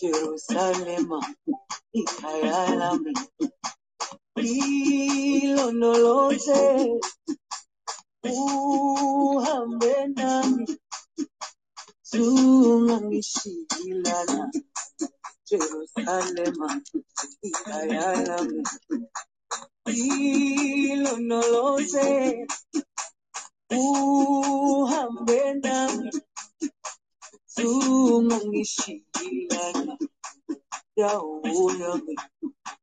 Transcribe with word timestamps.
Jerusalem, 0.00 1.08
ikayalami. 1.94 3.12
Hilo 4.36 5.72
nolote, 5.72 6.62
uhambe 8.24 9.94
nami. 10.16 10.66
Mishilana, 12.84 14.50
Jerusalem, 15.48 16.56
Ikayana, 17.44 18.38
hilo 19.86 21.18
no 21.20 21.40
lo 21.52 21.78
sé, 21.80 22.46
uhambe 23.70 25.54
nami, 25.62 26.10
sumangishilana, 27.46 29.98
yaulami, 30.96 32.16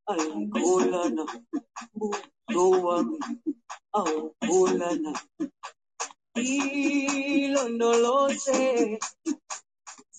alikolana, 0.07 1.25
buto 1.95 2.71
wami, 2.85 3.19
aukulana, 3.93 5.13
hilo 6.35 7.69
no 7.69 7.91
lo 8.03 8.29
sé, 8.29 8.99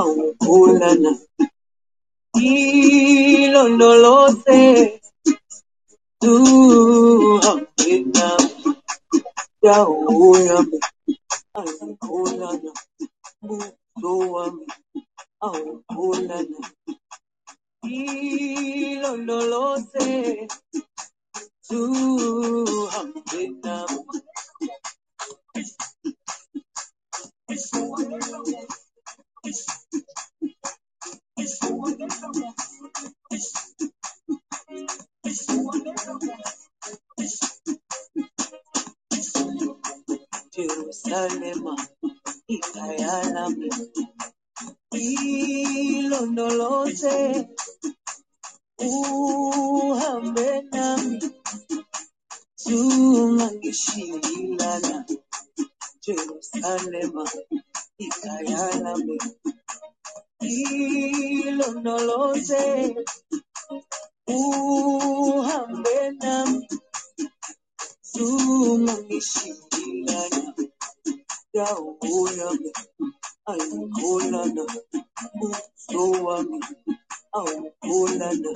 aukulana 0.00 1.12
se. 4.44 4.60
tu 6.22 6.34
amina 7.50 8.28
yaoyame 9.64 10.78
aukulana 11.60 12.72
buso 13.42 14.12
wami 14.34 14.66
aukulana 15.46 16.60
se. 19.90 20.48
tu 21.68 21.80
amina 22.98 23.76
Thank 27.48 28.70
you. 28.70 28.85
Jerusalema 40.54 41.74
ikhaya 42.54 43.14
lami 43.34 43.70
ilondoloze 45.98 47.16
uhambe 48.88 50.48
nami 50.72 51.18
Tunangishindana 52.66 54.94
Jerusalema 56.04 57.24
ikayalame 57.98 59.18
hilo 60.40 61.68
nolote 61.84 62.62
uhambe 64.26 65.96
nami 66.22 66.68
tunangishindana 68.12 70.40
yawo 71.56 71.90
yami 72.38 72.70
ayikholana 73.50 74.64
uso 75.44 76.02
wami 76.26 76.58
awukholana 77.38 78.50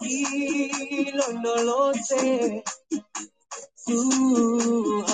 tranquilo, 0.00 1.24
no 1.42 1.56
lo 1.56 1.94
sé. 1.94 2.62
Tú 3.86 5.04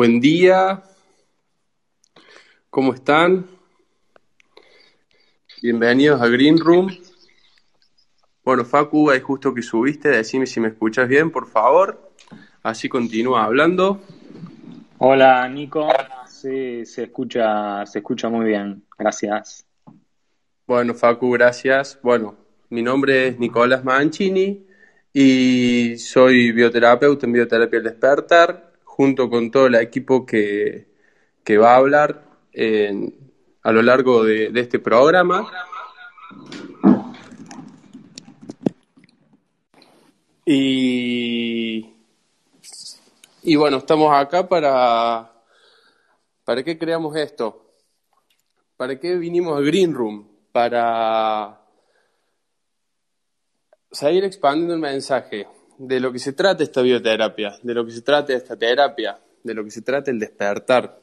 Buen 0.00 0.18
día, 0.18 0.82
¿cómo 2.70 2.94
están? 2.94 3.46
Bienvenidos 5.60 6.22
a 6.22 6.26
Green 6.28 6.58
Room. 6.58 6.88
Bueno, 8.42 8.64
Facu, 8.64 9.10
ahí 9.10 9.20
justo 9.20 9.52
que 9.52 9.60
subiste, 9.60 10.08
decime 10.08 10.46
si 10.46 10.58
me 10.58 10.68
escuchas 10.68 11.06
bien, 11.06 11.30
por 11.30 11.46
favor. 11.46 12.12
Así 12.62 12.88
continúa 12.88 13.44
hablando. 13.44 14.00
Hola 14.96 15.46
Nico, 15.50 15.86
sí, 16.26 16.86
se 16.86 17.02
escucha, 17.02 17.84
se 17.84 17.98
escucha 17.98 18.30
muy 18.30 18.46
bien, 18.46 18.82
gracias. 18.98 19.66
Bueno, 20.66 20.94
Facu, 20.94 21.30
gracias. 21.32 21.98
Bueno, 22.02 22.36
mi 22.70 22.80
nombre 22.80 23.28
es 23.28 23.38
Nicolás 23.38 23.84
Mancini 23.84 24.64
y 25.12 25.98
soy 25.98 26.52
bioterapeuta 26.52 27.26
en 27.26 27.32
Bioterapia 27.34 27.76
El 27.76 27.84
Despertar. 27.84 28.69
Junto 29.00 29.30
con 29.30 29.50
todo 29.50 29.66
el 29.68 29.76
equipo 29.76 30.26
que, 30.26 30.86
que 31.42 31.56
va 31.56 31.72
a 31.72 31.76
hablar 31.76 32.22
en- 32.52 33.32
a 33.62 33.72
lo 33.72 33.80
largo 33.80 34.24
de, 34.24 34.52
este 34.54 34.78
programa. 34.78 35.50
Y, 40.44 41.94
y 43.42 43.56
bueno, 43.56 43.78
estamos 43.78 44.14
acá 44.14 44.46
para... 44.46 45.32
¿Para 46.44 46.62
qué 46.62 46.76
creamos 46.76 47.16
esto? 47.16 47.72
¿Para 48.76 49.00
qué 49.00 49.16
vinimos 49.16 49.56
al 49.56 49.64
Green 49.64 49.94
Room? 49.94 50.28
Para 50.52 51.58
seguir 53.90 54.24
expandiendo 54.24 54.74
el 54.74 54.80
mensaje 54.80 55.46
de 55.80 55.98
lo 55.98 56.12
que 56.12 56.18
se 56.18 56.34
trata 56.34 56.62
esta 56.62 56.82
bioterapia, 56.82 57.58
de 57.62 57.72
lo 57.72 57.86
que 57.86 57.92
se 57.92 58.02
trata 58.02 58.34
esta 58.34 58.54
terapia, 58.54 59.18
de 59.42 59.54
lo 59.54 59.64
que 59.64 59.70
se 59.70 59.80
trata 59.80 60.10
el 60.10 60.18
despertar. 60.18 61.00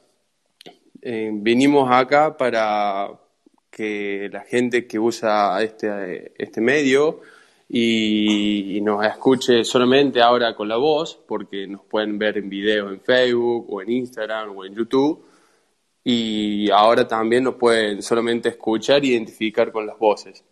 Eh, 1.02 1.32
vinimos 1.34 1.90
acá 1.92 2.38
para 2.38 3.10
que 3.72 4.30
la 4.32 4.42
gente 4.42 4.86
que 4.86 5.00
usa 5.00 5.62
este, 5.64 6.34
este 6.38 6.62
medio 6.62 7.22
y, 7.68 8.78
y 8.78 8.82
nos 8.82 9.04
escuche 9.04 9.64
solamente 9.64 10.22
ahora 10.22 10.56
con 10.56 10.68
la 10.68 10.78
voz, 10.78 11.20
porque 11.28 11.66
nos 11.66 11.84
pueden 11.86 12.20
ver 12.20 12.38
en 12.38 12.48
video 12.48 12.92
en 12.92 13.02
Facebook 13.02 13.66
o 13.74 13.82
en 13.82 13.90
Instagram 13.90 14.56
o 14.56 14.64
en 14.64 14.76
YouTube, 14.76 15.26
y 16.04 16.70
ahora 16.70 17.08
también 17.08 17.46
nos 17.46 17.56
pueden 17.56 18.04
solamente 18.04 18.50
escuchar 18.50 19.04
e 19.04 19.08
identificar 19.08 19.72
con 19.72 19.88
las 19.88 19.98
voces. 19.98 20.44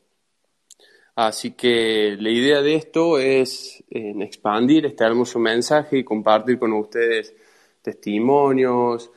Así 1.16 1.52
que 1.52 2.18
la 2.20 2.30
idea 2.30 2.62
de 2.62 2.76
esto 2.76 3.18
es 3.20 3.82
expandir 3.90 4.86
este 4.86 5.06
hermoso 5.06 5.40
mensaje 5.40 6.00
y 6.00 6.04
compartir 6.04 6.60
con 6.60 6.74
ustedes 6.74 7.34
testimonios, 7.82 9.10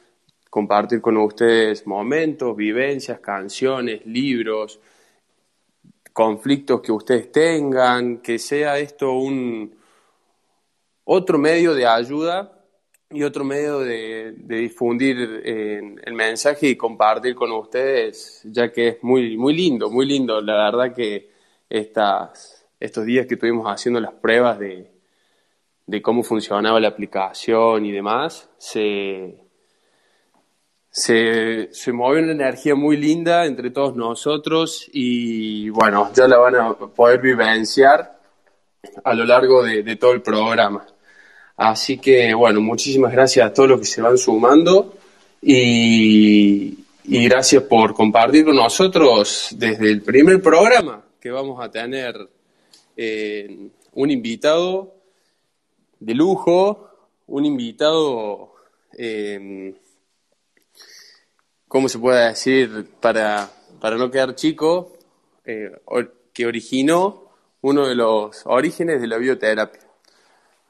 compartir 0.49 1.01
con 1.01 1.17
ustedes 1.17 1.87
momentos, 1.89 2.55
vivencias, 2.57 3.19
canciones, 3.19 4.07
libros, 4.07 4.79
conflictos 6.13 6.81
que 6.83 6.93
ustedes 6.93 7.33
tengan, 7.33 8.19
que 8.19 8.39
sea 8.39 8.79
esto 8.79 9.13
un 9.13 9.77
otro 11.05 11.37
medio 11.37 11.75
de 11.75 11.87
ayuda 11.87 12.65
y 13.11 13.25
otro 13.25 13.43
medio 13.43 13.81
de, 13.81 14.35
difundir 14.37 15.17
el 15.45 16.13
mensaje 16.13 16.69
y 16.69 16.77
compartir 16.77 17.35
con 17.35 17.51
ustedes, 17.51 18.43
ya 18.45 18.71
que 18.71 18.89
es 18.89 19.03
muy, 19.03 19.37
muy 19.37 19.55
lindo, 19.55 19.91
muy 19.91 20.07
lindo. 20.07 20.41
La 20.41 20.71
verdad 20.71 20.95
que 20.95 21.38
estas, 21.69 22.67
estos 22.81 23.05
días 23.05 23.27
que 23.27 23.35
estuvimos 23.35 23.67
haciendo 23.67 24.01
las 24.01 24.13
pruebas 24.15 24.59
de, 24.59 24.91
de 25.87 26.03
cómo 26.03 26.23
funcionaba 26.23 26.81
la 26.81 26.89
aplicación 26.89 27.85
y 27.87 27.93
demás, 27.93 28.49
se, 28.59 29.43
se, 30.91 31.69
se 31.73 31.91
una 31.91 32.33
energía 32.33 32.75
muy 32.75 32.97
linda 32.97 33.47
entre 33.47 33.71
todos 33.71 33.97
nosotros 33.97 34.89
y 34.93 35.71
bueno, 35.71 36.11
ya 36.15 36.29
la 36.29 36.39
van 36.39 36.57
a 36.57 36.75
poder 36.75 37.21
vivenciar 37.21 38.19
a 39.03 39.15
lo 39.15 39.25
largo 39.25 39.63
de, 39.63 39.83
de 39.83 39.97
todo 39.97 40.13
el 40.13 40.23
programa. 40.23 40.87
Así 41.57 41.99
que 41.99 42.35
bueno, 42.35 42.61
muchísimas 42.61 43.13
gracias 43.13 43.47
a 43.47 43.53
todos 43.53 43.71
los 43.71 43.81
que 43.81 43.87
se 43.87 44.03
van 44.03 44.17
sumando 44.17 44.95
y, 45.43 46.79
y 47.05 47.29
gracias 47.29 47.63
por 47.65 47.95
compartir 47.95 48.45
con 48.45 48.57
nosotros 48.57 49.49
desde 49.57 49.91
el 49.91 50.03
primer 50.03 50.41
programa 50.41 51.03
que 51.21 51.31
vamos 51.31 51.63
a 51.63 51.71
tener 51.71 52.29
eh, 52.97 53.69
un 53.93 54.11
invitado 54.11 54.95
de 56.01 56.15
lujo, 56.15 56.89
un 57.27 57.45
invitado, 57.45 58.55
eh, 58.97 59.75
¿cómo 61.67 61.89
se 61.89 61.99
puede 61.99 62.29
decir? 62.29 62.91
Para, 63.01 63.51
para 63.81 63.97
no 63.97 64.11
quedar 64.11 64.35
chico, 64.35 64.93
eh, 65.45 65.81
que 66.33 66.47
originó 66.47 67.25
uno 67.63 67.87
de 67.87 67.95
los 67.95 68.43
orígenes 68.47 69.01
de 69.01 69.07
la 69.09 69.19
bioterapia. 69.19 69.83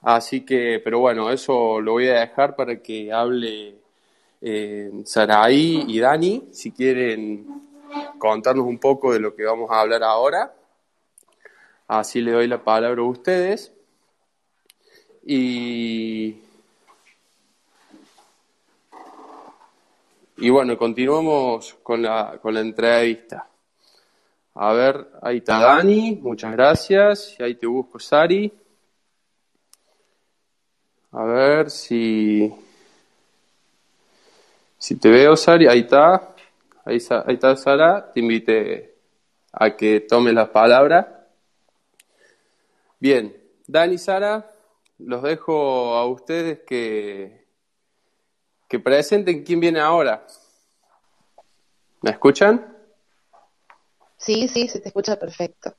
Así 0.03 0.43
que, 0.43 0.81
pero 0.83 1.01
bueno, 1.01 1.31
eso 1.31 1.81
lo 1.81 1.93
voy 1.93 2.09
a 2.09 2.21
dejar 2.21 2.57
para 2.57 2.81
que 2.81 3.13
hable 3.13 3.75
eh, 4.41 4.91
Saraí 5.05 5.85
y 5.89 5.99
Dani, 5.99 6.49
si 6.53 6.71
quieren 6.71 7.68
contarnos 8.19 8.67
un 8.67 8.79
poco 8.79 9.13
de 9.13 9.21
lo 9.21 9.35
que 9.35 9.45
vamos 9.45 9.71
a 9.71 9.81
hablar 9.81 10.03
ahora. 10.03 10.55
Así 11.87 12.21
le 12.21 12.33
doy 12.33 12.47
la 12.47 12.63
palabra 12.63 13.01
a 13.01 13.05
ustedes. 13.05 13.73
Y, 15.25 16.37
y 20.37 20.51
bueno, 20.51 20.77
continuamos 20.77 21.77
con 21.83 22.03
la, 22.03 22.39
con 22.41 22.55
la 22.55 22.61
entrevista. 22.61 23.47
A 24.55 24.73
ver, 24.73 25.09
ahí 25.23 25.39
está 25.39 25.61
Dani, 25.61 26.19
muchas 26.21 26.53
gracias. 26.53 27.37
Y 27.39 27.43
ahí 27.43 27.55
te 27.55 27.67
busco, 27.67 27.99
Sari. 27.99 28.53
A 31.13 31.25
ver 31.25 31.71
si, 31.71 32.53
si 34.77 34.97
te 34.97 35.11
veo, 35.11 35.37
Sari. 35.37 35.67
Ahí 35.69 35.81
está. 35.81 36.35
Ahí, 36.89 36.97
ahí 37.11 37.35
está 37.35 37.55
Sara. 37.55 38.11
Te 38.15 38.21
invité 38.21 38.97
a 39.53 39.77
que 39.77 40.01
tome 40.01 40.33
la 40.33 40.51
palabra. 40.51 41.29
Bien, 42.99 43.37
Dani 43.67 43.97
y 43.97 43.99
Sara, 43.99 44.51
los 44.97 45.23
dejo 45.23 45.95
a 45.95 46.07
ustedes 46.07 46.61
que, 46.67 47.47
que 48.67 48.79
presenten 48.79 49.45
quién 49.45 49.61
viene 49.61 49.81
ahora. 49.81 50.27
¿Me 52.01 52.11
escuchan? 52.11 52.75
Sí, 54.17 54.49
sí, 54.49 54.67
se 54.67 54.81
te 54.81 54.89
escucha 54.89 55.19
perfecto. 55.19 55.75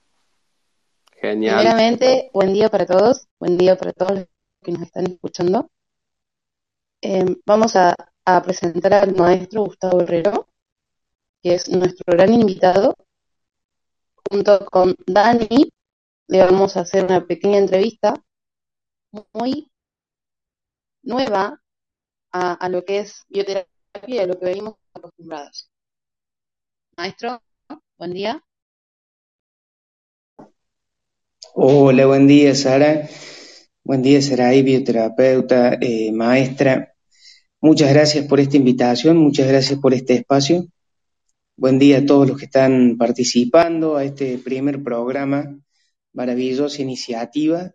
Genial. 1.20 1.58
Primeramente, 1.58 2.30
buen 2.36 2.54
día 2.54 2.70
para 2.70 2.86
todos, 2.86 3.28
buen 3.40 3.58
día 3.58 3.76
para 3.76 3.94
todos 3.94 4.12
los 4.12 4.28
que 4.62 4.72
nos 4.74 4.84
están 4.84 5.08
escuchando. 5.08 5.72
Eh, 7.02 7.26
vamos 7.48 7.76
a, 7.76 7.96
a 8.26 8.44
presentar 8.44 8.94
al 8.94 9.16
maestro 9.16 9.64
Gustavo 9.64 10.02
Herrero, 10.02 10.49
que 11.42 11.56
es 11.56 11.70
nuestro 11.70 12.06
gran 12.08 12.34
invitado. 12.34 12.96
Junto 14.30 14.66
con 14.66 14.96
Dani, 15.06 15.72
le 16.28 16.40
vamos 16.40 16.78
a 16.78 16.82
hacer 16.82 17.06
una 17.06 17.26
pequeña 17.26 17.58
entrevista 17.58 18.14
muy 19.34 19.72
nueva 21.02 21.62
a, 22.32 22.70
lo 22.70 22.86
que 22.86 23.00
es 23.00 23.26
bioterapia 23.30 23.70
y 24.06 24.20
a 24.20 24.28
lo 24.28 24.38
que 24.38 24.46
venimos 24.46 24.76
acostumbrados. 24.94 25.70
Maestro, 26.96 27.42
buen 27.98 28.14
día. 28.14 28.44
Hola, 31.54 32.06
buen 32.06 32.28
día, 32.28 32.54
Sara. 32.54 33.10
Buen 33.84 34.04
día, 34.04 34.22
Saraí, 34.22 34.62
bioterapeuta, 34.62 35.80
eh, 35.82 36.12
maestra. 36.12 36.94
Muchas 37.60 37.90
gracias 37.92 38.28
por 38.28 38.40
esta 38.40 38.58
invitación, 38.58 39.18
muchas 39.18 39.48
gracias 39.48 39.80
por 39.80 39.94
este 39.96 40.14
espacio. 40.14 40.68
Buen 41.60 41.78
día 41.78 41.98
a 41.98 42.06
todos 42.06 42.26
los 42.26 42.38
que 42.38 42.46
están 42.46 42.96
participando 42.98 43.98
a 43.98 44.06
este 44.06 44.38
primer 44.38 44.82
programa, 44.82 45.60
maravillosa 46.14 46.82
iniciativa, 46.82 47.74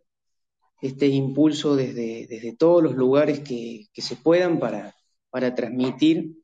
este 0.80 1.08
impulso 1.08 1.76
desde, 1.76 2.56
todos 2.58 2.82
los 2.82 2.94
lugares 2.94 3.40
que, 3.40 3.90
se 3.94 4.16
puedan 4.16 4.58
para, 4.58 4.96
para 5.28 5.54
transmitir, 5.54 6.38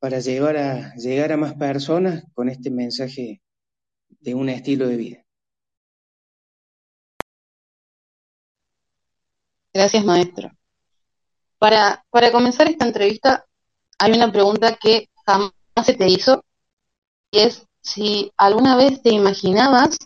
para 0.00 0.18
llevar 0.18 0.56
a, 0.56 0.94
llegar 0.96 1.30
a 1.30 1.36
más 1.36 1.54
personas 1.54 2.24
con 2.34 2.48
este 2.48 2.72
mensaje 2.72 3.40
de 4.08 4.34
un 4.34 4.48
estilo 4.48 4.88
de 4.88 4.96
vida. 4.96 5.24
Gracias, 9.72 10.04
maestro. 10.04 10.50
Para, 11.56 12.04
para 12.10 12.32
comenzar 12.32 12.68
esta 12.68 12.84
entrevista, 12.84 13.46
hay 13.96 14.10
una 14.10 14.32
pregunta 14.32 14.76
que 14.76 15.08
jamás 15.24 15.52
se 15.84 15.94
te 15.94 16.08
hizo, 16.08 16.43
si 17.80 18.32
alguna 18.36 18.76
vez 18.76 19.02
te 19.02 19.10
imaginabas 19.10 19.98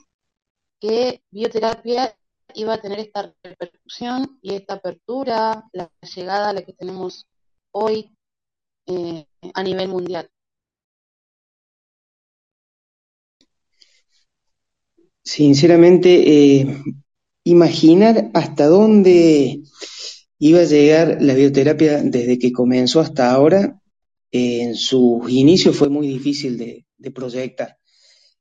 que 0.81 1.23
bioterapia 1.31 2.15
iba 2.55 2.75
a 2.75 2.81
tener 2.81 3.01
esta 3.01 3.35
repercusión 3.43 4.39
y 4.43 4.55
esta 4.55 4.75
apertura, 4.75 5.65
la 5.73 5.91
llegada 6.15 6.51
a 6.51 6.53
la 6.53 6.63
que 6.63 6.73
tenemos 6.73 7.27
hoy 7.73 8.11
eh, 8.87 9.27
a 9.55 9.63
nivel 9.63 9.89
mundial. 9.89 10.29
Sinceramente, 15.23 16.09
eh, 16.59 16.83
imaginar 17.45 18.31
hasta 18.33 18.67
dónde 18.67 19.61
iba 20.39 20.61
a 20.61 20.65
llegar 20.65 21.19
la 21.21 21.35
bioterapia 21.35 22.03
desde 22.03 22.39
que 22.39 22.51
comenzó 22.51 23.01
hasta 23.01 23.31
ahora, 23.31 23.81
eh, 24.31 24.63
en 24.63 24.75
sus 24.75 25.31
inicios 25.31 25.77
fue 25.77 25.91
muy 25.91 26.07
difícil 26.07 26.57
de, 26.57 26.88
de 26.99 27.11
proyectar. 27.11 27.79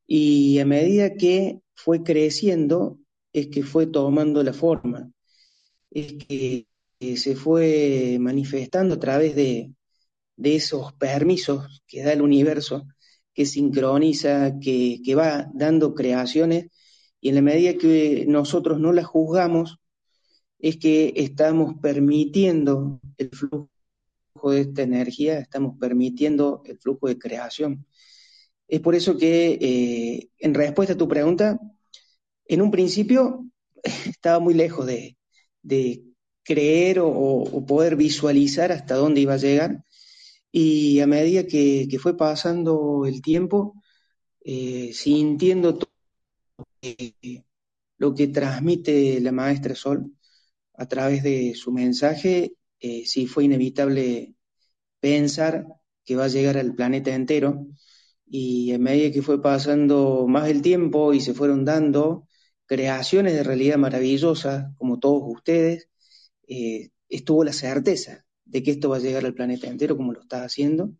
Y 0.05 0.59
a 0.59 0.65
medida 0.65 1.15
que 1.15 1.61
fue 1.75 2.03
creciendo, 2.03 2.99
es 3.33 3.47
que 3.47 3.63
fue 3.63 3.87
tomando 3.87 4.43
la 4.43 4.53
forma. 4.53 5.11
Es 5.91 6.13
que 6.13 6.67
se 6.99 7.35
fue 7.35 8.17
manifestando 8.19 8.95
a 8.95 8.99
través 8.99 9.35
de, 9.35 9.71
de 10.35 10.55
esos 10.55 10.93
permisos 10.93 11.83
que 11.87 12.03
da 12.03 12.13
el 12.13 12.21
universo, 12.21 12.87
que 13.33 13.45
sincroniza, 13.45 14.59
que, 14.59 15.01
que 15.03 15.15
va 15.15 15.49
dando 15.53 15.93
creaciones, 15.93 16.67
y 17.19 17.29
en 17.29 17.35
la 17.35 17.41
medida 17.41 17.77
que 17.77 18.25
nosotros 18.27 18.79
no 18.79 18.93
las 18.93 19.05
juzgamos, 19.05 19.77
es 20.59 20.77
que 20.77 21.13
estamos 21.15 21.75
permitiendo 21.81 22.99
el 23.17 23.29
flujo 23.29 23.69
de 24.51 24.61
esta 24.61 24.83
energía, 24.83 25.39
estamos 25.39 25.75
permitiendo 25.79 26.61
el 26.65 26.77
flujo 26.79 27.07
de 27.07 27.17
creación. 27.17 27.85
Es 28.67 28.81
por 28.81 28.95
eso 28.95 29.17
que, 29.17 29.57
eh, 29.61 30.29
en 30.39 30.53
respuesta 30.53 30.93
a 30.93 30.97
tu 30.97 31.07
pregunta, 31.07 31.59
en 32.45 32.61
un 32.61 32.71
principio 32.71 33.45
estaba 33.83 34.39
muy 34.39 34.53
lejos 34.53 34.85
de, 34.85 35.15
creer 36.43 36.99
o, 37.01 37.65
poder 37.67 37.97
visualizar 37.97 38.71
hasta 38.71 38.95
dónde 38.95 39.21
iba 39.21 39.33
a 39.33 39.37
llegar. 39.37 39.83
Y 40.51 40.99
a 41.01 41.07
medida 41.07 41.45
que, 41.45 41.87
fue 42.01 42.17
pasando 42.17 43.05
el 43.05 43.21
tiempo, 43.21 43.75
eh, 44.43 44.91
sintiendo 44.93 45.77
todo 45.77 45.91
lo 47.97 48.13
que 48.15 48.27
transmite 48.27 49.19
la 49.21 49.31
maestra 49.31 49.75
Sol 49.75 50.13
a 50.73 50.87
través 50.87 51.23
de 51.23 51.53
su 51.55 51.71
mensaje, 51.71 52.53
eh, 52.79 53.03
sí 53.05 53.27
fue 53.27 53.45
inevitable 53.45 54.35
pensar 54.99 55.65
que 56.05 56.15
va 56.15 56.25
a 56.25 56.29
llegar 56.29 56.57
al 56.57 56.75
planeta 56.75 57.13
entero. 57.13 57.67
Y 58.29 58.73
a 58.73 58.79
medida 58.79 59.11
que 59.13 59.21
fue 59.21 59.41
pasando 59.41 60.25
más 60.27 60.49
el 60.49 60.61
tiempo 60.61 61.13
y 61.13 61.21
se 61.21 61.33
fueron 61.33 61.65
dando 61.65 62.27
creaciones 62.65 63.33
de 63.33 63.43
realidad 63.43 63.77
maravillosas, 63.77 64.73
como 64.77 64.99
todos 64.99 65.23
ustedes, 65.25 65.89
eh, 66.47 66.89
estuvo 67.09 67.43
la 67.43 67.53
certeza 67.53 68.25
de 68.45 68.63
que 68.63 68.71
esto 68.71 68.89
va 68.89 68.97
a 68.97 68.99
llegar 68.99 69.25
al 69.25 69.33
planeta 69.35 69.67
entero 69.67 69.97
como 69.97 70.13
lo 70.13 70.21
está 70.21 70.43
haciendo 70.45 70.91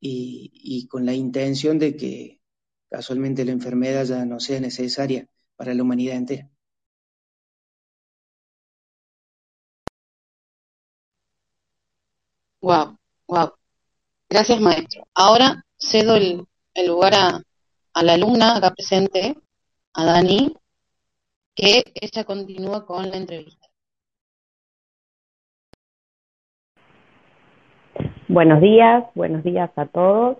y, 0.00 0.50
y, 0.54 0.88
con 0.88 1.06
la 1.06 1.14
intención 1.14 1.78
de 1.78 1.96
que 1.96 2.40
casualmente 2.90 3.44
la 3.44 3.52
enfermedad 3.52 4.04
ya 4.06 4.24
no 4.26 4.40
sea 4.40 4.60
necesaria 4.60 5.28
para 5.56 5.74
la 5.74 5.82
humanidad 5.82 6.16
entera. 6.16 6.50
Wow, 12.60 12.98
wow. 13.26 13.57
Gracias, 14.30 14.60
maestro. 14.60 15.04
Ahora 15.14 15.64
cedo 15.78 16.16
el, 16.16 16.46
lugar 16.86 17.14
a, 17.14 17.40
a 17.94 18.02
la 18.02 18.12
alumna 18.12 18.56
acá 18.56 18.72
presente, 18.72 19.36
a 19.94 20.04
Dani, 20.04 20.54
que 21.54 21.82
ella 21.94 22.24
continúa 22.24 22.84
con 22.84 23.08
la 23.08 23.16
entrevista. 23.16 23.66
Buenos 28.28 28.60
días, 28.60 29.04
buenos 29.14 29.42
días 29.42 29.70
a 29.76 29.86
todos, 29.86 30.36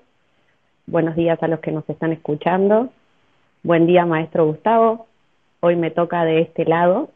buenos 0.86 1.16
días 1.16 1.42
a 1.42 1.48
los 1.48 1.60
que 1.60 1.72
nos 1.72 1.88
están 1.88 2.12
escuchando. 2.12 2.90
Buen 3.62 3.86
día, 3.86 4.04
maestro 4.04 4.46
Gustavo. 4.46 5.06
Hoy 5.60 5.76
me 5.76 5.90
toca 5.90 6.24
de 6.24 6.42
este 6.42 6.66
lado 6.66 7.08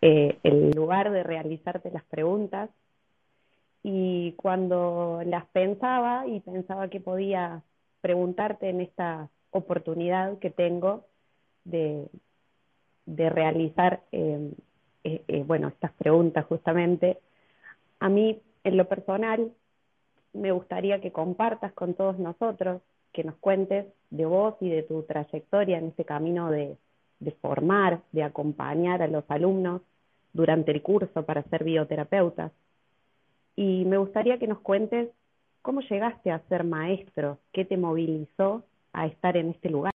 eh, 0.00 0.38
el 0.42 0.70
lugar 0.70 1.10
de 1.12 1.22
realizarte 1.22 1.90
las 1.90 2.04
preguntas. 2.04 2.70
Y 3.84 4.32
cuando 4.32 5.22
las 5.24 5.46
pensaba 5.46 6.26
y 6.26 6.40
pensaba 6.40 6.88
que 6.88 7.00
podía 7.00 7.62
preguntarte 8.00 8.70
en 8.70 8.80
esta 8.80 9.28
oportunidad 9.50 10.38
que 10.38 10.50
tengo 10.50 11.06
de, 11.64 12.08
de 13.06 13.30
realizar 13.30 14.02
eh, 14.10 14.50
eh, 15.04 15.22
eh, 15.28 15.44
bueno, 15.46 15.68
estas 15.68 15.92
preguntas 15.92 16.46
justamente, 16.46 17.20
a 18.00 18.08
mí 18.08 18.40
en 18.64 18.76
lo 18.76 18.88
personal 18.88 19.52
me 20.32 20.50
gustaría 20.50 21.00
que 21.00 21.12
compartas 21.12 21.72
con 21.74 21.94
todos 21.94 22.18
nosotros, 22.18 22.80
que 23.12 23.22
nos 23.22 23.36
cuentes 23.36 23.86
de 24.10 24.24
vos 24.24 24.56
y 24.60 24.70
de 24.70 24.82
tu 24.82 25.02
trayectoria 25.02 25.78
en 25.78 25.88
este 25.88 26.06
camino 26.06 26.50
de, 26.50 26.78
de 27.20 27.32
formar, 27.32 28.00
de 28.12 28.22
acompañar 28.24 29.02
a 29.02 29.08
los 29.08 29.24
alumnos 29.28 29.82
durante 30.32 30.72
el 30.72 30.82
curso 30.82 31.24
para 31.24 31.42
ser 31.44 31.64
bioterapeutas. 31.64 32.50
Y 33.56 33.84
me 33.84 33.98
gustaría 33.98 34.38
que 34.38 34.46
nos 34.46 34.60
cuentes 34.60 35.10
cómo 35.62 35.80
llegaste 35.80 36.30
a 36.30 36.40
ser 36.48 36.64
maestro, 36.64 37.38
qué 37.52 37.64
te 37.64 37.76
movilizó 37.76 38.64
a 38.92 39.06
estar 39.06 39.36
en 39.36 39.50
este 39.50 39.70
lugar. 39.70 39.92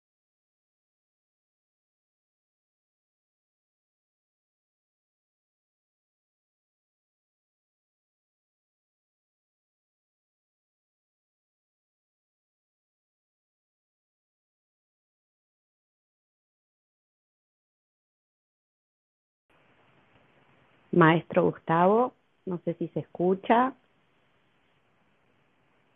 Maestro 20.92 21.42
Gustavo, 21.44 22.14
no 22.46 22.60
sé 22.64 22.74
si 22.74 22.88
se 22.88 23.00
escucha. 23.00 23.74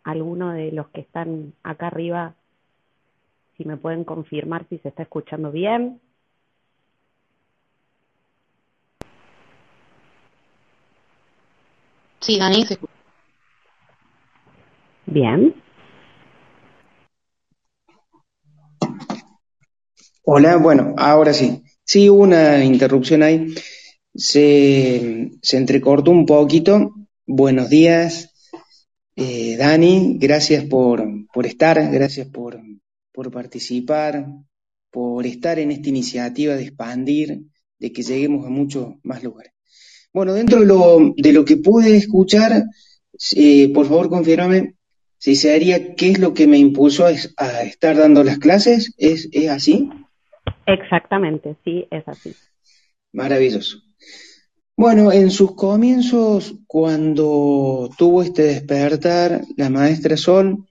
Alguno 0.05 0.53
de 0.53 0.73
los 0.73 0.89
que 0.89 1.03
están 1.03 1.53
acá 1.63 1.89
arriba, 1.89 2.35
si 3.57 3.65
me 3.65 3.77
pueden 3.77 4.05
confirmar 4.05 4.67
si 4.69 4.79
se 4.79 4.89
está 4.89 5.03
escuchando 5.03 5.51
bien. 5.51 6.01
Sí, 12.21 12.39
Dani, 12.39 12.65
se 12.65 12.75
escucha. 12.75 12.93
Bien. 15.07 15.55
Hola, 20.25 20.57
bueno, 20.57 20.95
ahora 20.99 21.33
sí. 21.33 21.63
Sí, 21.85 22.11
hubo 22.11 22.23
una 22.23 22.63
interrupción 22.65 23.23
ahí 23.23 23.55
se, 24.19 25.31
se 25.41 25.57
entrecortó 25.57 26.11
un 26.11 26.27
poquito. 26.27 26.93
Buenos 27.25 27.71
días, 27.71 28.35
eh, 29.15 29.57
Dani, 29.57 30.17
gracias 30.19 30.65
por, 30.65 31.05
por 31.33 31.47
estar, 31.47 31.91
gracias 31.93 32.27
por, 32.27 32.61
por 33.13 33.31
participar, 33.31 34.27
por 34.91 35.25
estar 35.25 35.59
en 35.59 35.71
esta 35.71 35.89
iniciativa 35.89 36.57
de 36.57 36.65
expandir, 36.65 37.43
de 37.79 37.93
que 37.93 38.03
lleguemos 38.03 38.45
a 38.45 38.51
muchos 38.51 38.95
más 39.05 39.23
lugares. 39.23 39.53
Bueno, 40.13 40.35
dentro 40.35 40.61
de 40.61 40.67
lo, 40.67 41.15
de 41.17 41.33
lo 41.33 41.45
que 41.45 41.59
pude 41.59 41.97
escuchar, 41.97 42.65
eh, 43.37 43.73
por 43.73 43.87
favor 43.87 44.09
confírmame 44.09 44.75
si 45.19 45.37
sería 45.37 45.95
qué 45.95 46.11
es 46.11 46.19
lo 46.19 46.35
que 46.35 46.47
me 46.47 46.59
impulsó 46.59 47.07
a, 47.07 47.11
a 47.37 47.63
estar 47.63 47.97
dando 47.97 48.25
las 48.25 48.39
clases, 48.39 48.95
¿es, 48.97 49.29
¿es 49.33 49.49
así? 49.49 49.91
Exactamente, 50.67 51.57
sí, 51.65 51.87
es 51.91 52.07
así. 52.09 52.35
Maravilloso. 53.13 53.88
Bueno, 54.79 55.11
en 55.11 55.33
sus 55.33 55.57
comienzos, 55.57 56.55
cuando 56.69 57.91
tuvo 57.99 58.23
este 58.23 58.43
despertar 58.45 59.45
la 59.57 59.71
maestra 59.71 60.17
Sol, 60.17 60.69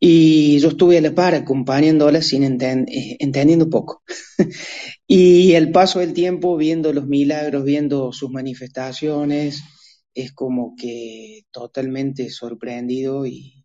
y 0.00 0.58
yo 0.58 0.70
estuve 0.70 0.98
a 0.98 1.00
la 1.00 1.14
par 1.14 1.36
acompañándola 1.36 2.22
sin 2.22 2.42
enten 2.42 2.86
entendiendo 2.88 3.70
poco. 3.70 4.02
y 5.06 5.52
el 5.52 5.70
paso 5.70 6.00
del 6.00 6.12
tiempo, 6.12 6.56
viendo 6.56 6.92
los 6.92 7.06
milagros, 7.06 7.62
viendo 7.62 8.12
sus 8.12 8.30
manifestaciones, 8.32 9.62
es 10.12 10.32
como 10.32 10.74
que 10.74 11.42
totalmente 11.52 12.30
sorprendido 12.30 13.26
y 13.26 13.64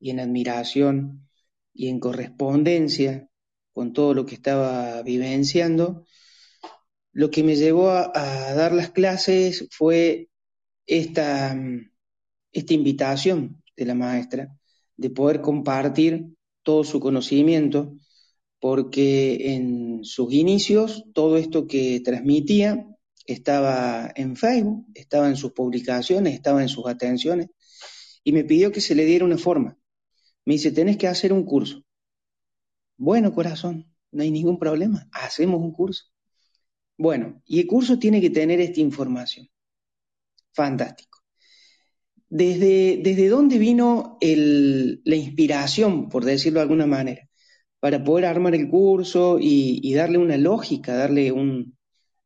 en 0.00 0.18
admiración 0.18 1.28
y 1.74 1.88
en 1.88 2.00
correspondencia 2.00 3.28
con 3.74 3.92
todo 3.92 4.14
lo 4.14 4.24
que 4.24 4.36
estaba 4.36 5.02
vivenciando, 5.02 6.06
lo 7.14 7.30
que 7.30 7.44
me 7.44 7.54
llevó 7.54 7.90
a, 7.90 8.10
dar 8.54 8.72
las 8.74 8.90
clases 8.90 9.68
fue 9.70 10.28
esta, 10.86 11.56
esta 12.52 12.74
invitación 12.74 13.62
de 13.76 13.84
la 13.86 13.94
maestra 13.94 14.58
de 14.96 15.10
poder 15.10 15.40
compartir 15.40 16.34
todo 16.62 16.82
su 16.82 16.98
conocimiento, 16.98 17.96
porque 18.58 19.54
en 19.54 20.04
sus 20.04 20.32
inicios 20.32 21.04
todo 21.14 21.36
esto 21.36 21.66
que 21.66 22.00
transmitía 22.00 22.86
estaba 23.26 24.10
en 24.16 24.36
Facebook, 24.36 24.86
estaba 24.94 25.28
en 25.28 25.36
sus 25.36 25.52
publicaciones, 25.52 26.34
estaba 26.34 26.62
en 26.62 26.68
sus 26.68 26.86
atenciones, 26.86 27.48
y 28.24 28.32
me 28.32 28.44
pidió 28.44 28.72
que 28.72 28.80
se 28.80 28.94
le 28.94 29.04
diera 29.04 29.24
una 29.24 29.38
forma. 29.38 29.78
Me 30.44 30.54
dice, 30.54 30.72
tenés 30.72 30.96
que 30.96 31.06
hacer 31.06 31.32
un 31.32 31.44
curso. 31.44 31.84
Bueno, 32.96 33.32
corazón, 33.32 33.94
no 34.10 34.22
hay 34.22 34.30
ningún 34.30 34.58
problema, 34.58 35.08
hacemos 35.12 35.60
un 35.60 35.72
curso. 35.72 36.13
Bueno, 36.96 37.42
y 37.46 37.60
el 37.60 37.66
curso 37.66 37.98
tiene 37.98 38.20
que 38.20 38.30
tener 38.30 38.60
esta 38.60 38.80
información. 38.80 39.48
Fantástico. 40.52 41.20
¿Desde, 42.28 43.00
desde 43.02 43.28
dónde 43.28 43.58
vino 43.58 44.18
la 44.20 45.16
inspiración, 45.16 46.08
por 46.08 46.24
decirlo 46.24 46.58
de 46.60 46.62
alguna 46.62 46.86
manera, 46.86 47.28
para 47.80 48.02
poder 48.02 48.26
armar 48.26 48.54
el 48.54 48.68
curso 48.68 49.38
y, 49.40 49.92
darle 49.94 50.18
una 50.18 50.36
lógica, 50.36 50.94
darle 50.96 51.32
un, 51.32 51.76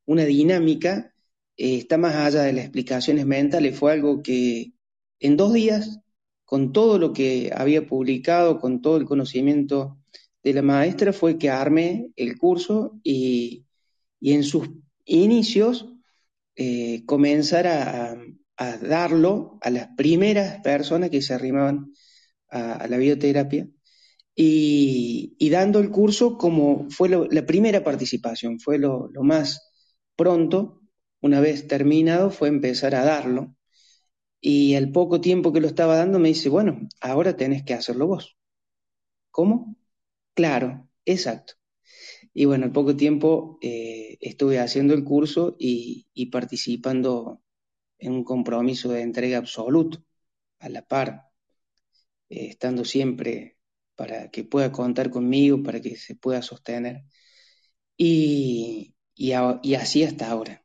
una 0.07 0.25
dinámica 0.25 1.13
eh, 1.57 1.77
está 1.77 1.99
más 1.99 2.15
allá 2.15 2.43
de 2.43 2.53
las 2.53 2.65
explicaciones 2.65 3.27
mentales, 3.27 3.77
fue 3.77 3.93
algo 3.93 4.23
que 4.23 4.73
en 5.21 5.37
dos 5.37 5.53
días, 5.53 6.01
con 6.45 6.73
todo 6.73 6.99
lo 6.99 7.13
que 7.13 7.51
había 7.55 7.87
publicado, 7.87 8.61
con 8.61 8.81
todo 8.81 8.97
el 8.99 9.05
conocimiento 9.05 9.99
de 10.43 10.55
la 10.55 10.63
maestra, 10.63 11.13
fue 11.13 11.39
que 11.39 11.51
armé 11.51 12.13
el 12.17 12.39
curso 12.39 12.99
y, 13.03 13.67
en 14.21 14.45
sus 14.45 14.71
inicios 15.05 15.87
eh, 16.57 17.05
comenzar 17.07 17.67
a, 17.67 18.17
darlo 18.83 19.59
a 19.63 19.71
las 19.71 19.89
primeras 19.97 20.61
personas 20.63 21.11
que 21.11 21.23
se 21.23 21.33
arrimaban 21.33 21.93
a, 22.51 22.89
la 22.89 22.97
bioterapia 22.97 23.69
y, 24.35 25.49
dando 25.51 25.79
el 25.79 25.91
curso 25.91 26.37
como 26.37 26.89
fue 26.91 27.09
la 27.09 27.47
primera 27.47 27.85
participación, 27.85 28.59
fue 28.61 28.79
lo, 28.79 29.09
lo 29.13 29.23
más 29.23 29.71
pronto 30.17 30.79
una 31.21 31.41
vez 31.41 31.67
terminado, 31.69 32.31
fue 32.31 32.49
empezar 32.49 32.95
a 32.95 33.05
darlo. 33.05 33.55
Y 34.41 34.75
al 34.77 34.93
poco 34.93 35.21
tiempo 35.21 35.53
que 35.53 35.61
lo 35.61 35.69
estaba 35.69 35.97
dando 35.97 36.19
me 36.19 36.29
dice, 36.29 36.49
bueno, 36.49 36.89
ahora 37.01 37.37
tenés 37.37 37.65
que 37.65 37.75
hacerlo 37.75 38.07
vos. 38.07 38.37
¿Cómo? 39.31 39.77
Claro, 40.35 40.89
exacto. 41.05 41.55
Y 42.39 42.45
bueno, 42.45 42.67
al 42.67 42.73
poco 42.73 42.95
tiempo 42.95 43.59
eh, 43.61 44.17
estuve 44.21 44.61
haciendo 44.61 44.95
el 44.95 45.03
curso 45.03 45.57
y, 45.59 46.07
participando 46.31 47.43
en 47.99 48.13
un 48.13 48.23
compromiso 48.23 48.91
de 48.91 49.03
entrega 49.03 49.39
absoluto, 49.39 50.05
a 50.61 50.69
la 50.69 50.87
par, 50.87 51.33
eh, 52.29 52.47
estando 52.51 52.85
siempre 52.85 53.59
para 53.97 54.31
que 54.31 54.45
pueda 54.45 54.71
contar 54.71 55.11
conmigo, 55.11 55.65
para 55.65 55.81
que 55.81 55.97
se 55.97 56.15
pueda 56.15 56.41
sostener. 56.41 57.03
Y, 57.97 58.95
y 59.17 59.33
así 59.75 60.05
hasta 60.05 60.31
ahora. 60.31 60.65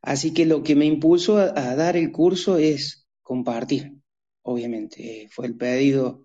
Así 0.00 0.32
que 0.32 0.46
lo 0.46 0.62
que 0.62 0.76
me 0.76 0.86
impulsó 0.86 1.38
a, 1.38 1.74
dar 1.74 1.96
el 1.96 2.12
curso 2.12 2.56
es 2.56 3.08
compartir, 3.22 3.94
obviamente. 4.42 5.24
Eh, 5.24 5.28
fue 5.28 5.46
el 5.46 5.56
pedido 5.56 6.24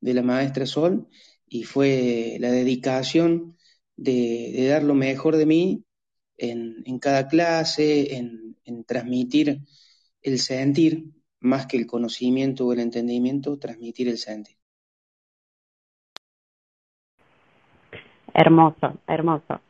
de 0.00 0.14
la 0.14 0.22
maestra 0.22 0.66
Sol 0.66 1.06
y 1.46 1.62
fue 1.62 2.36
la 2.40 2.50
dedicación 2.50 3.56
de, 4.02 4.68
dar 4.68 4.82
lo 4.82 4.94
mejor 4.94 5.36
de 5.36 5.46
mí 5.46 5.84
en, 6.36 6.98
cada 6.98 7.28
clase, 7.28 8.16
en, 8.16 8.84
transmitir 8.86 9.60
el 10.22 10.38
sentir, 10.38 11.04
más 11.40 11.66
que 11.66 11.76
el 11.76 11.86
conocimiento 11.86 12.66
o 12.66 12.72
el 12.72 12.80
entendimiento, 12.80 13.58
transmitir 13.58 14.08
el 14.08 14.18
sentir. 14.18 14.56
Hermoso, 18.34 18.98
hermoso. 19.06 19.60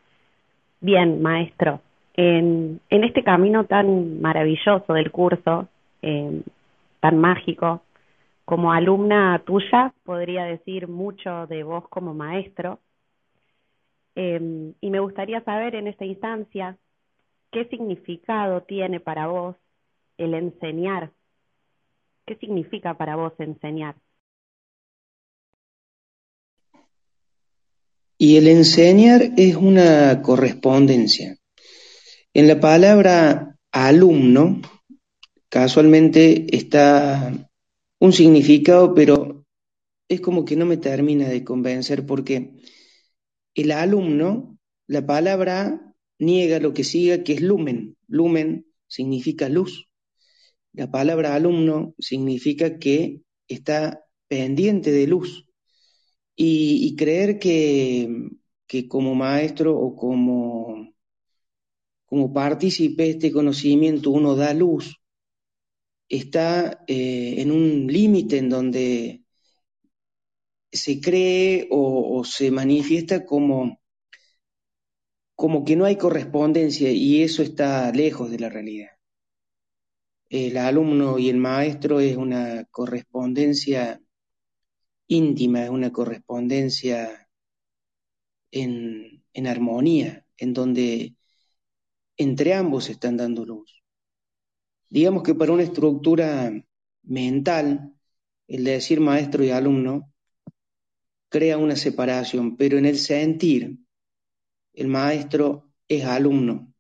Bien, 0.81 1.21
maestro 1.23 1.81
en, 2.15 2.81
en 2.91 3.05
este 3.05 3.23
camino 3.23 3.65
tan 3.65 4.21
maravilloso 4.21 4.93
del 4.93 5.11
curso, 5.11 5.69
eh, 6.03 6.43
tan 7.01 7.19
mágico, 7.19 7.83
como 8.45 8.73
alumna 8.73 9.41
tuya, 9.45 9.95
podría 10.05 10.45
decir 10.45 10.89
mucho 10.89 11.47
de 11.47 11.63
vos 11.63 11.89
como 11.89 12.13
maestro. 12.13 12.81
Eh, 14.15 14.73
y 14.81 14.91
me 14.91 15.01
gustaría 15.01 15.43
saber 15.45 15.75
en 15.75 15.87
esta 15.87 16.05
instancia 16.05 16.79
qué 17.51 17.67
significado 17.67 18.63
tiene 18.63 19.01
para 19.01 19.27
vos 19.27 19.57
el 20.19 20.35
enseñar. 20.35 21.13
¿Qué 22.27 22.37
significa 22.37 22.97
para 22.97 23.17
vos 23.17 23.33
enseñar? 23.39 23.97
Y 28.19 28.37
el 28.37 28.47
enseñar 28.47 29.33
es 29.37 29.57
una 29.57 30.23
correspondencia. 30.23 31.37
En 32.33 32.47
la 32.47 32.61
palabra 32.61 33.59
alumno, 33.73 34.61
casualmente 35.49 36.47
está 36.57 37.33
un 37.99 38.13
significado, 38.13 38.95
pero 38.95 39.45
es 40.09 40.21
como 40.21 40.45
que 40.45 40.57
no 40.57 40.67
me 40.67 40.77
termina 40.77 41.29
de 41.29 41.43
convencer 41.43 42.07
porque 42.07 42.53
el 43.55 43.73
alumno, 43.73 44.59
la 44.87 45.05
palabra 45.07 45.95
niega 46.19 46.61
lo 46.61 46.73
que 46.73 46.85
siga, 46.85 47.23
que 47.25 47.35
es 47.35 47.43
lumen. 47.43 47.97
Lumen 48.09 48.67
significa 48.87 49.49
luz. 49.49 49.89
La 50.73 50.91
palabra 50.91 51.35
alumno 51.35 51.95
significa 51.99 52.79
que 52.79 53.23
está 53.49 54.05
pendiente 54.29 54.91
de 54.91 55.07
luz. 55.07 55.47
Y, 56.35 56.97
creer 56.97 57.39
que, 57.39 58.09
que 58.67 58.89
como 58.89 59.15
maestro 59.15 59.79
o 59.79 59.95
como 59.95 60.93
como 62.13 62.31
partícipe 62.31 63.05
de 63.05 63.11
este 63.13 63.33
conocimiento 63.33 64.11
uno 64.11 64.37
da 64.37 64.53
luz, 64.53 65.01
está 66.11 66.85
eh, 66.87 67.37
en 67.39 67.51
un 67.51 67.87
límite 67.87 68.37
en 68.37 68.51
donde 68.51 69.22
se 70.73 71.01
cree 71.01 71.69
o, 71.71 72.25
se 72.25 72.51
manifiesta 72.51 73.25
como, 73.25 73.81
como 75.35 75.65
que 75.65 75.77
no 75.77 75.85
hay 75.85 75.97
correspondencia 75.97 76.91
y 76.91 77.23
eso 77.23 77.43
está 77.43 77.93
lejos 77.93 78.31
de 78.31 78.39
la 78.39 78.49
realidad. 78.49 78.91
El 80.31 80.57
alumno 80.57 81.19
y 81.19 81.29
el 81.29 81.37
maestro 81.37 82.01
es 82.01 82.17
una 82.17 82.65
correspondencia 82.71 84.01
íntima, 85.07 85.65
es 85.65 85.71
una 85.71 85.93
correspondencia 85.93 87.29
en, 88.51 89.25
en 89.35 89.47
armonía, 89.47 90.25
en 90.39 90.55
donde 90.55 91.15
entre 92.17 92.55
ambos 92.55 92.89
están 92.89 93.19
dando 93.19 93.45
luz. 93.45 93.83
Digamos 94.89 95.23
que 95.23 95.35
para 95.35 95.53
una 95.53 95.65
estructura 95.65 96.51
mental, 97.03 97.95
el 98.47 98.65
de 98.65 98.73
decir 98.73 99.01
maestro 99.01 99.45
y 99.45 99.51
alumno 99.51 100.12
crea 101.33 101.57
una 101.57 101.77
separación, 101.77 102.59
pero 102.59 102.77
en 102.77 102.85
el 102.85 102.99
sentir, 102.99 103.79
el 104.75 104.87
maestro 104.87 105.73
es 105.89 106.05
alumno, 106.05 106.75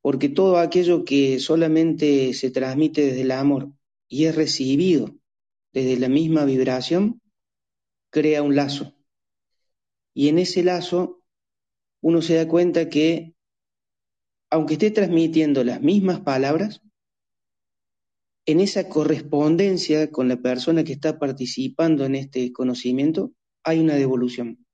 porque 0.00 0.30
todo 0.30 0.56
aquello 0.56 1.04
que 1.04 1.38
solamente 1.38 2.32
se 2.32 2.50
transmite 2.50 3.02
desde 3.02 3.20
el 3.20 3.30
amor 3.30 3.70
y 4.08 4.24
es 4.24 4.34
recibido 4.34 5.14
desde 5.74 5.98
la 5.98 6.08
misma 6.08 6.46
vibración, 6.46 7.20
crea 8.10 8.42
un 8.42 8.56
lazo. 8.56 8.94
Y 10.14 10.28
en 10.28 10.38
ese 10.38 10.62
lazo 10.62 11.22
uno 12.00 12.22
se 12.22 12.36
da 12.36 12.48
cuenta 12.48 12.88
que 12.88 13.34
aunque 14.48 14.74
esté 14.74 14.90
transmitiendo 14.90 15.62
las 15.62 15.82
mismas 15.82 16.20
palabras, 16.20 16.80
en 18.46 18.60
esa 18.60 18.88
correspondencia 18.88 20.10
con 20.10 20.28
la 20.28 20.36
persona 20.36 20.84
que 20.84 20.92
está 20.92 21.18
participando 21.18 22.04
en 22.04 22.14
este 22.14 22.52
conocimiento, 22.52 23.32
hay 23.62 23.80
una 23.80 23.94
devolución. 23.94 24.66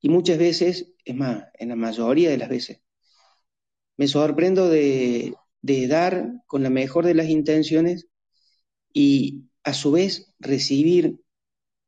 Y 0.00 0.08
muchas 0.08 0.38
veces, 0.38 0.92
es 1.04 1.14
más, 1.14 1.44
en 1.54 1.70
la 1.70 1.76
mayoría 1.76 2.30
de 2.30 2.38
las 2.38 2.48
veces, 2.48 2.80
me 3.96 4.08
sorprendo 4.08 4.68
de, 4.68 5.34
de 5.60 5.86
dar 5.86 6.42
con 6.46 6.62
la 6.62 6.70
mejor 6.70 7.04
de 7.04 7.14
las 7.14 7.28
intenciones 7.28 8.06
y 8.92 9.44
a 9.64 9.74
su 9.74 9.92
vez 9.92 10.32
recibir 10.38 11.20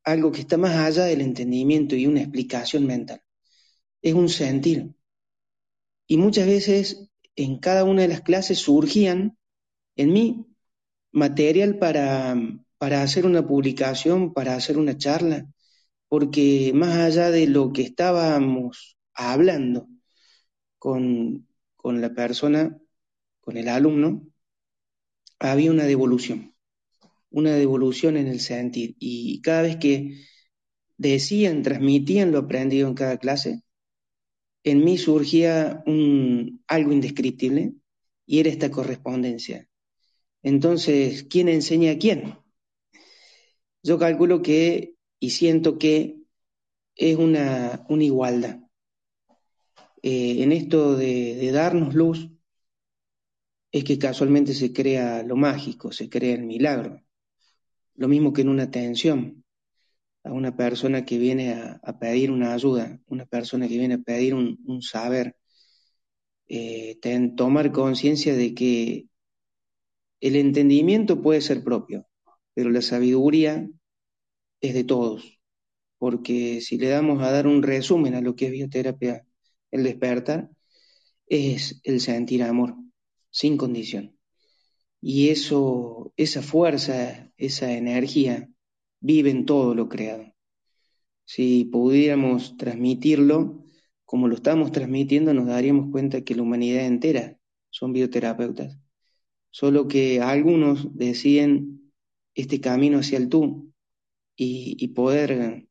algo 0.04 0.32
que 0.32 0.40
está 0.40 0.56
más 0.56 0.76
allá 0.76 1.04
del 1.04 1.22
entendimiento 1.22 1.96
y 1.96 2.06
una 2.06 2.20
explicación 2.20 2.87
mental. 2.87 3.22
Es 4.02 4.14
un 4.14 4.28
sentir, 4.28 4.94
y 6.06 6.16
muchas 6.16 6.46
veces 6.46 7.08
en 7.37 7.58
cada 7.58 7.84
una 7.84 8.02
de 8.02 8.08
las 8.08 8.20
clases 8.20 8.58
surgían 8.58 9.38
en 9.96 10.12
mí 10.12 10.46
material 11.14 11.79
para, 11.79 12.37
para 12.79 13.03
hacer 13.03 13.27
una 13.27 13.46
publicación, 13.46 14.35
para 14.35 14.57
hacer 14.57 14.79
una 14.79 14.98
charla, 14.98 15.46
porque 16.09 16.72
más 16.74 16.96
allá 16.98 17.31
de 17.31 17.46
lo 17.46 17.72
que 17.72 17.83
estábamos 17.83 18.98
hablando 19.14 19.88
con, 20.79 21.48
con 21.77 22.00
la 22.00 22.14
persona, 22.14 22.79
con 23.40 23.57
el 23.57 23.68
alumno, 23.68 24.27
había 25.38 25.70
una 25.70 25.85
devolución, 25.85 26.55
una 27.31 27.53
devolución 27.55 28.16
en 28.16 28.27
el 28.29 28.40
sentir. 28.40 28.96
Y 28.98 29.40
cada 29.42 29.62
vez 29.62 29.77
que 29.77 30.24
decían, 30.96 31.62
transmitían 31.62 32.33
lo 32.33 32.38
aprendido 32.38 32.88
en 32.88 32.94
cada 32.94 33.18
clase, 33.18 33.62
en 34.64 34.85
mí 34.85 34.98
surgía 34.98 35.83
un, 35.87 36.64
algo 36.66 36.92
indescriptible 36.92 37.74
y 38.27 38.40
era 38.40 38.50
esta 38.50 38.70
correspondencia. 38.70 39.68
Entonces, 40.44 41.24
¿quién 41.24 41.48
enseña 41.48 41.92
a 41.92 41.98
quién? 41.98 42.38
Yo 43.83 43.98
calculo 43.98 44.42
que 44.42 44.94
y 45.18 45.30
siento 45.30 45.78
que 45.78 46.18
es 46.94 47.16
una, 47.16 47.87
una 47.88 48.04
igualdad. 48.04 48.61
Eh, 50.02 50.42
en 50.42 50.52
esto 50.52 50.96
de, 50.96 51.50
darnos 51.50 51.94
luz, 51.94 52.28
es 53.72 53.85
que 53.85 53.98
casualmente 53.98 54.52
se 54.52 54.70
crea 54.72 55.22
lo 55.22 55.35
mágico, 55.35 55.90
se 55.92 56.11
crea 56.11 56.35
el 56.35 56.44
milagro. 56.44 57.02
Lo 57.94 58.07
mismo 58.07 58.35
que 58.35 58.42
en 58.42 58.50
una 58.50 58.70
tensión 58.70 59.44
a 60.24 60.33
una 60.33 60.57
persona 60.57 61.07
que 61.07 61.16
viene 61.16 61.54
a, 61.54 61.98
pedir 61.98 62.30
una 62.30 62.52
ayuda, 62.52 63.00
una 63.07 63.24
persona 63.24 63.66
que 63.66 63.78
viene 63.78 63.94
a 63.94 63.98
pedir 63.98 64.35
un, 64.35 64.83
saber. 64.83 65.37
eh, 66.48 66.98
tomar 67.37 67.72
conciencia 67.72 68.35
de 68.35 68.54
que 68.54 69.07
el 70.24 70.37
entendimiento 70.37 71.20
puede 71.20 71.42
ser 71.42 71.62
propio, 71.62 72.06
pero 72.54 72.70
la 72.70 72.80
sabiduría 72.80 73.68
es 74.62 74.72
de 74.72 74.82
todos, 74.82 75.38
porque 75.98 76.62
si 76.62 76.78
le 76.78 76.88
damos 76.88 77.22
a 77.22 77.30
dar 77.30 77.46
un 77.46 77.62
resumen 77.62 78.14
a 78.14 78.22
lo 78.22 78.34
que 78.34 78.46
es 78.46 78.52
bioterapia, 78.52 79.26
el 79.70 79.82
despertar, 79.82 80.48
es 81.26 81.78
el 81.84 82.00
sentir 82.00 82.42
amor, 82.42 82.74
sin 83.30 83.58
condición. 83.58 84.16
Y 85.02 85.28
eso, 85.28 86.14
esa 86.16 86.40
fuerza, 86.40 87.30
esa 87.37 87.72
energía, 87.72 88.48
vive 89.00 89.28
en 89.28 89.44
todo 89.44 89.74
lo 89.74 89.90
creado. 89.90 90.32
Si 91.26 91.66
pudiéramos 91.66 92.56
transmitirlo 92.56 93.62
como 94.06 94.26
lo 94.26 94.37
estamos 94.37 94.72
transmitiendo, 94.72 95.34
nos 95.34 95.48
daríamos 95.48 95.90
cuenta 95.92 96.22
que 96.22 96.34
la 96.34 96.40
humanidad 96.40 96.87
entera 96.87 97.38
son 97.68 97.92
bioterapeutas. 97.92 98.78
Solo 99.54 99.86
que 99.86 100.20
algunos 100.20 100.98
deciden 100.98 101.92
este 102.34 102.60
camino 102.60 102.98
hacia 102.98 103.18
el 103.18 103.28
tú 103.28 103.72
y, 104.34 104.88
poder 104.88 105.68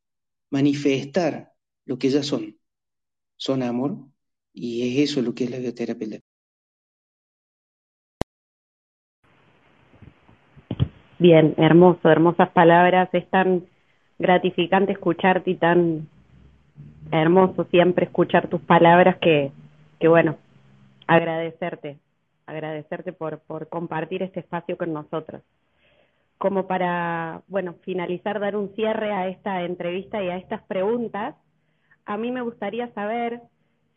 manifestar 0.50 1.52
lo 1.84 1.98
que 1.98 2.08
ya 2.08 2.22
son. 2.22 2.56
Son 3.36 3.62
amor 3.62 3.98
y 4.54 4.88
es 4.88 5.10
eso 5.10 5.20
lo 5.20 5.34
que 5.34 5.44
es 5.44 5.50
la 5.50 5.58
bioterapia. 5.58 6.18
Bien, 11.18 11.52
hermoso, 11.58 12.08
hermosas 12.08 12.48
palabras. 12.52 13.10
Es 13.12 13.28
tan 13.28 13.66
gratificante 14.18 14.92
escucharte 14.92 15.50
y 15.50 15.56
tan 15.56 16.08
hermoso 17.12 17.66
siempre 17.70 18.06
escuchar 18.06 18.48
tus 18.48 18.62
palabras 18.62 19.18
que, 19.18 19.52
que 20.00 20.08
bueno, 20.08 20.38
agradecerte, 21.06 21.98
agradecerte 22.46 23.12
por, 23.12 23.40
por 23.40 23.68
compartir 23.68 24.22
este 24.22 24.40
espacio 24.40 24.76
con 24.76 24.92
nosotros. 24.92 25.42
Como 26.38 26.66
para, 26.66 27.42
bueno, 27.48 27.74
finalizar, 27.82 28.40
dar 28.40 28.56
un 28.56 28.74
cierre 28.74 29.12
a 29.12 29.28
esta 29.28 29.62
entrevista 29.62 30.22
y 30.22 30.28
a 30.28 30.36
estas 30.36 30.62
preguntas, 30.64 31.36
a 32.04 32.16
mí 32.16 32.30
me 32.30 32.42
gustaría 32.42 32.92
saber 32.92 33.40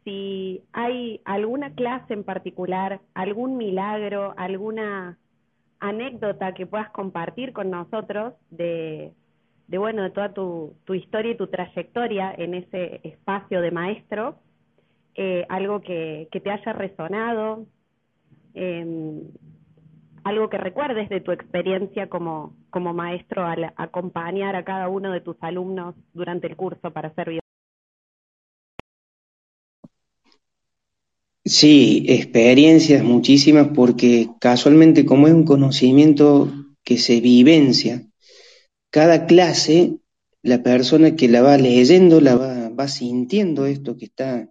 si 0.04 0.64
hay 0.72 1.20
alguna 1.26 1.74
clase 1.74 2.14
en 2.14 2.24
particular, 2.24 3.02
algún 3.14 3.58
milagro, 3.58 4.34
alguna 4.38 5.18
anécdota 5.80 6.54
que 6.54 6.66
puedas 6.66 6.90
compartir 6.92 7.54
con 7.54 7.70
nosotros 7.70 8.34
de, 8.50 9.12
de 9.68 9.78
bueno, 9.78 10.04
de 10.04 10.12
toda 10.12 10.34
tu, 10.34 10.76
tu 10.86 10.94
historia 10.94 11.32
y 11.32 11.38
tu 11.38 11.48
trayectoria 11.48 12.34
en 12.38 12.54
ese 12.54 13.02
espacio 13.04 13.62
de 13.62 13.72
maestro, 13.72 14.40
eh, 15.16 15.46
algo 15.50 15.82
que, 15.82 16.28
que, 16.32 16.40
te 16.40 16.52
haya 16.52 16.74
resonado, 16.74 17.66
eh, 18.58 19.22
algo 20.24 20.50
que 20.50 20.58
recuerdes 20.58 21.10
de 21.10 21.22
tu 21.22 21.32
experiencia 21.32 22.10
como, 22.10 22.58
como 22.70 22.94
maestro 22.94 23.46
al 23.46 23.72
acompañar 23.78 24.56
a 24.56 24.66
cada 24.66 24.90
uno 24.90 25.12
de 25.12 25.22
tus 25.22 25.38
alumnos 25.42 25.96
durante 26.14 26.48
el 26.48 26.56
curso 26.56 26.92
para 26.92 27.14
bien. 27.26 27.40
Sí, 31.46 32.06
experiencias 32.10 33.04
muchísimas 33.04 33.70
porque 33.74 34.28
casualmente 34.42 35.06
como 35.06 35.28
es 35.28 35.34
un 35.34 35.46
conocimiento 35.46 36.52
que 36.84 36.98
se 36.98 37.22
vivencia, 37.22 38.06
cada 38.90 39.28
clase, 39.28 40.00
la 40.42 40.62
persona 40.62 41.16
que 41.16 41.30
la 41.30 41.42
va 41.42 41.58
leyendo, 41.58 42.20
la 42.20 42.36
va, 42.36 42.70
va 42.70 42.88
sintiendo 42.90 43.66
esto 43.66 43.96
que, 43.96 44.06
está, 44.06 44.50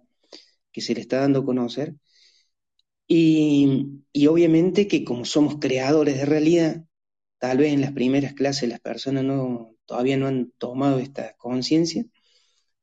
que 0.71 0.81
se 0.81 0.95
le 0.95 1.01
está 1.01 1.19
dando 1.19 1.39
a 1.39 1.45
conocer. 1.45 1.93
Y, 3.07 4.03
obviamente 4.27 4.87
que 4.87 5.03
como 5.05 5.25
somos 5.25 5.57
creadores 5.59 6.17
de 6.17 6.25
realidad, 6.25 6.85
tal 7.39 7.59
vez 7.59 7.73
en 7.73 7.81
las 7.81 7.93
primeras 7.93 8.33
clases 8.33 8.69
las 8.69 8.79
personas 8.81 9.23
no, 9.23 9.75
todavía 9.85 10.17
no 10.17 10.27
han 10.27 10.51
tomado 10.57 10.99
esta 10.99 11.35
conciencia, 11.37 12.05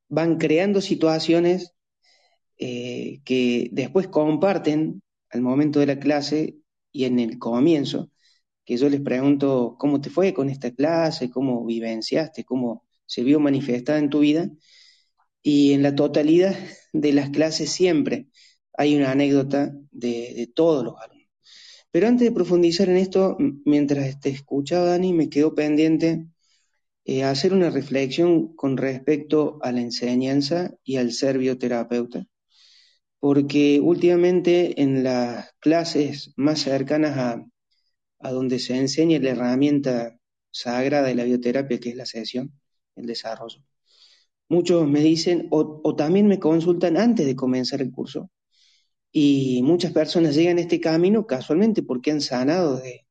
van 0.08 0.38
creando 0.38 0.80
situaciones 0.80 1.74
eh, 2.58 3.20
que 3.24 3.68
después 3.72 4.08
comparten 4.08 5.02
al 5.30 5.42
momento 5.42 5.80
de 5.80 5.86
la 5.86 5.98
clase 5.98 6.56
y 6.92 7.04
en 7.04 7.18
el 7.18 7.38
comienzo, 7.38 8.10
que 8.64 8.76
yo 8.76 8.88
les 8.88 9.00
pregunto 9.00 9.76
cómo 9.78 10.00
te 10.00 10.10
fue 10.10 10.34
con 10.34 10.50
esta 10.50 10.72
clase, 10.72 11.30
cómo 11.30 11.64
vivenciaste, 11.66 12.44
cómo 12.44 12.84
se 13.06 13.24
vio 13.24 13.40
manifestada 13.40 13.98
en 13.98 14.10
tu 14.10 14.20
vida. 14.20 14.50
Y 15.42 15.72
en 15.72 15.82
la 15.82 15.94
totalidad 15.94 16.56
de 16.92 17.12
las 17.12 17.30
clases 17.30 17.70
siempre 17.70 18.28
hay 18.76 18.96
una 18.96 19.12
anécdota 19.12 19.72
de, 19.90 20.50
todos 20.54 20.84
los 20.84 20.94
alumnos. 21.00 21.28
Pero 21.90 22.08
antes 22.08 22.28
de 22.28 22.34
profundizar 22.34 22.88
en 22.88 22.96
esto, 22.96 23.36
mientras 23.64 24.20
te 24.20 24.30
escuchaba, 24.30 24.86
Dani, 24.86 25.12
me 25.12 25.28
quedó 25.28 25.54
pendiente 25.54 26.26
eh, 27.04 27.24
hacer 27.24 27.52
una 27.52 27.70
reflexión 27.70 28.54
con 28.56 28.76
respecto 28.76 29.58
a 29.62 29.72
la 29.72 29.80
enseñanza 29.80 30.74
y 30.84 30.96
al 30.96 31.12
ser 31.12 31.38
bioterapeuta, 31.38 32.26
porque 33.20 33.80
últimamente 33.80 34.82
en 34.82 35.04
las 35.04 35.52
clases 35.60 36.32
más 36.36 36.60
cercanas 36.60 37.16
a, 38.20 38.30
donde 38.30 38.58
se 38.58 38.76
enseña 38.76 39.18
la 39.18 39.30
herramienta 39.30 40.18
sagrada 40.50 41.08
de 41.08 41.14
la 41.14 41.24
bioterapia, 41.24 41.78
que 41.78 41.90
es 41.90 41.96
la 41.96 42.06
sesión, 42.06 42.58
el 42.96 43.06
desarrollo. 43.06 43.62
Muchos 44.48 44.88
me 44.88 45.00
dicen, 45.00 45.48
o, 45.50 45.94
también 45.96 46.26
me 46.26 46.38
consultan 46.38 46.96
antes 46.96 47.26
de 47.26 47.36
comenzar 47.36 47.82
el 47.82 47.92
curso, 47.92 48.30
y 49.14 49.62
muchas 49.62 49.92
personas 49.92 50.34
llegan 50.34 50.58
a 50.58 50.62
este 50.62 50.80
camino 50.80 51.26
casualmente 51.26 51.82
porque 51.84 52.10
han 52.10 52.20
sanado 52.20 52.78
de, 52.78 53.06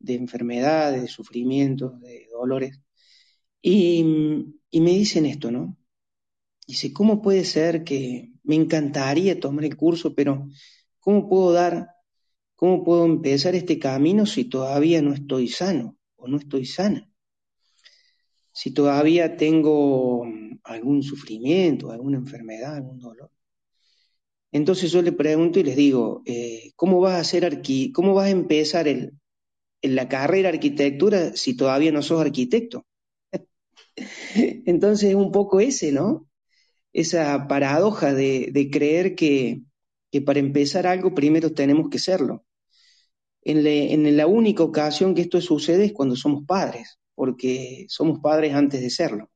de 0.00 0.14
enfermedades, 0.14 1.02
de 1.02 1.08
sufrimientos, 1.08 2.00
de 2.00 2.26
dolores, 2.32 2.80
y, 3.62 4.04
y 4.70 4.80
me 4.80 4.90
dicen 4.90 5.26
esto, 5.26 5.50
¿no? 5.52 5.78
Dice, 6.66 6.92
¿cómo 6.92 7.22
puede 7.22 7.44
ser 7.44 7.84
que 7.84 8.32
me 8.42 8.56
encantaría 8.56 9.40
tomar 9.40 9.64
el 9.64 9.76
curso, 9.76 10.14
pero 10.14 10.48
¿cómo 11.00 11.28
puedo 11.28 11.52
dar 11.52 11.88
¿Cómo 12.58 12.82
puedo 12.82 13.04
empezar 13.04 13.54
este 13.54 13.78
camino 13.78 14.26
si 14.26 14.46
todavía 14.46 15.00
no 15.00 15.14
estoy 15.14 15.46
sano 15.46 15.96
o 16.16 16.26
no 16.26 16.38
estoy 16.38 16.66
sana? 16.66 17.08
Si 18.50 18.72
todavía 18.72 19.36
tengo 19.36 20.26
algún 20.64 21.04
sufrimiento, 21.04 21.92
alguna 21.92 22.18
enfermedad, 22.18 22.74
algún 22.74 22.98
dolor. 22.98 23.30
Entonces 24.52 24.92
yo 24.92 25.02
le 25.02 25.12
pregunto 25.12 25.60
y 25.60 25.64
les 25.64 25.76
digo, 25.76 26.22
eh, 26.26 26.72
¿cómo 26.76 27.00
vas 27.00 27.14
a 27.14 27.20
hacer 27.20 27.44
arqui 27.44 27.92
cómo 27.92 28.14
vas 28.14 28.26
a 28.28 28.30
empezar 28.30 28.88
el, 28.88 29.12
la 29.82 30.08
carrera 30.08 30.50
arquitectura 30.50 31.36
si 31.36 31.56
todavía 31.56 31.92
no 31.92 32.02
sos 32.02 32.20
arquitecto? 32.20 32.86
Entonces 34.66 35.10
es 35.10 35.14
un 35.14 35.32
poco 35.32 35.60
ese, 35.60 35.92
¿no? 35.92 36.26
Esa 36.92 37.48
paradoja 37.48 38.14
de, 38.14 38.50
de 38.52 38.70
creer 38.70 39.14
que, 39.14 39.62
que 40.10 40.22
para 40.22 40.40
empezar 40.40 40.86
algo 40.86 41.14
primero 41.14 41.52
tenemos 41.52 41.88
que 41.90 41.98
serlo 41.98 42.44
en, 43.42 43.66
en, 43.66 44.16
la 44.16 44.26
única 44.26 44.62
ocasión 44.62 45.14
que 45.14 45.22
esto 45.22 45.40
sucede 45.40 45.86
es 45.86 45.92
cuando 45.92 46.16
somos 46.16 46.44
padres, 46.44 46.98
porque 47.14 47.86
somos 47.88 48.20
padres 48.20 48.54
antes 48.54 48.80
de 48.80 48.90
serlo. 48.90 49.30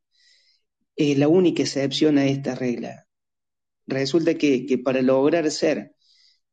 Es 0.97 1.19
la 1.19 1.29
única 1.29 1.63
excepción 1.63 2.17
a 2.17 2.27
esta 2.27 2.55
regla. 2.55 3.02
Resulta 3.87 4.35
que, 4.35 4.67
que 4.67 4.79
para 4.79 5.03
lograr 5.03 5.51
ser 5.51 5.95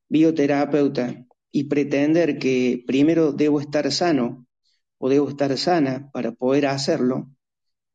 bioterapeuta 0.10 1.26
y 1.52 1.66
pretender 1.66 2.40
que 2.40 2.84
primero 2.86 3.32
debo 3.32 3.60
estar 3.60 3.92
sano 3.92 4.48
o 4.98 5.10
debo 5.10 5.30
estar 5.30 5.58
sana 5.58 6.10
para 6.12 6.32
poder 6.32 6.66
hacerlo, 6.68 7.30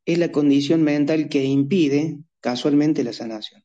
es 0.07 0.19
la 0.19 0.33
condición 0.33 0.83
mental 0.83 1.29
que 1.29 1.45
impide 1.45 2.19
casualmente 2.41 3.05
la 3.05 3.13
sanación. 3.13 3.65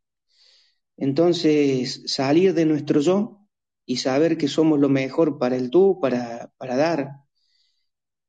Entonces, 0.98 2.04
salir 2.08 2.54
de 2.54 2.66
nuestro 2.66 3.02
yo 3.02 3.46
y 3.86 3.98
saber 3.98 4.38
que 4.38 4.48
somos 4.48 4.80
lo 4.80 4.90
mejor 4.90 5.40
para 5.40 5.56
el 5.56 5.70
tú, 5.70 6.00
para, 6.02 6.52
para 6.58 6.76
dar, 6.76 7.12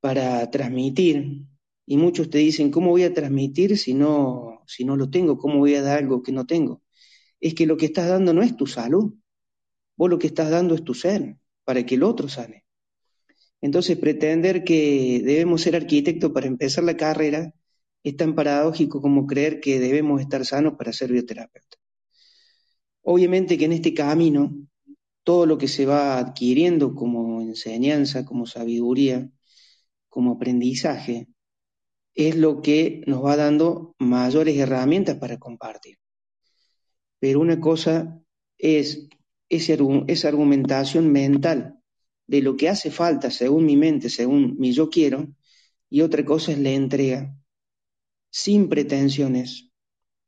para 0.00 0.50
transmitir. 0.50 1.44
Y 1.86 1.96
muchos 1.96 2.30
te 2.30 2.38
dicen, 2.38 2.70
¿cómo 2.70 2.90
voy 2.90 3.02
a 3.04 3.14
transmitir 3.14 3.76
si 3.76 3.94
no, 3.94 4.62
si 4.66 4.84
no 4.84 4.96
lo 4.96 5.10
tengo? 5.10 5.38
¿Cómo 5.38 5.58
voy 5.58 5.74
a 5.74 5.82
dar 5.82 5.98
algo 5.98 6.22
que 6.22 6.32
no 6.32 6.46
tengo? 6.46 6.82
Es 7.40 7.54
que 7.54 7.66
lo 7.66 7.76
que 7.76 7.86
estás 7.86 8.08
dando 8.08 8.32
no 8.32 8.42
es 8.42 8.56
tu 8.56 8.66
salud, 8.66 9.14
vos 9.96 10.10
lo 10.10 10.18
que 10.18 10.26
estás 10.28 10.50
dando 10.50 10.74
es 10.74 10.84
tu 10.84 10.94
ser, 10.94 11.36
para 11.64 11.84
que 11.84 11.94
el 11.94 12.02
otro 12.02 12.28
sane. 12.28 12.64
Entonces, 13.60 13.98
pretender 13.98 14.64
que 14.64 15.20
debemos 15.24 15.62
ser 15.62 15.76
arquitectos 15.76 16.32
para 16.32 16.46
empezar 16.46 16.84
la 16.84 16.96
carrera 16.96 17.54
es 18.02 18.16
tan 18.16 18.34
paradójico 18.34 19.02
como 19.02 19.26
creer 19.26 19.60
que 19.60 19.78
debemos 19.78 20.20
estar 20.20 20.44
sanos 20.46 20.74
para 20.78 20.92
ser 20.92 21.12
bioterapeuta. 21.12 21.76
Obviamente 23.02 23.58
que 23.58 23.66
en 23.66 23.72
este 23.72 23.94
camino 23.94 24.54
todo 25.22 25.46
lo 25.46 25.58
que 25.58 25.68
se 25.68 25.86
va 25.86 26.18
adquiriendo 26.18 26.94
como 26.94 27.42
enseñanza, 27.42 28.24
como 28.24 28.46
sabiduría, 28.46 29.30
como 30.08 30.32
aprendizaje, 30.32 31.28
es 32.14 32.36
lo 32.36 32.62
que 32.62 33.02
nos 33.06 33.24
va 33.24 33.36
dando 33.36 33.94
mayores 33.98 34.56
herramientas 34.58 35.18
para 35.18 35.38
compartir. 35.38 35.99
Pero 37.20 37.40
una 37.40 37.60
cosa 37.60 38.20
es 38.58 39.08
esa 39.48 40.28
argumentación 40.28 41.12
mental 41.12 41.78
de 42.26 42.42
lo 42.42 42.56
que 42.56 42.68
hace 42.68 42.90
falta 42.90 43.30
según 43.30 43.66
mi 43.66 43.76
mente, 43.76 44.08
según 44.08 44.56
mi 44.58 44.72
yo 44.72 44.88
quiero, 44.88 45.28
y 45.88 46.00
otra 46.02 46.24
cosa 46.24 46.52
es 46.52 46.58
la 46.58 46.70
entrega, 46.70 47.36
sin 48.30 48.68
pretensiones 48.68 49.68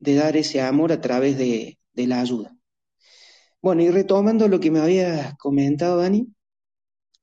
de 0.00 0.14
dar 0.14 0.36
ese 0.36 0.60
amor 0.60 0.92
a 0.92 1.00
través 1.00 1.38
de, 1.38 1.78
la 1.94 2.20
ayuda. 2.20 2.56
Bueno, 3.60 3.82
y 3.82 3.90
retomando 3.90 4.48
lo 4.48 4.58
que 4.58 4.72
me 4.72 4.80
había 4.80 5.36
comentado, 5.38 5.98
Dani, 5.98 6.26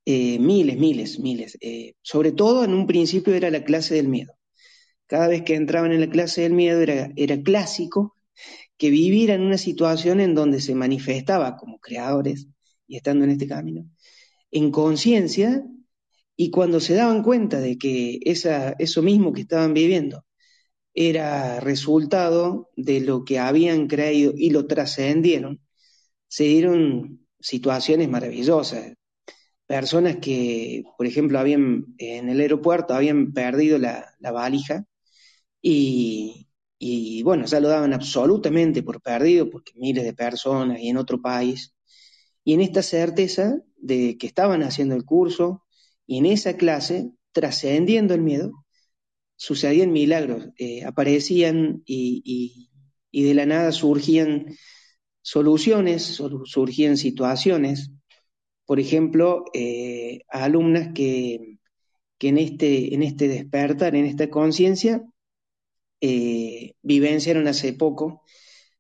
eh, 0.06 0.40
miles, 0.40 0.78
miles, 0.78 1.20
miles. 1.20 1.58
Eh, 1.60 1.96
sobre 2.02 2.32
todo 2.32 2.64
en 2.64 2.74
un 2.74 2.88
principio 2.88 3.34
era 3.34 3.52
la 3.52 3.66
clase 3.66 3.96
del 3.96 4.08
miedo. 4.08 4.34
Cada 5.08 5.28
vez 5.28 5.42
que 5.44 5.56
entraban 5.56 5.92
en 5.92 6.00
la 6.00 6.10
clase 6.10 6.44
del 6.44 6.54
miedo 6.54 6.80
era 6.80 7.44
clásico 7.44 8.16
que 8.80 8.90
vivir 8.90 9.30
en 9.32 9.42
una 9.42 9.58
situación 9.60 10.22
en 10.22 10.34
donde 10.36 10.62
se 10.62 10.74
manifestaba 10.74 11.58
como 11.58 11.80
creadores 11.80 12.48
y 12.88 12.98
estando 12.98 13.26
en 13.26 13.32
este 13.32 13.48
camino, 13.48 13.86
en 14.52 14.72
conciencia, 14.72 15.64
y 16.38 16.52
cuando 16.52 16.80
se 16.80 16.96
daban 16.96 17.24
cuenta 17.24 17.60
de 17.60 17.78
que 17.78 18.20
esa, 18.24 18.72
eso 18.80 19.02
mismo 19.04 19.34
que 19.34 19.42
estaban 19.42 19.74
viviendo 19.74 20.26
era 20.94 21.60
resultado 21.60 22.70
de 22.78 23.02
lo 23.02 23.26
que 23.26 23.40
habían 23.40 23.88
creído 23.88 24.34
y 24.38 24.52
lo 24.52 24.66
trascendieron, 24.68 25.62
se 26.28 26.46
dieron 26.46 27.28
situaciones 27.40 28.10
maravillosas. 28.10 28.94
Personas 29.68 30.18
que, 30.18 30.84
por 30.98 31.08
ejemplo, 31.08 31.40
habían 31.40 31.88
en 31.98 32.30
el 32.30 32.40
aeropuerto 32.42 32.94
habían 32.94 33.34
perdido 33.34 33.78
la, 33.78 34.16
la 34.20 34.32
valija 34.32 34.86
y, 35.62 36.49
y 36.80 37.24
bueno, 37.24 37.46
ya 37.46 37.60
lo 37.60 37.68
daban 37.68 37.94
absolutamente 37.94 38.84
por 38.84 39.02
perdido, 39.02 39.50
porque 39.50 39.74
miles 39.76 40.06
de 40.06 40.14
personas 40.14 40.80
y 40.80 40.90
en 40.90 40.98
otro 40.98 41.22
país. 41.22 41.76
Y 42.46 42.54
en 42.54 42.62
esta 42.62 42.82
certeza 42.82 43.62
de 43.78 44.18
que 44.18 44.28
estaban 44.28 44.64
haciendo 44.64 44.96
el 44.96 45.06
curso 45.06 45.64
y 46.08 46.18
en 46.20 46.26
esa 46.26 46.58
clase, 46.58 47.12
trascendiendo 47.34 48.14
el 48.14 48.22
miedo, 48.22 48.66
sucedían 49.36 49.92
milagros, 49.92 50.50
eh, 50.58 50.84
aparecían 50.86 51.84
y, 51.86 52.70
y, 53.12 53.24
de 53.24 53.34
la 53.34 53.46
nada 53.46 53.72
surgían 53.72 54.48
soluciones, 55.22 56.04
surgían 56.46 56.98
situaciones. 56.98 57.92
Por 58.66 58.80
ejemplo, 58.80 59.46
eh, 59.54 60.22
a 60.30 60.46
alumnas 60.46 60.94
que, 60.94 61.60
que 62.18 62.30
en, 62.30 62.38
este, 62.38 62.94
en 62.94 63.04
este 63.04 63.28
despertar, 63.28 63.96
en 63.96 64.06
esta 64.06 64.30
conciencia, 64.30 65.04
eh, 66.02 66.74
vivenciaron 66.82 67.48
hace 67.48 67.74
poco 67.74 68.24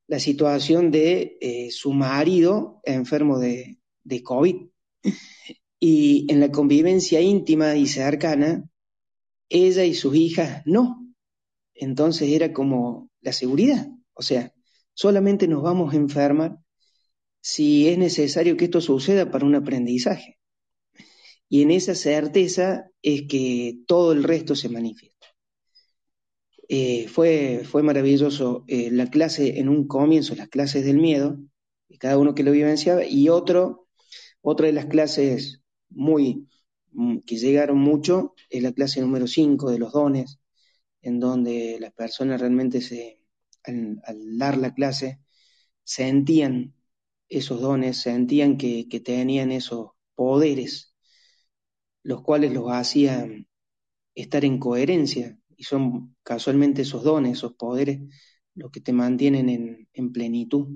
la 0.08 0.20
situación 0.20 0.92
de 0.92 1.38
eh, 1.42 1.72
su 1.72 1.94
marido 1.94 2.82
enfermo 2.84 3.40
de, 3.40 3.80
de 4.04 4.24
COVID. 4.24 4.56
Y 5.80 6.26
en 6.30 6.40
la 6.42 6.52
convivencia 6.52 7.22
íntima 7.22 7.76
y 7.76 7.88
cercana, 7.88 8.70
ella 9.48 9.86
y 9.86 9.94
sus 9.94 10.16
hijas 10.16 10.62
no. 10.66 11.08
Entonces 11.74 12.30
era 12.30 12.52
como 12.52 13.10
la 13.22 13.32
seguridad. 13.32 13.88
O 14.14 14.22
sea, 14.22 14.54
solamente 14.94 15.48
nos 15.48 15.64
vamos 15.64 15.94
a 15.94 15.98
enfermar 15.98 16.58
si 17.42 17.88
es 17.88 17.98
necesario 17.98 18.58
que 18.58 18.66
esto 18.66 18.82
suceda 18.82 19.32
para 19.32 19.46
un 19.46 19.56
aprendizaje. 19.56 20.38
Y 21.48 21.62
en 21.62 21.72
esa 21.72 21.96
certeza 21.96 22.92
es 23.02 23.24
que 23.24 23.80
todo 23.88 24.12
el 24.12 24.24
resto 24.24 24.56
se 24.56 24.70
manifiesta. 24.70 25.19
Eh, 26.72 27.08
fue, 27.08 27.64
fue 27.66 27.82
maravilloso 27.84 28.64
eh, 28.68 28.92
la 28.92 29.08
clase 29.10 29.60
en 29.60 29.70
un 29.70 29.88
comienzo, 29.88 30.36
las 30.36 30.50
clases 30.50 30.86
del 30.86 30.98
miedo, 30.98 31.40
cada 32.00 32.18
uno 32.20 32.36
que 32.36 32.44
lo 32.44 32.52
vivenciaba, 32.52 33.06
y 33.06 33.30
otro, 33.30 33.88
otra 34.42 34.68
de 34.68 34.74
las 34.74 34.86
clases 34.86 35.62
muy 35.90 36.48
mm, 36.92 37.20
que 37.26 37.38
llegaron 37.38 37.80
mucho 37.80 38.36
es 38.50 38.62
la 38.64 38.74
clase 38.74 39.02
número 39.02 39.26
5 39.28 39.72
de 39.72 39.80
los 39.80 39.94
dones, 39.94 40.40
en 41.02 41.20
donde 41.20 41.78
las 41.80 41.92
personas 41.94 42.40
realmente 42.42 42.82
se, 42.82 43.20
al, 43.64 44.02
dar 44.38 44.58
la 44.58 44.74
clase 44.76 45.20
sentían 45.84 46.76
esos 47.30 47.62
dones, 47.62 48.02
sentían 48.02 48.58
que 48.58 49.02
tenían 49.04 49.52
esos 49.52 49.92
poderes, 50.16 50.94
los 52.04 52.22
cuales 52.22 52.54
los 52.54 52.72
hacían 52.72 53.48
estar 54.16 54.46
en 54.46 54.60
coherencia 54.60 55.40
y 55.58 55.64
son 55.64 56.16
casualmente 56.30 56.84
esos 56.84 57.04
dones, 57.04 57.40
esos 57.40 57.54
poderes, 57.54 58.02
los 58.54 58.70
que 58.70 58.82
te 58.82 58.94
mantienen 58.94 59.88
en, 59.92 60.12
plenitud, 60.12 60.68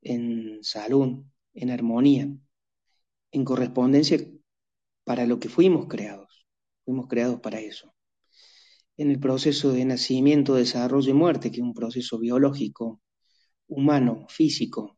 en 0.00 0.64
salud, 0.64 1.22
en 1.52 1.70
armonía, 1.70 2.34
en 3.30 3.44
correspondencia 3.44 4.26
para 5.04 5.26
lo 5.26 5.38
que 5.38 5.50
fuimos 5.50 5.86
creados. 5.86 6.46
Fuimos 6.86 7.08
creados 7.08 7.40
para 7.40 7.60
eso. 7.60 7.92
En 8.96 9.10
el 9.10 9.20
proceso 9.20 9.70
de 9.70 9.84
nacimiento, 9.84 10.54
desarrollo 10.54 11.10
y 11.10 11.14
muerte, 11.14 11.50
que 11.50 11.58
es 11.58 11.62
un 11.62 11.74
proceso 11.74 12.18
biológico, 12.18 13.02
humano, 13.66 14.24
físico, 14.30 14.96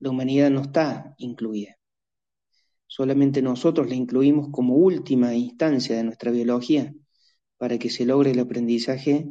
la 0.00 0.10
humanidad 0.10 0.50
no 0.50 0.60
está 0.60 1.14
incluida. 1.16 1.78
Solamente 2.86 3.40
nosotros 3.40 3.88
la 3.88 3.94
incluimos 3.94 4.50
como 4.50 4.74
última 4.74 5.34
instancia 5.34 5.96
de 5.96 6.04
nuestra 6.04 6.30
biología 6.30 6.92
para 7.58 7.78
que 7.78 7.90
se 7.90 8.06
logre 8.06 8.30
el 8.30 8.38
aprendizaje 8.38 9.26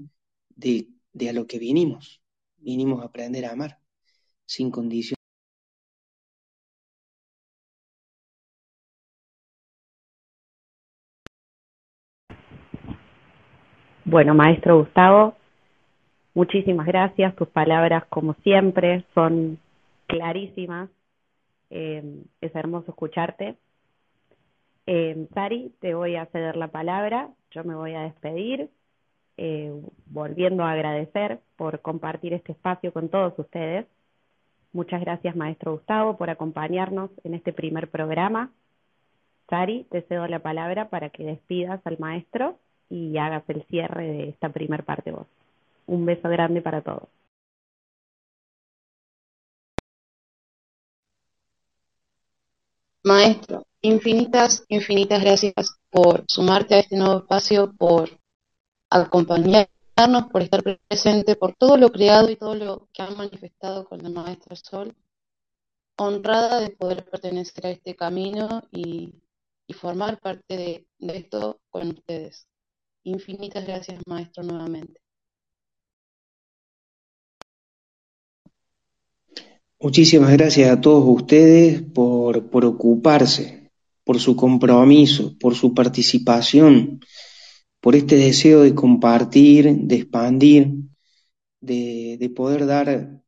de, 0.56 0.90
a 1.30 1.34
lo 1.34 1.48
que 1.48 1.60
vinimos. 1.60 2.22
Vinimos 2.58 3.02
a 3.02 3.06
aprender 3.06 3.46
a 3.46 3.54
amar, 3.54 3.80
sin 4.46 4.70
condición. 4.70 5.18
Bueno, 14.04 14.34
maestro 14.34 14.78
Gustavo, 14.80 15.36
muchísimas 16.34 16.88
gracias. 16.88 17.36
Tus 17.36 17.48
palabras, 17.50 18.06
como 18.10 18.36
siempre, 18.36 19.06
son 19.13 19.60
clarísimas. 20.08 20.90
Eh, 21.70 22.24
es 22.40 22.56
hermoso 22.56 22.92
escucharte. 22.92 23.58
Eh, 24.88 25.28
Sari, 25.34 25.73
te 25.82 25.93
voy 25.93 26.15
a 26.15 26.28
ceder 26.28 26.56
la 26.56 26.69
palabra, 26.69 27.30
yo 27.52 27.63
me 27.65 27.76
voy 27.76 27.93
a 27.93 28.04
despedir, 28.04 28.69
eh, 29.38 29.73
volviendo 30.08 30.63
a 30.63 30.71
agradecer 30.71 31.41
por 31.58 31.82
compartir 31.82 32.34
este 32.34 32.54
espacio 32.54 32.93
con 32.93 33.10
todos 33.10 33.38
ustedes. 33.38 33.86
Muchas 34.73 35.02
gracias, 35.02 35.36
maestro 35.36 35.73
Gustavo, 35.73 36.17
por 36.17 36.30
acompañarnos 36.30 37.12
en 37.26 37.34
este 37.34 37.54
primer 37.54 37.89
programa. 37.89 38.52
Sari, 39.50 39.86
te 39.91 40.04
cedo 40.04 40.28
la 40.28 40.39
palabra 40.39 40.89
para 40.89 41.10
que 41.10 41.23
despidas 41.26 41.82
al 41.86 42.00
maestro 42.00 42.58
y 42.89 43.17
hagas 43.17 43.43
el 43.50 43.63
cierre 43.65 44.08
de 44.08 44.30
esta 44.30 44.50
primer 44.50 44.86
parte 44.86 45.12
vos. 45.12 45.28
Un 45.88 46.06
beso 46.06 46.30
grande 46.30 46.62
para 46.62 46.82
todos. 46.82 47.10
Maestro, 53.04 53.66
infinitas, 53.82 54.63
infinitas 54.70 55.22
gracias 55.22 55.54
por 55.90 56.24
sumarte 56.28 56.76
a 56.76 56.80
este 56.80 56.98
nuevo 56.98 57.20
espacio, 57.20 57.74
por 57.78 58.20
acompañarnos, 58.90 59.68
por 60.32 60.42
estar 60.42 60.63
presente, 60.63 61.36
por 61.36 61.56
todo 61.56 61.78
lo 61.78 61.92
creado 61.92 62.30
y 62.30 62.36
todo 62.36 62.56
lo 62.56 62.90
que 62.94 63.02
han 63.02 63.18
manifestado 63.18 63.86
con 63.86 64.02
la 64.04 64.10
maestra 64.10 64.56
Sol. 64.56 64.96
Honrada 65.98 66.60
de 66.60 66.70
poder 66.70 67.06
pertenecer 67.06 67.66
a 67.66 67.72
este 67.72 67.96
camino 67.96 68.63
y, 68.72 69.13
formar 69.74 70.20
parte 70.20 70.56
de, 70.56 70.88
de 70.98 71.18
esto 71.18 71.60
con 71.70 71.90
ustedes. 71.90 72.48
Infinitas 73.04 73.66
gracias, 73.66 74.02
maestro, 74.06 74.44
nuevamente. 74.44 75.02
Muchísimas 79.80 80.32
gracias 80.32 80.72
a 80.72 80.82
todos 80.82 81.04
ustedes 81.08 81.84
por, 81.84 82.50
por 82.50 82.66
ocuparse, 82.66 83.66
por 84.08 84.22
su 84.22 84.38
compromiso, 84.38 85.38
por 85.38 85.54
su 85.54 85.74
participación, 85.74 87.02
por 87.82 87.93
este 87.93 88.15
deseo 88.15 88.62
de 88.62 88.74
compartir, 88.74 89.70
de 89.70 89.96
expandir, 89.98 90.76
de, 91.60 92.15
de 92.17 92.30
poder 92.30 92.65
dar 92.67 93.22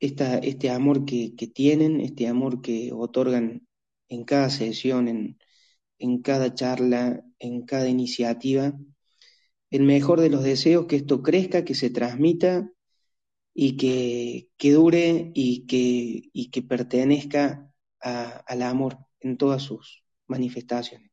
esta, 0.00 0.38
este 0.38 0.70
amor 0.70 1.04
que, 1.04 1.36
que, 1.36 1.46
tienen, 1.46 2.00
este 2.00 2.26
amor 2.26 2.62
que 2.62 2.90
otorgan 2.92 3.68
en 4.08 4.24
cada 4.24 4.50
sesión, 4.50 5.06
en, 5.06 5.38
en 6.00 6.20
cada 6.20 6.52
charla, 6.52 7.24
en 7.38 7.62
cada 7.62 7.88
iniciativa. 7.88 8.74
El 9.70 9.84
mejor 9.84 10.20
de 10.20 10.30
los 10.30 10.42
deseos, 10.42 10.86
que 10.86 10.96
esto 10.96 11.22
crezca, 11.22 11.64
que 11.64 11.76
se 11.76 11.90
transmita 11.90 12.72
y 13.54 13.76
que, 13.76 14.48
que 14.56 14.72
dure 14.72 15.30
y 15.32 15.64
que, 15.66 16.28
y 16.32 16.50
que 16.50 16.62
pertenezca 16.62 17.72
al 18.00 18.62
amor 18.62 18.98
en 19.20 19.36
todas 19.36 19.62
sus 19.62 20.07
manifestaciones. 20.28 21.10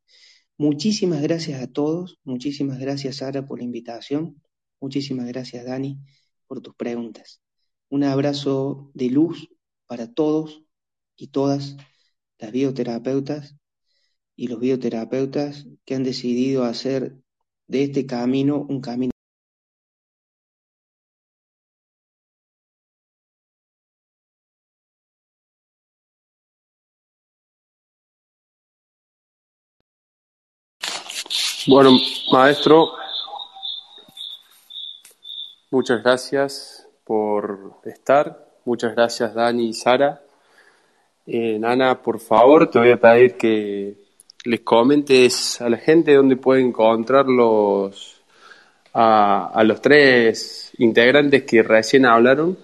Muchísimas 0.58 1.22
gracias 1.22 1.62
a 1.62 1.68
todos, 1.68 2.20
muchísimas 2.24 2.80
gracias 2.80 3.18
Sara 3.18 3.46
por 3.46 3.60
la 3.60 3.66
invitación, 3.66 4.42
muchísimas 4.80 5.28
gracias 5.28 5.66
Dani 5.66 6.00
por 6.48 6.62
tus 6.62 6.76
preguntas. 6.76 7.42
Un 7.90 8.04
abrazo 8.04 8.92
de 8.94 9.10
luz 9.10 9.50
para 9.86 10.14
todos 10.14 10.64
y 11.16 11.28
todas 11.28 11.76
las 12.38 12.52
bioterapeutas 12.52 13.56
y 14.36 14.48
los 14.48 14.60
bioterapeutas 14.60 15.68
que 15.86 15.96
han 15.96 16.04
decidido 16.04 16.64
hacer 16.64 17.18
de 17.68 17.84
este 17.84 18.06
camino 18.06 18.66
un 18.70 18.82
camino 18.82 19.12
Bueno, 31.68 31.98
maestro, 32.32 32.92
muchas 35.72 36.04
gracias 36.04 36.88
por 37.04 37.80
estar. 37.86 38.46
Muchas 38.66 38.94
gracias, 38.94 39.34
Dani 39.34 39.70
y 39.70 39.74
Sara. 39.74 40.22
Eh, 41.26 41.58
Nana, 41.58 42.04
por 42.04 42.20
favor, 42.20 42.70
te 42.70 42.78
voy 42.78 42.92
a 42.92 43.00
pedir 43.00 43.36
que 43.36 43.98
les 44.44 44.60
comentes 44.62 45.60
a 45.60 45.68
la 45.68 45.78
gente 45.78 46.14
dónde 46.14 46.38
puede 46.38 46.62
encontrarlos 46.62 48.22
a, 48.94 49.48
a 49.48 49.64
los 49.64 49.82
tres 49.82 50.72
integrantes 50.78 51.46
que 51.46 51.64
recién 51.64 52.06
hablaron. 52.06 52.60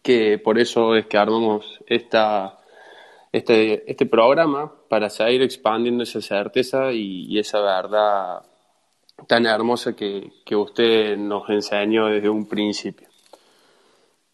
que 0.02 0.40
por 0.40 0.60
eso 0.60 0.96
es 0.96 1.06
que 1.06 1.18
armamos 1.18 1.80
esta, 1.86 2.58
este, 3.32 3.90
este 3.90 4.08
programa 4.08 4.74
para 4.90 5.10
seguir 5.10 5.44
expandiendo 5.44 6.04
esa 6.04 6.22
certeza 6.22 6.92
y, 6.92 7.38
esa 7.38 7.62
verdad 7.62 8.42
tan 9.28 9.46
hermosa 9.46 9.96
que, 9.96 10.32
que 10.44 10.56
usted 10.56 11.18
nos 11.18 11.48
enseñó 11.50 12.08
desde 12.08 12.30
un 12.30 12.48
principio. 12.48 13.08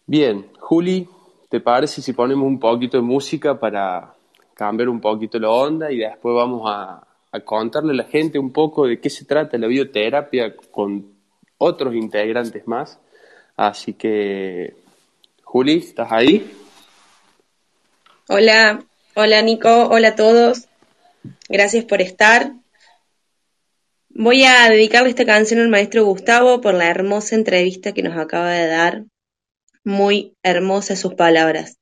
Bien, 0.06 0.46
Juli, 0.58 1.06
¿te 1.48 1.60
parece 1.60 2.02
si 2.02 2.12
ponemos 2.12 2.46
un 2.46 2.58
poquito 2.58 2.96
de 2.96 3.02
música 3.02 3.58
para 3.58 4.14
cambiar 4.54 4.88
un 4.88 5.00
poquito 5.00 5.38
la 5.38 5.50
onda 5.50 5.92
y 5.92 5.98
después 5.98 6.34
vamos 6.34 6.62
a, 6.66 7.02
contarle 7.44 7.92
a 7.92 7.96
la 7.96 8.04
gente 8.04 8.38
un 8.38 8.50
poco 8.50 8.86
de 8.86 8.98
qué 8.98 9.10
se 9.10 9.26
trata 9.26 9.58
la 9.58 9.66
bioterapia 9.66 10.56
con 10.70 11.14
otros 11.58 11.94
integrantes 11.94 12.66
más. 12.66 12.98
Así 13.54 13.92
que, 13.92 14.74
Juli, 15.42 15.78
¿estás 15.78 16.10
ahí? 16.10 16.50
Hola, 18.28 18.82
hola 19.14 19.42
Nico, 19.42 19.88
hola 19.88 20.08
a 20.08 20.14
todos. 20.16 20.66
Gracias 21.50 21.84
por 21.84 22.00
estar. 22.00 22.52
Voy 24.08 24.44
a 24.44 24.70
dedicarle 24.70 25.10
esta 25.10 25.26
canción 25.26 25.60
al 25.60 25.68
maestro 25.68 26.06
Gustavo 26.06 26.62
por 26.62 26.72
la 26.72 26.88
hermosa 26.88 27.34
entrevista 27.34 27.92
que 27.92 28.02
nos 28.02 28.16
acaba 28.16 28.50
de 28.50 28.66
dar. 28.66 29.04
Muy 29.86 30.36
hermosas 30.42 30.98
sus 30.98 31.14
palabras. 31.14 31.78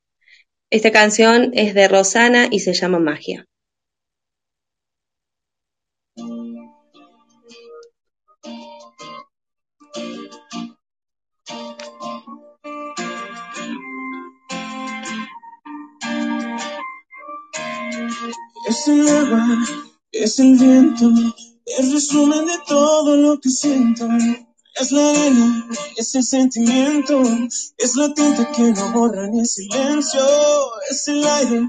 Esta 0.69 0.91
canción 0.91 1.49
es 1.55 1.73
de 1.73 1.87
Rosana 1.87 2.49
y 2.51 2.59
se 2.59 2.71
llama 2.73 2.99
Magia. 2.99 3.47
Es 18.67 18.87
el 18.87 19.09
agua, 19.09 19.65
es 20.11 20.39
el 20.39 20.59
viento, 20.59 21.05
el 21.79 21.91
resumen 21.91 22.45
de 22.45 22.53
todo 22.67 23.17
lo 23.17 23.39
que 23.39 23.49
siento. 23.49 24.07
Es 24.77 24.91
la 24.91 25.09
arena, 25.09 25.69
es 25.95 26.15
el 26.15 26.23
sentimiento, 26.23 27.23
es 27.77 27.95
la 27.95 28.13
tinta 28.13 28.51
que 28.51 28.61
no 28.61 28.91
borra 28.91 29.25
ni 29.27 29.39
el 29.39 29.47
silencio, 29.47 30.21
es 30.89 31.07
el 31.07 31.25
aire 31.25 31.61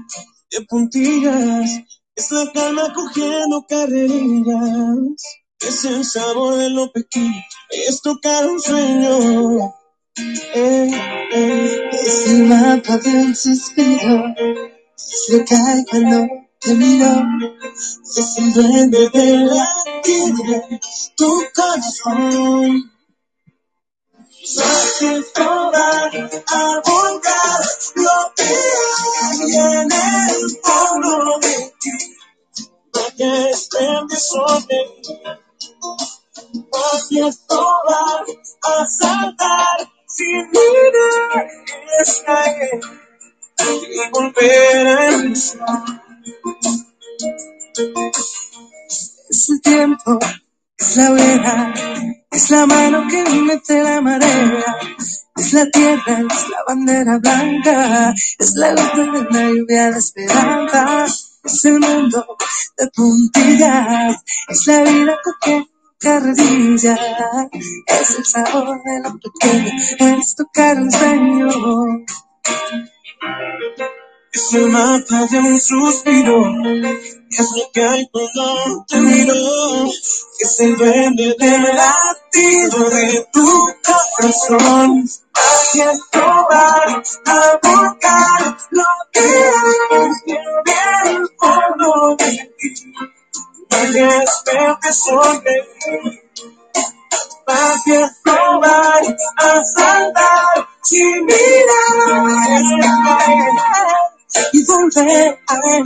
de 0.51 0.61
puntillas, 0.67 1.71
es 2.15 2.31
la 2.31 2.51
calma 2.51 2.93
cogiendo 2.93 3.65
carrerillas, 3.65 5.23
es 5.61 5.85
el 5.85 6.03
sabor 6.03 6.57
de 6.57 6.69
lo 6.69 6.91
pequeño, 6.91 7.41
es 7.69 8.01
tocar 8.01 8.45
un 8.45 8.59
sueño. 8.59 9.73
Eh, 10.53 10.91
eh, 11.33 11.89
es 11.93 12.27
el 12.27 12.43
mapa 12.43 12.97
de 12.97 13.09
un 13.09 13.35
suspiro, 13.35 14.23
que 15.45 15.55
hay 15.55 15.85
cuando 15.85 16.27
te 16.59 16.73
miro, 16.73 17.23
es 18.17 18.37
el 18.37 18.53
duende 18.53 19.09
de 19.13 19.37
la 19.45 19.69
tigre, 20.03 20.79
tu 21.15 21.43
corazón. 21.55 22.96
Fácil 24.55 25.25
toda 25.33 26.09
a 26.09 26.81
volcar 26.85 27.61
lo 27.95 28.33
que 28.35 28.43
hay 28.97 29.55
en 29.55 29.91
el 29.91 30.59
fondo 30.63 31.39
de 31.39 31.73
ti, 31.81 32.15
porque 32.93 33.49
esté 33.49 33.83
en 33.83 34.07
desorden. 34.07 34.87
Fácil 36.71 37.37
toda 37.47 38.23
a 38.63 38.87
saltar 38.87 39.91
sin 40.07 40.49
mirar 40.51 41.47
es 41.99 42.23
caer 42.25 42.79
y 43.59 44.09
volver 44.11 44.87
a 44.87 45.07
empezar. 45.07 45.83
Es 49.29 49.49
el 49.49 49.61
tiempo, 49.61 50.19
es 50.77 50.95
la 50.95 51.11
hoguera, 51.11 51.73
es 52.31 52.51
la 52.51 52.65
mano 52.65 53.07
que 53.09 53.23
mete 53.23 53.81
la 53.83 53.99
marea, 54.01 54.77
es 55.35 55.53
la 55.53 55.65
tierra, 55.71 56.19
es 56.19 56.49
la 56.49 56.63
bandera 56.67 57.17
blanca, 57.17 58.13
es 58.39 58.55
la 58.55 58.71
gota 58.71 59.11
de 59.11 59.23
la 59.31 59.49
lluvia 59.49 59.91
de 59.91 59.97
esperanza, 59.97 61.05
es 61.43 61.65
el 61.65 61.79
mundo 61.79 62.25
de 62.77 62.87
puntillas, 62.95 64.23
es 64.49 64.67
la 64.67 64.83
vida 64.83 65.17
con 65.41 65.67
carrerilla, 65.99 66.97
es 67.87 68.17
el 68.17 68.25
sabor 68.25 68.79
de 68.83 68.99
lo 69.01 69.19
pequeño, 69.19 69.71
es 70.19 70.35
tocar 70.35 70.77
un 70.77 70.91
sueño. 70.91 71.49
Es 74.37 74.53
el 74.53 74.69
mapa 74.69 75.25
de 75.31 75.39
un 75.39 75.59
suspiro, 75.59 76.45
es 77.31 77.51
lo 77.55 77.71
que 77.73 77.81
hay 77.83 78.07
cuando 78.11 78.85
te 78.87 78.97
miro, 79.01 79.33
es 80.39 80.59
el 80.59 80.77
duende 80.77 81.35
del 81.39 81.63
latido 81.63 82.89
de 82.91 83.27
tu 83.33 83.47
corazón. 84.15 85.09
Hay 85.33 85.65
que 85.73 85.85
probar 86.11 87.03
a 87.25 87.59
buscar 87.63 88.57
lo 88.69 88.83
que 89.11 89.21
hay 89.21 90.09
que 90.25 91.27
por 91.39 91.81
lo 91.81 92.15
de 92.15 92.53
ti. 92.59 92.93
Hay 93.71 93.91
que 94.81 94.93
sonreír 94.93 96.27
Magia 97.47 98.13
probar 98.23 99.03
a 99.37 99.63
saltar 99.63 100.67
sin 100.83 101.25
mirar 101.25 102.57
y 104.53 104.65
volver 104.65 105.39
a 105.47 105.55
ver. 105.55 105.83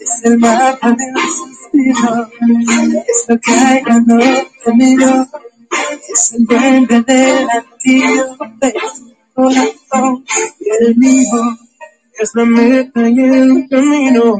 Es 0.00 0.24
el 0.24 0.38
mapa 0.38 0.92
del 0.92 1.14
suspiro, 1.30 2.30
es 3.06 3.24
lo 3.28 3.40
que 3.40 3.52
hay 3.52 3.82
cuando 3.82 4.18
te 4.18 4.74
miro 4.74 5.28
es 6.08 6.32
el 6.32 6.44
duende 6.46 7.02
del 7.02 7.46
latido 7.46 8.36
de 8.60 8.72
tu 8.72 9.14
corazón 9.34 10.24
y 10.60 10.84
el 10.84 10.96
mío 10.96 11.58
es 12.18 12.30
la 12.34 12.44
meta 12.44 13.08
y 13.08 13.20
el 13.20 13.68
camino, 13.70 14.38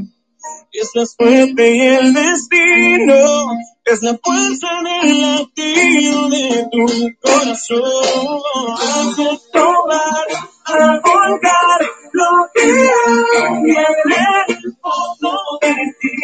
es 0.72 0.90
la 0.94 1.06
suerte 1.06 1.74
y 1.74 1.80
el 1.80 2.12
destino, 2.12 3.52
es 3.84 4.02
la 4.02 4.18
fuerza 4.22 4.66
en 4.80 4.86
el 5.08 5.20
latido 5.20 6.28
de 6.28 6.68
tu 6.72 6.86
corazón. 7.20 8.40
Hay 8.80 9.14
que 9.14 9.38
probar 9.52 10.26
a 10.64 11.00
volcar 11.00 11.80
lo 12.12 12.48
que 12.54 12.62
hay 12.62 13.70
en 13.70 14.56
el 14.56 14.76
fondo 14.80 15.38
de 15.62 15.74
ti, 16.00 16.16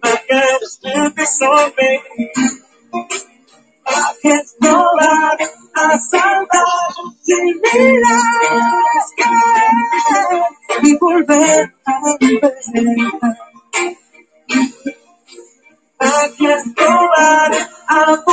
marcar 0.00 0.44
este 0.62 0.90
sobre 3.86 4.28
es 4.28 4.54
probar 4.60 5.38
a 5.74 5.98
saltar 5.98 6.64
sin 7.22 7.60
mirar 7.60 8.22
caer 9.16 9.70
y 10.82 10.98
volver 10.98 11.74
a 11.84 12.00
empezar. 12.20 13.38
Aquí 15.98 16.46
es 16.46 16.64
probar 16.74 17.52
a 17.88 18.24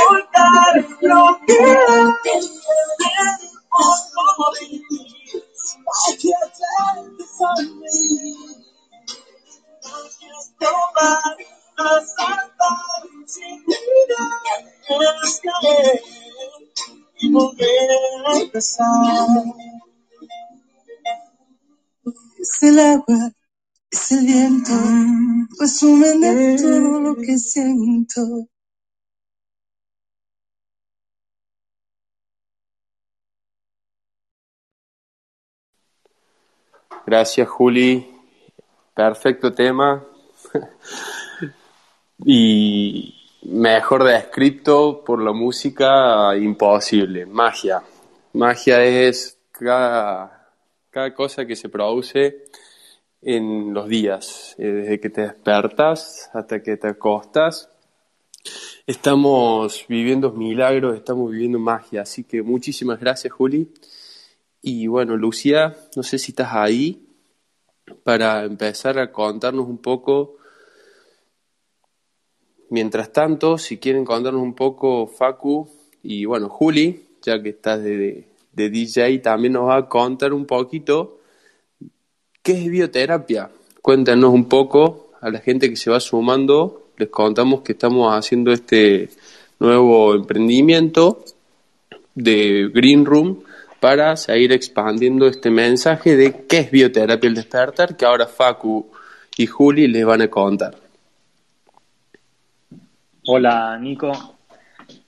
lo 1.00 1.40
que 1.46 1.58
en 1.58 2.58
Aquí 6.08 6.32
Es 22.40 22.62
el 22.62 22.78
agua, 22.80 23.32
es 23.90 24.12
el 24.12 24.26
viento, 24.26 24.72
resumen 25.60 26.20
de 26.20 26.56
todo 26.56 27.00
lo 27.00 27.16
que 27.16 27.38
siento. 27.38 28.48
Gracias, 37.06 37.48
Juli. 37.48 38.06
Perfecto 38.94 39.54
tema. 39.54 40.04
Y 42.30 43.18
Mejor 43.42 44.04
descrito 44.04 45.02
por 45.04 45.22
la 45.22 45.32
música, 45.32 46.36
imposible. 46.36 47.24
Magia. 47.24 47.82
Magia 48.32 48.84
es 48.84 49.38
cada, 49.52 50.50
cada 50.90 51.14
cosa 51.14 51.46
que 51.46 51.54
se 51.54 51.68
produce 51.68 52.44
en 53.22 53.72
los 53.72 53.88
días, 53.88 54.56
eh, 54.58 54.66
desde 54.66 55.00
que 55.00 55.10
te 55.10 55.20
despertas 55.22 56.28
hasta 56.34 56.62
que 56.62 56.76
te 56.76 56.88
acostas. 56.88 57.70
Estamos 58.86 59.86
viviendo 59.88 60.32
milagros, 60.32 60.96
estamos 60.96 61.30
viviendo 61.30 61.60
magia, 61.60 62.02
así 62.02 62.24
que 62.24 62.42
muchísimas 62.42 62.98
gracias 62.98 63.32
Juli. 63.32 63.72
Y 64.60 64.88
bueno, 64.88 65.16
Lucía, 65.16 65.76
no 65.94 66.02
sé 66.02 66.18
si 66.18 66.32
estás 66.32 66.52
ahí 66.52 67.06
para 68.02 68.44
empezar 68.44 68.98
a 68.98 69.12
contarnos 69.12 69.68
un 69.68 69.78
poco 69.78 70.37
Mientras 72.70 73.12
tanto, 73.12 73.56
si 73.56 73.78
quieren 73.78 74.04
contarnos 74.04 74.42
un 74.42 74.54
poco, 74.54 75.06
Facu 75.06 75.68
y 76.02 76.26
bueno, 76.26 76.48
Juli, 76.48 77.08
ya 77.22 77.42
que 77.42 77.50
estás 77.50 77.82
de, 77.82 78.26
DJ, 78.52 79.18
también 79.20 79.54
nos 79.54 79.68
va 79.68 79.76
a 79.76 79.88
contar 79.88 80.32
un 80.32 80.44
poquito 80.44 81.20
qué 82.42 82.52
es 82.52 82.68
bioterapia. 82.68 83.50
Cuéntanos 83.80 84.34
un 84.34 84.48
poco 84.48 85.10
a 85.20 85.30
la 85.30 85.38
gente 85.38 85.70
que 85.70 85.76
se 85.76 85.90
va 85.90 86.00
sumando, 86.00 86.90
les 86.96 87.08
contamos 87.08 87.62
que 87.62 87.72
estamos 87.72 88.12
haciendo 88.12 88.52
este 88.52 89.08
nuevo 89.60 90.14
emprendimiento 90.14 91.24
de 92.14 92.68
Green 92.74 93.04
Room 93.04 93.44
para 93.80 94.16
seguir 94.16 94.52
expandiendo 94.52 95.26
este 95.26 95.50
mensaje 95.50 96.16
de 96.16 96.46
qué 96.48 96.58
es 96.58 96.70
bioterapia 96.70 97.28
el 97.28 97.34
despertar, 97.34 97.96
que 97.96 98.04
ahora 98.04 98.26
Facu 98.26 98.90
y 99.36 99.46
Juli 99.46 99.86
les 99.86 100.04
van 100.04 100.22
a 100.22 100.28
contar. 100.28 100.87
Hola 103.30 103.78
Nico, 103.78 104.10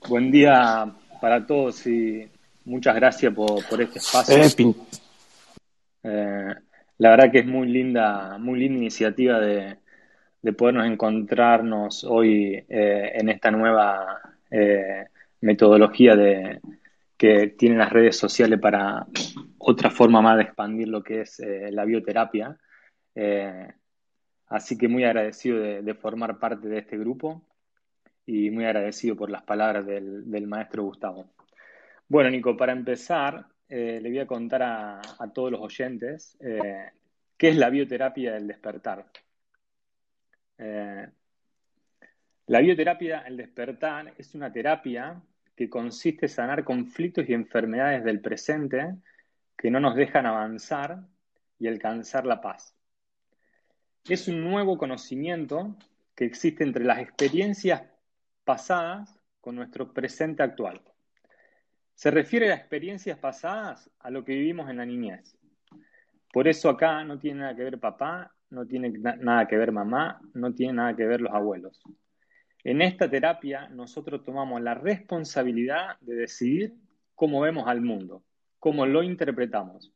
buen 0.07 0.31
día 0.31 0.95
para 1.23 1.47
todos 1.47 1.87
y 1.87 2.29
muchas 2.67 2.95
gracias 2.95 3.33
por, 3.33 3.81
este 3.81 3.99
espacio. 3.99 4.37
Eh, 4.37 4.75
eh, 6.03 6.55
la 6.99 7.09
verdad 7.09 7.33
que 7.33 7.39
es 7.39 7.47
muy 7.47 7.69
linda, 7.69 8.37
muy 8.37 8.59
linda 8.59 8.77
iniciativa 8.77 9.41
de, 9.41 9.79
podernos 10.53 10.87
encontrarnos 10.87 12.05
hoy 12.05 12.63
eh, 12.69 13.13
en 13.15 13.31
esta 13.31 13.51
nueva 13.51 14.21
metodología 15.41 16.15
de, 16.15 16.61
que 17.17 17.47
tienen 17.57 17.79
las 17.79 17.91
redes 17.91 18.19
sociales 18.19 18.61
para 18.61 19.07
otra 19.57 19.91
forma 19.91 20.21
más 20.21 20.37
de 20.37 20.43
expandir 20.43 20.89
lo 20.89 21.03
que 21.03 21.23
es 21.23 21.41
la 21.71 21.87
bioterapia. 21.87 22.55
así 24.49 24.77
que 24.77 24.89
muy 24.89 25.05
agradecido 25.05 25.59
de 25.59 25.95
formar 25.95 26.39
parte 26.39 26.69
de 26.69 26.81
este 26.81 26.99
grupo 26.99 27.47
y 28.31 28.49
muy 28.51 28.65
agradecido 28.65 29.17
por 29.17 29.29
las 29.29 29.43
palabras 29.43 29.85
del, 29.85 30.47
maestro 30.47 30.85
Gustavo. 30.85 31.27
Bueno, 32.07 32.31
Nico, 32.31 32.57
para 32.57 32.71
empezar, 32.71 33.45
eh, 33.69 33.99
le 34.01 34.09
voy 34.09 34.21
a 34.21 34.27
contar 34.27 34.63
a, 34.63 35.01
todos 35.35 35.51
los 35.51 35.61
oyentes 35.61 36.37
eh, 36.39 36.91
qué 37.37 37.49
es 37.49 37.57
la 37.57 37.71
bioterapia 37.71 38.35
del 38.35 38.47
despertar. 38.47 39.05
Eh, 40.59 41.09
la 42.47 42.61
bioterapia 42.61 43.23
del 43.23 43.37
despertar 43.37 44.15
es 44.17 44.33
una 44.37 44.53
terapia 44.53 45.21
que 45.57 45.69
consiste 45.69 46.27
en 46.27 46.31
sanar 46.31 46.63
conflictos 46.63 47.29
y 47.29 47.35
enfermedades 47.35 48.05
del 48.05 48.21
presente 48.21 48.95
que 49.57 49.73
no 49.73 49.81
nos 49.81 49.97
dejan 49.97 50.27
avanzar 50.27 51.01
y 51.59 51.67
alcanzar 51.67 52.27
la 52.27 52.41
paz. 52.41 52.77
Es 54.09 54.29
un 54.29 54.41
nuevo 54.45 54.79
conocimiento 54.79 55.75
que 56.15 56.27
existe 56.27 56.63
entre 56.63 56.85
las 56.85 57.01
experiencias 57.01 57.90
pasadas 58.51 59.17
con 59.41 59.55
nuestro 59.55 59.93
presente 59.93 60.43
actual. 60.43 60.83
Se 61.95 62.11
refiere 62.11 62.51
a 62.51 62.57
experiencias 62.57 63.17
pasadas 63.17 63.89
a 64.01 64.11
lo 64.11 64.25
que 64.25 64.35
vivimos 64.35 64.69
en 64.69 64.79
la 64.79 64.85
niñez. 64.85 65.39
Por 66.33 66.49
eso 66.49 66.69
acá 66.69 67.05
no 67.05 67.17
tiene 67.17 67.43
nada 67.43 67.55
que 67.55 67.63
ver 67.63 67.79
papá, 67.79 68.35
no 68.49 68.67
tiene 68.67 68.89
nada 68.89 69.47
que 69.47 69.57
ver 69.57 69.71
mamá, 69.71 70.21
no 70.35 70.53
tiene 70.53 70.73
nada 70.73 70.97
que 70.97 71.07
ver 71.07 71.21
los 71.21 71.33
abuelos. 71.33 71.81
En 72.65 72.83
esta 72.83 73.09
terapia 73.09 73.69
nosotros 73.69 74.25
tomamos 74.25 74.61
la 74.61 74.75
responsabilidad 74.75 75.97
de 76.01 76.17
decidir 76.17 76.75
cómo 77.15 77.41
vemos 77.41 77.69
al 77.69 77.81
mundo, 77.81 78.25
cómo 78.59 78.85
lo 78.85 79.05
interpretamos. 79.05 79.93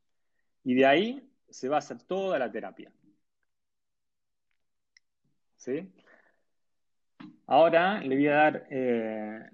Y 0.62 0.74
de 0.74 0.86
ahí 0.86 1.28
se 1.50 1.68
basa 1.68 1.98
toda 1.98 2.38
la 2.38 2.52
terapia. 2.52 2.92
¿Sí? 5.56 5.92
Ahora 7.46 8.00
le 8.00 8.16
voy 8.16 8.28
a 8.28 8.34
dar, 8.34 8.66
eh, 8.70 9.50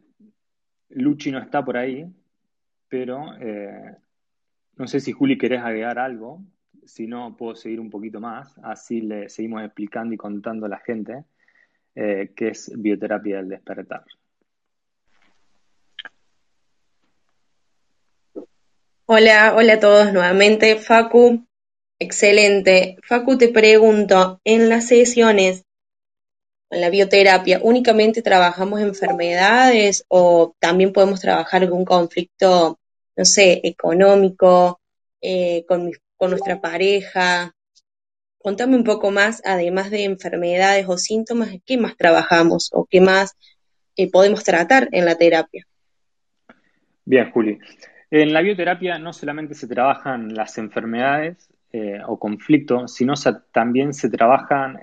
Luchi 0.90 1.30
no 1.30 1.38
está 1.38 1.64
por 1.64 1.76
ahí, 1.76 2.06
pero 2.88 3.34
eh, 3.40 3.96
no 4.76 4.86
sé 4.86 5.00
si 5.00 5.12
Juli 5.12 5.36
querés 5.38 5.60
agregar 5.60 5.98
algo 5.98 6.42
si 6.90 7.06
no, 7.06 7.36
puedo 7.36 7.54
seguir 7.54 7.80
un 7.80 7.90
poquito 7.90 8.20
más, 8.20 8.54
así 8.62 9.00
le 9.00 9.28
seguimos 9.28 9.62
explicando 9.62 10.14
y 10.14 10.16
contando 10.16 10.66
a 10.66 10.68
la 10.68 10.78
gente 10.78 11.24
eh, 11.94 12.32
qué 12.34 12.48
es 12.48 12.70
bioterapia 12.76 13.36
del 13.36 13.48
despertar. 13.48 14.04
Hola, 19.06 19.54
hola 19.56 19.74
a 19.74 19.80
todos 19.80 20.12
nuevamente. 20.12 20.76
Facu, 20.76 21.44
excelente. 21.98 22.96
Facu, 23.02 23.38
te 23.38 23.48
pregunto, 23.48 24.40
en 24.44 24.68
las 24.68 24.86
sesiones, 24.86 25.64
en 26.70 26.80
la 26.80 26.90
bioterapia, 26.90 27.60
¿únicamente 27.62 28.22
trabajamos 28.22 28.80
enfermedades 28.80 30.04
o 30.08 30.54
también 30.60 30.92
podemos 30.92 31.20
trabajar 31.20 31.62
algún 31.62 31.84
conflicto, 31.84 32.78
no 33.16 33.24
sé, 33.24 33.60
económico, 33.64 34.80
eh, 35.20 35.64
con, 35.66 35.90
con 36.16 36.30
nuestra 36.30 36.60
pareja? 36.60 37.52
Contame 38.38 38.76
un 38.76 38.84
poco 38.84 39.10
más, 39.10 39.42
además 39.44 39.90
de 39.90 40.04
enfermedades 40.04 40.86
o 40.88 40.96
síntomas, 40.96 41.50
¿qué 41.66 41.76
más 41.76 41.96
trabajamos 41.96 42.70
o 42.72 42.86
qué 42.88 43.00
más 43.00 43.36
eh, 43.96 44.08
podemos 44.08 44.44
tratar 44.44 44.88
en 44.92 45.04
la 45.04 45.16
terapia? 45.16 45.66
Bien, 47.04 47.30
Juli. 47.32 47.58
En 48.12 48.32
la 48.32 48.42
bioterapia 48.42 48.98
no 48.98 49.12
solamente 49.12 49.54
se 49.54 49.66
trabajan 49.66 50.34
las 50.34 50.56
enfermedades 50.58 51.50
eh, 51.72 51.98
o 52.06 52.18
conflictos, 52.18 52.94
sino 52.94 53.14
también 53.52 53.92
se 53.92 54.08
trabajan 54.08 54.78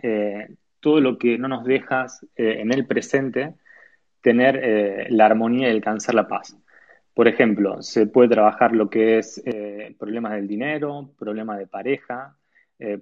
todo 0.88 1.02
lo 1.02 1.18
que 1.18 1.38
no 1.38 1.50
nos 1.50 1.66
deja 1.66 2.06
eh, 2.38 2.62
en 2.62 2.72
el 2.72 2.88
presente 2.88 3.56
tener 4.22 5.08
la 5.10 5.26
armonía 5.26 5.68
y 5.68 5.72
alcanzar 5.72 6.16
la 6.16 6.30
paz. 6.30 6.58
Por 7.14 7.28
ejemplo, 7.28 7.82
se 7.82 8.08
puede 8.08 8.30
trabajar 8.30 8.74
lo 8.74 8.90
que 8.90 9.18
es 9.18 9.44
problemas 9.98 10.34
del 10.34 10.48
dinero, 10.48 11.14
problemas 11.18 11.60
de 11.60 11.68
pareja, 11.68 12.38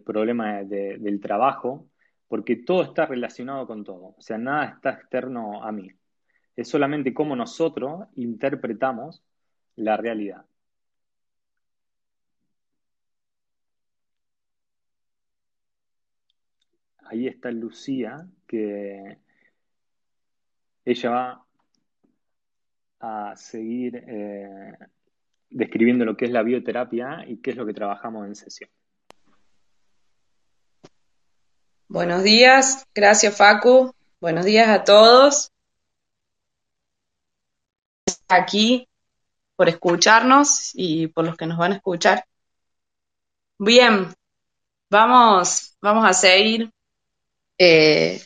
problemas 0.04 0.68
del 0.70 1.20
trabajo, 1.20 1.88
porque 2.28 2.58
todo 2.58 2.84
está 2.84 3.06
relacionado 3.06 3.68
con 3.68 3.84
todo. 3.84 4.16
O 4.18 4.22
sea, 4.22 4.38
nada 4.38 4.66
está 4.66 4.92
externo 4.92 5.64
a 5.64 5.72
mí. 5.72 5.90
Es 6.56 6.70
solamente 6.70 7.14
cómo 7.14 7.36
nosotros 7.36 8.08
interpretamos 8.16 9.24
la 9.76 9.98
realidad. 9.98 10.46
Ahí 17.06 17.28
está 17.28 17.52
Lucía, 17.52 18.28
que 18.48 19.20
ella 20.84 21.10
va 21.10 21.46
a 23.00 23.36
seguir 23.36 24.04
eh, 24.08 24.74
describiendo 25.50 26.04
lo 26.04 26.18
que 26.18 26.26
es 26.26 26.32
la 26.32 26.42
bioterapia 26.42 27.24
y 27.28 27.38
qué 27.38 27.52
es 27.52 27.58
lo 27.58 27.66
que 27.66 27.74
trabajamos 27.74 28.26
en 28.26 28.36
sesión. 28.36 28.70
Buenos 31.88 32.24
días, 32.24 32.88
gracias 32.96 33.38
Facu, 33.38 33.94
buenos 34.20 34.44
días 34.44 34.68
a 34.68 34.84
todos. 34.84 35.52
Aquí 38.28 38.88
por 39.56 39.70
escucharnos 39.70 40.72
y 40.74 41.08
por 41.08 41.26
los 41.26 41.38
que 41.38 41.46
nos 41.46 41.60
van 41.60 41.74
a 41.74 41.76
escuchar. 41.76 42.26
Bien, 43.60 44.08
vamos, 44.90 45.78
vamos 45.80 46.04
a 46.06 46.14
seguir 46.14 46.72
eh, 47.58 48.22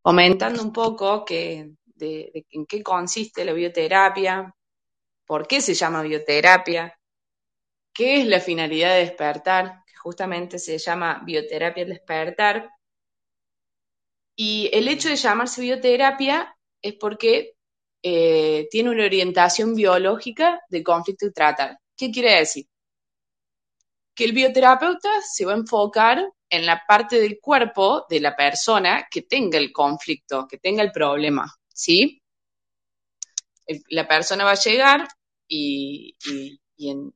comentando 0.00 0.62
un 0.62 0.72
poco 0.72 1.24
que, 1.24 1.72
de, 1.84 2.46
en 2.50 2.66
qué 2.66 2.82
consiste 2.82 3.44
la 3.44 3.52
bioterapia, 3.52 4.54
por 5.26 5.46
qué 5.46 5.60
se 5.60 5.74
llama 5.74 6.02
bioterapia, 6.02 6.98
qué 7.92 8.20
es 8.20 8.26
la 8.26 8.40
finalidad 8.40 8.94
de 8.94 9.00
despertar, 9.00 9.82
que 9.86 9.96
justamente 9.96 10.58
se 10.58 10.78
llama 10.78 11.22
bioterapia 11.24 11.84
despertar. 11.84 12.70
Y 14.34 14.70
el 14.72 14.88
hecho 14.88 15.08
de 15.08 15.16
llamarse 15.16 15.60
bioterapia 15.60 16.56
es 16.80 16.94
porque 16.94 17.54
eh, 18.02 18.66
tiene 18.70 18.90
una 18.90 19.04
orientación 19.04 19.74
biológica 19.74 20.60
de 20.68 20.82
conflicto 20.82 21.26
y 21.26 21.32
tratar. 21.32 21.78
¿Qué 21.96 22.10
quiere 22.10 22.38
decir? 22.38 22.66
Que 24.14 24.24
el 24.24 24.32
bioterapeuta 24.32 25.08
se 25.22 25.44
va 25.44 25.52
a 25.52 25.56
enfocar 25.56 26.26
en 26.52 26.66
la 26.66 26.84
parte 26.86 27.18
del 27.18 27.40
cuerpo 27.40 28.04
de 28.10 28.20
la 28.20 28.36
persona 28.36 29.08
que 29.10 29.22
tenga 29.22 29.56
el 29.56 29.72
conflicto, 29.72 30.46
que 30.46 30.58
tenga 30.58 30.82
el 30.82 30.92
problema, 30.92 31.50
¿sí? 31.72 32.22
La 33.88 34.06
persona 34.06 34.44
va 34.44 34.50
a 34.50 34.62
llegar 34.62 35.08
y, 35.48 36.14
en, 36.76 37.14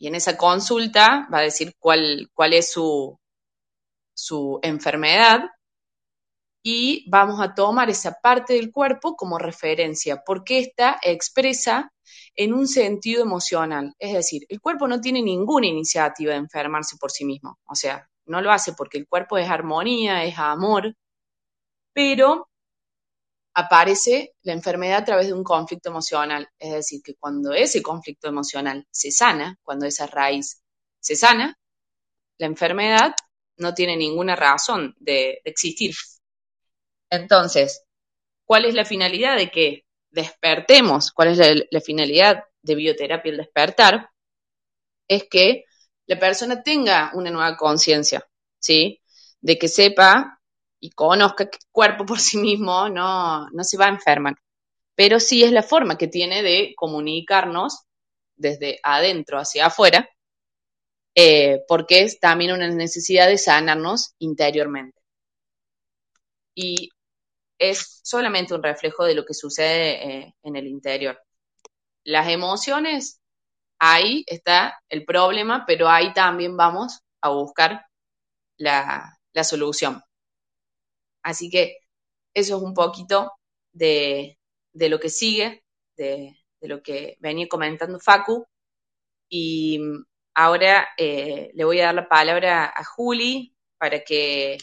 esa 0.00 0.36
consulta 0.36 1.28
va 1.32 1.38
a 1.38 1.42
decir 1.42 1.74
cuál, 1.78 2.30
cuál 2.34 2.52
es 2.52 2.72
su, 2.72 3.16
su 4.12 4.58
enfermedad 4.62 5.42
y 6.60 7.08
vamos 7.08 7.40
a 7.40 7.54
tomar 7.54 7.88
esa 7.90 8.18
parte 8.20 8.54
del 8.54 8.72
cuerpo 8.72 9.14
como 9.14 9.38
referencia, 9.38 10.24
porque 10.26 10.58
esta 10.58 10.98
expresa 11.02 11.92
en 12.34 12.54
un 12.54 12.66
sentido 12.66 13.22
emocional. 13.22 13.94
Es 14.00 14.14
decir, 14.14 14.42
el 14.48 14.60
cuerpo 14.60 14.88
no 14.88 15.00
tiene 15.00 15.22
ninguna 15.22 15.68
iniciativa 15.68 16.32
de 16.32 16.38
enfermarse 16.38 16.96
por 16.96 17.12
sí 17.12 17.24
mismo. 17.24 17.60
O 17.64 17.76
sea, 17.76 18.08
no 18.28 18.40
lo 18.40 18.52
hace 18.52 18.72
porque 18.72 18.98
el 18.98 19.08
cuerpo 19.08 19.38
es 19.38 19.48
armonía, 19.48 20.24
es 20.24 20.38
amor, 20.38 20.94
pero 21.92 22.48
aparece 23.54 24.34
la 24.42 24.52
enfermedad 24.52 24.98
a 24.98 25.04
través 25.04 25.26
de 25.26 25.32
un 25.32 25.42
conflicto 25.42 25.90
emocional. 25.90 26.48
Es 26.58 26.72
decir, 26.72 27.02
que 27.02 27.16
cuando 27.16 27.52
ese 27.52 27.82
conflicto 27.82 28.28
emocional 28.28 28.86
se 28.90 29.10
sana, 29.10 29.58
cuando 29.62 29.86
esa 29.86 30.06
raíz 30.06 30.62
se 31.00 31.16
sana, 31.16 31.58
la 32.38 32.46
enfermedad 32.46 33.14
no 33.56 33.74
tiene 33.74 33.96
ninguna 33.96 34.36
razón 34.36 34.94
de, 35.00 35.40
existir. 35.44 35.94
Entonces, 37.10 37.84
¿cuál 38.44 38.64
es 38.64 38.74
la 38.74 38.84
finalidad 38.84 39.36
de 39.36 39.50
que 39.50 39.84
despertemos? 40.10 41.10
¿Cuál 41.12 41.28
es 41.28 41.66
la, 41.70 41.80
finalidad 41.80 42.44
de 42.62 42.74
bioterapia 42.74 43.32
el 43.32 43.38
despertar? 43.38 44.10
Es 45.08 45.24
que 45.28 45.64
la 46.08 46.18
persona 46.18 46.62
tenga 46.62 47.12
una 47.14 47.30
nueva 47.30 47.56
conciencia, 47.56 48.26
¿sí? 48.58 49.00
De 49.40 49.58
que 49.58 49.68
sepa 49.68 50.40
y 50.80 50.90
conozca 50.90 51.50
que 51.50 51.58
el 51.58 51.70
cuerpo 51.70 52.06
por 52.06 52.18
sí 52.18 52.38
mismo 52.38 52.88
no, 52.88 53.48
no 53.50 53.64
se 53.64 53.76
va 53.76 53.86
a 53.86 53.90
enfermar. 53.90 54.34
Pero 54.94 55.20
sí 55.20 55.44
es 55.44 55.52
la 55.52 55.62
forma 55.62 55.98
que 55.98 56.08
tiene 56.08 56.42
de 56.42 56.72
comunicarnos 56.76 57.82
desde 58.36 58.80
adentro 58.82 59.38
hacia 59.38 59.66
afuera, 59.66 60.08
eh, 61.14 61.62
porque 61.68 62.02
es 62.02 62.18
también 62.18 62.52
una 62.52 62.68
necesidad 62.68 63.28
de 63.28 63.38
sanarnos 63.38 64.14
interiormente. 64.18 65.00
Y 66.54 66.90
es 67.58 68.00
solamente 68.02 68.54
un 68.54 68.62
reflejo 68.62 69.04
de 69.04 69.14
lo 69.14 69.26
que 69.26 69.34
sucede 69.34 70.08
eh, 70.08 70.34
en 70.42 70.56
el 70.56 70.66
interior. 70.66 71.20
Las 72.02 72.28
emociones, 72.28 73.20
ahí 73.78 74.24
está 74.26 74.80
el 74.88 75.04
problema, 75.04 75.64
pero 75.66 75.88
ahí 75.88 76.12
también 76.12 76.56
vamos 76.56 77.00
a 77.20 77.30
buscar 77.30 77.86
la, 78.56 79.14
solución. 79.44 80.02
Así 81.22 81.48
que 81.48 81.78
eso 82.34 82.56
es 82.56 82.62
un 82.62 82.74
poquito 82.74 83.32
de, 83.72 84.38
lo 84.74 84.98
que 84.98 85.10
sigue, 85.10 85.62
de, 85.96 86.36
lo 86.62 86.82
que 86.82 87.16
venía 87.20 87.46
comentando 87.48 88.00
Facu. 88.00 88.46
Y 89.28 89.80
ahora 90.34 90.88
eh, 90.96 91.50
le 91.54 91.64
voy 91.64 91.80
a 91.80 91.86
dar 91.86 91.94
la 91.94 92.08
palabra 92.08 92.72
a 92.74 92.84
Juli 92.84 93.54
para 93.78 94.00
que 94.02 94.58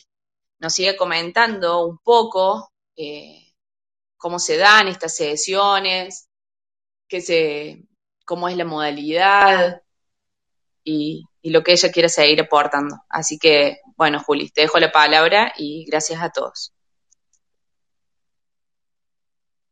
nos 0.59 0.73
siga 0.73 0.97
comentando 0.97 1.85
un 1.85 1.99
poco 1.99 2.71
eh, 2.97 3.53
cómo 4.17 4.39
se 4.39 4.57
dan 4.57 4.87
estas 4.87 5.15
sesiones, 5.15 6.27
qué 7.07 7.21
se, 7.21 7.83
cómo 8.25 8.49
es 8.49 8.57
la 8.57 8.65
modalidad 8.65 9.81
y, 10.83 11.25
lo 11.43 11.63
que 11.63 11.73
ella 11.73 11.91
quiere 11.91 12.09
seguir 12.09 12.41
aportando. 12.41 12.97
Así 13.07 13.37
que, 13.37 13.79
bueno, 13.97 14.19
Juli, 14.19 14.49
te 14.49 14.61
dejo 14.61 14.79
la 14.79 14.91
palabra 14.91 15.53
y 15.57 15.85
gracias 15.85 16.19
a 16.21 16.31
todos. 16.31 16.73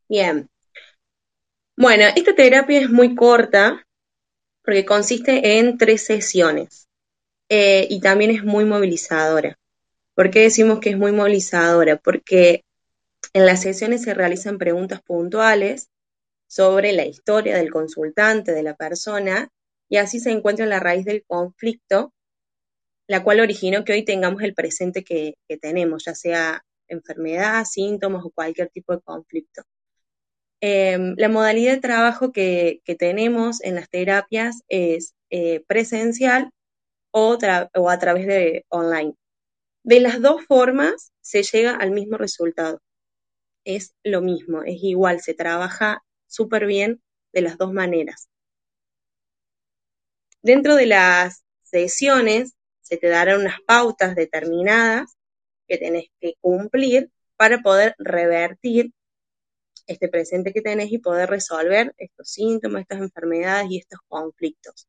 Bien. 0.08 0.48
Bueno, 1.76 2.04
esta 2.14 2.34
terapia 2.36 2.80
es 2.80 2.90
muy 2.90 3.16
corta 3.16 3.84
porque 4.62 4.84
consiste 4.84 5.58
en 5.58 5.76
tres 5.76 6.04
sesiones 6.04 6.88
eh, 7.48 7.88
y 7.90 8.00
también 8.00 8.30
es 8.30 8.44
muy 8.44 8.64
movilizadora. 8.64 9.58
¿Por 10.14 10.30
qué 10.30 10.42
decimos 10.42 10.78
que 10.78 10.90
es 10.90 10.96
muy 10.96 11.10
movilizadora? 11.10 11.96
Porque 11.96 12.64
en 13.32 13.46
las 13.46 13.62
sesiones 13.62 14.02
se 14.02 14.14
realizan 14.14 14.58
preguntas 14.58 15.02
puntuales 15.02 15.88
sobre 16.46 16.92
la 16.92 17.06
historia 17.06 17.56
del 17.56 17.70
consultante, 17.70 18.52
de 18.52 18.62
la 18.62 18.74
persona, 18.74 19.48
y 19.88 19.96
así 19.96 20.20
se 20.20 20.30
encuentra 20.30 20.66
la 20.66 20.80
raíz 20.80 21.04
del 21.04 21.24
conflicto, 21.24 22.12
la 23.06 23.22
cual 23.22 23.40
originó 23.40 23.84
que 23.84 23.92
hoy 23.92 24.04
tengamos 24.04 24.42
el 24.42 24.54
presente 24.54 25.04
que, 25.04 25.34
tenemos, 25.60 26.04
ya 26.06 26.14
sea 26.14 26.64
enfermedad, 26.88 27.64
síntomas 27.64 28.24
o 28.24 28.30
cualquier 28.30 28.70
tipo 28.70 28.94
de 28.94 29.02
conflicto. 29.02 29.62
Em, 30.60 31.14
la 31.18 31.28
modalidad 31.28 31.74
de 31.74 31.80
trabajo 31.80 32.32
que, 32.32 32.80
tenemos 32.98 33.62
en 33.62 33.74
las 33.74 33.90
terapias 33.90 34.62
es 34.68 35.14
eh, 35.30 35.62
presencial 35.66 36.50
o, 37.12 37.38
o 37.74 37.90
a 37.90 37.98
través 37.98 38.26
de 38.26 38.64
online. 38.68 39.14
De 39.84 40.00
las 40.00 40.20
dos 40.22 40.44
formas 40.46 41.12
se 41.20 41.42
llega 41.42 41.76
al 41.76 41.90
mismo 41.90 42.16
resultado. 42.16 42.80
Es 43.64 43.94
lo 44.04 44.22
mismo, 44.22 44.62
es 44.62 44.82
igual, 44.82 45.20
se 45.20 45.34
trabaja 45.34 46.02
súper 46.34 46.66
bien 46.66 47.02
de 47.32 47.42
las 47.42 47.58
dos 47.58 47.72
maneras. 47.72 48.28
Dentro 50.42 50.74
de 50.74 50.86
las 50.86 51.44
sesiones 51.62 52.54
se 52.82 52.96
te 52.98 53.08
darán 53.08 53.40
unas 53.40 53.60
pautas 53.66 54.14
determinadas 54.14 55.16
que 55.66 55.78
tenés 55.78 56.08
que 56.20 56.34
cumplir 56.40 57.10
para 57.36 57.58
poder 57.62 57.94
revertir 57.98 58.92
este 59.86 60.08
presente 60.08 60.52
que 60.52 60.62
tenés 60.62 60.92
y 60.92 60.98
poder 60.98 61.28
resolver 61.28 61.94
estos 61.98 62.30
síntomas, 62.30 62.82
estas 62.82 63.00
enfermedades 63.00 63.70
y 63.70 63.78
estos 63.78 64.00
conflictos. 64.08 64.86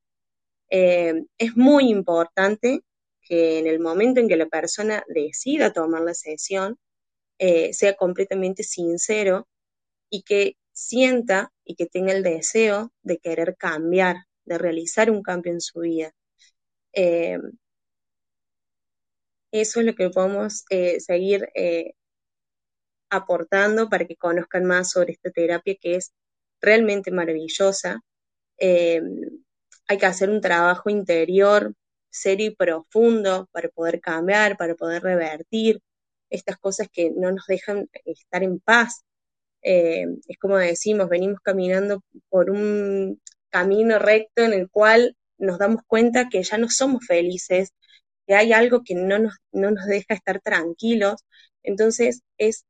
Eh, 0.70 1.24
es 1.38 1.56
muy 1.56 1.90
importante 1.90 2.82
que 3.22 3.60
en 3.60 3.68
el 3.68 3.80
momento 3.80 4.20
en 4.20 4.28
que 4.28 4.38
la 4.38 4.48
persona 4.48 5.04
decida 5.08 5.74
tomar 5.74 6.02
la 6.02 6.14
sesión, 6.14 6.78
eh, 7.40 7.74
sea 7.74 7.96
completamente 7.96 8.64
sincero 8.64 9.48
y 10.10 10.24
que 10.24 10.56
sienta 10.76 11.52
y 11.64 11.76
que 11.76 11.88
tenga 11.88 12.14
el 12.14 12.24
deseo 12.24 12.92
de 13.02 13.18
querer 13.18 13.56
cambiar, 13.58 14.18
de 14.46 14.58
realizar 14.58 15.10
un 15.10 15.24
cambio 15.24 15.54
en 15.54 15.62
su 15.62 15.80
vida. 15.80 16.12
Eh, 16.94 17.40
eso 19.52 19.80
es 19.80 19.86
lo 19.86 19.96
que 19.96 20.10
podemos 20.10 20.66
seguir 21.00 21.50
aportando 23.10 23.90
para 23.90 24.06
que 24.06 24.16
conozcan 24.16 24.66
más 24.66 24.92
sobre 24.92 25.14
esta 25.14 25.32
terapia 25.32 25.76
que 25.80 25.96
es 25.96 26.14
realmente 26.62 27.12
maravillosa. 27.12 28.02
Eh, 28.58 29.02
hay 29.88 29.98
que 29.98 30.06
hacer 30.06 30.30
un 30.30 30.42
trabajo 30.42 30.90
interior 30.90 31.74
serio 32.10 32.48
y 32.48 32.56
profundo 32.56 33.48
para 33.52 33.70
poder 33.70 34.00
cambiar, 34.00 34.58
para 34.58 34.76
poder 34.76 35.04
revertir 35.04 35.82
estas 36.30 36.58
cosas 36.58 36.88
que 36.92 37.12
no 37.12 37.32
nos 37.32 37.46
dejan 37.48 37.90
estar 38.06 38.44
en 38.44 38.60
paz. 38.60 39.04
Eh, 39.68 40.06
es 40.28 40.38
como 40.40 40.58
decimos, 40.58 41.10
venimos 41.10 41.40
caminando 41.42 42.04
por 42.30 42.52
un 42.52 43.20
camino 43.50 43.98
recto 44.00 44.44
en 44.44 44.54
el 44.54 44.70
cual 44.70 45.18
nos 45.40 45.58
damos 45.58 45.82
cuenta 45.88 46.30
que 46.30 46.44
ya 46.44 46.60
no 46.60 46.70
somos 46.70 47.06
felices, 47.08 47.74
que 48.28 48.36
hay 48.36 48.54
algo 48.54 48.84
que 48.84 48.96
no 48.96 49.18
nos, 49.20 49.36
no 49.52 49.72
nos 49.72 49.88
deja 49.88 50.14
estar 50.14 50.40
tranquilos. 50.42 51.16
Entonces 51.64 52.22
es 52.38 52.66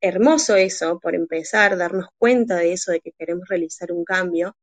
hermoso 0.00 0.56
eso, 0.56 1.00
por 1.00 1.16
empezar, 1.16 1.76
darnos 1.76 2.06
cuenta 2.18 2.56
de 2.56 2.72
eso, 2.74 2.92
de 2.92 3.00
que 3.00 3.12
queremos 3.18 3.48
realizar 3.48 3.92
un 3.92 4.04
cambio. 4.04 4.56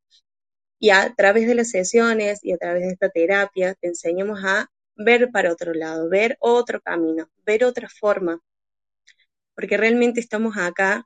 Y 0.80 0.92
a 0.92 1.14
través 1.16 1.48
de 1.48 1.56
las 1.56 1.72
sesiones 1.72 2.40
y 2.44 2.54
a 2.54 2.58
través 2.58 2.84
de 2.84 2.94
esta 2.94 3.10
terapia 3.10 3.76
te 3.76 3.88
enseñamos 3.90 4.40
a 4.46 4.70
ver 4.96 5.32
para 5.32 5.52
otro 5.52 5.74
lado, 5.74 6.10
ver 6.10 6.38
otro 6.40 6.82
camino, 6.82 7.30
ver 7.46 7.66
otra 7.66 7.90
forma. 7.90 8.40
Porque 9.56 9.78
realmente 9.78 10.20
estamos 10.22 10.56
acá 10.58 11.06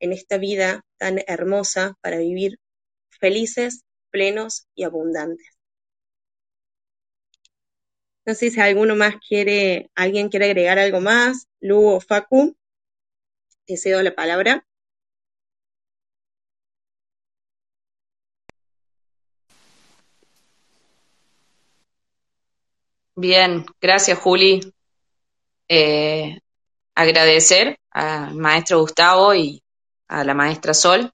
en 0.00 0.12
esta 0.12 0.38
vida 0.38 0.84
tan 0.98 1.20
hermosa 1.26 1.94
para 2.00 2.18
vivir 2.18 2.58
felices, 3.10 3.84
plenos 4.10 4.66
y 4.74 4.84
abundantes. 4.84 5.56
No 8.26 8.34
sé 8.34 8.50
si 8.50 8.60
alguno 8.60 8.96
más 8.96 9.14
quiere, 9.26 9.90
alguien 9.94 10.28
quiere 10.28 10.46
agregar 10.46 10.78
algo 10.78 11.00
más, 11.00 11.46
Lu 11.60 11.86
o 11.86 12.00
Facu. 12.00 12.56
Te 13.66 13.76
cedo 13.76 14.02
la 14.02 14.14
palabra. 14.14 14.66
Bien, 23.14 23.64
gracias 23.80 24.18
Juli. 24.18 24.60
Eh, 25.68 26.38
agradecer 26.94 27.78
al 27.90 28.34
maestro 28.34 28.80
Gustavo 28.80 29.34
y 29.34 29.62
a 30.08 30.24
la 30.24 30.34
maestra 30.34 30.74
Sol 30.74 31.12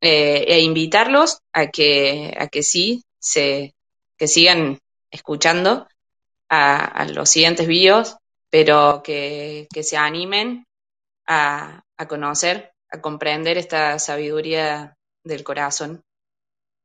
eh, 0.00 0.44
e 0.46 0.60
invitarlos 0.60 1.40
a 1.52 1.68
que, 1.68 2.34
a 2.38 2.48
que 2.48 2.62
sí 2.62 3.04
se, 3.18 3.74
que 4.16 4.28
sigan 4.28 4.78
escuchando 5.10 5.88
a, 6.48 7.06
los 7.12 7.30
siguientes 7.30 7.66
videos, 7.66 8.16
pero 8.50 9.02
que, 9.02 9.66
que 9.72 9.82
se 9.82 9.96
animen 9.96 10.66
a, 11.26 11.82
conocer, 12.08 12.72
a 12.90 13.00
comprender 13.00 13.58
esta 13.58 13.98
sabiduría 13.98 14.96
del 15.24 15.44
corazón, 15.44 16.04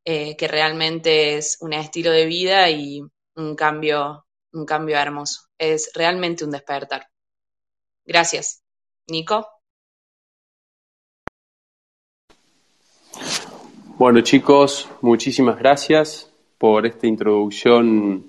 eh, 0.05 0.35
que 0.35 0.47
realmente 0.47 1.37
es 1.37 1.57
un 1.61 1.73
estilo 1.73 2.11
de 2.11 2.25
vida 2.25 2.69
y 2.69 3.01
un 3.35 3.55
cambio, 3.55 4.25
un 4.51 4.65
cambio 4.65 4.97
hermoso. 4.97 5.47
Es 5.57 5.91
realmente 5.93 6.43
un 6.43 6.51
despertar. 6.51 7.07
Gracias. 8.05 8.63
Nico. 9.07 9.52
Bueno 13.95 14.21
chicos, 14.21 14.89
muchísimas 15.01 15.59
gracias 15.59 16.33
por 16.57 16.87
esta 16.87 17.05
introducción 17.05 18.25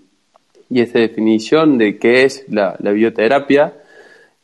y 0.68 0.82
esta 0.82 0.98
definición 0.98 1.78
de 1.78 1.98
qué 1.98 2.24
es 2.24 2.44
la, 2.50 2.76
bioterapia. 2.78 3.72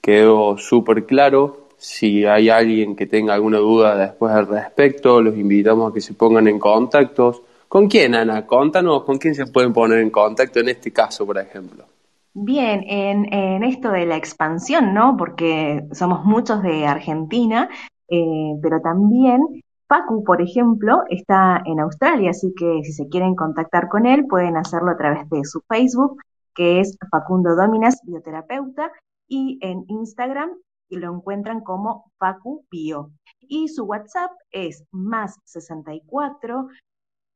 Quedó 0.00 0.56
súper 0.56 1.04
claro, 1.04 1.68
si 1.76 2.24
hay 2.24 2.48
alguien 2.48 2.96
que 2.96 3.06
tenga 3.06 3.34
alguna 3.34 3.58
duda 3.58 3.96
después 3.96 4.32
al 4.32 4.46
respecto, 4.46 5.20
los 5.20 5.36
invitamos 5.36 5.90
a 5.90 5.94
que 5.94 6.00
se 6.00 6.14
pongan 6.14 6.48
en 6.48 6.58
contacto. 6.58 7.42
¿Con 7.68 7.86
quién, 7.86 8.14
Ana? 8.14 8.46
Contanos, 8.46 9.04
¿con 9.04 9.18
quién 9.18 9.34
se 9.34 9.46
pueden 9.46 9.74
poner 9.74 9.98
en 9.98 10.08
contacto 10.08 10.60
en 10.60 10.70
este 10.70 10.90
caso, 10.90 11.26
por 11.26 11.36
ejemplo? 11.36 11.84
Bien, 12.32 12.82
en, 12.88 13.62
esto 13.62 13.90
de 13.90 14.06
la 14.06 14.16
expansión, 14.16 14.94
¿no? 14.94 15.16
Porque 15.18 15.82
somos 15.92 16.24
muchos 16.24 16.62
de 16.62 16.86
Argentina, 16.86 17.68
eh, 18.08 18.54
pero 18.62 18.80
también 18.80 19.62
Facu, 19.90 20.22
por 20.22 20.40
ejemplo, 20.40 21.02
está 21.08 21.60
en 21.66 21.80
Australia, 21.80 22.30
así 22.30 22.54
que 22.56 22.80
si 22.84 22.92
se 22.92 23.08
quieren 23.08 23.34
contactar 23.34 23.88
con 23.88 24.06
él, 24.06 24.24
pueden 24.28 24.56
hacerlo 24.56 24.92
a 24.92 24.96
través 24.96 25.28
de 25.30 25.44
su 25.44 25.62
Facebook, 25.62 26.22
que 26.54 26.78
es 26.78 26.96
Facundo 27.10 27.56
Dominas, 27.56 28.00
bioterapeuta, 28.04 28.92
y 29.26 29.58
en 29.60 29.84
Instagram 29.88 30.52
lo 30.90 31.12
encuentran 31.12 31.62
como 31.62 32.12
Facu 32.18 32.64
Bio. 32.70 33.10
Y 33.40 33.66
su 33.66 33.84
WhatsApp 33.84 34.30
es 34.52 34.84
más 34.92 35.36
64 35.42 36.68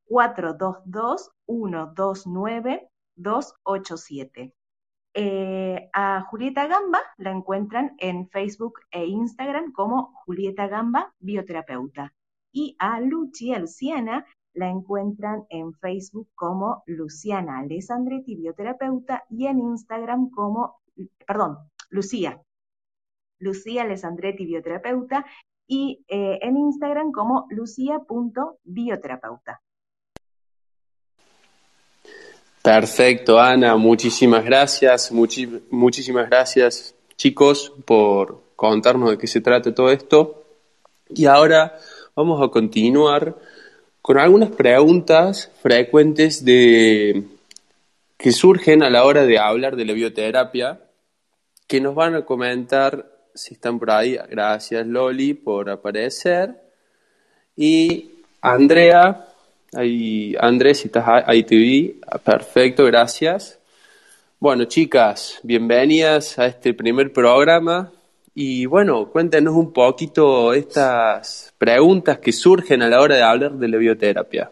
422 0.05 1.31
129 1.47 2.89
287. 3.17 4.55
a 5.93 6.21
Julieta 6.31 6.69
Gamba 6.69 7.01
la 7.17 7.33
encuentran 7.33 7.97
en 7.99 8.29
Facebook 8.29 8.75
e 8.93 9.07
Instagram 9.07 9.73
como 9.73 10.13
Julieta 10.25 10.69
Gamba 10.69 11.13
Bioterapeuta. 11.19 12.13
Y 12.55 12.75
a 12.79 13.01
Lucia 13.01 13.59
Luciana 13.59 14.25
la 14.55 14.71
encuentran 14.71 15.45
en 15.51 15.75
Facebook 15.75 16.29
como 16.35 16.83
Luciana 16.87 17.59
Alessandretti 17.59 18.37
Bioterapeuta 18.37 19.25
y 19.29 19.47
en 19.47 19.59
Instagram 19.59 20.31
como, 20.31 20.77
perdón, 21.27 21.59
Lucía 21.91 22.41
Lucía 23.45 23.83
Alessandretti, 23.83 24.47
bioterapeuta, 24.47 25.27
y 25.67 26.05
eh, 26.09 26.39
en 26.43 26.57
Instagram 26.57 27.13
como 27.13 27.47
lucia.bioterapeuta. 27.51 29.61
Perfecto, 32.63 33.39
Ana, 33.39 33.77
muchísimas 33.77 34.43
gracias, 34.45 35.13
muchísimas 35.13 36.29
gracias 36.31 36.95
chicos 37.17 37.73
por 37.85 38.43
contarnos 38.57 39.11
de 39.11 39.19
qué 39.19 39.27
se 39.27 39.43
trata 39.43 39.75
todo 39.75 39.91
esto. 39.91 40.45
Y 41.11 41.27
ahora 41.27 41.79
vamos 42.15 42.41
a 42.43 42.49
continuar 42.49 43.37
con 44.01 44.19
algunas 44.19 44.51
preguntas 44.51 45.51
frecuentes 45.63 46.45
de, 46.45 47.25
que 48.17 48.33
surgen 48.33 48.83
a 48.83 48.91
la 48.91 49.05
hora 49.05 49.25
de 49.25 49.39
hablar 49.39 49.77
de 49.77 49.85
la 49.85 49.93
bioterapia, 49.93 50.81
que 51.67 51.81
nos 51.81 51.95
van 51.95 52.15
a 52.15 52.25
comentar 52.25 53.11
si 53.35 53.55
están 53.55 53.79
por 53.79 53.91
ahí, 53.91 54.17
gracias 54.31 54.87
Loli 54.87 55.35
por 55.35 55.69
aparecer. 55.69 56.55
Y 57.57 58.11
Andrea, 58.41 59.27
ahí, 59.73 60.37
Andrés, 60.39 60.79
si 60.79 60.89
estás 60.89 61.25
ahí 61.27 61.43
te 61.43 61.97
perfecto, 62.23 62.85
gracias. 62.85 63.59
Bueno, 64.39 64.67
chicas, 64.67 65.41
bienvenidas 65.43 66.39
a 66.39 66.47
este 66.47 66.75
primer 66.75 67.13
programa. 67.13 67.91
Y 68.35 68.67
bueno, 68.67 69.11
cuéntenos 69.11 69.55
un 69.55 69.73
poquito 69.73 70.53
estas 70.53 71.55
preguntas 71.57 72.19
que 72.19 72.33
surgen 72.33 72.83
a 72.83 72.89
la 72.89 73.01
hora 73.01 73.15
de 73.15 73.23
hablar 73.23 73.53
de 73.53 73.69
la 73.69 73.77
bioterapia. 73.77 74.51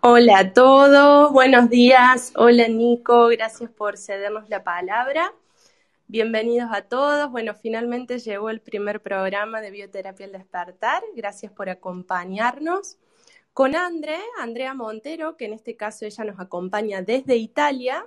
Hola 0.00 0.38
a 0.40 0.52
todos, 0.52 1.32
buenos 1.32 1.70
días. 1.70 2.34
Hola 2.36 2.68
Nico, 2.68 3.28
gracias 3.28 3.70
por 3.70 3.96
cedernos 3.96 4.50
la 4.50 4.62
palabra. 4.62 5.32
Bienvenidos 6.06 6.68
a 6.70 6.82
todos. 6.82 7.30
Bueno, 7.30 7.54
finalmente 7.54 8.18
llegó 8.18 8.50
el 8.50 8.60
primer 8.60 9.00
programa 9.00 9.62
de 9.62 9.70
Bioterapia 9.70 10.26
al 10.26 10.32
Despertar. 10.32 11.02
Gracias 11.16 11.50
por 11.50 11.70
acompañarnos. 11.70 12.98
con 13.54 13.74
Andre, 13.76 14.18
Andrea 14.38 14.74
Montero, 14.74 15.36
que 15.36 15.46
en 15.46 15.54
este 15.54 15.76
caso 15.76 16.04
ella 16.04 16.24
nos 16.24 16.40
acompaña 16.40 17.00
desde 17.00 17.36
Italia. 17.36 18.04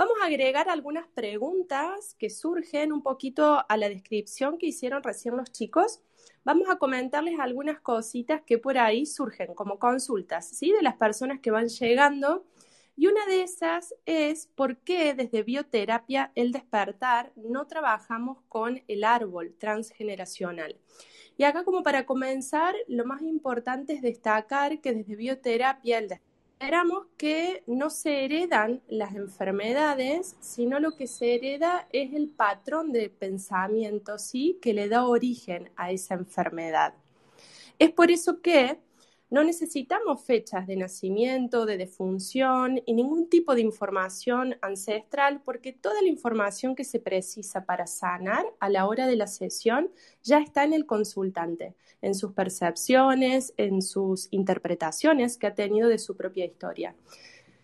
Vamos 0.00 0.16
a 0.22 0.28
agregar 0.28 0.70
algunas 0.70 1.06
preguntas 1.08 2.16
que 2.18 2.30
surgen 2.30 2.90
un 2.90 3.02
poquito 3.02 3.62
a 3.68 3.76
la 3.76 3.90
descripción 3.90 4.56
que 4.56 4.68
hicieron 4.68 5.02
recién 5.02 5.36
los 5.36 5.52
chicos. 5.52 6.00
Vamos 6.42 6.70
a 6.70 6.76
comentarles 6.76 7.38
algunas 7.38 7.80
cositas 7.80 8.40
que 8.40 8.56
por 8.56 8.78
ahí 8.78 9.04
surgen 9.04 9.54
como 9.54 9.78
consultas, 9.78 10.48
¿sí? 10.48 10.72
De 10.72 10.80
las 10.80 10.96
personas 10.96 11.40
que 11.40 11.50
van 11.50 11.68
llegando. 11.68 12.46
Y 12.96 13.08
una 13.08 13.26
de 13.26 13.42
esas 13.42 13.94
es 14.06 14.46
por 14.46 14.78
qué 14.78 15.12
desde 15.12 15.42
bioterapia 15.42 16.32
el 16.34 16.50
despertar 16.50 17.30
no 17.36 17.66
trabajamos 17.66 18.38
con 18.48 18.82
el 18.88 19.04
árbol 19.04 19.54
transgeneracional. 19.58 20.78
Y 21.36 21.44
acá 21.44 21.62
como 21.62 21.82
para 21.82 22.06
comenzar, 22.06 22.74
lo 22.88 23.04
más 23.04 23.20
importante 23.20 23.92
es 23.92 24.00
destacar 24.00 24.80
que 24.80 24.94
desde 24.94 25.14
bioterapia 25.14 25.98
esperamos 26.60 27.06
que 27.16 27.62
no 27.66 27.88
se 27.88 28.26
heredan 28.26 28.82
las 28.86 29.14
enfermedades, 29.14 30.36
sino 30.40 30.78
lo 30.78 30.94
que 30.94 31.06
se 31.06 31.34
hereda 31.34 31.88
es 31.90 32.12
el 32.12 32.28
patrón 32.28 32.92
de 32.92 33.08
pensamiento, 33.08 34.18
¿sí? 34.18 34.58
Que 34.60 34.74
le 34.74 34.86
da 34.90 35.06
origen 35.06 35.70
a 35.76 35.90
esa 35.90 36.12
enfermedad. 36.12 36.92
Es 37.78 37.92
por 37.92 38.10
eso 38.10 38.42
que 38.42 38.78
no 39.30 39.44
necesitamos 39.44 40.22
fechas 40.24 40.66
de 40.66 40.76
nacimiento, 40.76 41.64
de 41.64 41.78
defunción 41.78 42.82
y 42.84 42.92
ningún 42.92 43.28
tipo 43.28 43.54
de 43.54 43.60
información 43.60 44.56
ancestral 44.60 45.40
porque 45.44 45.72
toda 45.72 46.02
la 46.02 46.08
información 46.08 46.74
que 46.74 46.84
se 46.84 46.98
precisa 46.98 47.64
para 47.64 47.86
sanar 47.86 48.44
a 48.58 48.68
la 48.68 48.86
hora 48.86 49.06
de 49.06 49.16
la 49.16 49.28
sesión 49.28 49.90
ya 50.22 50.38
está 50.38 50.64
en 50.64 50.72
el 50.72 50.84
consultante, 50.84 51.74
en 52.02 52.14
sus 52.14 52.32
percepciones, 52.32 53.54
en 53.56 53.82
sus 53.82 54.26
interpretaciones 54.32 55.36
que 55.36 55.46
ha 55.46 55.54
tenido 55.54 55.88
de 55.88 55.98
su 55.98 56.16
propia 56.16 56.44
historia. 56.44 56.96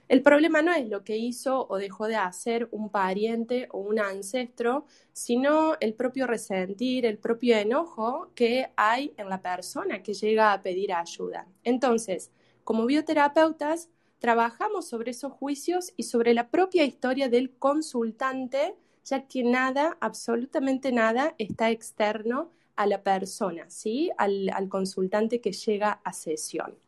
El 0.09 0.23
problema 0.23 0.63
no 0.63 0.73
es 0.73 0.89
lo 0.89 1.03
que 1.03 1.17
hizo 1.17 1.67
o 1.69 1.79
dejó 1.79 2.07
de 2.07 2.15
hacer 2.15 2.69
un 2.71 2.91
pariente 2.91 3.67
o 3.73 3.79
un 3.79 3.99
ancestro, 3.99 4.87
sino 5.13 5.75
el 5.81 5.95
propio 5.95 6.29
resentir, 6.29 7.05
el 7.07 7.19
propio 7.19 7.57
enojo 7.57 8.31
que 8.37 8.71
hay 8.77 9.13
en 9.17 9.29
la 9.29 9.43
persona 9.43 10.05
que 10.05 10.15
llega 10.15 10.53
a 10.53 10.63
pedir 10.63 10.93
ayuda. 10.93 11.49
Entonces, 11.65 12.31
como 12.63 12.87
bioterapeutas, 12.87 13.89
trabajamos 14.21 14.89
sobre 14.89 15.11
esos 15.11 15.33
juicios 15.33 15.93
y 15.97 16.05
sobre 16.05 16.35
la 16.35 16.51
propia 16.51 16.85
historia 16.85 17.29
del 17.29 17.51
consultante, 17.59 18.77
ya 19.05 19.27
que 19.27 19.43
nada, 19.43 19.99
absolutamente 20.01 20.93
nada, 20.93 21.35
está 21.39 21.71
externo 21.71 22.51
a 22.77 22.87
la 22.87 23.03
persona, 23.03 23.69
¿sí? 23.71 24.11
al, 24.19 24.51
al 24.51 24.69
consultante 24.69 25.41
que 25.41 25.53
llega 25.53 26.01
a 26.05 26.13
sesión. 26.13 26.79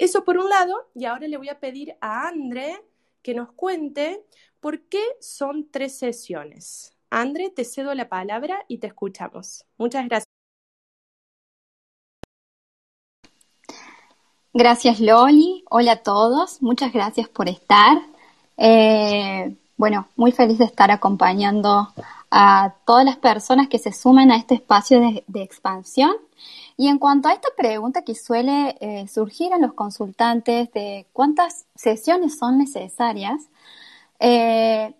Eso 0.00 0.24
por 0.24 0.38
un 0.38 0.48
lado, 0.48 0.88
y 0.94 1.04
ahora 1.04 1.28
le 1.28 1.36
voy 1.36 1.50
a 1.50 1.60
pedir 1.60 1.94
a 2.00 2.26
André 2.26 2.82
que 3.20 3.34
nos 3.34 3.52
cuente 3.52 4.24
por 4.58 4.80
qué 4.88 5.02
son 5.20 5.70
tres 5.70 5.98
sesiones. 5.98 6.96
André, 7.10 7.50
te 7.50 7.66
cedo 7.66 7.92
la 7.92 8.08
palabra 8.08 8.64
y 8.66 8.78
te 8.78 8.86
escuchamos. 8.86 9.66
Muchas 9.76 10.06
gracias. 10.08 10.24
Gracias 14.54 15.00
Loli, 15.00 15.64
hola 15.68 15.92
a 15.92 16.02
todos, 16.02 16.62
muchas 16.62 16.94
gracias 16.94 17.28
por 17.28 17.50
estar. 17.50 17.98
Eh, 18.56 19.54
bueno, 19.80 20.08
muy 20.14 20.30
feliz 20.30 20.58
de 20.58 20.66
estar 20.66 20.90
acompañando 20.90 21.88
a 22.30 22.74
todas 22.84 23.06
las 23.06 23.16
personas 23.16 23.68
que 23.68 23.78
se 23.78 23.92
sumen 23.92 24.30
a 24.30 24.36
este 24.36 24.54
espacio 24.54 25.00
de 25.00 25.42
expansión 25.42 26.12
y 26.76 26.88
en 26.88 26.98
cuanto 26.98 27.30
a 27.30 27.32
esta 27.32 27.48
pregunta 27.56 28.02
que 28.02 28.14
suele 28.14 28.76
eh, 28.80 29.08
surgir 29.08 29.52
en 29.52 29.62
los 29.62 29.72
consultantes 29.72 30.70
de 30.72 31.06
cuántas 31.14 31.64
sesiones 31.74 32.38
son 32.38 32.58
necesarias, 32.58 33.48
eh, 34.18 34.94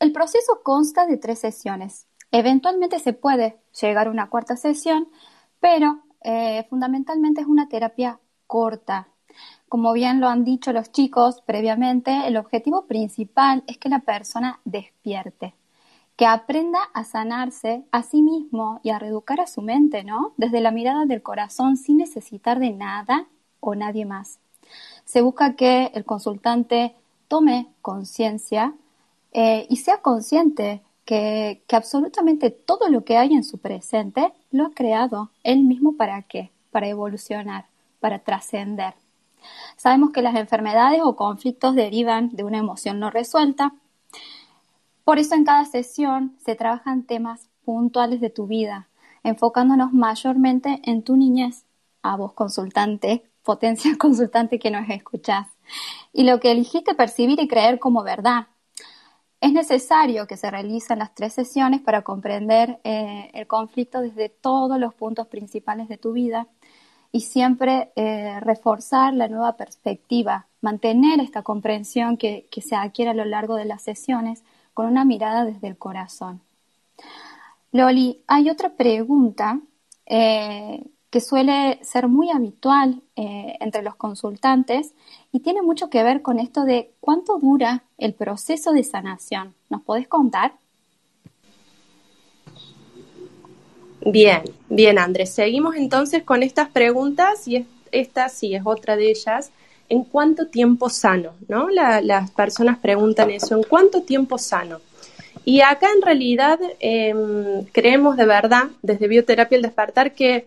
el 0.00 0.12
proceso 0.12 0.60
consta 0.62 1.06
de 1.06 1.16
tres 1.16 1.38
sesiones. 1.38 2.06
Eventualmente 2.30 2.98
se 2.98 3.14
puede 3.14 3.56
llegar 3.80 4.08
a 4.08 4.10
una 4.10 4.28
cuarta 4.28 4.56
sesión, 4.58 5.08
pero 5.60 6.02
eh, 6.22 6.66
fundamentalmente 6.68 7.40
es 7.40 7.46
una 7.46 7.70
terapia 7.70 8.20
corta. 8.46 9.08
Como 9.68 9.92
bien 9.92 10.20
lo 10.20 10.28
han 10.28 10.44
dicho 10.44 10.72
los 10.72 10.92
chicos 10.92 11.42
previamente, 11.44 12.26
el 12.26 12.36
objetivo 12.36 12.86
principal 12.86 13.64
es 13.66 13.78
que 13.78 13.88
la 13.88 14.00
persona 14.00 14.60
despierte 14.64 15.54
que 16.16 16.26
aprenda 16.26 16.78
a 16.94 17.04
sanarse 17.04 17.84
a 17.92 18.02
sí 18.02 18.22
mismo 18.22 18.80
y 18.82 18.90
a 18.90 18.98
reeducar 18.98 19.40
a 19.40 19.46
su 19.46 19.60
mente, 19.60 20.02
¿no? 20.02 20.32
Desde 20.38 20.60
la 20.60 20.70
mirada 20.70 21.04
del 21.04 21.22
corazón 21.22 21.76
sin 21.76 21.98
necesitar 21.98 22.58
de 22.58 22.70
nada 22.70 23.26
o 23.60 23.74
nadie 23.74 24.06
más. 24.06 24.38
Se 25.04 25.20
busca 25.20 25.54
que 25.54 25.92
el 25.94 26.04
consultante 26.04 26.94
tome 27.28 27.68
conciencia 27.82 28.72
eh, 29.32 29.66
y 29.68 29.76
sea 29.76 29.98
consciente 29.98 30.82
que, 31.04 31.62
que, 31.66 31.76
absolutamente 31.76 32.50
todo 32.50 32.88
lo 32.88 33.04
que 33.04 33.18
hay 33.18 33.34
en 33.34 33.44
su 33.44 33.58
presente 33.58 34.32
lo 34.50 34.66
ha 34.66 34.70
creado 34.70 35.30
él 35.44 35.62
mismo 35.62 35.96
para 35.96 36.22
qué? 36.22 36.50
Para 36.70 36.88
evolucionar, 36.88 37.66
para 38.00 38.20
trascender. 38.20 38.94
Sabemos 39.76 40.10
que 40.10 40.22
las 40.22 40.36
enfermedades 40.36 41.00
o 41.02 41.16
conflictos 41.16 41.74
derivan 41.74 42.30
de 42.30 42.44
una 42.44 42.58
emoción 42.58 42.98
no 42.98 43.10
resuelta 43.10 43.72
por 45.06 45.20
eso 45.20 45.36
en 45.36 45.44
cada 45.44 45.64
sesión 45.64 46.36
se 46.44 46.56
trabajan 46.56 47.04
temas 47.04 47.48
puntuales 47.64 48.20
de 48.20 48.28
tu 48.28 48.48
vida, 48.48 48.88
enfocándonos 49.22 49.92
mayormente 49.92 50.80
en 50.82 51.04
tu 51.04 51.16
niñez, 51.16 51.64
a 52.02 52.16
vos 52.16 52.32
consultante, 52.32 53.22
potencia 53.44 53.96
consultante 54.00 54.58
que 54.58 54.72
nos 54.72 54.90
escuchás, 54.90 55.46
y 56.12 56.24
lo 56.24 56.40
que 56.40 56.50
elegiste 56.50 56.96
percibir 56.96 57.38
y 57.38 57.46
creer 57.46 57.78
como 57.78 58.02
verdad. 58.02 58.48
Es 59.40 59.52
necesario 59.52 60.26
que 60.26 60.36
se 60.36 60.50
realicen 60.50 60.98
las 60.98 61.14
tres 61.14 61.34
sesiones 61.34 61.82
para 61.82 62.02
comprender 62.02 62.80
eh, 62.82 63.30
el 63.32 63.46
conflicto 63.46 64.00
desde 64.00 64.28
todos 64.28 64.76
los 64.80 64.92
puntos 64.92 65.28
principales 65.28 65.86
de 65.86 65.98
tu 65.98 66.14
vida 66.14 66.48
y 67.16 67.20
siempre 67.20 67.92
eh, 67.96 68.40
reforzar 68.40 69.14
la 69.14 69.26
nueva 69.26 69.56
perspectiva, 69.56 70.48
mantener 70.60 71.18
esta 71.20 71.40
comprensión 71.40 72.18
que, 72.18 72.46
se 72.60 72.76
adquiere 72.76 73.12
a 73.12 73.14
lo 73.14 73.24
largo 73.24 73.54
de 73.56 73.64
las 73.64 73.80
sesiones 73.80 74.44
con 74.74 74.84
una 74.84 75.06
mirada 75.06 75.46
desde 75.46 75.66
el 75.66 75.78
corazón. 75.78 76.42
Loli, 77.72 78.20
hay 78.26 78.50
otra 78.50 78.74
pregunta 78.74 79.60
eh, 80.04 80.84
que 81.08 81.22
suele 81.22 81.82
ser 81.82 82.06
muy 82.06 82.30
habitual 82.30 83.00
eh, 83.16 83.56
entre 83.60 83.82
los 83.82 83.94
consultantes 83.94 84.92
y 85.32 85.40
tiene 85.40 85.62
mucho 85.62 85.88
que 85.88 86.02
ver 86.02 86.20
con 86.20 86.38
esto 86.38 86.66
de 86.66 86.92
cuánto 87.00 87.38
dura 87.38 87.84
el 87.96 88.12
proceso 88.12 88.72
de 88.72 88.84
sanación. 88.84 89.54
¿Nos 89.70 89.80
podés 89.80 90.06
contar? 90.06 90.52
Bien, 94.08 94.42
bien 94.68 95.00
Andrés. 95.00 95.30
Seguimos 95.30 95.74
entonces 95.74 96.22
con 96.22 96.44
estas 96.44 96.68
preguntas 96.68 97.48
y 97.48 97.66
esta 97.90 98.28
sí 98.28 98.54
es 98.54 98.62
otra 98.64 98.94
de 98.94 99.10
ellas 99.10 99.50
¿en 99.88 100.04
cuánto 100.04 100.46
tiempo 100.46 100.88
sano? 100.88 101.32
¿no? 101.48 101.68
las 101.70 102.30
personas 102.30 102.78
preguntan 102.78 103.30
eso, 103.30 103.56
¿en 103.56 103.64
cuánto 103.64 104.02
tiempo 104.02 104.38
sano? 104.38 104.80
Y 105.44 105.60
acá 105.60 105.88
en 105.92 106.02
realidad 106.02 106.60
em, 106.78 107.64
creemos 107.72 108.16
de 108.16 108.26
verdad, 108.26 108.64
desde 108.80 109.08
Bioterapia 109.08 109.56
el 109.56 109.62
Despertar, 109.62 110.12
que 110.12 110.46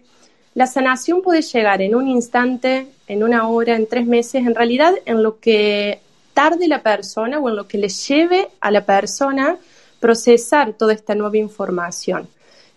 la 0.56 0.66
sanación 0.66 1.22
puede 1.22 1.42
llegar 1.42 1.82
en 1.82 1.96
un 1.96 2.08
instante, 2.08 2.88
en 3.10 3.24
una 3.24 3.50
hora, 3.50 3.76
en 3.76 3.88
tres 3.88 4.06
meses, 4.06 4.48
en 4.48 4.56
realidad 4.56 4.94
en 5.06 5.22
lo 5.22 5.40
que 5.42 6.00
tarde 6.34 6.70
la 6.70 6.82
persona 6.82 7.40
o 7.40 7.50
en 7.50 7.58
lo 7.58 7.68
que 7.68 7.78
le 7.78 7.90
lleve 7.90 8.48
a 8.62 8.72
la 8.72 8.86
persona 8.86 9.58
procesar 10.00 10.72
toda 10.72 10.94
esta 10.94 11.14
nueva 11.14 11.38
información. 11.38 12.30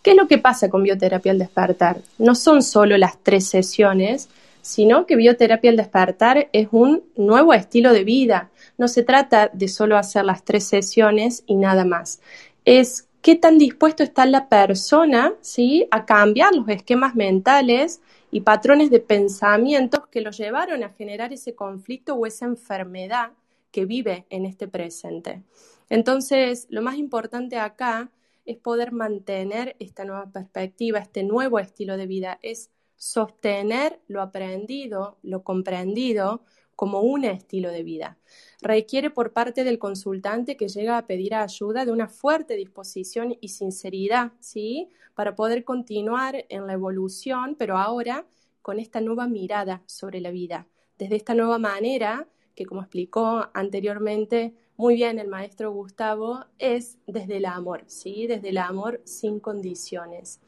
¿Qué 0.02 0.10
es 0.10 0.16
lo 0.16 0.26
que 0.26 0.38
pasa 0.38 0.68
con 0.68 0.82
bioterapia 0.82 1.30
al 1.30 1.38
despertar? 1.38 1.98
No 2.18 2.34
son 2.34 2.62
solo 2.62 2.98
las 2.98 3.18
tres 3.22 3.46
sesiones, 3.46 4.28
sino 4.60 5.06
que 5.06 5.14
bioterapia 5.14 5.70
al 5.70 5.76
despertar 5.76 6.48
es 6.52 6.68
un 6.72 7.04
nuevo 7.16 7.54
estilo 7.54 7.92
de 7.92 8.02
vida. 8.02 8.50
No 8.78 8.88
se 8.88 9.04
trata 9.04 9.48
de 9.52 9.68
solo 9.68 9.96
hacer 9.96 10.24
las 10.24 10.44
tres 10.44 10.64
sesiones 10.64 11.44
y 11.46 11.54
nada 11.54 11.84
más. 11.84 12.20
Es 12.64 13.08
qué 13.22 13.36
tan 13.36 13.58
dispuesto 13.58 14.02
está 14.02 14.26
la 14.26 14.48
persona 14.48 15.34
¿sí? 15.40 15.86
a 15.92 16.04
cambiar 16.04 16.52
los 16.54 16.68
esquemas 16.68 17.14
mentales 17.14 18.00
y 18.32 18.40
patrones 18.40 18.90
de 18.90 18.98
pensamientos 18.98 20.08
que 20.08 20.20
lo 20.20 20.32
llevaron 20.32 20.82
a 20.82 20.90
generar 20.90 21.32
ese 21.32 21.54
conflicto 21.54 22.14
o 22.14 22.26
esa 22.26 22.46
enfermedad 22.46 23.30
que 23.70 23.84
vive 23.84 24.26
en 24.30 24.46
este 24.46 24.66
presente. 24.66 25.42
Entonces, 25.90 26.66
lo 26.70 26.82
más 26.82 26.96
importante 26.96 27.58
acá 27.58 28.10
es 28.44 28.56
poder 28.58 28.92
mantener 28.92 29.76
esta 29.78 30.04
nueva 30.04 30.30
perspectiva, 30.30 30.98
este 30.98 31.22
nuevo 31.22 31.58
estilo 31.58 31.96
de 31.96 32.06
vida, 32.06 32.38
es 32.42 32.70
sostener 32.96 34.00
lo 34.08 34.22
aprendido, 34.22 35.18
lo 35.22 35.42
comprendido 35.42 36.44
como 36.76 37.00
un 37.00 37.24
estilo 37.24 37.70
de 37.70 37.82
vida. 37.82 38.18
Requiere 38.60 39.10
por 39.10 39.32
parte 39.32 39.64
del 39.64 39.78
consultante 39.78 40.56
que 40.56 40.68
llega 40.68 40.98
a 40.98 41.06
pedir 41.06 41.34
ayuda 41.34 41.84
de 41.84 41.92
una 41.92 42.08
fuerte 42.08 42.54
disposición 42.56 43.36
y 43.40 43.48
sinceridad, 43.48 44.32
¿sí? 44.40 44.88
Para 45.14 45.34
poder 45.34 45.64
continuar 45.64 46.46
en 46.48 46.66
la 46.66 46.72
evolución, 46.72 47.56
pero 47.58 47.76
ahora 47.76 48.26
con 48.62 48.78
esta 48.78 49.00
nueva 49.00 49.26
mirada 49.26 49.82
sobre 49.86 50.20
la 50.20 50.30
vida, 50.30 50.66
desde 50.98 51.16
esta 51.16 51.34
nueva 51.34 51.58
manera, 51.58 52.28
que 52.54 52.66
como 52.66 52.82
explicó 52.82 53.48
anteriormente 53.54 54.54
muy 54.82 54.96
bien 54.96 55.20
el 55.20 55.28
maestro 55.28 55.70
Gustavo, 55.70 56.44
es 56.58 56.98
desde 57.06 57.36
el 57.36 57.44
amor, 57.44 57.84
¿sí? 57.86 58.26
Desde 58.26 58.48
el 58.48 58.58
amor 58.58 59.00
sin 59.04 59.38
condiciones. 59.38 60.40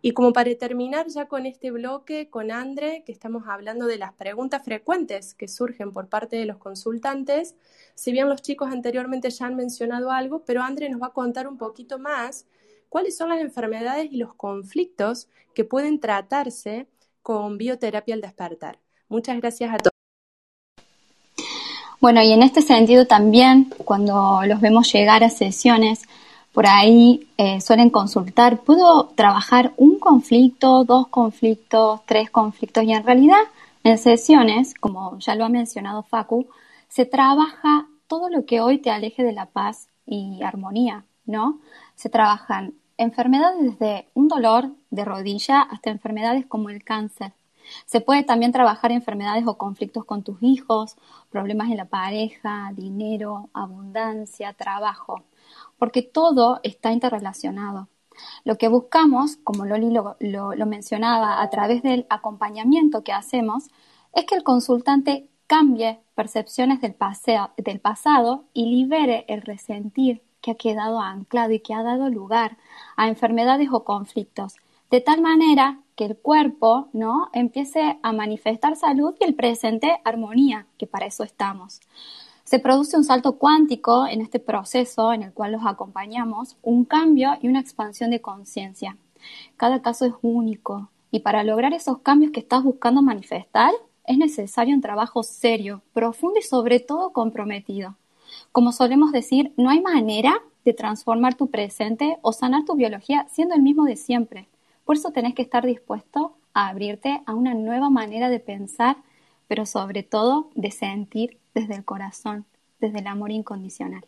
Y 0.00 0.12
como 0.12 0.32
para 0.32 0.54
terminar 0.54 1.08
ya 1.08 1.26
con 1.26 1.46
este 1.46 1.72
bloque, 1.72 2.30
con 2.30 2.52
Andre, 2.52 3.02
que 3.04 3.10
estamos 3.10 3.42
hablando 3.48 3.86
de 3.86 3.98
las 3.98 4.12
preguntas 4.12 4.64
frecuentes 4.64 5.34
que 5.34 5.48
surgen 5.48 5.90
por 5.90 6.08
parte 6.08 6.36
de 6.36 6.46
los 6.46 6.58
consultantes, 6.58 7.56
si 7.96 8.12
bien 8.12 8.28
los 8.28 8.40
chicos 8.40 8.70
anteriormente 8.70 9.30
ya 9.30 9.46
han 9.46 9.56
mencionado 9.56 10.12
algo, 10.12 10.44
pero 10.44 10.62
Andre 10.62 10.88
nos 10.88 11.02
va 11.02 11.08
a 11.08 11.12
contar 11.12 11.48
un 11.48 11.58
poquito 11.58 11.98
más 11.98 12.46
cuáles 12.88 13.16
son 13.16 13.30
las 13.30 13.40
enfermedades 13.40 14.12
y 14.12 14.16
los 14.16 14.32
conflictos 14.34 15.28
que 15.56 15.64
pueden 15.64 15.98
tratarse 15.98 16.86
con 17.20 17.58
bioterapia 17.58 18.14
al 18.14 18.20
despertar. 18.20 18.78
Muchas 19.08 19.40
gracias 19.40 19.74
a 19.74 19.78
todos. 19.78 19.91
Bueno, 22.02 22.20
y 22.20 22.32
en 22.32 22.42
este 22.42 22.62
sentido 22.62 23.06
también, 23.06 23.72
cuando 23.84 24.40
los 24.44 24.60
vemos 24.60 24.92
llegar 24.92 25.22
a 25.22 25.30
sesiones, 25.30 26.02
por 26.52 26.66
ahí 26.66 27.28
eh, 27.36 27.60
suelen 27.60 27.90
consultar, 27.90 28.58
¿puedo 28.58 29.10
trabajar 29.14 29.72
un 29.76 30.00
conflicto, 30.00 30.82
dos 30.82 31.06
conflictos, 31.06 32.00
tres 32.04 32.28
conflictos? 32.28 32.82
Y 32.82 32.92
en 32.92 33.04
realidad, 33.04 33.38
en 33.84 33.98
sesiones, 33.98 34.74
como 34.74 35.16
ya 35.20 35.36
lo 35.36 35.44
ha 35.44 35.48
mencionado 35.48 36.02
Facu, 36.02 36.48
se 36.88 37.06
trabaja 37.06 37.86
todo 38.08 38.28
lo 38.28 38.46
que 38.46 38.60
hoy 38.60 38.78
te 38.78 38.90
aleje 38.90 39.22
de 39.22 39.32
la 39.32 39.46
paz 39.46 39.86
y 40.04 40.42
armonía, 40.42 41.04
¿no? 41.24 41.60
Se 41.94 42.08
trabajan 42.08 42.74
enfermedades 42.98 43.78
desde 43.78 44.08
un 44.14 44.26
dolor 44.26 44.72
de 44.90 45.04
rodilla 45.04 45.60
hasta 45.62 45.90
enfermedades 45.90 46.46
como 46.46 46.68
el 46.68 46.82
cáncer, 46.82 47.32
se 47.86 48.00
puede 48.00 48.22
también 48.22 48.52
trabajar 48.52 48.92
enfermedades 48.92 49.46
o 49.46 49.58
conflictos 49.58 50.04
con 50.04 50.22
tus 50.22 50.42
hijos, 50.42 50.96
problemas 51.30 51.70
en 51.70 51.76
la 51.76 51.86
pareja, 51.86 52.72
dinero, 52.74 53.48
abundancia, 53.52 54.52
trabajo, 54.52 55.22
porque 55.78 56.02
todo 56.02 56.60
está 56.62 56.92
interrelacionado. 56.92 57.88
Lo 58.44 58.56
que 58.56 58.68
buscamos, 58.68 59.36
como 59.36 59.64
Loli 59.64 59.90
lo, 59.90 60.66
mencionaba 60.66 61.42
a 61.42 61.50
través 61.50 61.82
del 61.82 62.06
acompañamiento 62.10 63.02
que 63.04 63.12
hacemos, 63.12 63.68
es 64.14 64.24
que 64.26 64.34
el 64.34 64.42
consultante 64.42 65.28
cambie 65.46 66.00
percepciones 66.14 66.80
del, 66.80 66.94
del 67.56 67.80
pasado 67.80 68.44
y 68.52 68.66
libere 68.66 69.24
el 69.28 69.42
resentir 69.42 70.22
que 70.40 70.52
ha 70.52 70.56
quedado 70.56 71.00
anclado 71.00 71.52
y 71.52 71.60
que 71.60 71.74
ha 71.74 71.82
dado 71.82 72.10
lugar 72.10 72.58
a 72.96 73.08
enfermedades 73.08 73.68
o 73.70 73.84
conflictos, 73.84 74.56
de 74.90 75.00
tal 75.00 75.22
manera 75.22 75.81
que 75.96 76.04
el 76.04 76.16
cuerpo 76.16 76.88
¿no? 76.92 77.28
empiece 77.32 77.98
a 78.02 78.12
manifestar 78.12 78.76
salud 78.76 79.14
y 79.20 79.24
el 79.24 79.34
presente 79.34 80.00
armonía, 80.04 80.66
que 80.78 80.86
para 80.86 81.06
eso 81.06 81.24
estamos. 81.24 81.80
Se 82.44 82.58
produce 82.58 82.96
un 82.96 83.04
salto 83.04 83.38
cuántico 83.38 84.06
en 84.06 84.20
este 84.20 84.40
proceso 84.40 85.12
en 85.12 85.22
el 85.22 85.32
cual 85.32 85.52
los 85.52 85.64
acompañamos, 85.64 86.56
un 86.62 86.84
cambio 86.84 87.30
y 87.40 87.48
una 87.48 87.60
expansión 87.60 88.10
de 88.10 88.20
conciencia. 88.20 88.96
Cada 89.56 89.80
caso 89.80 90.04
es 90.04 90.14
único 90.22 90.90
y 91.10 91.20
para 91.20 91.44
lograr 91.44 91.72
esos 91.72 91.98
cambios 91.98 92.32
que 92.32 92.40
estás 92.40 92.62
buscando 92.64 93.02
manifestar 93.02 93.72
es 94.04 94.18
necesario 94.18 94.74
un 94.74 94.80
trabajo 94.80 95.22
serio, 95.22 95.82
profundo 95.92 96.40
y 96.40 96.42
sobre 96.42 96.80
todo 96.80 97.12
comprometido. 97.12 97.96
Como 98.50 98.72
solemos 98.72 99.12
decir, 99.12 99.52
no 99.56 99.70
hay 99.70 99.80
manera 99.80 100.42
de 100.64 100.72
transformar 100.72 101.34
tu 101.34 101.48
presente 101.48 102.18
o 102.22 102.32
sanar 102.32 102.64
tu 102.64 102.74
biología 102.74 103.26
siendo 103.30 103.54
el 103.54 103.62
mismo 103.62 103.84
de 103.84 103.96
siempre. 103.96 104.48
Por 104.84 104.96
eso 104.96 105.10
tenés 105.10 105.34
que 105.34 105.42
estar 105.42 105.64
dispuesto 105.64 106.36
a 106.54 106.68
abrirte 106.68 107.22
a 107.26 107.34
una 107.34 107.54
nueva 107.54 107.90
manera 107.90 108.28
de 108.28 108.40
pensar, 108.40 108.96
pero 109.48 109.66
sobre 109.66 110.02
todo 110.02 110.50
de 110.54 110.70
sentir 110.70 111.38
desde 111.54 111.74
el 111.74 111.84
corazón, 111.84 112.44
desde 112.80 113.00
el 113.00 113.06
amor 113.06 113.30
incondicional. 113.30 114.04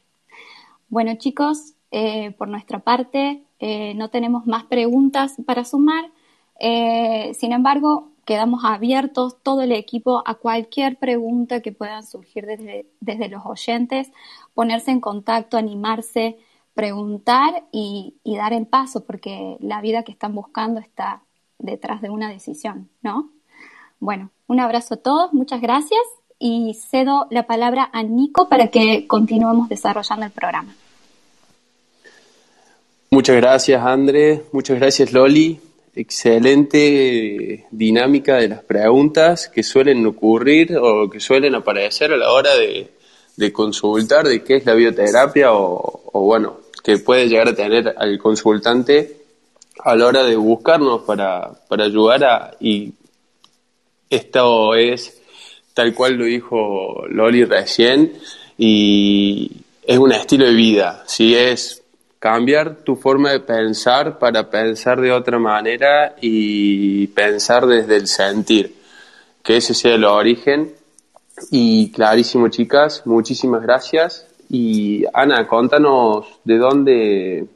Bueno 0.89 1.15
chicos, 1.17 1.75
eh, 1.91 2.33
por 2.33 2.49
nuestra 2.49 2.81
parte 2.81 3.45
eh, 3.61 3.95
no 3.95 4.11
tenemos 4.11 4.47
más 4.47 4.65
preguntas 4.65 5.35
para 5.47 5.65
sumar. 5.65 6.11
Eh, 6.59 7.33
sin 7.35 7.53
embargo, 7.53 8.11
quedamos 8.25 8.65
abiertos 8.65 9.37
todo 9.43 9.63
el 9.63 9.73
equipo 9.73 10.23
a 10.27 10.35
cualquier 10.35 10.99
pregunta 10.99 11.61
que 11.61 11.73
puedan 11.73 12.05
surgir 12.05 12.47
desde, 12.47 12.87
desde 13.01 13.29
los 13.29 13.45
oyentes, 13.45 14.11
ponerse 14.55 14.91
en 14.91 15.01
contacto, 15.01 15.57
animarse 15.57 16.39
preguntar 16.75 17.65
y, 17.73 18.15
dar 18.25 18.53
el 18.53 18.67
paso, 18.67 19.05
porque 19.05 19.57
la 19.61 19.81
vida 19.81 20.03
que 20.03 20.13
están 20.13 20.35
buscando 20.35 20.81
está 20.81 21.23
detrás 21.59 22.03
de 22.03 22.11
una 22.11 22.29
decisión, 22.29 22.91
¿no? 23.01 23.31
Bueno, 24.01 24.31
un 24.49 24.61
abrazo 24.61 24.95
a 24.95 24.97
todos, 24.99 25.33
muchas 25.33 25.61
gracias 25.61 26.03
y 26.39 26.75
cedo 26.75 27.27
la 27.31 27.47
palabra 27.47 27.89
a 27.93 28.03
Nico 28.03 28.49
para 28.49 28.69
que 28.69 29.07
continuemos 29.07 29.69
desarrollando 29.69 30.27
el 30.27 30.33
programa. 30.33 30.75
Muchas 33.11 33.37
gracias, 33.37 33.81
André. 33.81 34.43
Muchas 34.53 34.79
gracias, 34.79 35.13
Loli. 35.13 35.61
Excelente 35.95 37.67
dinámica 37.71 38.37
de 38.37 38.49
las 38.49 38.65
preguntas 38.65 39.49
que 39.49 39.63
suelen 39.63 40.05
ocurrir 40.05 40.77
o 40.77 41.09
que 41.09 41.21
suelen 41.21 41.55
aparecer 41.55 42.13
a 42.13 42.17
la 42.17 42.33
hora 42.33 42.51
de, 42.57 43.53
consultar 43.53 44.27
de 44.27 44.43
qué 44.43 44.57
es 44.57 44.67
la 44.67 44.75
bioterapia 44.75 45.53
o 45.53 46.11
bueno, 46.13 46.64
que 46.85 46.99
puede 46.99 47.29
llegar 47.29 47.49
a 47.49 47.55
tener 47.55 47.95
al 47.97 48.19
consultante 48.19 49.17
a 49.83 49.97
la 49.97 50.07
hora 50.07 50.23
de 50.23 50.37
buscarnos 50.37 51.01
para, 51.03 51.51
para 51.67 51.85
ayudar 51.85 52.25
a... 52.25 52.51
Y 52.61 52.93
esto 54.11 54.75
es 54.75 55.21
tal 55.73 55.95
cual 55.95 56.15
lo 56.15 56.27
dijo 56.27 57.07
Loli 57.09 57.45
recién 57.45 58.13
y 58.59 59.51
es 59.83 59.99
un 59.99 60.13
estilo 60.13 60.45
de 60.45 60.55
vida, 60.55 61.03
si 61.07 61.35
es 61.35 61.83
cambiar 62.19 62.77
tu 62.85 62.97
forma 62.97 63.33
de 63.33 63.41
pensar 63.41 64.19
para 64.19 64.49
pensar 64.49 65.01
de 65.01 65.11
otra 65.11 65.39
manera 65.39 66.15
y 66.21 67.07
pensar 67.09 67.67
desde 67.67 67.97
el 67.97 68.09
sentir, 68.09 68.75
que 69.43 69.57
ese 69.57 69.75
sea 69.75 69.95
el 69.95 70.05
origen. 70.05 70.75
Y 71.51 71.91
clarísimo, 71.91 72.49
chicas, 72.49 73.03
muchísimas 73.07 73.63
gracias 73.63 74.27
y 74.49 75.05
Ana, 75.13 75.47
contanos 75.47 76.41
de 76.45 76.59
dónde, 76.59 77.49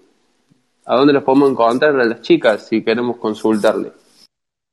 a 0.84 0.96
dónde 0.96 1.12
los 1.12 1.22
podemos 1.22 1.50
encontrar 1.50 1.98
a 1.98 2.04
las 2.04 2.20
chicas 2.20 2.66
si 2.66 2.82
queremos 2.82 3.16
consultarle. 3.16 3.92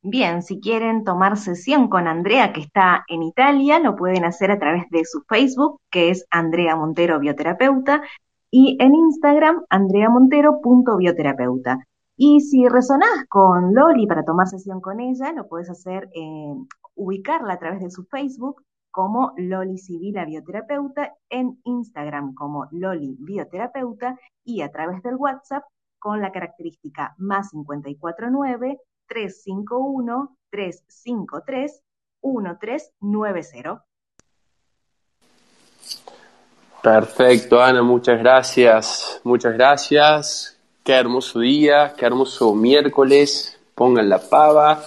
Bien, 0.07 0.43
si 0.43 0.59
quieren 0.59 1.03
tomar 1.03 1.35
sesión 1.35 1.87
con 1.87 2.07
Andrea, 2.07 2.53
que 2.53 2.61
está 2.61 3.03
en 3.07 3.23
Italia, 3.23 3.79
lo 3.79 3.95
pueden 3.95 4.23
hacer 4.23 4.51
a 4.51 4.59
través 4.59 4.87
de 4.91 5.03
su 5.03 5.23
Facebook, 5.27 5.79
que 5.89 6.11
es 6.11 6.27
Andrea 6.29 6.75
Montero 6.75 7.19
Bioterapeuta, 7.19 8.03
y 8.51 8.77
en 8.79 8.93
Instagram, 8.93 9.63
andreamontero.bioterapeuta. 9.67 11.79
Y 12.15 12.41
si 12.41 12.67
resonás 12.67 13.25
con 13.27 13.73
Loli 13.73 14.05
para 14.05 14.23
tomar 14.23 14.47
sesión 14.47 14.79
con 14.79 14.99
ella, 14.99 15.33
lo 15.33 15.47
puedes 15.47 15.71
hacer, 15.71 16.07
ubicarla 16.93 17.53
a 17.53 17.59
través 17.59 17.81
de 17.81 17.89
su 17.89 18.05
Facebook, 18.05 18.61
como 18.95 19.33
Loli 19.35 19.77
Sibila 19.77 20.23
Bioterapeuta, 20.23 21.17
en 21.29 21.59
Instagram 21.65 22.33
como 22.33 22.69
Loli 22.71 23.17
Bioterapeuta 23.19 24.17
y 24.45 24.61
a 24.61 24.71
través 24.71 25.03
del 25.03 25.15
WhatsApp 25.17 25.65
con 25.99 26.21
la 26.21 26.31
característica 26.31 27.13
más 27.17 27.49
549 27.49 28.79
351 29.05 30.37
353 30.49 31.83
1390. 32.23 33.85
Perfecto, 36.81 37.61
Ana, 37.61 37.83
muchas 37.83 38.17
gracias. 38.17 39.19
Muchas 39.25 39.55
gracias. 39.55 40.57
Qué 40.85 40.93
hermoso 40.93 41.41
día, 41.41 41.93
qué 41.97 42.05
hermoso 42.05 42.55
miércoles. 42.55 43.59
Pongan 43.75 44.07
la 44.07 44.19
pava, 44.19 44.79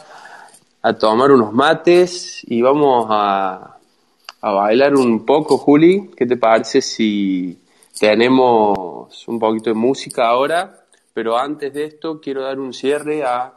a 0.81 0.95
tomar 0.95 1.31
unos 1.31 1.53
mates 1.53 2.43
y 2.45 2.63
vamos 2.63 3.07
a 3.11 3.78
a 4.41 4.53
bailar 4.53 4.95
un 4.95 5.25
poco, 5.25 5.59
Juli. 5.59 6.11
¿Qué 6.17 6.27
te 6.27 6.37
parece 6.37 6.81
si 6.81 7.59
tenemos 7.99 9.27
un 9.27 9.39
poquito 9.39 9.71
de 9.71 9.75
música 9.75 10.29
ahora? 10.29 10.85
Pero 11.13 11.37
antes 11.37 11.73
de 11.75 11.85
esto 11.85 12.21
quiero 12.21 12.43
dar 12.43 12.61
un 12.61 12.73
cierre 12.73 13.25
a, 13.25 13.53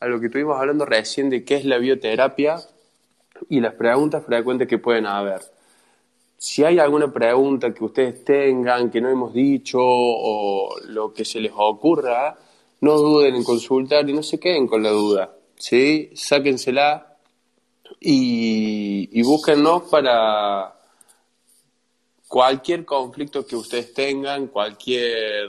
a 0.00 0.06
lo 0.06 0.18
que 0.20 0.26
estuvimos 0.26 0.58
hablando 0.58 0.86
recién 0.86 1.28
de 1.30 1.44
qué 1.44 1.56
es 1.56 1.64
la 1.64 1.78
bioterapia 1.78 2.56
y 3.48 3.60
las 3.60 3.74
preguntas 3.74 4.24
frecuentes 4.24 4.68
que 4.68 4.78
pueden 4.78 5.06
haber. 5.06 5.40
Si 6.38 6.64
hay 6.64 6.78
alguna 6.78 7.12
pregunta 7.12 7.72
que 7.72 7.84
ustedes 7.84 8.24
tengan, 8.24 8.90
que 8.90 9.00
no 9.00 9.08
hemos 9.08 9.32
dicho 9.32 9.78
o 9.80 10.74
lo 10.86 11.12
que 11.12 11.24
se 11.24 11.40
les 11.40 11.52
ocurra, 11.54 12.36
no 12.80 12.96
duden 12.96 13.36
en 13.36 13.44
consultar 13.44 14.08
y 14.08 14.12
no 14.12 14.22
se 14.22 14.40
queden 14.40 14.66
con 14.66 14.82
la 14.82 14.90
duda. 14.90 15.36
¿sí? 15.56 16.10
Sáquensela, 16.14 17.11
y, 18.02 19.08
y 19.12 19.22
búsquennos 19.22 19.84
para 19.84 20.74
cualquier 22.28 22.84
conflicto 22.84 23.46
que 23.46 23.56
ustedes 23.56 23.92
tengan, 23.92 24.46
cualquier 24.46 25.48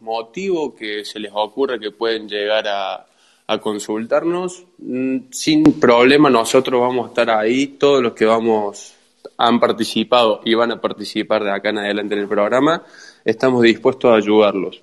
motivo 0.00 0.74
que 0.74 1.04
se 1.04 1.18
les 1.18 1.32
ocurra 1.34 1.78
que 1.78 1.90
pueden 1.90 2.28
llegar 2.28 2.68
a, 2.68 3.06
a 3.46 3.58
consultarnos. 3.58 4.62
Mm, 4.78 5.30
sin 5.30 5.80
problema, 5.80 6.28
nosotros 6.28 6.80
vamos 6.80 7.06
a 7.06 7.08
estar 7.08 7.30
ahí, 7.30 7.66
todos 7.66 8.02
los 8.02 8.12
que 8.12 8.26
vamos 8.26 8.94
han 9.38 9.58
participado 9.58 10.42
y 10.44 10.54
van 10.54 10.72
a 10.72 10.80
participar 10.80 11.44
de 11.44 11.50
acá 11.50 11.70
en 11.70 11.78
adelante 11.78 12.14
en 12.14 12.20
el 12.20 12.28
programa, 12.28 12.82
estamos 13.24 13.62
dispuestos 13.62 14.10
a 14.12 14.16
ayudarlos 14.16 14.82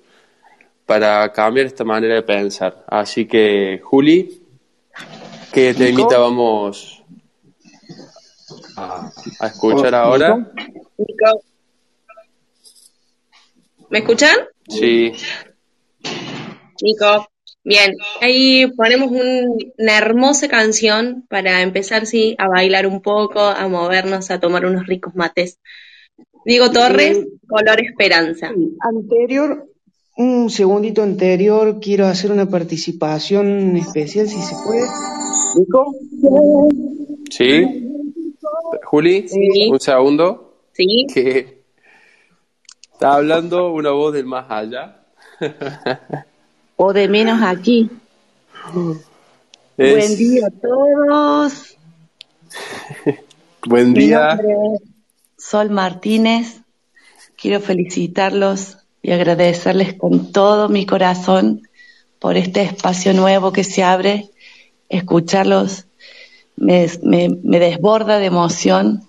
para 0.84 1.30
cambiar 1.32 1.66
esta 1.66 1.84
manera 1.84 2.14
de 2.16 2.22
pensar. 2.22 2.84
Así 2.88 3.26
que, 3.26 3.80
Juli, 3.84 4.42
¿qué 5.52 5.74
temita 5.74 6.18
vamos 6.18 6.95
a, 8.76 9.10
a 9.40 9.46
escuchar 9.46 9.94
ahora? 9.94 10.52
¿Me 13.90 13.98
escuchan? 13.98 14.34
Sí. 14.68 15.12
Nico, 16.82 17.26
bien, 17.64 17.94
ahí 18.20 18.66
ponemos 18.76 19.10
un- 19.12 19.72
una 19.78 19.96
hermosa 19.98 20.48
canción 20.48 21.24
para 21.28 21.62
empezar, 21.62 22.06
sí, 22.06 22.34
a 22.38 22.48
bailar 22.48 22.86
un 22.86 23.00
poco, 23.00 23.40
a 23.40 23.66
movernos, 23.68 24.30
a 24.30 24.40
tomar 24.40 24.66
unos 24.66 24.86
ricos 24.86 25.14
mates. 25.14 25.58
Diego 26.44 26.70
Torres, 26.70 27.18
Color 27.48 27.80
Esperanza. 27.80 28.50
Anterior, 28.80 29.66
un 30.16 30.50
segundito 30.50 31.02
anterior, 31.02 31.78
quiero 31.80 32.06
hacer 32.06 32.30
una 32.32 32.48
participación 32.48 33.76
especial, 33.76 34.28
si 34.28 34.40
se 34.42 34.54
puede. 34.64 34.86
Nico. 35.56 35.94
¿Sí? 37.30 37.82
Juli, 38.84 39.28
Sí. 39.28 39.68
un 39.70 39.80
segundo. 39.80 40.54
Sí. 40.72 41.06
Que 41.12 41.62
está 42.92 43.14
hablando 43.14 43.72
una 43.72 43.90
voz 43.90 44.12
del 44.12 44.26
más 44.26 44.46
allá. 44.50 45.02
O 46.76 46.92
de 46.92 47.08
menos 47.08 47.42
aquí. 47.42 47.90
Es- 49.76 49.94
Buen 49.94 50.16
día 50.16 50.46
a 50.46 50.50
todos. 50.50 51.76
Buen 53.66 53.94
día. 53.94 54.38
Sol 55.38 55.70
Martínez. 55.70 56.60
Quiero 57.36 57.60
felicitarlos 57.60 58.78
y 59.02 59.12
agradecerles 59.12 59.94
con 59.94 60.32
todo 60.32 60.68
mi 60.68 60.86
corazón 60.86 61.68
por 62.18 62.36
este 62.36 62.62
espacio 62.62 63.12
nuevo 63.12 63.52
que 63.52 63.64
se 63.64 63.82
abre. 63.82 64.30
Escucharlos 64.88 65.85
me, 66.56 66.86
me- 67.02 67.38
me 67.42 67.58
desborda 67.58 68.18
de 68.18 68.26
emoción 68.26 69.02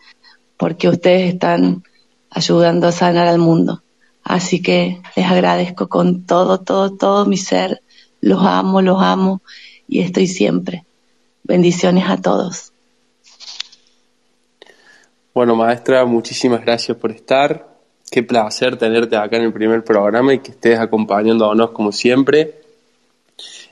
porque 0.57 0.89
ustedes 0.89 1.33
están 1.33 1.83
ayudando 2.29 2.87
a 2.87 2.91
sanar 2.91 3.27
al 3.27 3.39
mundo. 3.39 3.81
Así 4.23 4.61
que 4.61 5.01
les 5.15 5.25
agradezco 5.25 5.87
con 5.87 6.25
todo, 6.25 6.59
todo, 6.59 6.91
todo 6.97 7.25
mi 7.25 7.37
ser. 7.37 7.81
Los 8.21 8.43
amo, 8.43 8.81
los 8.81 9.01
amo 9.01 9.41
y 9.87 10.01
estoy 10.01 10.27
siempre. 10.27 10.83
Bendiciones 11.43 12.05
a 12.09 12.17
todos. 12.17 12.73
Bueno, 15.33 15.55
maestra, 15.55 16.03
muchísimas 16.05 16.61
gracias 16.65 16.97
por 16.97 17.11
estar. 17.11 17.67
Qué 18.09 18.23
placer 18.23 18.77
tenerte 18.77 19.15
acá 19.15 19.37
en 19.37 19.43
el 19.43 19.53
primer 19.53 19.83
programa 19.83 20.33
y 20.33 20.39
que 20.39 20.51
estés 20.51 20.79
acompañándonos 20.79 21.71
como 21.71 21.91
siempre 21.91 22.55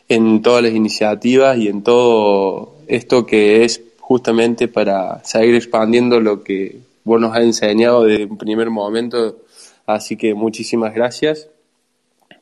en 0.07 0.41
todas 0.41 0.61
las 0.63 0.73
iniciativas 0.73 1.57
y 1.57 1.67
en 1.67 1.81
todo 1.81 2.74
esto 2.87 3.25
que 3.25 3.63
es 3.63 3.81
justamente 3.99 4.67
para 4.67 5.23
seguir 5.23 5.55
expandiendo 5.55 6.19
lo 6.19 6.43
que 6.43 6.79
vos 7.03 7.19
nos 7.19 7.35
has 7.35 7.43
enseñado 7.43 8.03
desde 8.03 8.25
un 8.25 8.37
primer 8.37 8.69
momento. 8.69 9.37
Así 9.85 10.17
que 10.17 10.33
muchísimas 10.33 10.93
gracias. 10.93 11.49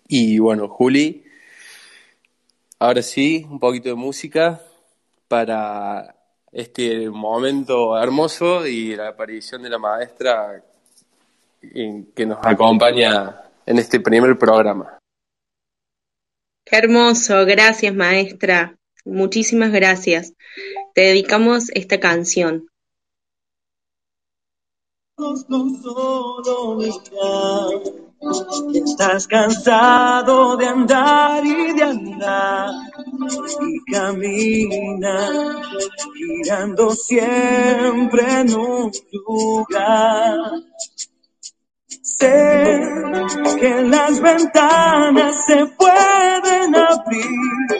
Y 0.08 0.40
bueno, 0.40 0.68
Juli, 0.68 1.24
ahora 2.80 3.02
sí, 3.02 3.46
un 3.50 3.60
poquito 3.60 3.90
de 3.90 3.96
música 3.96 4.62
para 5.28 6.16
este 6.52 7.10
momento 7.10 7.98
hermoso 7.98 8.68
y 8.68 8.96
la 8.96 9.10
aparición 9.10 9.64
de 9.64 9.70
la 9.70 9.80
maestra 9.80 10.64
que 11.62 12.26
nos 12.26 12.40
acompaña 12.46 13.42
en 13.66 13.80
este 13.80 14.00
primer 14.00 14.38
programa. 14.38 14.98
Qué 16.66 16.78
hermoso, 16.78 17.46
gracias 17.46 17.94
maestra, 17.94 18.76
muchísimas 19.06 19.72
gracias. 19.72 20.34
Te 20.94 21.02
dedicamos 21.02 21.70
esta 21.74 22.00
canción. 22.00 22.68
con 25.16 25.82
solo. 25.82 26.80
Estás 28.74 29.28
cansado 29.28 30.56
de 30.56 30.66
andar 30.66 31.46
y 31.46 31.74
de 31.74 31.84
andar 31.84 32.72
y 33.62 33.92
camina 33.92 35.30
girando 36.14 36.92
siempre 36.92 38.24
en 38.40 38.56
un 38.56 38.92
lugar. 39.12 40.38
Sé 42.02 42.80
que 43.60 43.82
las 43.84 44.22
ventanas 44.22 45.46
se 45.46 45.66
pueden 45.66 46.76
abrir, 46.76 47.80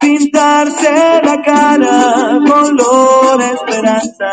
pintarse 0.00 1.20
la 1.22 1.42
cara 1.42 2.40
color 2.46 3.42
esperanza, 3.42 4.30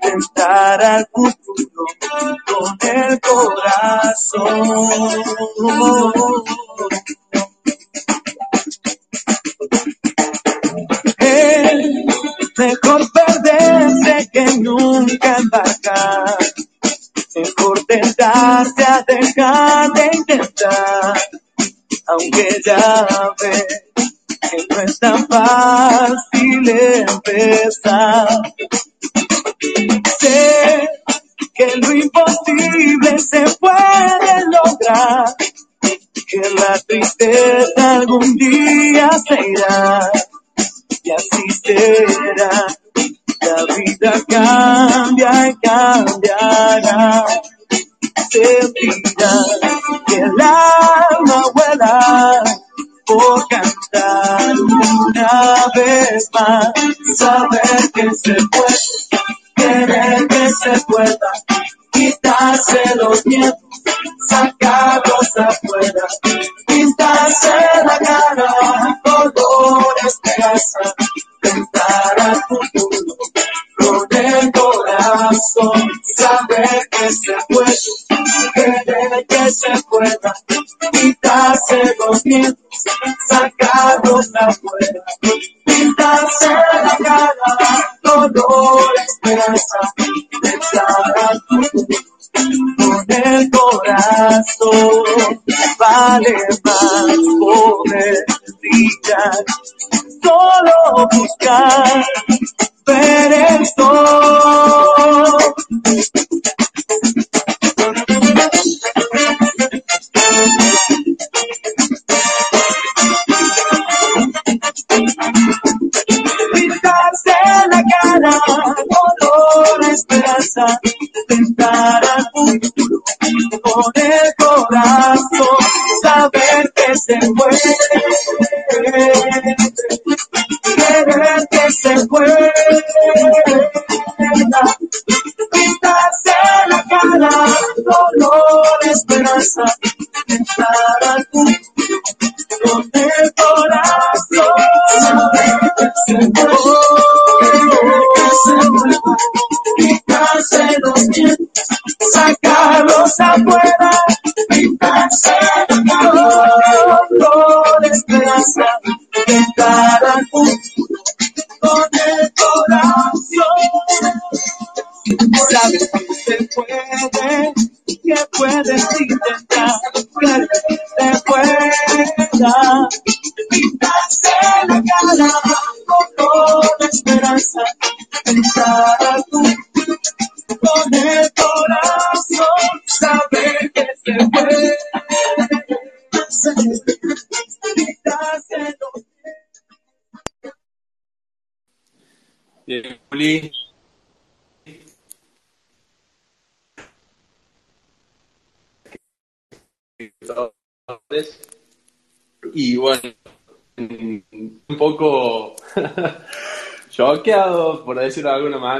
tentar 0.00 0.82
al 0.82 1.06
futuro 1.12 1.84
con 2.46 2.78
el 2.88 3.20
corazón. 3.20 4.42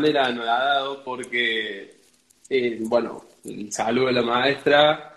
Manera, 0.03 0.27
anonadado, 0.27 1.05
porque, 1.05 1.95
eh, 2.51 2.79
bueno, 2.81 3.25
el 3.45 3.73
saludo 3.73 4.07
de 4.07 4.13
la 4.13 4.23
maestra 4.23 5.17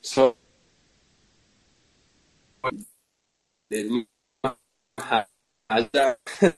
son 0.00 0.34
del 3.70 4.06
más 4.42 5.26
allá 5.68 6.18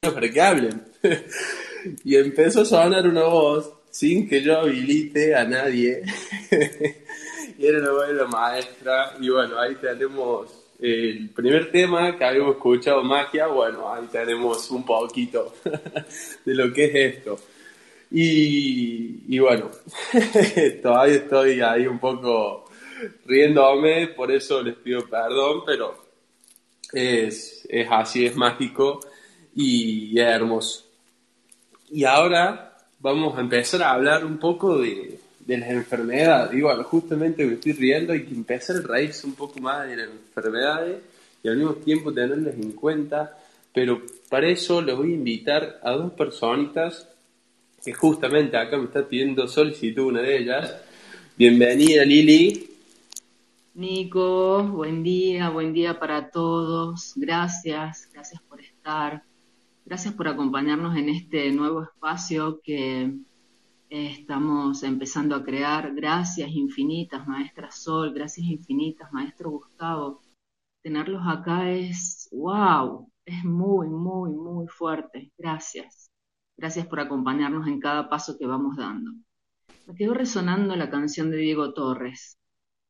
para 0.00 0.30
que 0.30 0.40
hablen. 0.40 0.84
y 2.04 2.16
empezó 2.16 2.62
a 2.62 2.64
sonar 2.64 3.06
una 3.06 3.24
voz 3.24 3.72
sin 3.90 4.28
que 4.28 4.42
yo 4.42 4.58
habilite 4.58 5.36
a 5.36 5.44
nadie. 5.44 6.02
y 7.58 7.64
era 7.64 7.78
de 7.78 8.14
la 8.14 8.26
maestra. 8.26 9.14
Y 9.20 9.28
bueno, 9.28 9.56
ahí 9.56 9.76
tenemos 9.76 10.59
el 10.80 11.30
primer 11.30 11.70
tema 11.70 12.16
que 12.16 12.24
habíamos 12.24 12.56
escuchado, 12.56 13.02
magia. 13.02 13.46
Bueno, 13.46 13.92
ahí 13.92 14.06
tenemos 14.10 14.70
un 14.70 14.84
poquito 14.84 15.54
de 16.44 16.54
lo 16.54 16.72
que 16.72 16.84
es 16.84 17.16
esto. 17.16 17.38
Y, 18.12 19.38
bueno, 19.38 19.70
todavía 20.82 21.14
estoy 21.14 21.60
ahí 21.60 21.86
un 21.86 22.00
poco 22.00 22.64
riéndome, 23.24 24.08
por 24.08 24.32
eso 24.32 24.62
les 24.62 24.74
pido 24.74 25.06
perdón, 25.08 25.62
pero 25.64 26.06
es, 26.92 27.66
es 27.68 27.88
así, 27.88 28.26
es 28.26 28.34
mágico 28.34 29.00
y 29.54 30.18
es 30.18 30.26
hermoso. 30.26 30.86
Y 31.88 32.04
ahora 32.04 32.76
vamos 32.98 33.38
a 33.38 33.40
empezar 33.40 33.82
a 33.82 33.92
hablar 33.92 34.24
un 34.24 34.38
poco 34.38 34.78
de, 34.78 35.20
de 35.50 35.58
las 35.58 35.70
enfermedades. 35.70 36.56
Igual, 36.56 36.84
justamente 36.84 37.44
me 37.44 37.54
estoy 37.54 37.72
riendo, 37.72 38.12
hay 38.12 38.24
que 38.24 38.34
empezar 38.34 38.76
a 38.76 38.80
reírse 38.82 39.26
un 39.26 39.34
poco 39.34 39.58
más 39.58 39.88
de 39.88 39.96
las 39.96 40.08
enfermedades 40.08 41.02
y 41.42 41.48
al 41.48 41.56
mismo 41.56 41.74
tiempo 41.74 42.12
tenerlas 42.12 42.54
en 42.54 42.72
cuenta. 42.72 43.36
Pero 43.74 44.00
para 44.28 44.48
eso 44.48 44.80
les 44.80 44.96
voy 44.96 45.10
a 45.12 45.16
invitar 45.16 45.80
a 45.82 45.90
dos 45.92 46.12
personitas 46.12 47.08
que 47.84 47.92
justamente 47.92 48.56
acá 48.56 48.76
me 48.76 48.84
está 48.84 49.06
pidiendo 49.08 49.48
solicitud 49.48 50.06
una 50.06 50.22
de 50.22 50.38
ellas. 50.38 50.76
Bienvenida 51.36 52.04
Lili. 52.04 52.68
Nico, 53.74 54.62
buen 54.62 55.02
día, 55.02 55.50
buen 55.50 55.72
día 55.72 55.98
para 55.98 56.30
todos. 56.30 57.14
Gracias, 57.16 58.08
gracias 58.12 58.40
por 58.42 58.60
estar. 58.60 59.24
Gracias 59.84 60.14
por 60.14 60.28
acompañarnos 60.28 60.96
en 60.96 61.08
este 61.08 61.50
nuevo 61.50 61.82
espacio 61.82 62.60
que 62.62 63.10
estamos 63.90 64.84
empezando 64.84 65.34
a 65.34 65.44
crear. 65.44 65.92
Gracias 65.94 66.50
infinitas, 66.52 67.26
maestra 67.26 67.70
Sol, 67.70 68.14
gracias 68.14 68.46
infinitas, 68.46 69.12
maestro 69.12 69.50
Gustavo. 69.50 70.22
Tenerlos 70.82 71.22
acá 71.26 71.70
es, 71.70 72.28
wow, 72.32 73.12
es 73.24 73.44
muy, 73.44 73.88
muy, 73.88 74.30
muy 74.32 74.68
fuerte. 74.68 75.32
Gracias. 75.36 76.10
Gracias 76.56 76.86
por 76.86 77.00
acompañarnos 77.00 77.66
en 77.66 77.80
cada 77.80 78.08
paso 78.08 78.38
que 78.38 78.46
vamos 78.46 78.76
dando. 78.76 79.10
Me 79.86 79.94
quedó 79.94 80.14
resonando 80.14 80.76
la 80.76 80.88
canción 80.88 81.30
de 81.30 81.38
Diego 81.38 81.74
Torres, 81.74 82.38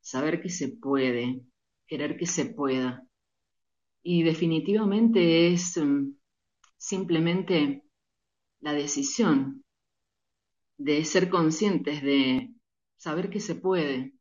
Saber 0.02 0.40
que 0.40 0.48
se 0.48 0.68
puede, 0.68 1.42
querer 1.86 2.16
que 2.16 2.26
se 2.26 2.46
pueda. 2.46 3.04
Y 4.02 4.22
definitivamente 4.22 5.52
es 5.52 5.76
mm, 5.76 6.14
simplemente 6.78 7.84
la 8.60 8.72
decisión 8.72 9.62
de 10.80 11.04
ser 11.04 11.28
conscientes 11.28 12.02
de 12.02 12.54
saber 12.96 13.28
que 13.28 13.40
se 13.40 13.54
puede 13.54 14.14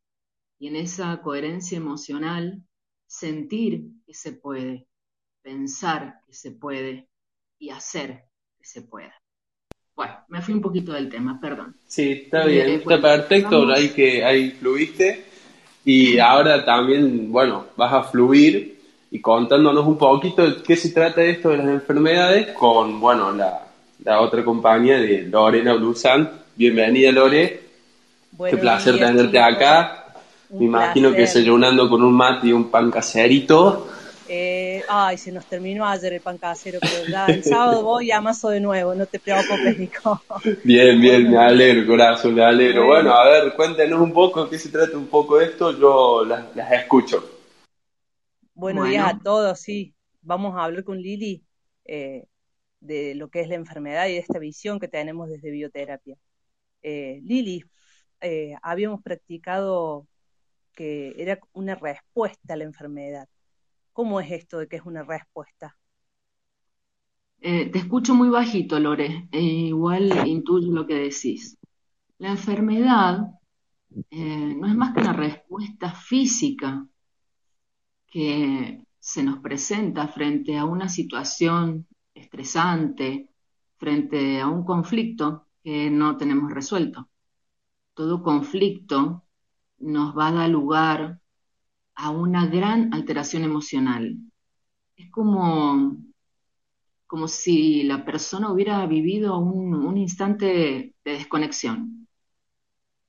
y 0.58 0.68
en 0.68 0.76
esa 0.76 1.20
coherencia 1.22 1.78
emocional 1.78 2.62
sentir 3.06 3.84
que 4.06 4.12
se 4.12 4.32
puede, 4.34 4.86
pensar 5.42 6.20
que 6.26 6.34
se 6.34 6.50
puede 6.52 7.08
y 7.58 7.70
hacer 7.70 8.24
que 8.58 8.66
se 8.66 8.82
pueda. 8.82 9.14
Bueno, 9.96 10.12
me 10.28 10.42
fui 10.42 10.52
un 10.52 10.60
poquito 10.60 10.92
del 10.92 11.08
tema, 11.08 11.40
perdón. 11.40 11.76
Sí, 11.86 12.12
está 12.12 12.44
bien, 12.44 12.68
Eh, 12.68 12.74
está 12.74 12.84
bueno, 12.84 13.02
perfecto, 13.02 13.60
vamos. 13.60 13.78
ahí 13.78 13.88
que 13.90 14.22
ahí 14.22 14.50
fluiste 14.50 15.24
y 15.84 16.18
ahora 16.18 16.62
también, 16.62 17.32
bueno, 17.32 17.68
vas 17.74 17.92
a 17.94 18.02
fluir 18.02 18.78
y 19.10 19.20
contándonos 19.20 19.86
un 19.86 19.96
poquito 19.96 20.42
de 20.48 20.62
qué 20.62 20.76
se 20.76 20.90
trata 20.90 21.22
esto 21.22 21.48
de 21.50 21.56
las 21.58 21.68
enfermedades 21.68 22.48
con, 22.52 23.00
bueno, 23.00 23.32
la, 23.32 23.66
la 24.04 24.20
otra 24.20 24.44
compañía 24.44 24.98
de 24.98 25.22
Lorena 25.22 25.72
Blusan. 25.74 26.38
Bienvenida 26.64 27.10
Lore, 27.10 27.58
Buenos 28.32 28.50
qué 28.50 28.56
placer 28.58 28.98
tenerte 28.98 29.38
acá. 29.40 30.12
Un 30.50 30.58
Me 30.58 30.66
imagino 30.66 31.14
que 31.14 31.22
placer. 31.22 31.40
desayunando 31.40 31.88
con 31.88 32.02
un 32.02 32.12
mate 32.12 32.48
y 32.48 32.52
un 32.52 32.70
pan 32.70 32.90
caserito. 32.90 33.86
Eh, 34.24 34.84
ay, 34.88 35.18
se 35.18 35.32
nos 35.32 35.46
terminó 35.46 35.86
ayer 35.86 36.12
el 36.12 36.20
pan 36.20 36.38
casero, 36.38 36.78
pero 36.86 37.04
ya 37.04 37.30
el 37.30 37.44
sábado 37.44 37.82
voy 37.82 38.08
y 38.08 38.10
amaso 38.12 38.50
de 38.50 38.60
nuevo, 38.60 38.94
no 38.94 39.06
te 39.06 39.18
preocupes, 39.18 39.78
Nico. 39.78 40.22
Bien, 40.64 41.00
bien, 41.00 41.30
me 41.30 41.38
alegro, 41.38 41.86
corazón, 41.86 42.34
me 42.34 42.44
alegro. 42.44 42.86
Bueno. 42.86 43.10
Bueno, 43.10 43.14
a 43.14 43.28
ver, 43.28 43.54
cuéntenos 43.54 44.00
un 44.00 44.12
poco 44.12 44.48
qué 44.48 44.58
se 44.58 44.68
trata 44.70 44.96
un 44.96 45.06
poco 45.08 45.40
esto, 45.40 45.78
yo 45.78 46.24
las, 46.24 46.54
las 46.54 46.72
escucho. 46.72 47.40
Buenos 48.54 48.84
Bueno. 48.84 48.84
días 48.86 49.06
a 49.14 49.18
todos, 49.18 49.58
sí. 49.60 49.94
Vamos 50.22 50.56
a 50.56 50.64
hablar 50.64 50.84
con 50.84 50.98
Lili 51.00 51.42
eh, 51.84 52.26
de 52.80 53.14
lo 53.14 53.28
que 53.30 53.40
es 53.40 53.48
la 53.48 53.54
enfermedad 53.56 54.06
y 54.08 54.12
de 54.12 54.18
esta 54.18 54.38
visión 54.38 54.78
que 54.78 54.88
tenemos 54.88 55.28
desde 55.28 55.50
bioterapia. 55.50 56.16
Eh, 56.82 57.20
Lili, 57.24 57.64
eh, 58.20 58.54
habíamos 58.62 59.02
practicado 59.02 60.06
que 60.74 61.14
era 61.18 61.38
una 61.52 61.74
respuesta 61.74 62.54
a 62.54 62.56
la 62.56 62.64
enfermedad. 62.64 63.28
¿Cómo 63.92 64.20
es 64.20 64.30
esto 64.32 64.58
de 64.58 64.68
que 64.68 64.76
es 64.76 64.86
una 64.86 65.02
respuesta? 65.02 65.76
Eh, 67.40 67.70
te 67.70 67.78
escucho 67.78 68.14
muy 68.14 68.28
bajito, 68.28 68.78
Lore, 68.78 69.28
e 69.32 69.40
igual 69.40 70.26
intuyo 70.26 70.70
lo 70.72 70.86
que 70.86 70.94
decís. 70.94 71.58
La 72.18 72.30
enfermedad 72.30 73.26
eh, 74.10 74.54
no 74.56 74.66
es 74.68 74.74
más 74.76 74.94
que 74.94 75.00
una 75.00 75.12
respuesta 75.14 75.92
física 75.92 76.86
que 78.06 78.84
se 78.98 79.22
nos 79.22 79.38
presenta 79.40 80.08
frente 80.08 80.58
a 80.58 80.64
una 80.64 80.88
situación 80.88 81.86
estresante, 82.14 83.30
frente 83.78 84.40
a 84.40 84.48
un 84.48 84.64
conflicto 84.64 85.46
que 85.62 85.90
no 85.90 86.16
tenemos 86.16 86.52
resuelto. 86.52 87.08
Todo 87.94 88.22
conflicto 88.22 89.24
nos 89.78 90.16
va 90.16 90.28
a 90.28 90.32
dar 90.32 90.48
lugar 90.50 91.20
a 91.94 92.10
una 92.10 92.46
gran 92.46 92.94
alteración 92.94 93.44
emocional. 93.44 94.16
Es 94.96 95.10
como 95.10 95.98
como 97.10 97.26
si 97.26 97.82
la 97.82 98.04
persona 98.04 98.52
hubiera 98.52 98.86
vivido 98.86 99.36
un, 99.36 99.96
instante 99.96 100.94
de 101.04 101.12
desconexión, 101.12 102.06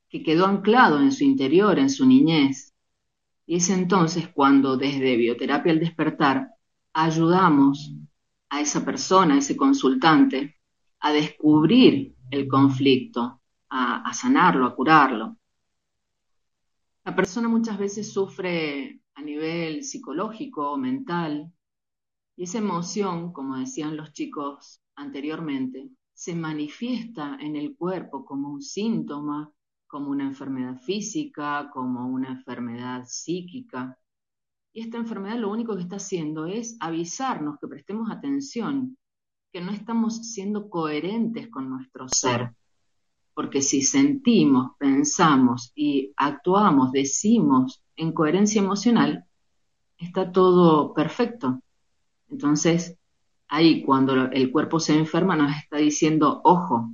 que 0.09 0.23
quedó 0.23 0.47
anclado 0.47 0.99
en 0.99 1.11
su 1.11 1.23
interior, 1.23 1.77
en 1.77 1.91
su 1.91 2.07
niñez. 2.07 2.73
Y 3.45 3.57
es 3.57 3.69
entonces 3.69 4.27
cuando 4.27 4.75
desde 4.75 5.17
Bioterapia 5.17 5.71
al 5.71 5.79
Despertar 5.79 6.49
ayudamos 6.93 7.93
a 8.49 8.61
esa 8.61 8.83
persona, 8.83 9.35
a 9.35 9.37
ese 9.37 9.55
consultante, 9.55 10.57
a 11.01 11.11
descubrir 11.11 12.15
el 12.29 12.47
conflicto, 12.47 13.41
a, 13.69 14.13
sanarlo, 14.13 14.65
a 14.65 14.75
curarlo. 14.75 15.37
La 17.03 17.15
persona 17.15 17.47
muchas 17.47 17.77
veces 17.77 18.13
sufre 18.13 19.01
a 19.15 19.21
nivel 19.21 19.83
psicológico, 19.83 20.77
mental, 20.77 21.51
y 22.35 22.43
esa 22.43 22.59
emoción, 22.59 23.33
como 23.33 23.57
decían 23.57 23.97
los 23.97 24.13
chicos 24.13 24.81
anteriormente, 24.95 25.89
se 26.13 26.35
manifiesta 26.35 27.37
en 27.39 27.55
el 27.55 27.75
cuerpo 27.75 28.23
como 28.23 28.49
un 28.49 28.61
síntoma, 28.61 29.51
como 29.87 30.11
una 30.11 30.25
enfermedad 30.25 30.79
física, 30.81 31.69
como 31.73 32.07
una 32.07 32.29
enfermedad 32.29 33.03
psíquica. 33.07 33.97
Y 34.71 34.81
esta 34.81 34.97
enfermedad 34.97 35.37
lo 35.39 35.51
único 35.51 35.75
que 35.75 35.81
está 35.81 35.95
haciendo 35.95 36.45
es 36.45 36.77
avisarnos 36.79 37.57
que 37.59 37.67
prestemos 37.67 38.09
atención, 38.11 38.97
que 39.51 39.61
no 39.61 39.71
estamos 39.71 40.31
siendo 40.31 40.69
coherentes 40.69 41.49
con 41.49 41.69
nuestro 41.69 42.07
ser. 42.07 42.51
Porque 43.33 43.61
si 43.61 43.81
sentimos, 43.81 44.71
pensamos 44.77 45.71
y 45.75 46.13
actuamos, 46.15 46.91
decimos 46.91 47.83
en 47.95 48.13
coherencia 48.13 48.61
emocional, 48.61 49.25
está 49.97 50.31
todo 50.31 50.93
perfecto. 50.93 51.61
Entonces, 52.29 52.97
ahí 53.47 53.83
cuando 53.83 54.31
el 54.31 54.51
cuerpo 54.51 54.79
se 54.79 54.97
enferma 54.97 55.35
nos 55.35 55.55
está 55.55 55.77
diciendo, 55.77 56.41
ojo, 56.43 56.91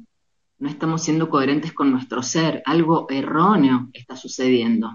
no 0.59 0.69
estamos 0.69 1.03
siendo 1.03 1.29
coherentes 1.29 1.73
con 1.73 1.91
nuestro 1.91 2.23
ser, 2.23 2.63
algo 2.65 3.07
erróneo 3.09 3.89
está 3.93 4.15
sucediendo. 4.15 4.91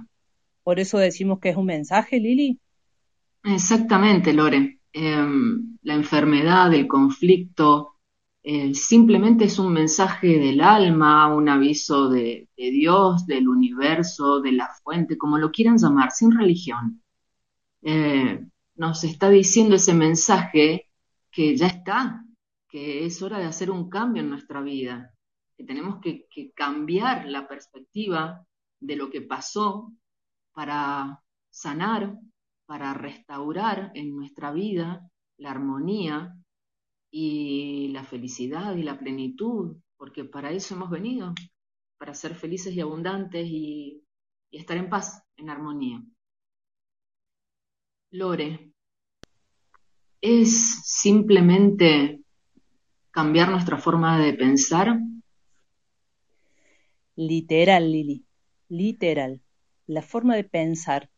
Por 0.64 0.80
eso 0.80 0.98
decimos 0.98 1.38
que 1.40 1.50
es 1.50 1.56
un 1.56 1.66
mensaje, 1.66 2.18
Lili. 2.18 2.58
Exactamente, 3.44 4.32
Lore. 4.32 4.80
Em, 4.92 5.78
la 5.82 5.94
enfermedad, 5.94 6.72
el 6.74 6.86
conflicto, 6.86 7.92
simplemente 8.74 9.44
es 9.44 9.58
un 9.58 9.72
mensaje 9.72 10.38
del 10.38 10.60
alma, 10.60 11.32
un 11.34 11.48
aviso 11.48 12.08
de, 12.08 12.48
Dios, 12.56 13.26
del 13.26 13.48
universo, 13.48 14.40
de 14.40 14.52
la 14.52 14.68
fuente, 14.82 15.16
como 15.16 15.38
lo 15.38 15.50
quieran 15.50 15.78
llamar, 15.78 16.10
sin 16.10 16.32
religión. 16.32 17.02
Eh, 17.82 18.44
nos 18.76 19.04
está 19.04 19.28
diciendo 19.28 19.76
ese 19.76 19.94
mensaje 19.94 20.88
que 21.30 21.56
ya 21.56 21.66
está, 21.66 22.24
que 22.68 23.04
es 23.06 23.22
hora 23.22 23.38
de 23.38 23.46
hacer 23.46 23.70
un 23.70 23.88
cambio 23.88 24.22
en 24.22 24.30
nuestra 24.30 24.60
vida, 24.60 25.14
que 25.56 25.64
tenemos 25.64 26.00
que, 26.00 26.26
cambiar 26.54 27.26
la 27.26 27.46
perspectiva 27.46 28.44
de 28.80 28.96
lo 28.96 29.10
que 29.10 29.20
pasó 29.20 29.92
para 30.52 31.22
sanar, 31.50 32.18
para 32.72 32.94
restaurar 32.94 33.92
en 33.94 34.16
nuestra 34.16 34.50
vida 34.50 35.06
la 35.36 35.50
armonía 35.50 36.34
y 37.10 37.88
la 37.88 38.02
felicidad 38.02 38.74
y 38.76 38.82
la 38.82 38.98
plenitud, 38.98 39.76
porque 39.98 40.24
para 40.24 40.52
eso 40.52 40.74
hemos 40.74 40.88
venido, 40.88 41.34
para 41.98 42.14
ser 42.14 42.34
felices 42.34 42.72
y 42.72 42.80
abundantes 42.80 43.46
y 43.46 44.02
estar 44.50 44.78
en 44.78 44.88
paz, 44.88 45.22
en 45.36 45.50
armonía. 45.50 46.02
Lore, 48.12 48.72
¿Es 50.22 50.80
simplemente 50.86 52.22
cambiar 53.10 53.50
nuestra 53.50 53.76
forma 53.76 54.18
de 54.18 54.32
pensar? 54.32 54.98
Literal, 57.16 57.92
Lili, 57.92 58.24
literal. 58.70 59.42
La 59.86 60.00
forma 60.00 60.36
de 60.36 60.44
pensar, 60.44 61.10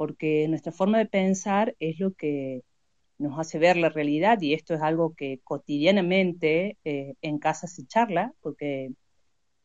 porque 0.00 0.48
nuestra 0.48 0.72
forma 0.72 0.96
de 0.96 1.04
pensar 1.04 1.76
es 1.78 2.00
lo 2.00 2.14
que 2.14 2.62
nos 3.18 3.38
hace 3.38 3.58
ver 3.58 3.76
la 3.76 3.90
realidad 3.90 4.40
y 4.40 4.54
esto 4.54 4.72
es 4.72 4.80
algo 4.80 5.14
que 5.14 5.40
cotidianamente 5.44 6.78
eh, 6.84 7.16
en 7.20 7.38
casa 7.38 7.66
se 7.66 7.86
charla, 7.86 8.32
porque 8.40 8.94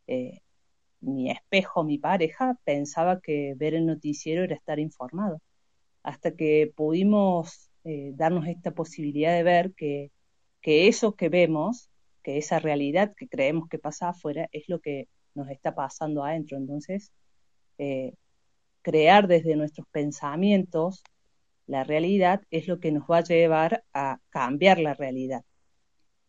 eh, 0.08 0.42
mi 1.00 1.32
espejo, 1.32 1.86
mi 1.86 2.00
pareja, 2.00 2.60
pensaba 2.66 3.22
que 3.22 3.54
ver 3.56 3.76
el 3.76 3.86
noticiero 3.86 4.44
era 4.44 4.56
estar 4.56 4.78
informado, 4.78 5.42
hasta 6.04 6.36
que 6.36 6.70
pudimos 6.76 7.72
eh, 7.86 8.12
darnos 8.16 8.46
esta 8.50 8.72
posibilidad 8.72 9.34
de 9.34 9.44
ver 9.44 9.74
que, 9.74 10.12
eso 10.64 11.16
que 11.16 11.30
vemos, 11.30 11.90
que 12.24 12.38
esa 12.38 12.60
realidad 12.60 13.14
que 13.16 13.30
creemos 13.30 13.70
que 13.70 13.80
pasa 13.80 14.10
afuera, 14.10 14.50
es 14.52 14.68
lo 14.68 14.82
que 14.82 15.08
nos 15.34 15.50
está 15.50 15.76
pasando 15.76 16.26
adentro. 16.26 16.58
Entonces, 16.58 17.14
crear 18.86 19.28
desde 19.28 19.56
nuestros 19.56 19.88
pensamientos 19.88 21.04
la 21.66 21.84
realidad 21.84 22.44
es 22.52 22.68
lo 22.68 22.80
que 22.80 22.92
nos 22.92 23.10
va 23.10 23.18
a 23.18 23.24
llevar 23.24 23.84
a 23.94 24.20
cambiar 24.30 24.78
la 24.78 24.94
realidad. 24.94 25.44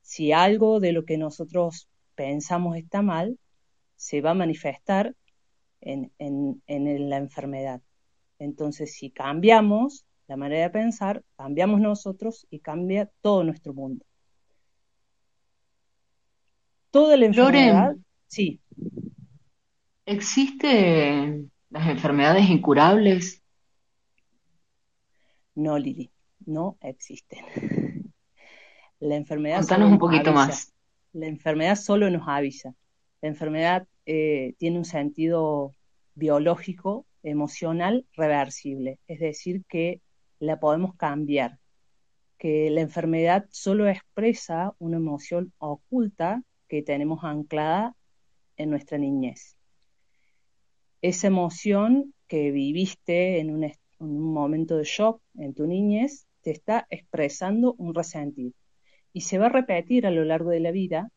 Si 0.00 0.32
algo 0.32 0.80
de 0.80 0.92
lo 0.92 1.04
que 1.04 1.18
nosotros 1.18 1.90
pensamos 2.14 2.78
está 2.78 3.02
mal, 3.02 3.38
se 3.96 4.22
va 4.22 4.30
a 4.30 4.34
manifestar 4.34 5.14
en 5.82 6.10
la 6.66 7.18
enfermedad. 7.18 7.82
Entonces, 8.38 8.94
si 8.94 9.10
cambiamos 9.10 10.06
la 10.26 10.38
manera 10.38 10.62
de 10.62 10.70
pensar, 10.70 11.22
cambiamos 11.36 11.82
nosotros 11.82 12.46
y 12.48 12.60
cambia 12.60 13.10
todo 13.20 13.44
nuestro 13.44 13.74
mundo. 13.74 14.06
Toda 16.90 17.18
la 17.18 17.26
enfermedad, 17.26 17.96
sí. 18.28 18.62
¿Existen 20.06 21.52
las 21.76 21.88
enfermedades 21.88 22.48
incurables? 22.48 23.42
No, 25.54 25.78
Lili, 25.78 26.10
no 26.46 26.78
existen. 26.80 28.12
La 28.98 29.16
enfermedad 29.16 29.58
Contanos 29.58 29.92
un 29.92 29.98
poquito 29.98 30.32
más. 30.32 30.72
La 31.12 31.26
enfermedad 31.26 31.76
solo 31.76 32.08
nos 32.10 32.26
avisa. 32.26 32.74
La 33.20 33.28
enfermedad 33.28 33.86
eh, 34.06 34.54
tiene 34.58 34.78
un 34.78 34.84
sentido 34.86 35.74
biológico, 36.14 37.06
emocional, 37.22 38.06
reversible. 38.14 38.98
Es 39.06 39.20
decir, 39.20 39.62
que 39.68 40.00
la 40.38 40.58
podemos 40.58 40.94
cambiar, 40.96 41.58
que 42.38 42.70
la 42.70 42.80
enfermedad 42.80 43.46
solo 43.50 43.86
expresa 43.86 44.74
una 44.78 44.96
emoción 44.96 45.52
oculta 45.58 46.42
que 46.68 46.82
tenemos 46.82 47.22
anclada 47.22 47.94
en 48.56 48.70
nuestra 48.70 48.96
niñez. 48.96 49.55
Esa 51.06 51.28
emoción 51.28 52.12
que 52.26 52.50
viviste 52.50 53.38
en 53.38 53.52
un, 53.52 53.72
momento 54.00 54.76
de 54.76 54.82
shock 54.82 55.22
en 55.38 55.54
tu 55.54 55.64
niñez 55.68 56.26
te 56.40 56.50
está 56.50 56.84
expresando 56.90 57.76
un 57.78 57.94
resentido 57.94 58.50
y 59.12 59.20
se 59.20 59.38
va 59.38 59.46
a 59.46 59.50
repetir 59.50 60.04
a 60.04 60.10
lo 60.10 60.24
largo 60.24 60.50
de 60.50 60.58
la 60.58 60.72
vida 60.72 61.12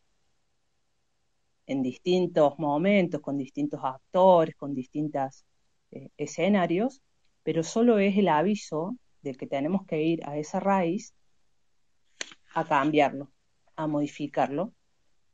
en 1.65 1.81
distintos 1.81 2.59
momentos, 2.59 3.19
con 3.19 3.35
distintos 3.35 3.79
actores, 3.83 4.55
con 4.55 4.75
distintos 4.75 5.43
eh, 5.89 6.09
escenarios, 6.17 7.01
pero 7.41 7.63
solo 7.63 7.97
es 7.97 8.15
el 8.15 8.27
aviso 8.27 8.95
de 9.23 9.33
que 9.33 9.47
tenemos 9.47 9.87
que 9.87 10.03
ir 10.03 10.23
a 10.23 10.37
esa 10.37 10.59
raíz 10.59 11.15
a 12.53 12.63
cambiarlo, 12.63 13.31
a 13.75 13.87
modificarlo. 13.87 14.71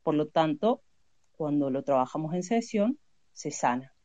Por 0.02 0.14
lo 0.14 0.28
tanto, 0.28 0.80
cuando 1.32 1.68
lo 1.68 1.84
trabajamos 1.84 2.32
en 2.32 2.42
sesión, 2.42 2.98
se 3.34 3.50
sana. 3.50 3.95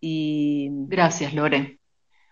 Y... 0.00 0.68
Gracias, 0.88 1.34
Lore. 1.34 1.80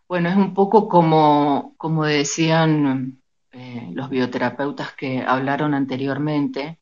Bueno, 0.09 0.29
es 0.31 0.37
un 0.37 0.55
poco 0.55 0.89
como, 0.89 1.75
como 1.77 2.05
decían 2.05 3.23
eh, 3.53 3.91
los 3.93 4.11
bioterapeutas 4.11 4.95
que 4.95 5.23
hablaron 5.23 5.75
anteriormente, 5.75 6.81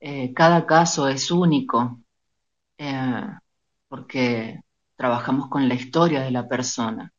eh, 0.00 0.32
cada 0.34 0.66
caso 0.66 1.08
es 1.08 1.30
único, 1.30 2.00
eh, 2.78 3.26
porque 3.88 4.60
trabajamos 4.96 5.48
con 5.48 5.68
la 5.68 5.74
historia 5.74 6.20
de 6.22 6.30
la 6.30 6.48
persona. 6.48 7.12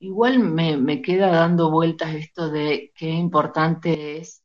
Igual 0.00 0.38
me, 0.40 1.00
queda 1.00 1.28
dando 1.30 1.70
vueltas 1.70 2.14
esto 2.14 2.50
de 2.50 2.92
qué 2.94 3.08
importante 3.08 4.18
es 4.18 4.42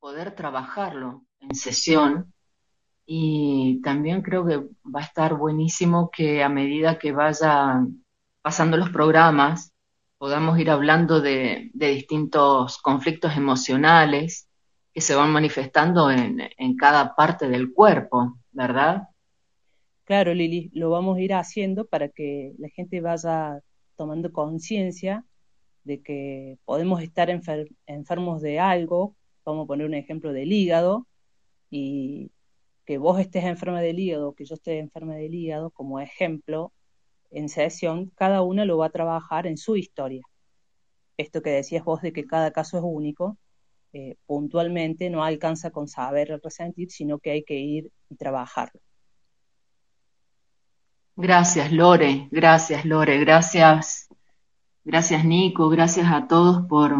poder 0.00 0.34
trabajarlo 0.34 1.24
en 1.40 1.54
sesión 1.54 2.34
y 3.06 3.80
también 3.82 4.20
creo 4.20 4.44
que 4.44 4.56
va 4.84 5.00
a 5.00 5.04
estar 5.04 5.34
buenísimo 5.34 6.10
que 6.10 6.42
a 6.42 6.48
medida 6.48 6.98
que 6.98 7.12
vayan 7.12 8.04
pasando 8.42 8.76
los 8.76 8.90
programas 8.90 9.72
podamos 10.18 10.58
ir 10.58 10.70
hablando 10.70 11.20
de, 11.20 11.70
distintos 11.74 12.78
conflictos 12.78 13.36
emocionales 13.36 14.48
que 14.92 15.00
se 15.00 15.14
van 15.14 15.30
manifestando 15.30 16.10
en, 16.10 16.40
en 16.56 16.76
cada 16.76 17.14
parte 17.14 17.48
del 17.48 17.72
cuerpo, 17.72 18.38
¿verdad? 18.50 19.08
Claro, 20.04 20.32
Lili, 20.34 20.70
lo 20.72 20.90
vamos 20.90 21.18
a 21.18 21.20
ir 21.20 21.34
haciendo 21.34 21.86
para 21.86 22.08
que 22.08 22.54
la 22.58 22.68
gente 22.70 23.00
vaya 23.00 23.60
tomando 23.96 24.32
conciencia 24.32 25.24
de 25.84 26.02
que 26.02 26.58
podemos 26.64 27.02
estar 27.02 27.30
enfermos 27.86 28.42
de 28.42 28.58
algo, 28.58 29.14
vamos 29.44 29.64
a 29.64 29.66
poner 29.68 29.86
un 29.86 29.94
ejemplo 29.94 30.32
del 30.32 30.52
hígado, 30.52 31.06
y 31.70 32.30
que 32.86 32.98
vos 32.98 33.18
estés 33.18 33.44
enferma 33.44 33.80
del 33.80 33.98
hígado, 33.98 34.34
que 34.34 34.44
yo 34.44 34.54
esté 34.54 34.78
enferma 34.78 35.16
del 35.16 35.34
hígado, 35.34 35.70
como 35.70 36.00
ejemplo, 36.00 36.72
en 37.32 37.48
sesión, 37.48 38.12
cada 38.14 38.42
uno 38.42 38.64
lo 38.64 38.78
va 38.78 38.86
a 38.86 38.90
trabajar 38.90 39.46
en 39.46 39.56
su 39.56 39.76
historia. 39.76 40.22
Esto 41.16 41.42
que 41.42 41.50
decías 41.50 41.84
vos 41.84 42.00
de 42.00 42.12
que 42.12 42.26
cada 42.26 42.52
caso 42.52 42.78
es 42.78 42.84
único, 42.86 43.36
eh, 43.92 44.16
puntualmente 44.26 45.10
no 45.10 45.24
alcanza 45.24 45.70
con 45.70 45.88
saber 45.88 46.40
resentir, 46.42 46.90
sino 46.90 47.18
que 47.18 47.32
hay 47.32 47.42
que 47.42 47.58
ir 47.58 47.90
y 48.08 48.14
trabajarlo. 48.14 48.80
Gracias, 51.16 51.72
Lore, 51.72 52.28
gracias, 52.30 52.84
Lore, 52.84 53.18
gracias, 53.18 54.08
gracias, 54.84 55.24
Nico, 55.24 55.68
gracias 55.70 56.06
a 56.12 56.28
todos 56.28 56.66
por, 56.68 56.94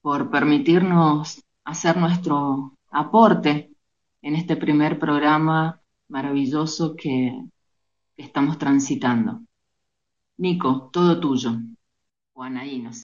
por 0.00 0.30
permitirnos 0.30 1.42
hacer 1.64 1.98
nuestro 1.98 2.74
aporte 2.90 3.71
en 4.22 4.36
este 4.36 4.56
primer 4.56 4.98
programa 4.98 5.80
maravilloso 6.08 6.94
que, 6.96 7.42
estamos 8.16 8.58
transitando. 8.58 9.40
Nico, 10.38 10.90
todo 10.92 11.18
tuyo. 11.20 11.50
Juana 12.32 12.66
Inos. 12.66 13.02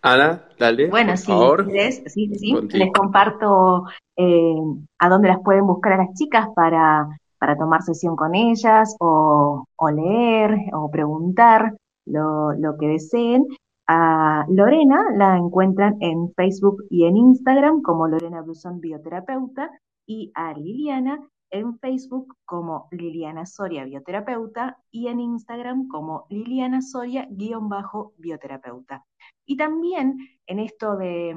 Ana, 0.00 0.44
dale. 0.58 0.88
Bueno, 0.88 1.10
por 1.10 1.18
sí, 1.18 1.26
favor. 1.26 1.66
les, 1.66 2.02
sí, 2.06 2.32
sí, 2.34 2.54
les 2.70 2.92
comparto 2.92 3.84
eh, 4.16 4.54
a 4.98 5.08
dónde 5.08 5.28
las 5.28 5.42
pueden 5.42 5.66
buscar 5.66 5.94
a 5.94 5.96
las 5.98 6.14
chicas 6.14 6.48
para, 6.54 7.18
para 7.38 7.56
tomar 7.56 7.82
sesión 7.82 8.16
con 8.16 8.34
ellas 8.34 8.96
o, 9.00 9.64
o 9.76 9.90
leer 9.90 10.56
o 10.72 10.90
preguntar 10.90 11.74
lo, 12.10 12.76
que 12.78 12.88
deseen. 12.88 13.46
A 13.86 14.44
Lorena 14.48 15.04
la 15.14 15.36
encuentran 15.36 15.96
en 16.00 16.32
Facebook 16.34 16.84
y 16.90 17.06
en 17.06 17.16
Instagram 17.16 17.82
como 17.82 18.06
Lorena 18.06 18.42
Blusón 18.42 18.80
Bioterapeuta 18.80 19.70
y 20.06 20.30
a 20.34 20.52
Liliana 20.52 21.20
en 21.50 21.78
Facebook 21.78 22.36
como 22.44 22.88
Liliana 22.90 23.46
Soria 23.46 23.84
Bioterapeuta 23.84 24.76
y 24.90 25.08
en 25.08 25.20
Instagram 25.20 25.88
como 25.88 26.26
Liliana 26.28 26.82
Soria-bioterapeuta. 26.82 29.04
Y 29.46 29.56
también 29.56 30.18
en 30.46 30.58
esto 30.58 30.96
de, 30.96 31.34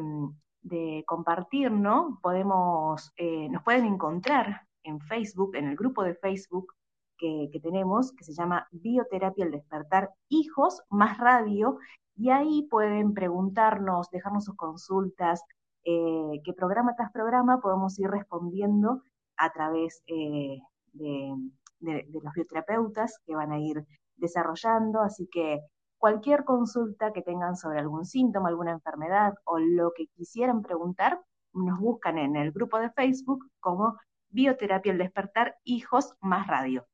de 0.62 1.04
compartir, 1.08 1.72
¿no? 1.72 2.20
Podemos, 2.22 3.12
eh, 3.18 3.50
nos 3.50 3.64
pueden 3.64 3.86
encontrar 3.86 4.62
en 4.84 5.00
Facebook, 5.00 5.56
en 5.56 5.68
el 5.68 5.76
grupo 5.76 6.04
de 6.04 6.16
Facebook 6.16 6.74
que, 7.22 7.60
tenemos, 7.62 8.12
que 8.14 8.24
se 8.24 8.34
llama 8.34 8.68
Bioterapia 8.72 9.46
al 9.46 9.52
Despertar 9.52 10.10
Hijos 10.28 10.82
más 10.90 11.20
Radio, 11.20 11.78
y 12.16 12.32
ahí 12.32 12.68
pueden 12.70 13.14
preguntarnos, 13.14 14.10
dejarnos 14.10 14.46
sus 14.46 14.56
consultas, 14.56 15.44
eh, 15.84 16.42
que 16.44 16.54
programa 16.54 16.96
tras 16.96 17.12
programa 17.12 17.60
podemos 17.62 17.98
ir 18.00 18.10
respondiendo 18.10 19.04
a 19.38 19.52
través 19.52 20.02
eh, 20.08 20.60
de, 20.94 21.34
de, 21.80 21.94
de, 22.08 22.20
los 22.22 22.34
bioterapeutas 22.34 23.20
que 23.26 23.36
van 23.36 23.52
a 23.52 23.60
ir 23.60 23.86
desarrollando, 24.16 25.02
así 25.02 25.28
que 25.32 25.62
cualquier 25.98 26.44
consulta 26.44 27.14
que 27.14 27.22
tengan 27.22 27.56
sobre 27.56 27.80
algún 27.80 28.06
síntoma, 28.06 28.50
alguna 28.50 28.72
enfermedad 28.72 29.34
o 29.46 29.60
lo 29.60 29.92
que 29.96 30.08
quisieran 30.08 30.62
preguntar, 30.62 31.22
nos 31.54 31.80
buscan 31.80 32.18
en 32.18 32.36
el 32.36 32.52
grupo 32.52 32.80
de 32.80 32.92
Facebook 32.92 33.46
como 33.60 33.96
Bioterapia 34.30 34.92
al 34.92 34.98
Despertar 34.98 35.56
Hijos 35.64 36.14
más 36.22 36.48
Radio. 36.48 36.86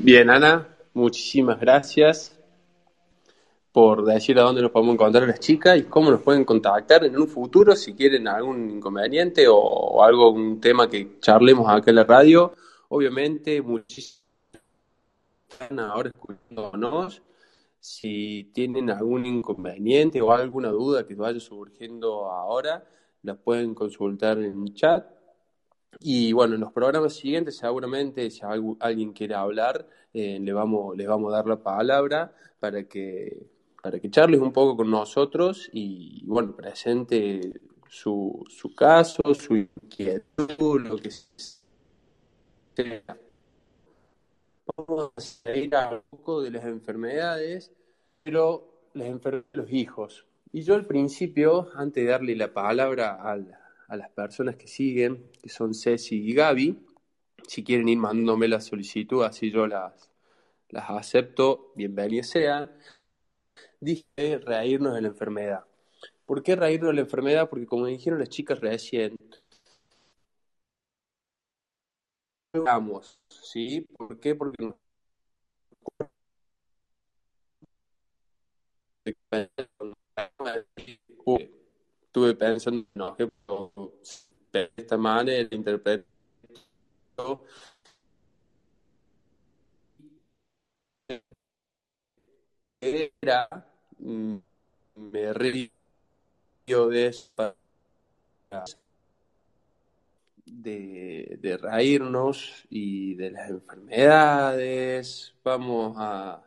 Bien, 0.00 0.30
Ana, 0.30 0.68
muchísimas 0.94 1.58
gracias 1.58 2.38
por 3.72 4.04
decir 4.04 4.38
a 4.38 4.42
dónde 4.42 4.62
nos 4.62 4.70
podemos 4.70 4.94
encontrar 4.94 5.26
las 5.26 5.40
chicas 5.40 5.76
y 5.76 5.82
cómo 5.82 6.10
nos 6.10 6.22
pueden 6.22 6.44
contactar 6.44 7.04
en 7.04 7.18
un 7.18 7.26
futuro 7.26 7.74
si 7.74 7.94
quieren 7.94 8.28
algún 8.28 8.70
inconveniente 8.70 9.48
o, 9.48 9.56
o 9.56 10.02
algo, 10.02 10.30
un 10.30 10.60
tema 10.60 10.88
que 10.88 11.18
charlemos 11.20 11.68
acá 11.68 11.90
en 11.90 11.96
la 11.96 12.04
radio. 12.04 12.52
Obviamente, 12.88 13.60
muchísimas 13.60 14.22
están 15.50 15.80
ahora 15.80 16.10
escuchándonos. 16.14 17.22
Si 17.80 18.50
tienen 18.54 18.90
algún 18.90 19.26
inconveniente 19.26 20.22
o 20.22 20.32
alguna 20.32 20.68
duda 20.68 21.06
que 21.06 21.16
vaya 21.16 21.40
surgiendo 21.40 22.30
ahora, 22.30 22.84
la 23.22 23.34
pueden 23.34 23.74
consultar 23.74 24.38
en 24.38 24.74
chat. 24.74 25.17
Y 26.00 26.32
bueno, 26.32 26.54
en 26.54 26.60
los 26.60 26.72
programas 26.72 27.14
siguientes 27.14 27.56
seguramente 27.56 28.30
si 28.30 28.40
alguien 28.80 29.12
quiere 29.12 29.34
hablar, 29.34 29.88
eh, 30.12 30.38
le, 30.40 30.52
vamos, 30.52 30.96
le 30.96 31.06
vamos 31.06 31.32
a 31.32 31.36
dar 31.36 31.46
la 31.46 31.62
palabra 31.62 32.34
para 32.60 32.84
que, 32.84 33.46
para 33.82 33.98
que 33.98 34.10
charles 34.10 34.40
un 34.40 34.52
poco 34.52 34.76
con 34.76 34.90
nosotros 34.90 35.68
y 35.72 36.24
bueno, 36.26 36.54
presente 36.54 37.60
su, 37.88 38.44
su 38.48 38.74
caso, 38.74 39.22
su 39.34 39.56
inquietud, 39.56 40.80
lo 40.80 40.96
que 40.98 41.10
sea. 41.10 43.02
Vamos 44.76 45.12
a 45.16 45.20
seguir 45.20 45.74
a 45.74 45.90
un 45.90 46.02
poco 46.10 46.42
de 46.42 46.50
las 46.50 46.64
enfermedades, 46.64 47.72
pero 48.22 48.82
las 48.94 49.08
enfermedades 49.08 49.50
de 49.52 49.58
los 49.58 49.72
hijos. 49.72 50.26
Y 50.52 50.62
yo 50.62 50.74
al 50.74 50.86
principio, 50.86 51.68
antes 51.74 52.04
de 52.04 52.10
darle 52.10 52.36
la 52.36 52.52
palabra 52.52 53.20
al, 53.22 53.57
a 53.88 53.96
las 53.96 54.10
personas 54.10 54.56
que 54.56 54.68
siguen, 54.68 55.30
que 55.42 55.48
son 55.48 55.74
Ceci 55.74 56.16
y 56.16 56.34
Gaby, 56.34 56.78
si 57.46 57.64
quieren 57.64 57.88
ir 57.88 57.98
mandándome 57.98 58.48
la 58.48 58.60
solicitud, 58.60 59.24
así 59.24 59.50
yo 59.50 59.66
las, 59.66 60.10
las 60.68 60.90
acepto, 60.90 61.72
bienvenidas 61.74 62.28
sean. 62.28 62.70
Dije 63.80 64.38
reírnos 64.44 64.94
de 64.94 65.02
la 65.02 65.08
enfermedad. 65.08 65.64
¿Por 66.26 66.42
qué 66.42 66.56
reírnos 66.56 66.90
de 66.90 66.94
la 66.96 67.00
enfermedad? 67.02 67.48
Porque 67.48 67.66
como 67.66 67.86
dijeron 67.86 68.18
las 68.18 68.28
chicas 68.28 68.60
recién, 68.60 69.16
vamos, 72.52 73.18
¿sí? 73.28 73.86
¿Por 73.96 74.20
qué? 74.20 74.34
Porque 74.34 74.74
estuve 82.18 82.34
pensando, 82.34 82.86
no, 82.94 83.16
que 83.16 83.28
de 84.52 84.72
esta 84.76 84.96
manera 84.96 85.48
interpreto 85.54 86.04
era 92.80 93.48
me 94.94 95.32
río 95.32 95.70
de 96.88 97.14
de, 100.46 101.38
de 101.40 101.56
reírnos 101.56 102.66
y 102.70 103.14
de 103.14 103.30
las 103.30 103.50
enfermedades. 103.50 105.34
Vamos 105.44 105.94
a, 105.98 106.42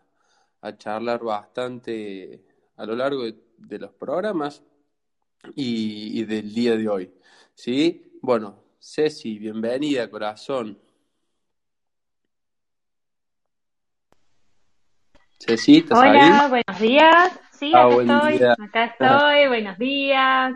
a 0.61 0.77
charlar 0.77 1.23
bastante 1.23 2.43
a 2.75 2.85
lo 2.85 2.95
largo 2.95 3.23
de 3.57 3.79
los 3.79 3.93
programas 3.93 4.63
y, 5.55 6.21
y, 6.21 6.25
del 6.25 6.53
día 6.53 6.75
de 6.75 6.87
hoy. 6.89 7.11
¿Sí? 7.53 8.17
Bueno, 8.21 8.55
Ceci, 8.79 9.37
bienvenida, 9.37 10.09
corazón. 10.09 10.77
Ceci, 15.39 15.77
¿estás 15.77 15.99
Hola, 15.99 16.47
ahí? 16.47 16.49
buenos 16.49 16.81
días. 16.81 17.39
Sí, 17.51 17.71
Ah, 17.75 17.85
acá 17.85 18.01
estoy, 18.01 18.37
día. 18.37 18.55
acá 18.59 18.83
estoy, 18.85 19.47
buenos 19.47 19.77
días. 19.77 20.53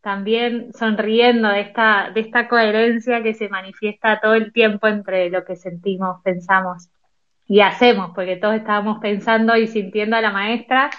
También 0.00 0.72
sonriendo 0.72 1.48
de 1.48 1.60
esta, 1.62 2.10
de 2.14 2.20
esta 2.20 2.48
coherencia 2.48 3.22
que 3.22 3.34
se 3.34 3.48
manifiesta 3.48 4.20
todo 4.20 4.34
el 4.34 4.52
tiempo 4.52 4.86
entre 4.86 5.30
lo 5.30 5.44
que 5.44 5.56
sentimos, 5.56 6.22
pensamos 6.22 6.88
y 7.46 7.60
hacemos, 7.60 8.12
porque 8.14 8.36
todos 8.36 8.54
estábamos 8.54 8.98
pensando 9.00 9.56
y 9.56 9.66
sintiendo 9.66 10.16
a 10.16 10.20
la 10.20 10.30
maestra 10.30 10.90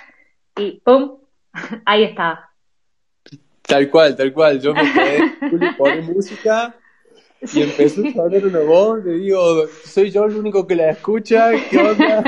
y 0.58 0.82
¡pum! 0.84 1.20
Ahí 1.86 2.04
está. 2.04 2.47
Tal 3.68 3.90
cual, 3.90 4.16
tal 4.16 4.34
cual. 4.34 4.60
Yo 4.62 4.74
me 4.74 4.82
quedé, 4.94 5.36
Juli 5.50 5.68
pone 5.78 6.02
música 6.02 6.76
y 7.54 7.62
empezó 7.62 8.02
a 8.02 8.12
sonar 8.12 8.46
una 8.46 8.60
voz. 8.60 9.04
Le 9.06 9.14
digo, 9.14 9.68
soy 9.86 10.10
yo 10.12 10.26
el 10.26 10.36
único 10.38 10.66
que 10.66 10.76
la 10.76 10.92
escucha. 10.92 11.52
¿Qué 11.70 11.78
onda? 11.78 12.24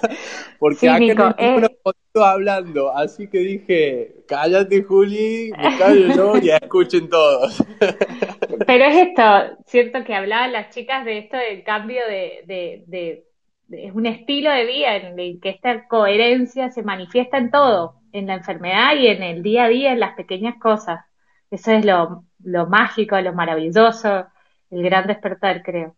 Porque 0.58 0.78
Sí, 0.80 0.86
acá 0.86 0.98
Nico, 0.98 1.22
no 1.22 1.34
hay 1.38 1.46
ninguna 1.46 1.66
eh, 1.66 2.24
hablando. 2.24 2.96
Así 2.96 3.28
que 3.28 3.38
dije, 3.38 4.14
cállate, 4.26 4.82
Juli, 4.82 5.52
me 5.58 5.76
callo 5.78 6.14
yo 6.14 6.38
y 6.38 6.50
escuchen 6.50 7.08
todos. 7.08 7.62
Pero 8.66 8.84
es 8.84 9.08
esto, 9.08 9.22
cierto 9.66 10.04
que 10.04 10.14
hablaban 10.14 10.52
las 10.52 10.74
chicas 10.74 11.04
de 11.04 11.18
esto 11.18 11.36
del 11.36 11.62
cambio 11.64 12.00
de, 12.08 12.42
de, 12.46 12.84
de- 12.86 13.24
de- 13.68 13.86
es 13.86 13.92
un 13.94 14.06
estilo 14.06 14.50
de 14.50 14.64
vida 14.64 14.96
en 14.96 15.18
el 15.18 15.40
que 15.40 15.50
esta 15.50 15.88
coherencia 15.88 16.70
se 16.70 16.82
manifiesta 16.82 17.38
en 17.38 17.50
todo, 17.50 18.00
en 18.16 18.26
la 18.26 18.34
enfermedad 18.34 18.96
y 18.96 19.06
en 19.08 19.22
el 19.22 19.42
día 19.42 19.64
a 19.64 19.68
día, 19.68 19.92
en 19.92 20.00
las 20.00 20.14
pequeñas 20.14 20.56
cosas. 20.60 21.04
Eso 21.50 21.72
es 21.72 21.84
lo, 21.84 22.24
lo 22.42 22.66
mágico, 22.66 23.20
lo 23.20 23.32
maravilloso, 23.32 24.26
el 24.70 24.82
gran 24.82 25.06
despertar, 25.06 25.62
creo. 25.62 25.96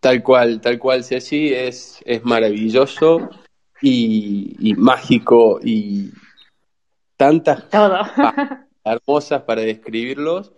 Tal 0.00 0.22
cual, 0.22 0.60
tal 0.60 0.78
cual, 0.78 1.02
Ceci, 1.02 1.52
es, 1.52 2.00
es 2.06 2.24
maravilloso 2.24 3.28
y, 3.82 4.74
mágico 4.76 5.58
y 5.62 6.12
tantas 7.16 7.68
Todo. 7.70 8.02
hermosas 8.84 9.42
para 9.42 9.62
describirlos 9.62 10.52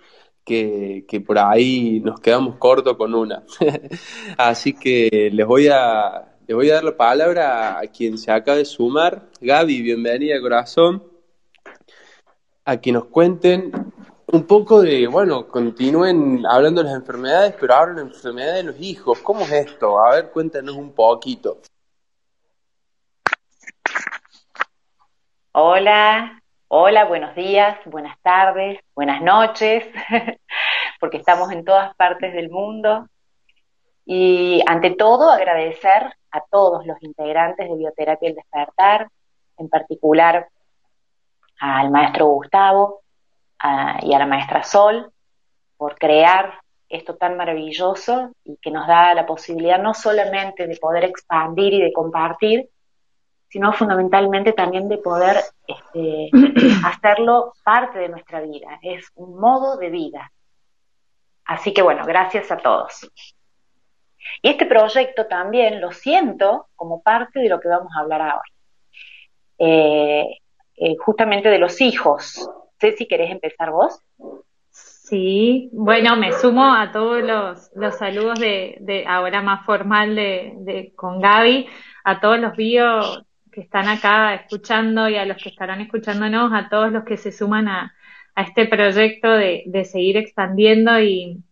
que, 0.49 1.23
por 1.25 1.39
ahí 1.39 2.01
nos 2.01 2.21
quedamos 2.21 2.57
cortos 2.57 2.97
con 2.97 3.15
una. 3.15 3.45
Así 4.39 4.73
que 4.73 5.31
les 5.33 5.47
voy 5.47 5.69
a 5.69 6.35
les 6.47 6.57
voy 6.57 6.71
a 6.71 6.77
dar 6.77 6.85
la 6.85 6.97
palabra 6.97 7.79
a 7.79 7.87
quien 7.89 8.17
se 8.17 8.33
acaba 8.33 8.57
de 8.57 8.65
sumar. 8.65 9.29
Gaby, 9.41 9.83
bienvenida, 9.83 10.41
corazón. 10.41 11.03
A 12.65 12.79
que 12.79 12.91
nos 12.91 13.05
cuenten 13.07 13.71
un 14.27 14.47
poco 14.47 14.81
de, 14.81 15.07
bueno, 15.09 15.47
continúen 15.47 16.45
hablando 16.47 16.83
de 16.83 16.89
las 16.89 16.99
enfermedades, 16.99 17.55
pero 17.61 17.75
ahora 17.75 17.93
la 17.95 18.01
enfermedad 18.01 18.55
de 18.55 18.63
los 18.63 18.81
hijos. 18.81 19.19
¿Cómo 19.21 19.43
es 19.43 19.53
esto? 19.53 19.99
A 19.99 20.15
ver, 20.15 20.31
cuéntanos 20.31 20.75
un 20.75 20.93
poquito. 20.93 21.61
Hola, 25.53 26.41
hola, 26.69 27.05
buenos 27.07 27.35
días, 27.35 27.77
buenas 27.85 28.17
tardes, 28.23 28.79
buenas 28.95 29.21
noches, 29.21 29.85
porque 30.99 31.19
estamos 31.19 31.51
en 31.53 31.65
todas 31.65 31.95
partes 31.97 32.33
del 32.33 32.51
mundo. 32.51 33.07
Y 34.05 34.63
ante 34.67 34.93
todo, 34.93 35.31
agradecer 35.31 36.15
a 36.31 36.41
todos 36.51 36.87
los 36.87 37.03
integrantes 37.03 37.69
de 37.69 37.77
Bioterapia 37.77 38.29
El 38.29 38.35
Despertar, 38.35 39.09
en 39.57 39.69
particular 39.69 40.49
al 41.61 41.91
maestro 41.91 42.27
Gustavo, 42.27 43.03
y 44.03 44.15
a 44.15 44.19
la 44.19 44.27
maestra 44.27 44.63
Sol 44.63 45.13
por 45.77 45.99
crear 45.99 46.61
esto 46.89 47.17
tan 47.17 47.37
maravilloso 47.37 48.33
y 48.45 48.57
que 48.57 48.71
nos 48.71 48.87
da 48.87 49.15
la 49.15 49.27
posibilidad 49.27 49.79
no 49.81 49.95
solamente 49.95 50.67
de 50.67 50.77
poder 50.77 51.05
expandir 51.05 51.75
y 51.75 51.83
de 51.83 51.93
compartir, 51.93 52.71
sino 53.49 53.73
fundamentalmente 53.73 54.53
también 54.53 54.89
de 54.89 54.99
poder 54.99 55.37
este, 55.67 56.31
hacerlo 56.85 57.53
parte 57.65 57.99
de 57.99 58.09
nuestra 58.09 58.41
vida. 58.41 58.79
Es 58.83 59.11
un 59.15 59.39
modo 59.39 59.77
de 59.77 59.91
vida. 59.91 60.33
Así 61.49 61.73
que 61.73 61.81
bueno, 61.81 62.05
gracias 62.05 62.51
a 62.53 62.59
todos. 62.59 63.11
Y 64.43 64.51
este 64.51 64.67
proyecto 64.67 65.27
también 65.27 65.81
lo 65.81 65.93
siento 65.93 66.69
como 66.77 67.03
parte 67.03 67.41
de 67.41 67.49
lo 67.49 67.59
que 67.59 67.69
vamos 67.69 67.91
a 67.97 68.01
hablar 68.01 68.21
ahora. 68.21 68.43
Eh, 69.57 70.27
eh, 70.77 70.97
justamente 70.99 71.49
de 71.49 71.59
los 71.59 71.81
hijos, 71.81 72.49
sé 72.79 72.93
si 72.93 73.09
querés 73.09 73.31
empezar 73.31 73.71
vos. 73.71 73.99
Sí, 74.71 75.71
bueno, 75.73 76.17
me 76.17 76.33
sumo 76.35 76.75
a 76.75 76.93
todos 76.93 77.23
los, 77.23 77.97
saludos 77.97 78.39
de, 78.39 78.77
de, 78.81 79.07
ahora 79.09 79.41
más 79.41 79.65
formal 79.65 80.15
de, 80.15 80.53
de, 80.59 80.93
con 80.95 81.19
Gaby, 81.19 81.67
a 82.05 82.21
todos 82.21 82.39
los 82.39 82.55
bios 82.57 83.25
que 83.51 83.63
están 83.63 83.89
acá 83.89 84.35
escuchando 84.35 85.09
y 85.09 85.17
a 85.17 85.25
los 85.25 85.43
que 85.43 85.49
estarán 85.49 85.81
escuchándonos, 85.81 86.53
a 86.53 86.69
todos 86.69 86.93
los 86.93 87.05
que 87.05 87.17
se 87.17 87.33
suman 87.33 87.69
a, 87.69 87.95
a 88.35 88.43
este 88.43 88.67
proyecto 88.67 89.31
de, 89.31 89.65
de 89.67 89.85
seguir 89.85 90.17
expandiendo 90.17 91.01
y, 91.01 91.43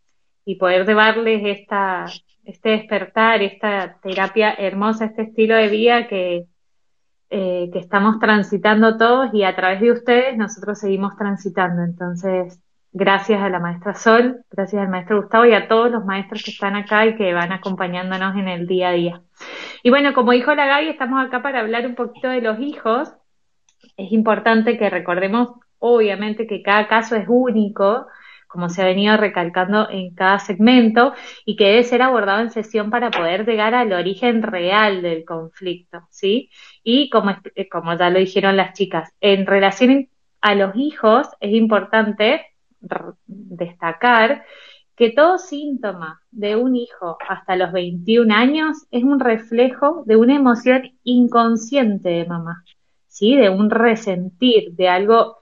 y 0.44 0.55
poder 0.55 0.86
llevarles 0.86 1.43
esta, 1.44 2.07
este 2.44 2.70
despertar, 2.70 3.43
esta 3.43 3.98
terapia 4.01 4.55
hermosa, 4.55 5.07
este 5.07 5.23
estilo 5.23 5.57
de 5.57 5.69
vida 5.69 6.07
que, 6.07 6.47
eh, 7.28 7.69
que 7.73 7.78
estamos 7.81 8.20
transitando 8.20 8.97
todos 8.97 9.35
y 9.35 9.43
a 9.43 9.57
través 9.57 9.81
de 9.81 9.90
ustedes 9.90 10.39
nosotros 10.39 10.78
seguimos 10.78 11.16
transitando. 11.16 11.82
Entonces, 11.82 12.62
gracias 12.93 13.43
a 13.43 13.51
la 13.51 13.59
maestra 13.59 13.94
Sol, 13.94 14.44
gracias 14.51 14.81
al 14.81 14.89
maestro 14.89 15.20
Gustavo 15.20 15.44
y 15.47 15.53
a 15.53 15.66
todos 15.66 15.90
los 15.90 16.05
maestros 16.05 16.44
que 16.44 16.53
están 16.53 16.77
acá 16.77 17.05
y 17.05 17.16
que 17.16 17.35
van 17.35 17.51
acompañándonos 17.51 18.36
en 18.36 18.47
el 18.47 18.69
día 18.69 18.90
a 18.90 18.93
día. 18.93 19.23
Y 19.82 19.90
bueno, 19.90 20.15
como 20.15 20.31
dijo 20.31 20.55
la 20.55 20.66
Gaby, 20.66 20.90
estamos 20.90 21.27
acá 21.27 21.43
para 21.43 21.59
hablar 21.61 21.85
un 21.86 21.97
poquito 21.97 22.28
de 22.28 22.40
los 22.40 22.61
hijos. 22.61 23.12
Es 23.97 24.12
importante 24.12 24.78
que 24.78 24.89
recordemos, 24.89 25.51
obviamente, 25.78 26.47
que 26.47 26.62
cada 26.62 26.89
caso 26.89 27.16
es 27.16 27.27
único, 27.28 28.07
como 28.48 28.69
se 28.69 28.82
ha 28.82 28.86
venido 28.86 29.16
recalcando 29.16 29.89
en 29.90 30.15
cada 30.15 30.39
segmento, 30.39 31.15
y 31.44 31.57
que 31.57 31.66
debe 31.66 31.85
ser 31.85 32.03
abordado 32.03 32.40
en 32.43 32.51
sesión 32.51 32.90
para 32.90 33.11
poder 33.11 33.47
llegar 33.47 33.74
al 33.74 33.93
origen 33.93 34.43
real 34.43 35.03
del 35.03 35.24
conflicto, 35.24 36.07
¿sí? 36.11 36.51
Y 36.82 37.11
como, 37.11 37.36
eh, 37.55 37.69
como 37.69 37.97
ya 37.97 38.11
lo 38.11 38.19
dijeron 38.19 38.57
las 38.57 38.73
chicas, 38.74 39.12
en 39.20 39.47
relación 39.47 40.09
a 40.40 40.55
los 40.55 40.77
hijos 40.77 41.28
es 41.40 41.53
importante 41.53 42.47
destacar 43.27 44.44
que 44.97 45.11
todo 45.11 45.39
síntoma 45.39 46.23
de 46.31 46.57
un 46.57 46.74
hijo 46.74 47.19
hasta 47.28 47.57
los 47.57 47.73
21 47.73 48.35
años 48.35 48.86
es 48.90 49.05
un 49.05 49.20
reflejo 49.20 50.03
de 50.07 50.16
una 50.16 50.35
emoción 50.35 50.98
inconsciente 51.05 52.09
de 52.09 52.24
mamá, 52.27 52.65
¿sí? 53.07 53.36
De 53.36 53.51
un 53.51 53.70
resentir, 53.70 54.73
de 54.73 54.89
algo 54.89 55.36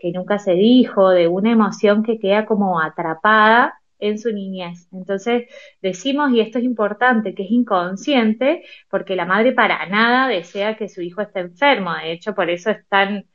que 0.00 0.12
nunca 0.12 0.38
se 0.38 0.54
dijo, 0.54 1.10
de 1.10 1.28
una 1.28 1.52
emoción 1.52 2.02
que 2.02 2.18
queda 2.18 2.46
como 2.46 2.80
atrapada 2.80 3.80
en 3.98 4.18
su 4.18 4.32
niñez. 4.32 4.88
Entonces 4.92 5.44
decimos, 5.82 6.32
y 6.32 6.40
esto 6.40 6.58
es 6.58 6.64
importante, 6.64 7.34
que 7.34 7.44
es 7.44 7.50
inconsciente, 7.50 8.64
porque 8.88 9.16
la 9.16 9.26
madre 9.26 9.52
para 9.52 9.86
nada 9.86 10.28
desea 10.28 10.76
que 10.76 10.88
su 10.88 11.02
hijo 11.02 11.20
esté 11.22 11.40
enfermo. 11.40 11.94
De 11.94 12.12
hecho, 12.12 12.34
por 12.34 12.50
eso 12.50 12.70
están 12.70 13.26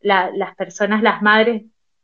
las 0.00 0.56
personas, 0.56 1.02
las 1.02 1.22
madres, 1.22 1.62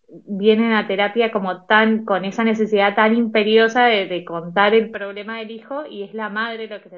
vienen 0.08 0.72
a 0.72 0.86
terapia 0.86 1.30
como 1.30 1.66
tan, 1.66 2.04
con 2.04 2.24
esa 2.24 2.44
necesidad 2.44 2.94
tan 2.94 3.14
imperiosa 3.14 3.86
de, 3.86 4.24
contar 4.24 4.74
el 4.74 4.90
problema 4.90 5.38
del 5.38 5.50
hijo, 5.50 5.86
y 5.86 6.02
es 6.02 6.14
la 6.14 6.28
madre 6.30 6.66
lo 6.66 6.80
que, 6.80 6.88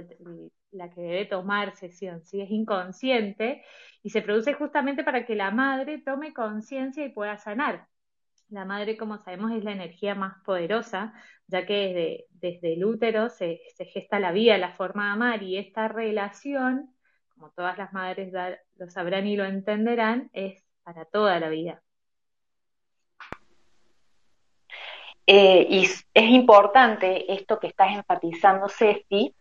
la 0.73 0.91
que 0.91 1.01
debe 1.01 1.25
tomar 1.27 1.75
sesión, 1.77 2.23
si 2.25 2.41
es 2.41 2.51
inconsciente, 2.51 3.65
y 4.03 4.11
se 4.11 4.23
produce 4.23 4.55
justamente 4.55 5.05
para 5.05 5.27
que 5.27 5.35
la 5.35 5.51
madre 5.51 5.99
tome 5.99 6.33
conciencia 6.33 7.05
y 7.05 7.11
pueda 7.11 7.37
sanar. 7.37 7.87
La 8.49 8.65
madre, 8.65 8.97
como 8.97 9.19
sabemos, 9.19 9.53
es 9.53 9.63
la 9.63 9.73
energía 9.73 10.15
más 10.15 10.43
poderosa, 10.45 11.13
ya 11.47 11.67
que 11.67 11.75
desde, 11.75 12.27
desde 12.31 12.73
el 12.75 12.85
útero 12.85 13.29
se, 13.29 13.61
gesta 13.93 14.19
la 14.19 14.33
vida, 14.33 14.59
la 14.59 14.73
forma 14.73 15.07
de 15.07 15.13
amar, 15.13 15.43
y 15.43 15.57
esta 15.57 15.89
relación, 15.89 16.95
como 17.35 17.51
todas 17.51 17.79
las 17.79 17.93
madres 17.93 18.33
lo 18.77 18.91
sabrán 18.91 19.27
y 19.27 19.37
lo 19.37 19.45
entenderán, 19.45 20.31
es 20.33 20.65
para 20.83 21.05
toda 21.05 21.39
la 21.39 21.49
vida. 21.49 21.83
Eh, 25.27 25.67
y 25.71 25.85
es 25.85 26.05
importante 26.15 27.33
esto 27.33 27.61
que 27.61 27.69
estás 27.69 27.95
enfatizando, 27.95 28.69
Ceci, 28.69 29.33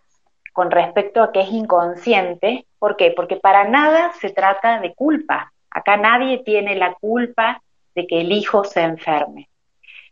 con 0.60 0.72
respecto 0.72 1.23
a 1.23 1.31
que 1.31 1.40
es 1.40 1.52
inconsciente. 1.53 2.65
¿Por 2.80 2.98
qué? 2.98 3.14
Porque 3.15 3.38
para 3.38 3.64
nada 3.69 4.11
se 4.19 4.30
trata 4.30 4.81
de 4.81 4.94
culpa. 4.94 5.53
Acá 5.72 5.95
nadie 5.95 6.44
tiene 6.44 6.76
la 6.76 6.95
culpa 6.95 7.61
de 7.95 8.06
que 8.06 8.19
el 8.19 8.34
hijo 8.34 8.65
se 8.65 8.81
enferme. 8.81 9.48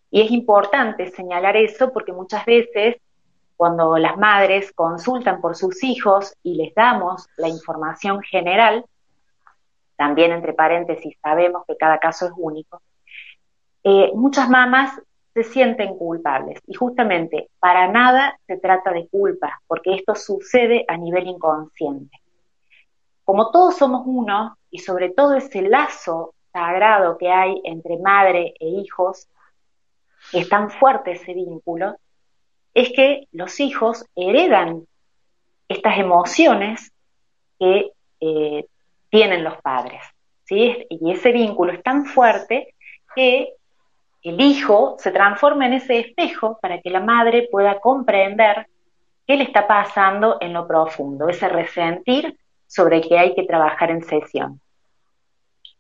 Y 0.10 0.22
es 0.22 0.32
importante 0.32 1.12
señalar 1.12 1.58
eso 1.58 1.92
porque 1.92 2.14
muchas 2.14 2.46
veces 2.46 2.96
cuando 3.58 3.98
las 3.98 4.16
madres 4.16 4.72
consultan 4.72 5.42
por 5.42 5.58
sus 5.58 5.84
hijos 5.84 6.34
y 6.44 6.56
les 6.56 6.74
damos 6.74 7.28
la 7.36 7.50
información 7.50 8.22
general, 8.22 8.86
también 9.98 10.32
entre 10.32 10.54
paréntesis 10.54 11.18
sabemos 11.22 11.64
que 11.68 11.76
cada 11.76 11.98
caso 11.98 12.26
es 12.28 12.32
único, 12.38 12.82
eh, 13.84 14.14
muchas 14.16 14.50
mamás 14.50 14.98
se 15.38 15.44
sienten 15.44 15.96
culpables. 15.96 16.60
Y 16.66 16.74
justamente 16.74 17.52
para 17.60 17.88
nada 17.88 18.40
se 18.48 18.58
trata 18.58 18.92
de 18.92 19.08
culpa, 19.08 19.62
porque 19.68 19.94
esto 19.94 20.16
sucede 20.16 20.84
a 20.88 20.98
nivel 20.98 21.28
inconsciente. 21.28 22.18
Como 23.24 23.52
todos 23.52 23.78
somos 23.78 24.02
uno, 24.08 24.58
y 24.72 24.80
sobre 24.80 25.12
todo 25.12 25.36
ese 25.36 25.62
lazo 25.62 26.34
sagrado 26.52 27.20
que 27.20 27.30
hay 27.30 27.62
entre 27.66 28.00
madre 28.00 28.56
e 28.60 28.68
hijos, 28.68 29.28
es 30.34 30.50
tan 30.50 30.72
fuerte 30.72 31.12
ese 31.12 31.36
vínculo, 31.36 31.98
es 32.74 32.92
que 32.94 33.28
los 33.32 33.60
hijos 33.60 34.06
heredan 34.16 34.88
estas 35.68 36.00
emociones 36.00 36.92
que 37.60 37.92
eh, 38.22 38.66
tienen 39.12 39.44
los 39.44 39.62
padres. 39.62 40.02
¿sí? 40.46 40.88
Y 40.90 41.12
ese 41.12 41.32
vínculo 41.32 41.74
es 41.74 41.84
tan 41.84 42.06
fuerte 42.06 42.74
que 43.16 43.54
el 44.24 44.42
hijo 44.42 44.96
se 45.00 45.12
transforma 45.12 45.66
en 45.66 45.74
ese 45.74 46.00
espejo 46.00 46.60
para 46.62 46.82
que 46.82 46.90
la 46.90 47.00
madre 47.00 47.48
pueda 47.52 47.80
comprender 47.80 48.68
qué 49.26 49.36
le 49.36 49.44
está 49.44 49.68
pasando 49.68 50.38
en 50.40 50.54
lo 50.54 50.68
profundo, 50.68 51.30
ese 51.30 51.50
resentir 51.50 52.38
sobre 52.66 53.02
que 53.02 53.18
hay 53.18 53.36
que 53.36 53.44
trabajar 53.44 53.92
en 53.92 54.04
sesión. 54.04 54.60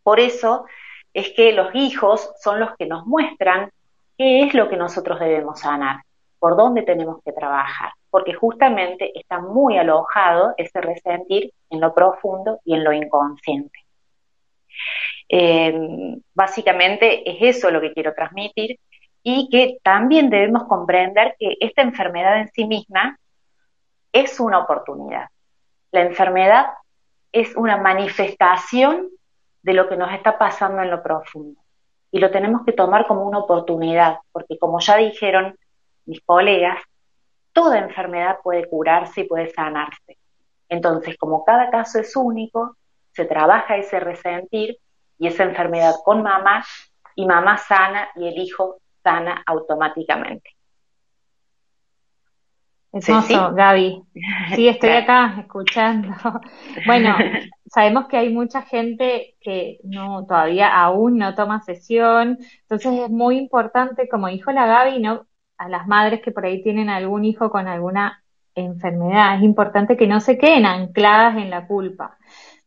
Por 0.03 0.19
eso 0.19 0.65
es 1.13 1.31
que 1.31 1.51
los 1.51 1.73
hijos 1.73 2.31
son 2.41 2.59
los 2.59 2.75
que 2.77 2.85
nos 2.85 3.05
muestran 3.05 3.71
qué 4.17 4.43
es 4.43 4.53
lo 4.53 4.69
que 4.69 4.77
nosotros 4.77 5.19
debemos 5.19 5.59
sanar. 5.59 6.01
por 6.39 6.55
dónde 6.55 6.83
tenemos 6.83 7.21
que 7.25 7.31
trabajar, 7.31 7.93
porque 8.11 8.33
justamente 8.33 9.11
está 9.17 9.39
muy 9.39 9.75
alojado 9.77 10.53
ese 10.57 10.79
resentir 10.81 11.51
en 11.71 11.81
lo 11.81 11.95
profundo 11.95 12.59
y 12.63 12.75
en 12.75 12.83
lo 12.83 12.93
inconsciente. 12.93 13.79
Eh, 15.29 16.17
básicamente 16.33 17.29
es 17.29 17.57
eso 17.57 17.69
lo 17.69 17.81
que 17.81 17.93
quiero 17.93 18.13
transmitir 18.13 18.79
y 19.23 19.49
que 19.49 19.77
también 19.83 20.29
debemos 20.29 20.63
comprender 20.65 21.35
que 21.37 21.57
esta 21.59 21.81
enfermedad 21.81 22.39
en 22.39 22.49
sí 22.49 22.65
misma 22.65 23.19
es 24.13 24.39
una 24.39 24.59
oportunidad. 24.59 25.27
La 25.91 26.01
enfermedad 26.01 26.67
es 27.31 27.55
una 27.55 27.77
manifestación 27.77 29.09
de 29.61 29.73
lo 29.73 29.89
que 29.89 29.97
nos 29.97 30.13
está 30.13 30.37
pasando 30.37 30.81
en 30.81 30.89
lo 30.89 31.03
profundo 31.03 31.59
y 32.11 32.19
lo 32.19 32.31
tenemos 32.31 32.63
que 32.65 32.71
tomar 32.71 33.05
como 33.05 33.23
una 33.23 33.39
oportunidad, 33.39 34.19
porque 34.31 34.57
como 34.57 34.79
ya 34.79 34.95
dijeron 34.97 35.57
mis 36.05 36.21
colegas, 36.21 36.81
toda 37.51 37.79
enfermedad 37.79 38.37
puede 38.41 38.67
curarse 38.69 39.21
y 39.21 39.23
puede 39.25 39.49
sanarse. 39.49 40.17
Entonces, 40.69 41.17
como 41.17 41.43
cada 41.43 41.69
caso 41.69 41.99
es 41.99 42.15
único, 42.15 42.77
se 43.11 43.25
trabaja 43.25 43.77
ese 43.77 43.99
resentir 43.99 44.77
y 45.17 45.27
esa 45.27 45.43
enfermedad 45.43 45.95
con 46.03 46.23
mamá 46.23 46.65
y 47.15 47.25
mamá 47.25 47.57
sana 47.57 48.09
y 48.15 48.27
el 48.27 48.37
hijo 48.37 48.77
sana 49.03 49.43
automáticamente. 49.45 50.57
Hermoso, 52.91 53.53
Gaby. 53.53 54.01
Sí, 54.55 54.67
estoy 54.67 54.89
acá 54.91 55.35
escuchando. 55.39 56.09
Bueno, 56.85 57.15
sabemos 57.65 58.07
que 58.07 58.17
hay 58.17 58.33
mucha 58.33 58.61
gente 58.61 59.35
que 59.41 59.79
no 59.83 60.25
todavía 60.25 60.73
aún 60.73 61.17
no 61.17 61.35
toma 61.35 61.61
sesión, 61.61 62.37
entonces 62.61 62.99
es 62.99 63.09
muy 63.09 63.37
importante, 63.37 64.07
como 64.07 64.27
dijo 64.27 64.51
la 64.51 64.65
Gaby, 64.65 64.99
no 64.99 65.25
a 65.57 65.69
las 65.69 65.87
madres 65.87 66.21
que 66.21 66.31
por 66.31 66.45
ahí 66.45 66.61
tienen 66.61 66.89
algún 66.89 67.25
hijo 67.25 67.49
con 67.49 67.67
alguna 67.67 68.23
enfermedad, 68.55 69.37
es 69.37 69.43
importante 69.43 69.97
que 69.97 70.07
no 70.07 70.19
se 70.19 70.37
queden 70.37 70.65
ancladas 70.65 71.37
en 71.37 71.49
la 71.49 71.67
culpa, 71.67 72.17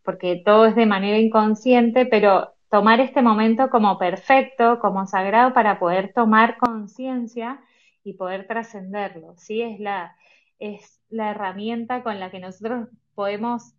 porque 0.05 0.43
todo 0.45 0.67
es 0.67 0.75
de 0.75 0.87
manera 0.87 1.19
inconsciente, 1.19 2.07
pero 2.07 2.55
tomar 2.71 3.01
este 3.01 3.23
momento 3.23 3.69
como 3.71 3.99
perfecto, 3.99 4.79
como 4.81 5.07
sagrado 5.07 5.53
para 5.53 5.79
poder 5.79 6.13
tomar 6.15 6.57
conciencia 6.59 7.61
y 8.05 8.15
poder 8.15 8.47
trascenderlo, 8.47 9.35
¿sí? 9.37 9.63
Es 9.63 9.81
la, 9.81 10.17
es 10.59 11.01
la 11.09 11.31
herramienta 11.33 12.03
con 12.03 12.21
la 12.21 12.31
que 12.31 12.41
nosotros 12.41 12.89
podemos 13.15 13.75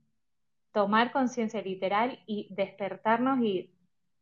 tomar 0.74 1.12
conciencia 1.12 1.62
literal 1.62 2.20
y 2.26 2.48
despertarnos 2.52 3.40
y 3.42 3.74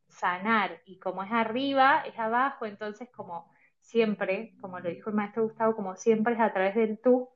sanar. 0.08 0.82
Y 0.86 1.00
como 1.00 1.24
es 1.24 1.32
arriba, 1.32 2.04
es 2.06 2.18
abajo, 2.18 2.66
entonces 2.66 3.10
como 3.16 3.50
siempre, 3.82 4.56
como 4.62 4.80
lo 4.80 4.90
dijo 4.90 5.10
el 5.10 5.16
maestro 5.16 5.44
Gustavo, 5.44 5.76
como 5.76 5.96
siempre 5.96 6.34
es 6.36 6.40
a 6.40 6.54
través 6.54 6.76
del 6.76 7.00
tú, 7.00 7.30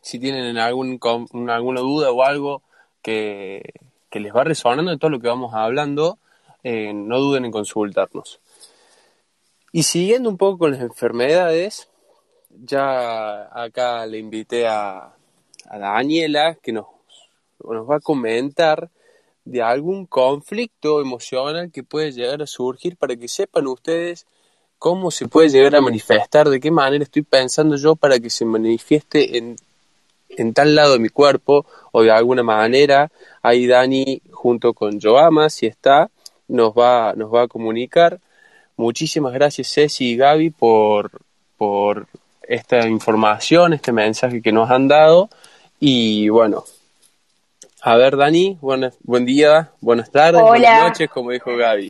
si 0.00 0.18
tienen 0.18 0.56
algún, 0.56 0.98
alguna 1.50 1.82
duda 1.82 2.10
o 2.10 2.22
algo 2.22 2.62
que, 3.02 3.74
les 4.10 4.34
va 4.34 4.44
resonando 4.44 4.92
de 4.92 4.96
todo 4.96 5.10
lo 5.10 5.20
que 5.20 5.28
vamos 5.28 5.52
hablando, 5.52 6.16
eh, 6.62 6.94
no 6.94 7.18
duden 7.18 7.44
en 7.44 7.52
consultarnos. 7.52 8.40
Y 9.72 9.82
siguiendo 9.82 10.30
un 10.30 10.38
poco 10.38 10.56
con 10.56 10.70
las 10.70 10.80
enfermedades, 10.80 11.90
ya 12.48 13.42
acá 13.52 14.06
le 14.06 14.16
invité 14.16 14.66
a, 14.66 15.12
a 15.68 15.78
Daniela 15.78 16.54
que 16.62 16.72
nos, 16.72 16.86
nos 17.62 17.90
va 17.90 17.96
a 17.96 18.00
comentar 18.00 18.88
de 19.44 19.62
algún 19.62 20.06
conflicto 20.06 21.00
emocional 21.00 21.70
que 21.72 21.82
puede 21.82 22.12
llegar 22.12 22.42
a 22.42 22.46
surgir 22.46 22.96
para 22.96 23.16
que 23.16 23.28
sepan 23.28 23.66
ustedes 23.66 24.26
cómo 24.78 25.10
se 25.10 25.28
puede 25.28 25.50
llegar 25.50 25.76
a 25.76 25.80
manifestar, 25.80 26.48
de 26.48 26.58
qué 26.58 26.70
manera 26.70 27.04
estoy 27.04 27.22
pensando 27.22 27.76
yo 27.76 27.96
para 27.96 28.18
que 28.18 28.30
se 28.30 28.44
manifieste 28.44 29.36
en, 29.36 29.56
en 30.30 30.54
tal 30.54 30.74
lado 30.74 30.94
de 30.94 30.98
mi 30.98 31.10
cuerpo 31.10 31.66
o 31.92 32.02
de 32.02 32.10
alguna 32.10 32.42
manera. 32.42 33.10
Ahí 33.42 33.66
Dani 33.66 34.22
junto 34.30 34.72
con 34.72 34.98
Joama, 35.00 35.50
si 35.50 35.66
está, 35.66 36.10
nos 36.48 36.72
va, 36.72 37.12
nos 37.14 37.32
va 37.32 37.42
a 37.42 37.48
comunicar. 37.48 38.20
Muchísimas 38.76 39.34
gracias 39.34 39.70
Ceci 39.70 40.12
y 40.12 40.16
Gaby 40.16 40.50
por, 40.50 41.10
por 41.58 42.06
esta 42.42 42.88
información, 42.88 43.74
este 43.74 43.92
mensaje 43.92 44.40
que 44.40 44.50
nos 44.50 44.70
han 44.70 44.88
dado. 44.88 45.28
Y 45.78 46.30
bueno, 46.30 46.64
a 47.82 47.96
ver 47.96 48.16
Dani, 48.16 48.58
buen 48.60 49.24
día, 49.24 49.72
buenas 49.80 50.10
tardes, 50.10 50.42
buenas 50.42 50.82
noches, 50.82 51.08
como 51.08 51.30
dijo 51.30 51.56
Gaby. 51.56 51.88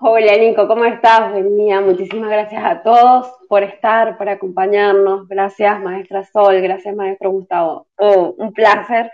Hola 0.00 0.36
Nico, 0.36 0.68
¿cómo 0.68 0.84
estás? 0.84 1.32
Buen 1.32 1.56
día, 1.56 1.80
muchísimas 1.80 2.30
gracias 2.30 2.62
a 2.64 2.82
todos 2.82 3.32
por 3.48 3.62
estar, 3.64 4.16
por 4.16 4.28
acompañarnos. 4.28 5.28
Gracias 5.28 5.80
maestra 5.80 6.24
Sol, 6.24 6.60
gracias 6.60 6.94
maestro 6.94 7.30
Gustavo. 7.30 7.88
Oh, 7.96 8.34
un 8.38 8.52
placer 8.52 9.10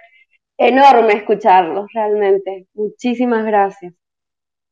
enorme 0.59 1.15
escucharlos, 1.15 1.87
realmente. 1.93 2.67
Muchísimas 2.75 3.45
gracias. 3.45 3.95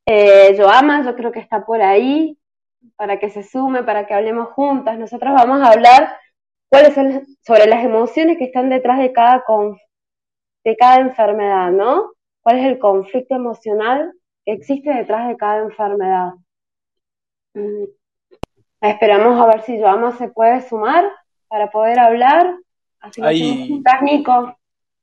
Eh, 0.06 0.54
Joama, 0.56 1.04
yo 1.04 1.16
creo 1.16 1.32
que 1.32 1.40
está 1.40 1.64
por 1.64 1.80
ahí 1.80 2.38
para 2.96 3.18
que 3.18 3.30
se 3.30 3.42
sume, 3.42 3.82
para 3.82 4.06
que 4.06 4.14
hablemos 4.14 4.48
juntas. 4.50 4.98
Nosotros 4.98 5.32
vamos 5.34 5.62
a 5.62 5.72
hablar 5.72 6.14
cuáles 6.68 6.94
son 6.94 7.26
sobre 7.40 7.66
las 7.66 7.84
emociones 7.84 8.38
que 8.38 8.44
están 8.44 8.68
detrás 8.68 8.98
de 8.98 9.12
cada, 9.12 9.44
de 10.64 10.76
cada 10.76 11.00
enfermedad, 11.00 11.70
¿no? 11.70 12.12
¿Cuál 12.42 12.58
es 12.58 12.66
el 12.66 12.78
conflicto 12.78 13.34
emocional 13.34 14.12
existe 14.46 14.92
detrás 14.92 15.28
de 15.28 15.36
cada 15.36 15.62
enfermedad. 15.62 16.32
Mm. 17.54 17.84
Esperamos 18.80 19.40
a 19.40 19.46
ver 19.46 19.62
si 19.62 19.78
Joama 19.78 20.16
se 20.16 20.28
puede 20.28 20.66
sumar 20.68 21.04
para 21.48 21.70
poder 21.70 22.00
hablar. 22.00 22.56
Así 23.00 23.20
que 23.20 23.26
ahí, 23.26 23.82
Nico. 24.02 24.56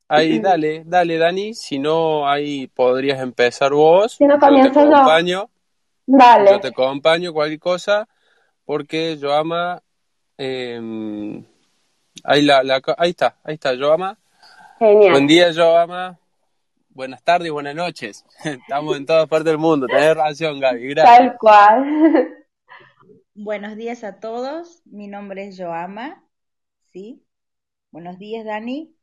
Ahí, 0.07 0.39
dale, 0.43 0.83
dale, 0.85 1.17
Dani. 1.17 1.53
Si 1.53 1.79
no, 1.79 2.27
ahí 2.27 2.67
podrías 2.67 3.21
empezar 3.21 3.71
vos. 3.71 4.13
Si 4.13 4.25
no, 4.25 4.35
yo 4.35 4.71
te 4.71 4.79
acompaño. 4.79 5.49
Dale. 6.05 6.51
Yo 6.51 6.59
te 6.59 6.67
acompaño, 6.69 7.31
cualquier 7.31 7.59
cosa, 7.59 8.07
porque 8.65 9.17
Joama. 9.21 9.81
ahí, 10.37 12.41
la, 12.41 12.81
ahí 12.97 13.11
está, 13.11 13.37
ahí 13.43 13.53
está, 13.53 13.77
Joama. 13.77 14.17
Genial. 14.79 15.11
Buen 15.11 15.27
día, 15.27 15.51
Joama. 15.53 16.17
buenas 16.87 17.21
tardes 17.21 17.47
y 17.47 17.51
buenas 17.51 17.75
noches. 17.75 18.25
Estamos 18.45 18.95
en 18.95 19.05
todas 19.05 19.27
partes 19.27 19.47
del 19.47 19.57
mundo. 19.57 19.87
Tenés 19.87 20.15
razón, 20.15 20.57
Gaby. 20.61 20.87
Gracias. 20.87 21.17
Tal 21.17 21.37
cual. 21.37 22.35
Buenos 23.33 23.75
días 23.75 24.05
a 24.05 24.21
todos. 24.21 24.81
Mi 24.85 25.07
nombre 25.07 25.47
es 25.47 25.57
Joama. 25.57 26.23
¿Sí? 26.93 27.21
Buenos 27.91 28.19
días, 28.19 28.45
Dani. 28.45 28.95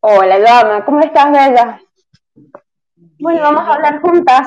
Hola, 0.00 0.36
Joama. 0.46 0.84
¿Cómo 0.84 1.00
estás, 1.00 1.32
Bella? 1.32 1.80
Bueno, 3.18 3.40
vamos 3.40 3.62
a 3.62 3.74
hablar 3.74 4.02
juntas. 4.02 4.46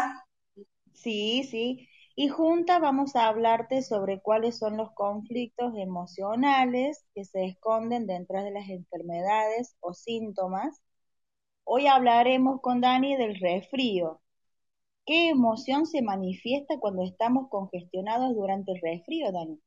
Sí, 0.94 1.44
sí. 1.44 1.90
Y 2.20 2.30
juntas 2.30 2.82
vamos 2.82 3.16
a 3.16 3.28
hablarte 3.28 3.84
sobre 3.84 4.20
cuáles 4.20 4.58
son 4.58 4.76
los 4.76 4.92
conflictos 4.94 5.74
emocionales 5.78 7.06
que 7.14 7.24
se 7.24 7.46
esconden 7.46 8.08
dentro 8.08 8.44
de 8.44 8.50
las 8.50 8.68
enfermedades 8.70 9.78
o 9.82 9.94
síntomas. 9.94 10.82
Hoy 11.64 11.86
hablaremos 11.86 12.60
con 12.60 12.82
Dani 12.82 13.16
del 13.18 13.40
resfrío. 13.40 14.20
¿Qué 15.06 15.30
emoción 15.30 15.86
se 15.86 16.02
manifiesta 16.02 16.80
cuando 16.80 17.04
estamos 17.04 17.50
congestionados 17.52 18.34
durante 18.34 18.72
el 18.72 18.82
resfrío, 18.82 19.32
Dani? 19.32 19.62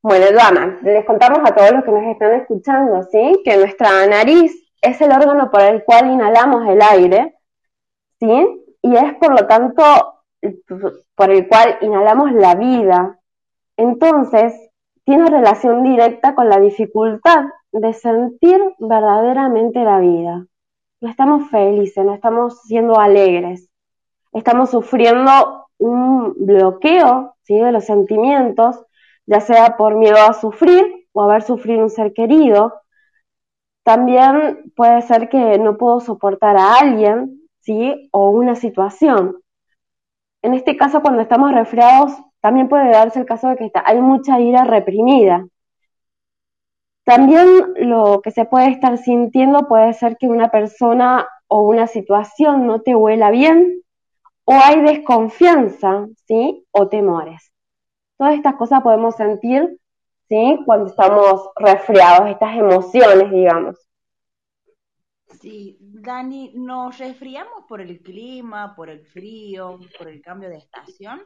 Bueno, 0.00 0.24
Joana, 0.32 0.80
les 0.84 1.04
contamos 1.04 1.40
a 1.44 1.54
todos 1.54 1.72
los 1.72 1.84
que 1.84 1.90
nos 1.90 2.04
están 2.04 2.40
escuchando, 2.40 3.02
¿sí? 3.12 3.42
Que 3.44 3.58
nuestra 3.58 4.06
nariz 4.06 4.54
es 4.80 4.98
el 5.02 5.12
órgano 5.12 5.50
por 5.50 5.60
el 5.60 5.84
cual 5.84 6.10
inhalamos 6.10 6.66
el 6.66 6.80
aire, 6.80 7.36
¿sí? 8.20 8.64
Y 8.80 8.96
es 8.96 9.14
por 9.16 9.38
lo 9.38 9.46
tanto 9.46 10.15
por 11.14 11.30
el 11.30 11.48
cual 11.48 11.78
inhalamos 11.80 12.32
la 12.32 12.54
vida. 12.54 13.18
Entonces, 13.76 14.54
tiene 15.04 15.26
relación 15.26 15.82
directa 15.82 16.34
con 16.34 16.48
la 16.48 16.58
dificultad 16.58 17.44
de 17.72 17.92
sentir 17.92 18.60
verdaderamente 18.78 19.84
la 19.84 20.00
vida. 20.00 20.46
No 21.00 21.10
estamos 21.10 21.50
felices, 21.50 22.04
no 22.04 22.14
estamos 22.14 22.62
siendo 22.62 22.98
alegres. 22.98 23.68
Estamos 24.32 24.70
sufriendo 24.70 25.66
un 25.78 26.34
bloqueo 26.38 27.36
¿sí? 27.42 27.54
de 27.54 27.72
los 27.72 27.84
sentimientos, 27.84 28.84
ya 29.26 29.40
sea 29.40 29.76
por 29.76 29.94
miedo 29.94 30.16
a 30.16 30.32
sufrir 30.32 31.06
o 31.12 31.22
haber 31.22 31.42
sufrido 31.42 31.82
un 31.82 31.90
ser 31.90 32.12
querido. 32.12 32.74
También 33.84 34.72
puede 34.74 35.02
ser 35.02 35.28
que 35.28 35.58
no 35.58 35.76
puedo 35.76 36.00
soportar 36.00 36.56
a 36.56 36.74
alguien, 36.80 37.42
¿sí? 37.60 38.08
O 38.10 38.30
una 38.30 38.56
situación. 38.56 39.36
En 40.46 40.54
este 40.54 40.76
caso, 40.76 41.02
cuando 41.02 41.22
estamos 41.22 41.52
resfriados, 41.52 42.12
también 42.40 42.68
puede 42.68 42.92
darse 42.92 43.18
el 43.18 43.26
caso 43.26 43.48
de 43.48 43.56
que 43.56 43.72
hay 43.84 44.00
mucha 44.00 44.38
ira 44.38 44.62
reprimida. 44.62 45.44
También 47.02 47.48
lo 47.78 48.20
que 48.22 48.30
se 48.30 48.44
puede 48.44 48.68
estar 48.68 48.96
sintiendo 48.96 49.66
puede 49.66 49.92
ser 49.92 50.16
que 50.16 50.28
una 50.28 50.48
persona 50.52 51.26
o 51.48 51.62
una 51.62 51.88
situación 51.88 52.64
no 52.68 52.80
te 52.80 52.94
huela 52.94 53.32
bien 53.32 53.82
o 54.44 54.52
hay 54.52 54.82
desconfianza, 54.82 56.06
¿sí? 56.28 56.64
O 56.70 56.86
temores. 56.86 57.50
Todas 58.16 58.34
estas 58.34 58.54
cosas 58.54 58.82
podemos 58.82 59.16
sentir, 59.16 59.80
¿sí? 60.28 60.60
Cuando 60.64 60.86
estamos 60.86 61.50
resfriados, 61.56 62.30
estas 62.30 62.56
emociones, 62.56 63.32
digamos. 63.32 63.85
Sí, 65.40 65.76
Dani, 65.80 66.52
¿nos 66.54 66.98
resfriamos 66.98 67.64
por 67.68 67.80
el 67.80 68.00
clima, 68.00 68.74
por 68.74 68.88
el 68.88 69.04
frío, 69.06 69.78
por 69.98 70.08
el 70.08 70.22
cambio 70.22 70.48
de 70.48 70.58
estación? 70.58 71.22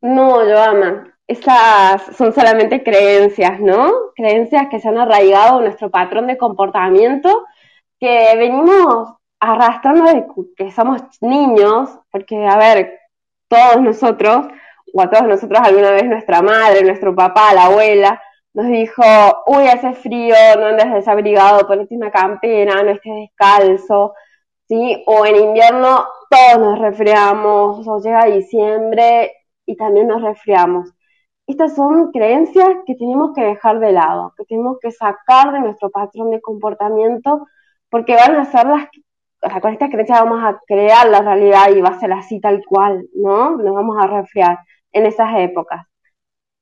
No, 0.00 0.36
Joama, 0.36 1.12
esas 1.26 2.16
son 2.16 2.32
solamente 2.32 2.82
creencias, 2.82 3.60
¿no? 3.60 3.90
Creencias 4.14 4.68
que 4.70 4.80
se 4.80 4.88
han 4.88 4.98
arraigado 4.98 5.58
en 5.58 5.64
nuestro 5.64 5.90
patrón 5.90 6.26
de 6.26 6.38
comportamiento 6.38 7.46
que 7.98 8.34
venimos 8.36 9.14
arrastrando 9.40 10.04
desde 10.04 10.26
que 10.56 10.70
somos 10.70 11.02
niños, 11.20 11.90
porque, 12.10 12.46
a 12.46 12.56
ver, 12.56 12.98
todos 13.48 13.82
nosotros, 13.82 14.46
o 14.94 15.02
a 15.02 15.10
todos 15.10 15.26
nosotros 15.26 15.60
alguna 15.62 15.90
vez 15.90 16.04
nuestra 16.04 16.42
madre, 16.42 16.82
nuestro 16.82 17.14
papá, 17.14 17.52
la 17.54 17.66
abuela, 17.66 18.22
nos 18.54 18.66
dijo, 18.66 19.02
uy, 19.46 19.66
hace 19.68 19.94
frío, 19.94 20.34
no 20.58 20.66
andes 20.66 20.92
desabrigado, 20.92 21.66
ponete 21.66 21.96
una 21.96 22.10
campera, 22.10 22.82
no 22.82 22.90
estés 22.90 23.14
descalzo, 23.14 24.14
¿sí? 24.68 25.02
O 25.06 25.24
en 25.26 25.36
invierno 25.36 26.06
todos 26.30 26.58
nos 26.58 26.78
resfriamos, 26.78 27.86
o 27.86 28.00
llega 28.00 28.26
diciembre 28.26 29.32
y 29.66 29.76
también 29.76 30.08
nos 30.08 30.22
resfriamos. 30.22 30.90
Estas 31.46 31.74
son 31.74 32.12
creencias 32.12 32.68
que 32.86 32.94
tenemos 32.94 33.32
que 33.34 33.42
dejar 33.42 33.80
de 33.80 33.92
lado, 33.92 34.32
que 34.36 34.44
tenemos 34.44 34.78
que 34.80 34.90
sacar 34.92 35.52
de 35.52 35.60
nuestro 35.60 35.90
patrón 35.90 36.30
de 36.30 36.40
comportamiento, 36.40 37.46
porque 37.88 38.14
van 38.14 38.36
a 38.36 38.44
ser 38.44 38.66
las, 38.66 38.84
o 39.42 39.48
sea, 39.48 39.60
con 39.60 39.72
estas 39.72 39.90
creencias 39.90 40.20
vamos 40.20 40.42
a 40.44 40.60
crear 40.66 41.08
la 41.08 41.20
realidad 41.22 41.70
y 41.74 41.80
va 41.80 41.90
a 41.90 42.00
ser 42.00 42.12
así 42.12 42.40
tal 42.40 42.62
cual, 42.66 43.08
¿no? 43.14 43.56
Nos 43.56 43.74
vamos 43.74 43.96
a 44.00 44.06
resfriar 44.06 44.58
en 44.92 45.06
esas 45.06 45.30
épocas. 45.38 45.86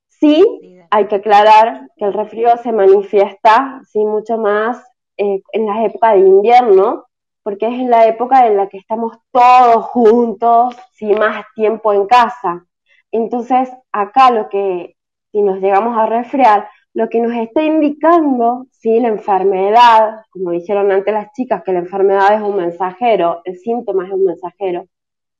Sí, 0.08 0.44
hay 0.90 1.06
que 1.06 1.16
aclarar 1.16 1.88
que 1.96 2.04
el 2.04 2.12
resfrío 2.12 2.56
se 2.58 2.72
manifiesta 2.72 3.80
sí, 3.90 3.98
mucho 4.04 4.38
más 4.38 4.82
eh, 5.16 5.42
en 5.52 5.66
las 5.66 5.84
épocas 5.84 6.14
de 6.14 6.20
invierno, 6.20 7.06
porque 7.42 7.66
es 7.66 7.88
la 7.88 8.06
época 8.06 8.46
en 8.46 8.56
la 8.56 8.68
que 8.68 8.78
estamos 8.78 9.16
todos 9.32 9.84
juntos, 9.86 10.76
sí, 10.92 11.06
más 11.12 11.44
tiempo 11.54 11.92
en 11.92 12.06
casa. 12.06 12.64
Entonces, 13.10 13.70
acá 13.92 14.30
lo 14.30 14.48
que, 14.48 14.96
si 15.32 15.42
nos 15.42 15.60
llegamos 15.60 15.96
a 15.96 16.06
resfriar, 16.06 16.68
lo 16.94 17.08
que 17.08 17.20
nos 17.20 17.32
está 17.32 17.62
indicando, 17.62 18.66
sí, 18.70 19.00
la 19.00 19.08
enfermedad, 19.08 20.22
como 20.30 20.50
dijeron 20.50 20.90
antes 20.90 21.14
las 21.14 21.32
chicas, 21.32 21.62
que 21.64 21.72
la 21.72 21.80
enfermedad 21.80 22.34
es 22.34 22.40
un 22.40 22.56
mensajero, 22.56 23.40
el 23.44 23.56
síntoma 23.56 24.06
es 24.06 24.12
un 24.12 24.24
mensajero, 24.24 24.86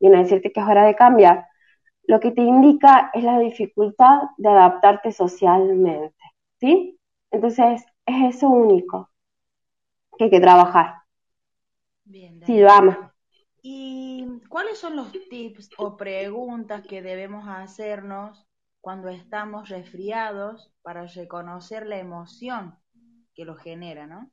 viene 0.01 0.19
a 0.19 0.23
decirte 0.23 0.53
que 0.53 0.61
es 0.61 0.67
hora 0.67 0.85
de 0.85 0.95
cambiar, 0.95 1.47
lo 2.09 2.21
que 2.21 2.31
te 2.31 2.41
indica 2.41 3.11
es 3.13 3.23
la 3.23 3.39
dificultad 3.39 4.23
de 4.39 4.49
adaptarte 4.49 5.13
socialmente, 5.13 6.17
¿sí? 6.59 6.99
Entonces, 7.31 7.85
es 8.07 8.37
eso 8.37 8.49
único 8.49 9.11
que 10.17 10.25
hay 10.25 10.31
que 10.31 10.41
trabajar. 10.41 10.95
Bien, 12.05 12.41
sí, 12.47 12.59
lo 12.59 12.71
ama. 12.71 13.15
¿Y 13.61 14.27
cuáles 14.49 14.79
son 14.79 14.97
los 14.97 15.13
tips 15.13 15.69
o 15.77 15.99
preguntas 15.99 16.87
que 16.87 17.03
debemos 17.03 17.47
hacernos 17.47 18.47
cuando 18.81 19.11
estamos 19.11 19.69
resfriados 19.69 20.73
para 20.81 21.07
reconocer 21.07 21.87
la 21.87 21.99
emoción 21.99 22.79
que 23.35 23.45
lo 23.45 23.55
genera, 23.57 24.07
no? 24.07 24.31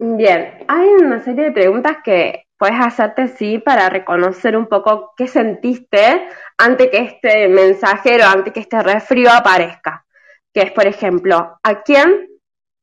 Bien, 0.00 0.64
hay 0.66 0.88
una 0.88 1.22
serie 1.22 1.44
de 1.44 1.52
preguntas 1.52 1.98
que 2.04 2.43
puedes 2.64 2.80
hacerte 2.80 3.28
sí 3.28 3.58
para 3.58 3.90
reconocer 3.90 4.56
un 4.56 4.68
poco 4.68 5.12
qué 5.18 5.28
sentiste 5.28 6.26
antes 6.56 6.88
que 6.88 6.96
este 6.96 7.46
mensajero, 7.46 8.24
antes 8.24 8.54
que 8.54 8.60
este 8.60 8.82
resfrío 8.82 9.30
aparezca. 9.30 10.06
Que 10.50 10.62
es, 10.62 10.72
por 10.72 10.86
ejemplo, 10.86 11.58
¿a 11.62 11.82
quién 11.82 12.26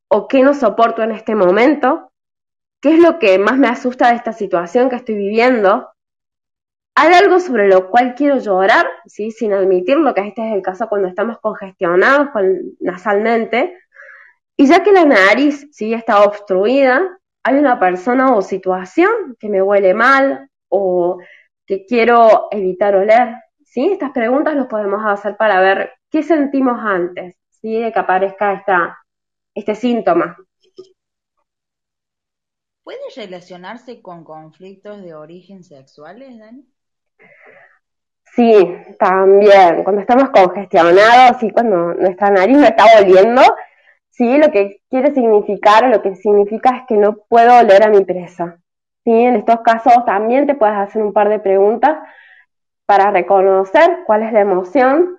o 0.08 0.28
qué 0.28 0.44
no 0.44 0.54
soporto 0.54 1.02
en 1.02 1.10
este 1.10 1.34
momento? 1.34 2.12
¿Qué 2.80 2.94
es 2.94 3.00
lo 3.00 3.18
que 3.18 3.40
más 3.40 3.58
me 3.58 3.66
asusta 3.66 4.10
de 4.10 4.14
esta 4.14 4.32
situación 4.32 4.88
que 4.88 4.94
estoy 4.94 5.16
viviendo? 5.16 5.88
¿Hay 6.94 7.12
algo 7.14 7.40
sobre 7.40 7.66
lo 7.66 7.90
cual 7.90 8.14
quiero 8.14 8.38
llorar? 8.38 8.86
¿sí? 9.06 9.32
Sin 9.32 9.52
admitirlo, 9.52 10.14
que 10.14 10.28
este 10.28 10.46
es 10.46 10.54
el 10.54 10.62
caso 10.62 10.88
cuando 10.88 11.08
estamos 11.08 11.40
congestionados 11.40 12.28
con, 12.30 12.76
nasalmente. 12.78 13.76
Y 14.56 14.64
ya 14.68 14.84
que 14.84 14.92
la 14.92 15.06
nariz 15.06 15.66
¿sí? 15.72 15.92
está 15.92 16.22
obstruida, 16.22 17.18
hay 17.42 17.54
una 17.56 17.78
persona 17.78 18.34
o 18.34 18.42
situación 18.42 19.36
que 19.38 19.48
me 19.48 19.62
huele 19.62 19.94
mal 19.94 20.48
o 20.68 21.18
que 21.66 21.84
quiero 21.86 22.48
evitar 22.50 22.94
oler. 22.94 23.36
¿sí? 23.64 23.92
Estas 23.92 24.12
preguntas 24.12 24.54
las 24.54 24.66
podemos 24.66 25.02
hacer 25.04 25.36
para 25.36 25.60
ver 25.60 25.92
qué 26.10 26.22
sentimos 26.22 26.78
antes 26.80 27.36
¿sí? 27.50 27.80
de 27.80 27.92
que 27.92 27.98
aparezca 27.98 28.52
esta, 28.52 28.98
este 29.54 29.74
síntoma. 29.74 30.36
¿Puede 32.84 32.98
relacionarse 33.16 34.02
con 34.02 34.24
conflictos 34.24 35.02
de 35.02 35.14
origen 35.14 35.62
sexuales, 35.62 36.38
Dani? 36.38 36.66
Sí, 38.34 38.76
también. 38.98 39.84
Cuando 39.84 40.00
estamos 40.00 40.30
congestionados, 40.30 41.42
y 41.42 41.50
cuando 41.50 41.94
nuestra 41.94 42.30
nariz 42.30 42.56
no 42.56 42.64
está 42.64 42.84
oliendo, 42.98 43.42
sí, 44.12 44.38
lo 44.38 44.52
que 44.52 44.82
quiere 44.90 45.14
significar, 45.14 45.88
lo 45.88 46.02
que 46.02 46.16
significa 46.16 46.78
es 46.78 46.82
que 46.88 46.96
no 46.96 47.16
puedo 47.28 47.58
oler 47.60 47.84
a 47.84 47.90
mi 47.90 48.04
presa. 48.04 48.60
Sí, 49.04 49.12
en 49.12 49.36
estos 49.36 49.60
casos 49.62 50.04
también 50.06 50.46
te 50.46 50.54
puedes 50.54 50.76
hacer 50.76 51.02
un 51.02 51.12
par 51.12 51.28
de 51.30 51.40
preguntas 51.40 51.98
para 52.86 53.10
reconocer 53.10 54.00
cuál 54.06 54.22
es 54.24 54.32
la 54.32 54.40
emoción 54.42 55.18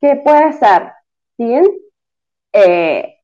que 0.00 0.16
puede 0.16 0.52
ser, 0.54 0.92
¿sí? 1.38 1.60
Eh, 2.52 3.16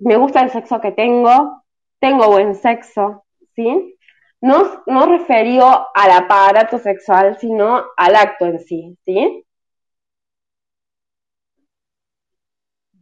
me 0.00 0.16
gusta 0.16 0.42
el 0.42 0.50
sexo 0.50 0.80
que 0.80 0.92
tengo, 0.92 1.64
tengo 2.00 2.28
buen 2.28 2.54
sexo, 2.56 3.24
¿sí? 3.56 3.96
No, 4.42 4.82
no 4.86 5.06
referido 5.06 5.88
al 5.94 6.10
aparato 6.12 6.78
sexual, 6.78 7.38
sino 7.38 7.84
al 7.96 8.16
acto 8.16 8.46
en 8.46 8.60
sí, 8.60 8.98
¿sí? 9.04 9.44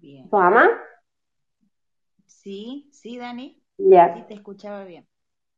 Bien. 0.01 0.29
¿Tu 0.31 0.37
ama? 0.37 0.69
Sí, 2.49 2.89
sí, 2.93 3.19
Dani. 3.19 3.63
Ya. 3.77 4.15
Sí, 4.15 4.25
te 4.27 4.33
escuchaba 4.33 4.85
bien. 4.85 5.07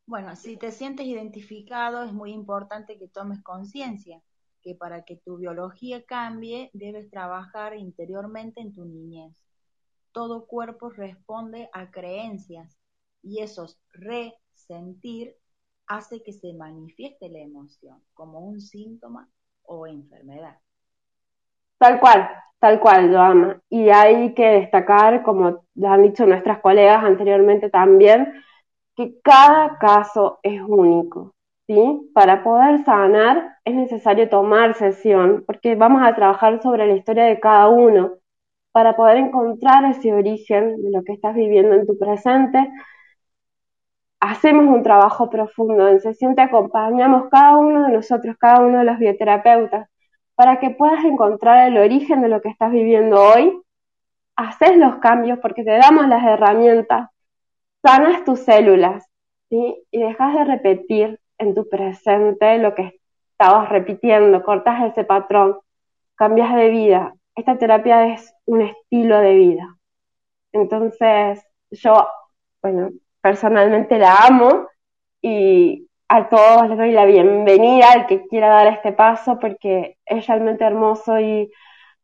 Bueno, 0.07 0.35
si 0.35 0.57
te 0.57 0.73
sientes 0.73 1.07
identificado, 1.07 2.03
es 2.03 2.13
muy 2.13 2.33
importante 2.33 2.99
que 2.99 3.07
tomes 3.07 3.41
conciencia 3.45 4.21
que 4.61 4.75
para 4.75 5.05
que 5.05 5.15
tu 5.15 5.37
biología 5.37 6.05
cambie, 6.05 6.69
debes 6.73 7.09
trabajar 7.09 7.77
interiormente 7.77 8.61
en 8.61 8.73
tu 8.73 8.85
niñez. 8.85 9.37
Todo 10.11 10.49
cuerpo 10.49 10.91
responde 10.91 11.71
a 11.73 11.93
creencias 11.93 12.77
y 13.23 13.39
esos 13.39 13.79
resentir 13.93 15.37
hace 15.87 16.25
que 16.25 16.33
se 16.33 16.53
manifieste 16.55 17.29
la 17.29 17.39
emoción 17.39 18.03
como 18.15 18.41
un 18.41 18.61
síntoma 18.61 19.31
o 19.63 19.87
enfermedad. 19.87 20.59
Tal 21.81 21.99
cual, 21.99 22.29
tal 22.61 22.79
cual, 22.81 23.11
Joana. 23.11 23.61
Y 23.71 23.89
hay 23.89 24.35
que 24.35 24.47
destacar, 24.47 25.23
como 25.23 25.65
han 25.83 26.03
dicho 26.03 26.27
nuestras 26.27 26.61
colegas 26.61 27.03
anteriormente 27.05 27.71
también, 27.71 28.35
que 28.97 29.21
cada 29.23 29.79
caso 29.79 30.41
es 30.43 30.61
único. 30.63 31.35
¿sí? 31.67 32.11
Para 32.15 32.43
poder 32.45 32.85
sanar 32.85 33.57
es 33.65 33.75
necesario 33.75 34.29
tomar 34.29 34.75
sesión, 34.75 35.45
porque 35.47 35.75
vamos 35.75 36.03
a 36.05 36.15
trabajar 36.15 36.61
sobre 36.63 36.87
la 36.87 36.97
historia 36.97 37.25
de 37.25 37.41
cada 37.41 37.69
uno, 37.69 38.19
para 38.73 38.97
poder 38.97 39.17
encontrar 39.19 39.85
ese 39.87 40.13
origen 40.13 40.83
de 40.83 40.91
lo 40.91 41.03
que 41.05 41.15
estás 41.15 41.35
viviendo 41.35 41.75
en 41.75 41.87
tu 41.87 41.99
presente. 41.99 42.59
Hacemos 44.21 44.67
un 44.67 44.83
trabajo 44.83 45.31
profundo, 45.31 45.89
en 45.89 46.01
sesión 46.01 46.35
te 46.35 46.43
acompañamos 46.43 47.29
cada 47.31 47.57
uno 47.57 47.87
de 47.87 47.93
nosotros, 47.95 48.37
cada 48.39 48.61
uno 48.61 48.79
de 48.79 48.85
los 48.85 48.99
bioterapeutas, 48.99 49.89
para 50.41 50.59
que 50.59 50.71
puedas 50.71 51.05
encontrar 51.05 51.69
el 51.69 51.77
origen 51.77 52.23
de 52.23 52.29
lo 52.29 52.41
que 52.41 52.49
estás 52.49 52.73
viviendo 52.73 53.23
hoy, 53.23 53.61
haces 54.37 54.75
los 54.79 54.97
cambios 54.97 55.39
porque 55.39 55.63
te 55.63 55.73
damos 55.73 56.09
las 56.09 56.25
herramientas, 56.25 57.11
sanas 57.83 58.25
tus 58.25 58.41
células, 58.41 59.05
¿sí? 59.51 59.85
Y 59.91 60.01
dejas 60.01 60.33
de 60.33 60.45
repetir 60.47 61.21
en 61.37 61.55
tu 61.55 61.69
presente 61.69 62.57
lo 62.57 62.75
que 62.75 62.99
estabas 63.33 63.69
repitiendo, 63.69 64.43
cortas 64.43 64.83
ese 64.91 65.05
patrón, 65.05 65.59
cambias 66.15 66.55
de 66.55 66.71
vida. 66.71 67.15
Esta 67.35 67.59
terapia 67.59 68.15
es 68.15 68.35
un 68.47 68.63
estilo 68.63 69.19
de 69.19 69.35
vida. 69.35 69.77
Entonces, 70.53 71.47
yo, 71.71 72.09
bueno, 72.63 72.93
personalmente 73.21 73.99
la 73.99 74.15
amo 74.25 74.69
y 75.21 75.87
a 76.13 76.29
todos 76.29 76.69
les 76.69 76.77
doy 76.77 76.91
la 76.91 77.05
bienvenida 77.05 77.93
al 77.93 78.07
que 78.09 78.27
quiera 78.27 78.49
dar 78.49 78.67
este 78.67 78.93
paso 78.93 79.39
porque 79.39 79.97
es 80.05 80.27
realmente 80.27 80.65
hermoso 80.65 81.21
y, 81.21 81.53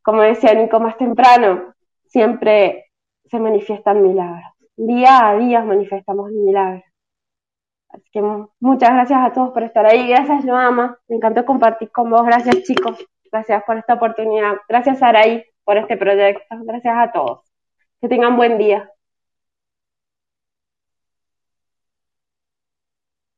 como 0.00 0.22
decía 0.22 0.54
Nico 0.54 0.78
más 0.78 0.96
temprano, 0.96 1.74
siempre 2.06 2.92
se 3.24 3.40
manifiestan 3.40 4.02
milagros. 4.02 4.52
Día 4.76 5.28
a 5.28 5.36
día 5.36 5.60
manifestamos 5.62 6.30
milagros. 6.30 6.84
Así 7.88 8.08
que 8.12 8.22
muchas 8.60 8.90
gracias 8.90 9.20
a 9.20 9.32
todos 9.32 9.50
por 9.50 9.64
estar 9.64 9.84
ahí. 9.84 10.08
Gracias, 10.08 10.44
Joama. 10.44 10.96
Me 11.08 11.16
encantó 11.16 11.44
compartir 11.44 11.90
con 11.90 12.08
vos. 12.08 12.24
Gracias, 12.24 12.62
chicos. 12.62 13.04
Gracias 13.32 13.64
por 13.64 13.76
esta 13.76 13.94
oportunidad. 13.94 14.54
Gracias, 14.68 15.02
Araí, 15.02 15.44
por 15.64 15.78
este 15.78 15.96
proyecto. 15.96 16.44
Gracias 16.62 16.94
a 16.96 17.10
todos. 17.10 17.40
Que 18.00 18.08
tengan 18.08 18.36
buen 18.36 18.56
día. 18.56 18.88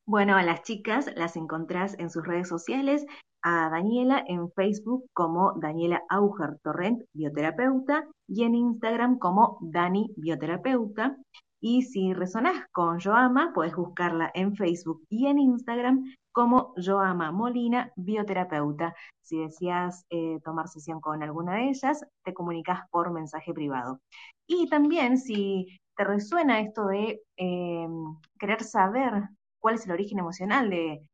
Bueno, 0.09 0.37
a 0.37 0.43
las 0.43 0.63
chicas 0.63 1.11
las 1.17 1.37
encontrás 1.37 1.95
en 1.99 2.09
sus 2.09 2.27
redes 2.27 2.49
sociales, 2.49 3.05
a 3.43 3.69
Daniela 3.69 4.25
en 4.27 4.51
Facebook 4.53 5.05
como 5.13 5.53
Daniela 5.61 6.03
Auger 6.09 6.59
Torrent, 6.63 7.03
bioterapeuta, 7.13 8.09
y 8.27 8.45
en 8.45 8.55
Instagram 8.55 9.19
como 9.19 9.59
Dani 9.61 10.11
Bioterapeuta. 10.17 11.19
Y 11.61 11.83
si 11.83 12.15
resonás 12.15 12.65
con 12.73 12.99
Joama, 12.99 13.53
puedes 13.53 13.77
buscarla 13.77 14.31
en 14.33 14.57
Facebook 14.57 15.03
y 15.11 15.27
en 15.27 15.41
Instagram 15.41 16.15
como 16.33 16.73
Joama 16.83 17.31
Molina, 17.31 17.93
bioterapeuta. 17.95 18.95
Si 19.21 19.39
deseas 19.39 20.07
eh, 20.09 20.41
tomar 20.43 20.69
sesión 20.69 21.03
con 21.03 21.23
alguna 21.23 21.57
de 21.57 21.69
ellas, 21.69 22.03
te 22.25 22.33
comunicas 22.33 22.81
por 22.91 23.13
mensaje 23.13 23.53
privado. 23.53 24.01
Y 24.47 24.71
también 24.71 25.19
si 25.19 25.67
te 25.99 26.05
resuena 26.05 26.61
esto 26.61 26.87
de 26.87 27.21
em, 27.37 28.17
querer 28.39 28.65
saber 28.65 29.29
cuál 29.61 29.77
es 29.77 29.87
el 29.87 29.93
origen 29.93 30.19
emocional 30.19 30.71
de, 30.71 31.09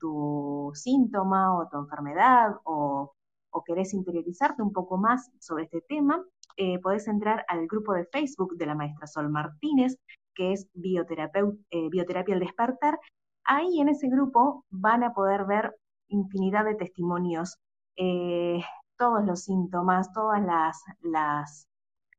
tu 0.00 0.70
síntoma 0.74 1.54
o 1.54 1.68
tu 1.68 1.76
enfermedad 1.76 2.56
o, 2.64 3.12
o 3.50 3.64
querés 3.64 3.92
interiorizarte 3.92 4.62
un 4.62 4.72
poco 4.72 4.96
más 4.96 5.30
sobre 5.40 5.64
este 5.64 5.82
tema, 5.82 6.24
eh, 6.60 6.80
podés 6.80 7.06
entrar 7.06 7.44
al 7.46 7.68
grupo 7.68 7.92
de 7.92 8.04
Facebook 8.06 8.56
de 8.56 8.66
la 8.66 8.74
maestra 8.74 9.06
Sol 9.06 9.30
Martínez, 9.30 9.96
que 10.34 10.52
es 10.52 10.64
eh, 10.64 10.70
Bioterapia 10.74 12.34
al 12.34 12.40
Despertar. 12.40 12.98
Ahí 13.44 13.80
en 13.80 13.88
ese 13.88 14.08
grupo 14.08 14.64
van 14.70 15.04
a 15.04 15.12
poder 15.12 15.44
ver 15.44 15.72
infinidad 16.08 16.64
de 16.64 16.74
testimonios, 16.74 17.58
eh, 17.96 18.60
todos 18.96 19.24
los 19.24 19.44
síntomas, 19.44 20.12
todas 20.12 20.42
las, 20.42 20.82
las, 21.00 21.68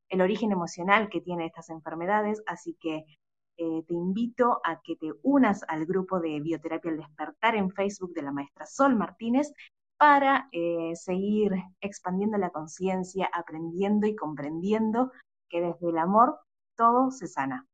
el 0.07 0.21
origen 0.21 0.53
emocional 0.53 1.09
que 1.09 1.19
tiene 1.19 1.45
estas 1.45 1.69
enfermedades, 1.69 2.41
así 2.47 2.77
que 2.79 3.03
te 3.87 3.93
invito 3.93 4.61
a 4.63 4.81
que 4.81 4.95
te 4.95 5.11
unas 5.23 5.63
al 5.67 5.85
grupo 5.85 6.19
de 6.19 6.39
Bioterapia 6.39 6.91
al 6.91 6.97
Despertar 6.97 7.55
en 7.55 7.69
Facebook 7.71 8.13
de 8.13 8.21
la 8.21 8.31
maestra 8.31 8.65
Sol 8.65 8.95
Martínez 8.95 9.51
para 9.97 10.47
eh, 10.53 10.93
seguir 10.95 11.51
expandiendo 11.81 12.37
la 12.37 12.51
conciencia, 12.51 13.29
aprendiendo 13.33 14.07
y 14.07 14.15
comprendiendo 14.15 15.11
que 15.49 15.59
desde 15.59 15.89
el 15.89 15.97
amor 15.97 16.39
todo 16.77 17.11
se 17.11 17.27
sana. 17.27 17.65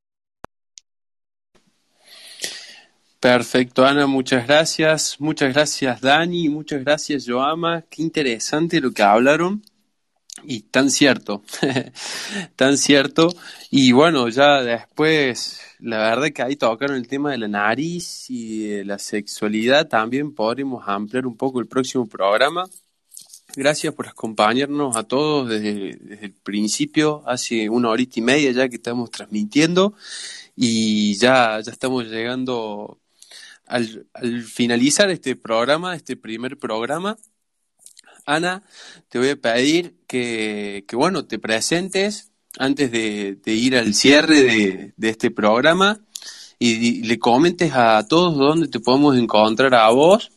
Perfecto, 3.19 3.85
Ana, 3.85 4.07
muchas 4.07 4.45
gracias. 4.47 5.19
Muchas 5.19 5.53
gracias, 5.53 6.01
Dani. 6.01 6.49
Muchas 6.49 6.83
gracias, 6.83 7.25
Joama. 7.27 7.83
Qué 7.89 8.01
interesante 8.01 8.79
lo 8.79 8.91
que 8.91 9.03
hablaron. 9.03 9.63
Y 10.47 10.61
tan 10.61 10.89
cierto, 10.89 11.43
tan 12.55 12.77
cierto. 12.77 13.29
Y 13.71 13.91
bueno, 13.91 14.29
ya 14.29 14.61
después, 14.61 15.59
la 15.79 15.97
verdad 15.97 16.31
que 16.31 16.43
ahí 16.43 16.55
tocaron 16.55 16.97
el 16.97 17.07
tema 17.07 17.31
de 17.31 17.39
la 17.39 17.47
nariz 17.47 18.29
y 18.29 18.67
de 18.67 18.85
la 18.85 18.99
sexualidad. 18.99 19.87
También 19.87 20.33
podremos 20.33 20.83
ampliar 20.87 21.25
un 21.25 21.35
poco 21.35 21.59
el 21.59 21.67
próximo 21.67 22.05
programa. 22.05 22.65
Gracias 23.55 23.93
por 23.93 24.07
acompañarnos 24.07 24.95
a 24.97 25.03
todos 25.03 25.49
desde, 25.49 25.91
el 26.21 26.33
principio, 26.33 27.23
hace 27.25 27.69
una 27.69 27.89
horita 27.89 28.19
y 28.19 28.21
media 28.21 28.51
ya 28.51 28.67
que 28.67 28.75
estamos 28.75 29.09
transmitiendo 29.11 29.93
y 30.57 31.15
ya, 31.15 31.61
ya 31.61 31.71
estamos 31.71 32.05
llegando 32.05 32.99
al, 33.65 34.07
al 34.13 34.43
finalizar 34.43 35.09
este 35.09 35.35
programa, 35.37 35.95
este 35.95 36.17
primer 36.17 36.57
programa. 36.57 37.17
Ana, 38.25 38.63
te 39.09 39.19
voy 39.19 39.29
a 39.29 39.35
pedir 39.35 39.95
que, 40.07 40.83
bueno, 40.93 41.25
te 41.25 41.39
presentes 41.39 42.31
antes 42.57 42.91
de, 42.91 43.39
ir 43.45 43.77
al 43.77 43.93
cierre 43.93 44.93
de, 44.95 45.09
este 45.09 45.29
programa 45.29 45.99
y, 46.57 47.03
le 47.03 47.19
comentes 47.19 47.73
a 47.73 48.05
todos 48.07 48.37
dónde 48.37 48.67
te 48.67 48.79
podemos 48.79 49.17
encontrar 49.17 49.75
a 49.75 49.89
vos. 49.91 50.31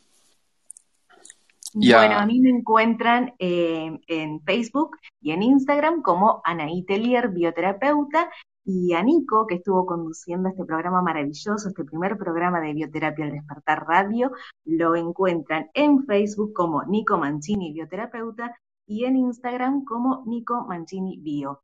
bueno, 1.72 2.18
a 2.18 2.26
mí 2.26 2.40
me 2.40 2.50
encuentran 2.50 3.34
eh, 3.38 3.98
en 4.06 4.40
Facebook 4.42 4.98
y 5.20 5.30
en 5.30 5.42
Instagram 5.42 6.02
como 6.02 6.42
Anaí 6.44 6.82
Telier, 6.84 7.28
bioterapeuta, 7.28 8.30
y 8.70 8.92
a 8.92 9.02
Nico, 9.02 9.46
que 9.46 9.54
estuvo 9.54 9.86
conduciendo 9.86 10.50
este 10.50 10.62
programa 10.62 11.00
maravilloso, 11.00 11.68
este 11.68 11.84
primer 11.84 12.18
programa 12.18 12.60
de 12.60 12.74
Bioterapia 12.74 13.24
al 13.24 13.32
Despertar 13.32 13.86
Radio, 13.86 14.30
lo 14.66 14.94
encuentran 14.94 15.70
en 15.72 16.04
Facebook 16.04 16.52
como 16.52 16.84
Nico 16.84 17.16
Mancini, 17.16 17.72
bioterapeuta, 17.72 18.54
y 18.86 19.06
en 19.06 19.16
Instagram 19.16 19.86
como 19.86 20.22
Nico 20.26 20.66
Mancini 20.68 21.18
Bio. 21.18 21.62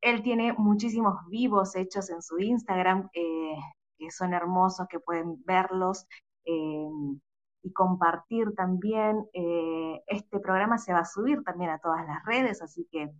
Él 0.00 0.22
tiene 0.22 0.54
muchísimos 0.54 1.16
vivos 1.28 1.76
hechos 1.76 2.08
en 2.08 2.22
su 2.22 2.38
Instagram, 2.38 3.10
eh, 3.12 3.56
que 3.98 4.10
son 4.10 4.32
hermosos, 4.32 4.86
que 4.88 4.98
pueden 4.98 5.44
verlos 5.44 6.06
eh, 6.46 6.88
y 7.62 7.72
compartir 7.74 8.54
también. 8.54 9.26
Eh, 9.34 10.02
este 10.06 10.40
programa 10.40 10.78
se 10.78 10.94
va 10.94 11.00
a 11.00 11.04
subir 11.04 11.42
también 11.44 11.68
a 11.68 11.80
todas 11.80 12.06
las 12.06 12.24
redes, 12.24 12.62
así 12.62 12.88
que 12.90 13.12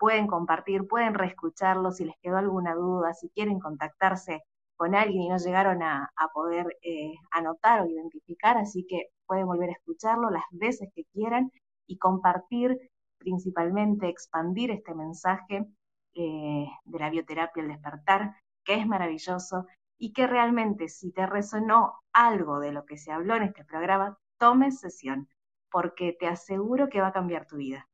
pueden 0.00 0.26
compartir, 0.26 0.88
pueden 0.88 1.12
reescucharlo 1.12 1.92
si 1.92 2.06
les 2.06 2.16
quedó 2.22 2.38
alguna 2.38 2.74
duda, 2.74 3.12
si 3.12 3.28
quieren 3.28 3.60
contactarse 3.60 4.42
con 4.76 4.94
alguien 4.94 5.24
y 5.24 5.28
no 5.28 5.36
llegaron 5.36 5.82
a, 5.82 6.10
poder 6.32 6.78
eh, 6.82 7.12
anotar 7.30 7.82
o 7.82 7.86
identificar, 7.86 8.56
así 8.56 8.86
que 8.88 9.10
pueden 9.26 9.46
volver 9.46 9.68
a 9.68 9.74
escucharlo 9.74 10.30
las 10.30 10.44
veces 10.52 10.88
que 10.94 11.04
quieran 11.12 11.52
y 11.86 11.98
compartir, 11.98 12.78
principalmente 13.18 14.08
expandir 14.08 14.70
este 14.70 14.94
mensaje 14.94 15.66
eh, 16.14 16.66
de 16.84 16.98
la 16.98 17.10
bioterapia, 17.10 17.62
el 17.62 17.68
despertar, 17.68 18.36
que 18.64 18.76
es 18.76 18.86
maravilloso 18.86 19.66
y 19.98 20.14
que 20.14 20.26
realmente 20.26 20.88
si 20.88 21.12
te 21.12 21.26
resonó 21.26 22.00
algo 22.14 22.58
de 22.58 22.72
lo 22.72 22.86
que 22.86 22.96
se 22.96 23.12
habló 23.12 23.36
en 23.36 23.42
este 23.42 23.66
programa, 23.66 24.16
tomes 24.38 24.80
sesión, 24.80 25.28
porque 25.70 26.16
te 26.18 26.26
aseguro 26.26 26.88
que 26.88 27.02
va 27.02 27.08
a 27.08 27.12
cambiar 27.12 27.46
tu 27.46 27.56
vida. 27.58 27.89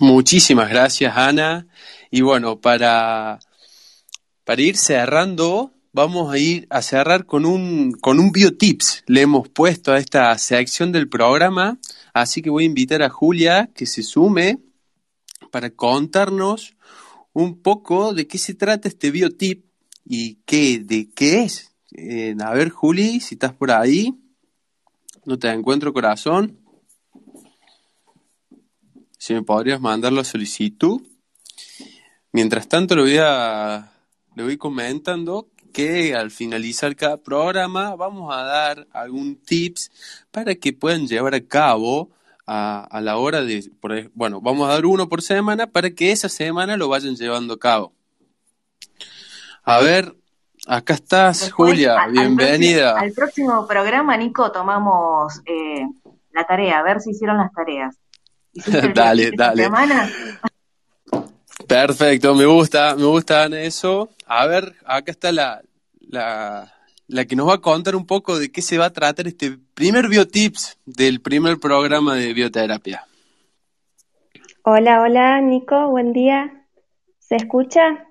Muchísimas 0.00 0.68
gracias, 0.68 1.16
Ana. 1.16 1.66
Y 2.10 2.20
bueno, 2.20 2.60
para, 2.60 3.40
para 4.44 4.62
ir 4.62 4.76
cerrando, 4.76 5.72
vamos 5.92 6.32
a 6.32 6.38
ir 6.38 6.68
a 6.70 6.82
cerrar 6.82 7.26
con 7.26 7.44
un, 7.44 7.92
con 7.92 8.20
un 8.20 8.30
biotips. 8.30 9.02
Le 9.06 9.22
hemos 9.22 9.48
puesto 9.48 9.92
a 9.92 9.98
esta 9.98 10.38
sección 10.38 10.92
del 10.92 11.08
programa, 11.08 11.78
así 12.14 12.42
que 12.42 12.50
voy 12.50 12.62
a 12.62 12.66
invitar 12.66 13.02
a 13.02 13.10
Julia 13.10 13.70
que 13.74 13.86
se 13.86 14.04
sume 14.04 14.60
para 15.50 15.70
contarnos 15.70 16.76
un 17.32 17.60
poco 17.60 18.14
de 18.14 18.28
qué 18.28 18.38
se 18.38 18.54
trata 18.54 18.86
este 18.86 19.10
biotip 19.10 19.64
y 20.04 20.36
qué, 20.46 20.78
de 20.78 21.10
qué 21.10 21.42
es. 21.42 21.72
Eh, 21.90 22.36
a 22.40 22.52
ver, 22.52 22.70
Juli, 22.70 23.18
si 23.18 23.34
estás 23.34 23.52
por 23.52 23.72
ahí, 23.72 24.14
no 25.24 25.38
te 25.40 25.48
encuentro 25.48 25.92
corazón. 25.92 26.58
Si 29.18 29.34
me 29.34 29.42
podrías 29.42 29.80
mandar 29.80 30.12
la 30.12 30.24
solicitud. 30.24 31.02
Mientras 32.32 32.68
tanto, 32.68 32.94
lo 32.94 33.02
voy 33.02 33.18
a, 33.20 33.92
le 34.34 34.42
voy 34.42 34.56
comentando 34.56 35.48
que 35.72 36.14
al 36.14 36.30
finalizar 36.30 36.96
cada 36.96 37.18
programa 37.18 37.94
vamos 37.94 38.34
a 38.34 38.42
dar 38.42 38.86
algún 38.92 39.36
tips 39.36 39.90
para 40.30 40.54
que 40.54 40.72
puedan 40.72 41.06
llevar 41.06 41.34
a 41.34 41.40
cabo 41.40 42.10
a, 42.46 43.00
la 43.02 43.18
hora 43.18 43.42
de, 43.42 43.70
bueno, 44.14 44.40
vamos 44.40 44.68
a 44.68 44.72
dar 44.72 44.86
uno 44.86 45.08
por 45.08 45.20
semana 45.20 45.66
para 45.66 45.90
que 45.90 46.12
esa 46.12 46.30
semana 46.30 46.76
lo 46.78 46.88
vayan 46.88 47.14
llevando 47.14 47.54
a 47.54 47.58
cabo. 47.58 47.92
A 49.64 49.80
ver, 49.80 50.16
acá 50.66 50.94
estás, 50.94 51.52
Julia, 51.52 52.06
bienvenida. 52.06 52.98
Al 52.98 53.12
próximo, 53.12 53.66
programa, 53.66 54.16
Nico, 54.16 54.50
tomamos 54.50 55.42
eh, 55.44 55.84
la 56.32 56.44
tarea, 56.46 56.78
a 56.78 56.82
ver 56.82 57.00
si 57.00 57.10
hicieron 57.10 57.36
las 57.36 57.52
tareas. 57.52 57.96
dale, 58.94 59.30
dale. 59.36 59.68
Perfecto, 61.66 62.34
me 62.34 62.46
gusta, 62.46 62.96
me 62.96 63.04
gusta 63.04 63.46
eso. 63.46 64.10
A 64.26 64.46
ver, 64.46 64.74
acá 64.84 65.10
está 65.10 65.32
la, 65.32 65.60
la, 66.00 66.72
la 67.06 67.24
que 67.24 67.36
nos 67.36 67.48
va 67.48 67.54
a 67.54 67.60
contar 67.60 67.96
un 67.96 68.06
poco 68.06 68.38
de 68.38 68.50
qué 68.50 68.62
se 68.62 68.78
va 68.78 68.86
a 68.86 68.92
tratar 68.92 69.26
este 69.26 69.58
primer 69.74 70.08
biotips 70.08 70.78
del 70.86 71.20
primer 71.20 71.58
programa 71.58 72.14
de 72.14 72.32
bioterapia. 72.32 73.04
Hola, 74.62 75.02
hola, 75.02 75.40
Nico, 75.40 75.88
buen 75.88 76.12
día. 76.12 76.66
¿Se 77.18 77.36
escucha? 77.36 78.06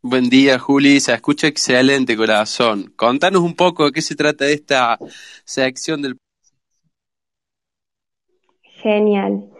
Buen 0.00 0.30
día, 0.30 0.58
Juli, 0.58 1.00
se 1.00 1.12
escucha 1.12 1.48
excelente, 1.48 2.16
corazón. 2.16 2.92
Contanos 2.96 3.42
un 3.42 3.54
poco 3.54 3.86
de 3.86 3.92
qué 3.92 4.00
se 4.00 4.14
trata 4.14 4.46
esta 4.46 4.98
sección 5.44 6.02
del... 6.02 6.16
Genial. 8.62 9.57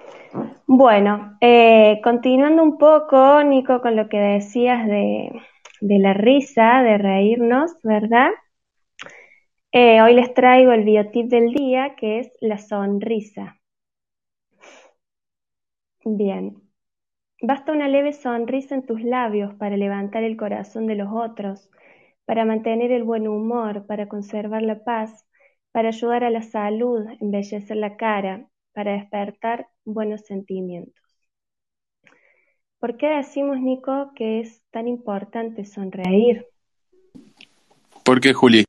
Bueno, 0.71 1.39
eh, 1.41 1.99
continuando 2.05 2.63
un 2.63 2.77
poco, 2.77 3.43
Nico, 3.43 3.81
con 3.81 3.97
lo 3.97 4.09
que 4.11 4.19
decías 4.19 4.87
de, 4.87 5.31
la 5.81 6.13
risa, 6.13 6.83
de 6.83 6.99
reírnos, 6.99 7.73
¿verdad? 7.83 8.33
Eh, 9.73 10.03
hoy 10.03 10.13
les 10.15 10.35
traigo 10.35 10.73
el 10.73 10.85
biotip 10.85 11.31
del 11.31 11.53
día, 11.55 11.97
que 11.97 12.19
es 12.19 12.31
la 12.43 12.59
sonrisa. 12.59 13.59
Bien, 16.05 16.61
basta 17.41 17.73
una 17.73 17.89
leve 17.89 18.13
sonrisa 18.13 18.75
en 18.75 18.85
tus 18.85 19.03
labios 19.03 19.55
para 19.55 19.79
levantar 19.79 20.23
el 20.23 20.37
corazón 20.37 20.87
de 20.87 20.97
los 20.97 21.09
otros, 21.11 21.71
para 22.27 22.45
mantener 22.45 22.93
el 22.93 23.05
buen 23.05 23.27
humor, 23.27 23.87
para 23.87 24.07
conservar 24.07 24.61
la 24.63 24.85
paz, 24.85 25.27
para 25.73 25.89
ayudar 25.89 26.25
a 26.25 26.31
la 26.31 26.43
salud, 26.43 27.07
embellecer 27.21 27.79
la 27.79 27.97
cara, 27.97 28.49
para 28.75 28.93
despertar 28.93 29.69
buenos 29.93 30.23
sentimientos. 30.23 31.03
¿Por 32.79 32.97
qué 32.97 33.09
decimos, 33.09 33.61
Nico, 33.61 34.13
que 34.15 34.41
es 34.41 34.63
tan 34.71 34.87
importante 34.87 35.65
sonreír? 35.65 36.47
¿Por 38.05 38.21
qué, 38.21 38.33
Juli? 38.33 38.65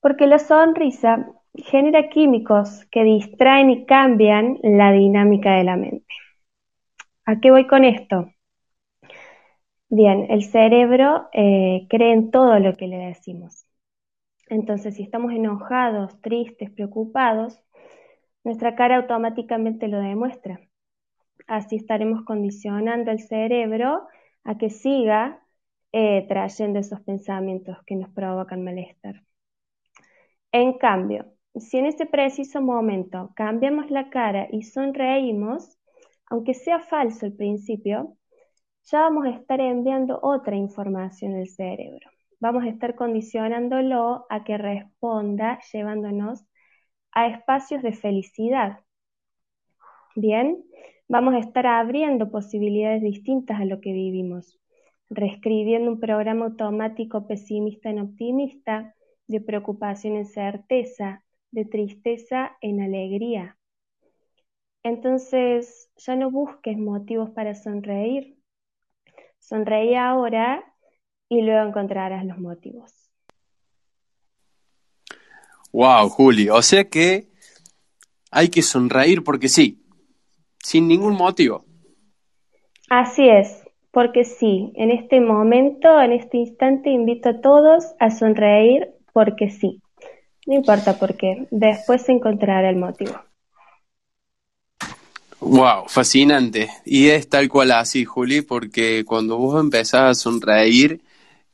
Porque 0.00 0.26
la 0.26 0.38
sonrisa 0.38 1.32
genera 1.54 2.08
químicos 2.10 2.84
que 2.90 3.04
distraen 3.04 3.70
y 3.70 3.86
cambian 3.86 4.58
la 4.62 4.92
dinámica 4.92 5.56
de 5.56 5.64
la 5.64 5.76
mente. 5.76 6.06
¿A 7.24 7.40
qué 7.40 7.50
voy 7.50 7.66
con 7.66 7.84
esto? 7.84 8.30
Bien, 9.88 10.26
el 10.28 10.44
cerebro 10.44 11.28
eh, 11.32 11.86
cree 11.88 12.12
en 12.12 12.30
todo 12.30 12.58
lo 12.58 12.76
que 12.76 12.86
le 12.86 12.98
decimos. 12.98 13.66
Entonces, 14.48 14.96
si 14.96 15.02
estamos 15.02 15.32
enojados, 15.32 16.20
tristes, 16.20 16.70
preocupados, 16.70 17.60
nuestra 18.44 18.74
cara 18.74 18.96
automáticamente 18.96 19.88
lo 19.88 20.00
demuestra. 20.00 20.60
Así 21.46 21.76
estaremos 21.76 22.24
condicionando 22.24 23.10
el 23.10 23.20
cerebro 23.20 24.06
a 24.44 24.58
que 24.58 24.70
siga 24.70 25.42
eh, 25.92 26.26
trayendo 26.28 26.78
esos 26.78 27.00
pensamientos 27.00 27.78
que 27.86 27.96
nos 27.96 28.10
provocan 28.10 28.64
malestar. 28.64 29.22
En 30.52 30.78
cambio, 30.78 31.26
si 31.54 31.78
en 31.78 31.86
ese 31.86 32.06
preciso 32.06 32.60
momento 32.60 33.32
cambiamos 33.34 33.90
la 33.90 34.10
cara 34.10 34.48
y 34.50 34.62
sonreímos, 34.62 35.78
aunque 36.26 36.54
sea 36.54 36.80
falso 36.80 37.26
al 37.26 37.32
principio, 37.32 38.16
ya 38.84 39.00
vamos 39.00 39.26
a 39.26 39.30
estar 39.30 39.60
enviando 39.60 40.18
otra 40.22 40.56
información 40.56 41.34
al 41.34 41.48
cerebro. 41.48 42.10
Vamos 42.40 42.64
a 42.64 42.68
estar 42.68 42.94
condicionándolo 42.94 44.26
a 44.30 44.44
que 44.44 44.56
responda 44.58 45.58
llevándonos 45.72 46.44
a 47.18 47.26
espacios 47.26 47.82
de 47.82 47.92
felicidad. 47.92 48.78
Bien, 50.14 50.62
vamos 51.08 51.34
a 51.34 51.40
estar 51.40 51.66
abriendo 51.66 52.30
posibilidades 52.30 53.02
distintas 53.02 53.60
a 53.60 53.64
lo 53.64 53.80
que 53.80 53.92
vivimos, 53.92 54.60
reescribiendo 55.10 55.90
un 55.90 55.98
programa 55.98 56.44
automático 56.46 57.26
pesimista 57.26 57.90
en 57.90 57.98
optimista, 57.98 58.94
de 59.26 59.40
preocupación 59.40 60.14
en 60.14 60.26
certeza, 60.26 61.24
de 61.50 61.64
tristeza 61.64 62.56
en 62.60 62.82
alegría. 62.82 63.58
Entonces, 64.84 65.90
ya 65.96 66.14
no 66.14 66.30
busques 66.30 66.78
motivos 66.78 67.30
para 67.30 67.56
sonreír. 67.56 68.38
Sonreí 69.40 69.96
ahora 69.96 70.64
y 71.28 71.42
luego 71.42 71.66
encontrarás 71.68 72.24
los 72.24 72.38
motivos. 72.38 73.07
Wow, 75.72 76.08
Juli, 76.08 76.48
o 76.48 76.62
sea 76.62 76.84
que 76.84 77.28
hay 78.30 78.48
que 78.48 78.62
sonreír 78.62 79.22
porque 79.22 79.48
sí, 79.48 79.82
sin 80.62 80.88
ningún 80.88 81.14
motivo. 81.14 81.64
Así 82.88 83.28
es, 83.28 83.62
porque 83.90 84.24
sí, 84.24 84.72
en 84.76 84.90
este 84.90 85.20
momento, 85.20 86.00
en 86.00 86.12
este 86.12 86.38
instante, 86.38 86.90
invito 86.90 87.30
a 87.30 87.40
todos 87.40 87.84
a 87.98 88.10
sonreír 88.10 88.88
porque 89.12 89.50
sí. 89.50 89.82
No 90.46 90.54
importa 90.54 90.98
por 90.98 91.16
qué, 91.16 91.46
después 91.50 92.02
se 92.02 92.12
encontrará 92.12 92.70
el 92.70 92.76
motivo. 92.76 93.12
Wow, 95.40 95.84
fascinante. 95.88 96.68
Y 96.84 97.08
es 97.08 97.28
tal 97.28 97.48
cual 97.48 97.72
así, 97.72 98.04
Juli, 98.04 98.40
porque 98.42 99.04
cuando 99.04 99.36
vos 99.36 99.60
empezás 99.60 100.02
a 100.02 100.14
sonreír, 100.14 101.02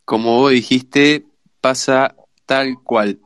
como 0.04 0.36
vos 0.36 0.52
dijiste, 0.52 1.26
pasa 1.60 2.14
tal 2.46 2.82
cual 2.82 3.18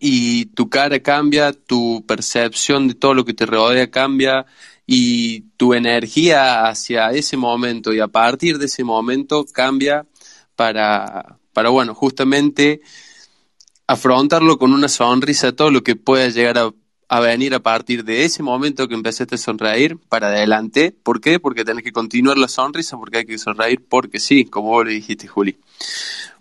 y 0.00 0.46
tu 0.46 0.70
cara 0.70 0.98
cambia, 1.00 1.52
tu 1.52 2.04
percepción 2.06 2.88
de 2.88 2.94
todo 2.94 3.12
lo 3.12 3.26
que 3.26 3.34
te 3.34 3.44
rodea 3.44 3.90
cambia 3.90 4.46
y 4.86 5.42
tu 5.58 5.74
energía 5.74 6.66
hacia 6.66 7.10
ese 7.10 7.36
momento 7.36 7.92
y 7.92 8.00
a 8.00 8.08
partir 8.08 8.58
de 8.58 8.64
ese 8.64 8.82
momento 8.82 9.44
cambia 9.52 10.06
para, 10.56 11.38
para 11.52 11.68
bueno, 11.68 11.94
justamente 11.94 12.80
afrontarlo 13.86 14.58
con 14.58 14.72
una 14.72 14.88
sonrisa, 14.88 15.52
todo 15.52 15.70
lo 15.70 15.82
que 15.82 15.96
pueda 15.96 16.28
llegar 16.28 16.58
a, 17.08 17.20
venir 17.20 17.54
a 17.54 17.60
partir 17.60 18.04
de 18.04 18.24
ese 18.24 18.42
momento 18.42 18.88
que 18.88 18.94
empezaste 18.94 19.34
a 19.34 19.38
sonreír 19.38 19.98
para 20.08 20.28
adelante. 20.28 20.92
¿Por 20.92 21.20
qué? 21.20 21.40
Porque 21.40 21.64
tenés 21.64 21.84
que 21.84 21.92
continuar 21.92 22.38
la 22.38 22.48
sonrisa, 22.48 22.96
porque 22.96 23.18
hay 23.18 23.26
que 23.26 23.36
sonreír 23.36 23.84
porque 23.86 24.18
sí, 24.20 24.44
como 24.44 24.68
vos 24.68 24.86
le 24.86 24.92
dijiste, 24.92 25.26
Juli. 25.26 25.58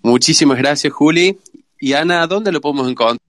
Muchísimas 0.01 0.59
gracias, 0.59 0.93
Juli. 0.93 1.39
Y 1.79 1.93
Ana, 1.93 2.25
¿dónde 2.27 2.51
lo 2.51 2.61
podemos 2.61 2.87
encontrar? 2.87 3.28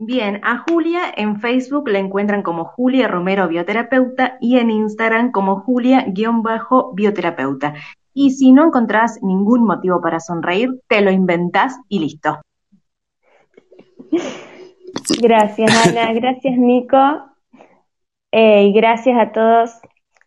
Bien, 0.00 0.40
a 0.44 0.58
Julia 0.58 1.12
en 1.16 1.40
Facebook 1.40 1.88
la 1.88 1.98
encuentran 1.98 2.44
como 2.44 2.64
Julia 2.64 3.08
Romero 3.08 3.48
Bioterapeuta 3.48 4.38
y 4.40 4.58
en 4.58 4.70
Instagram 4.70 5.32
como 5.32 5.62
Julia-Bioterapeuta. 5.62 7.74
Y 8.14 8.30
si 8.30 8.52
no 8.52 8.66
encontrás 8.66 9.20
ningún 9.22 9.64
motivo 9.64 10.00
para 10.00 10.20
sonreír, 10.20 10.70
te 10.86 11.00
lo 11.00 11.10
inventás 11.10 11.80
y 11.88 11.98
listo. 11.98 12.38
Gracias, 15.20 15.88
Ana. 15.88 16.12
Gracias, 16.14 16.56
Nico. 16.56 16.96
Eh, 18.30 18.66
y 18.66 18.72
gracias 18.72 19.18
a 19.18 19.32
todos, 19.32 19.80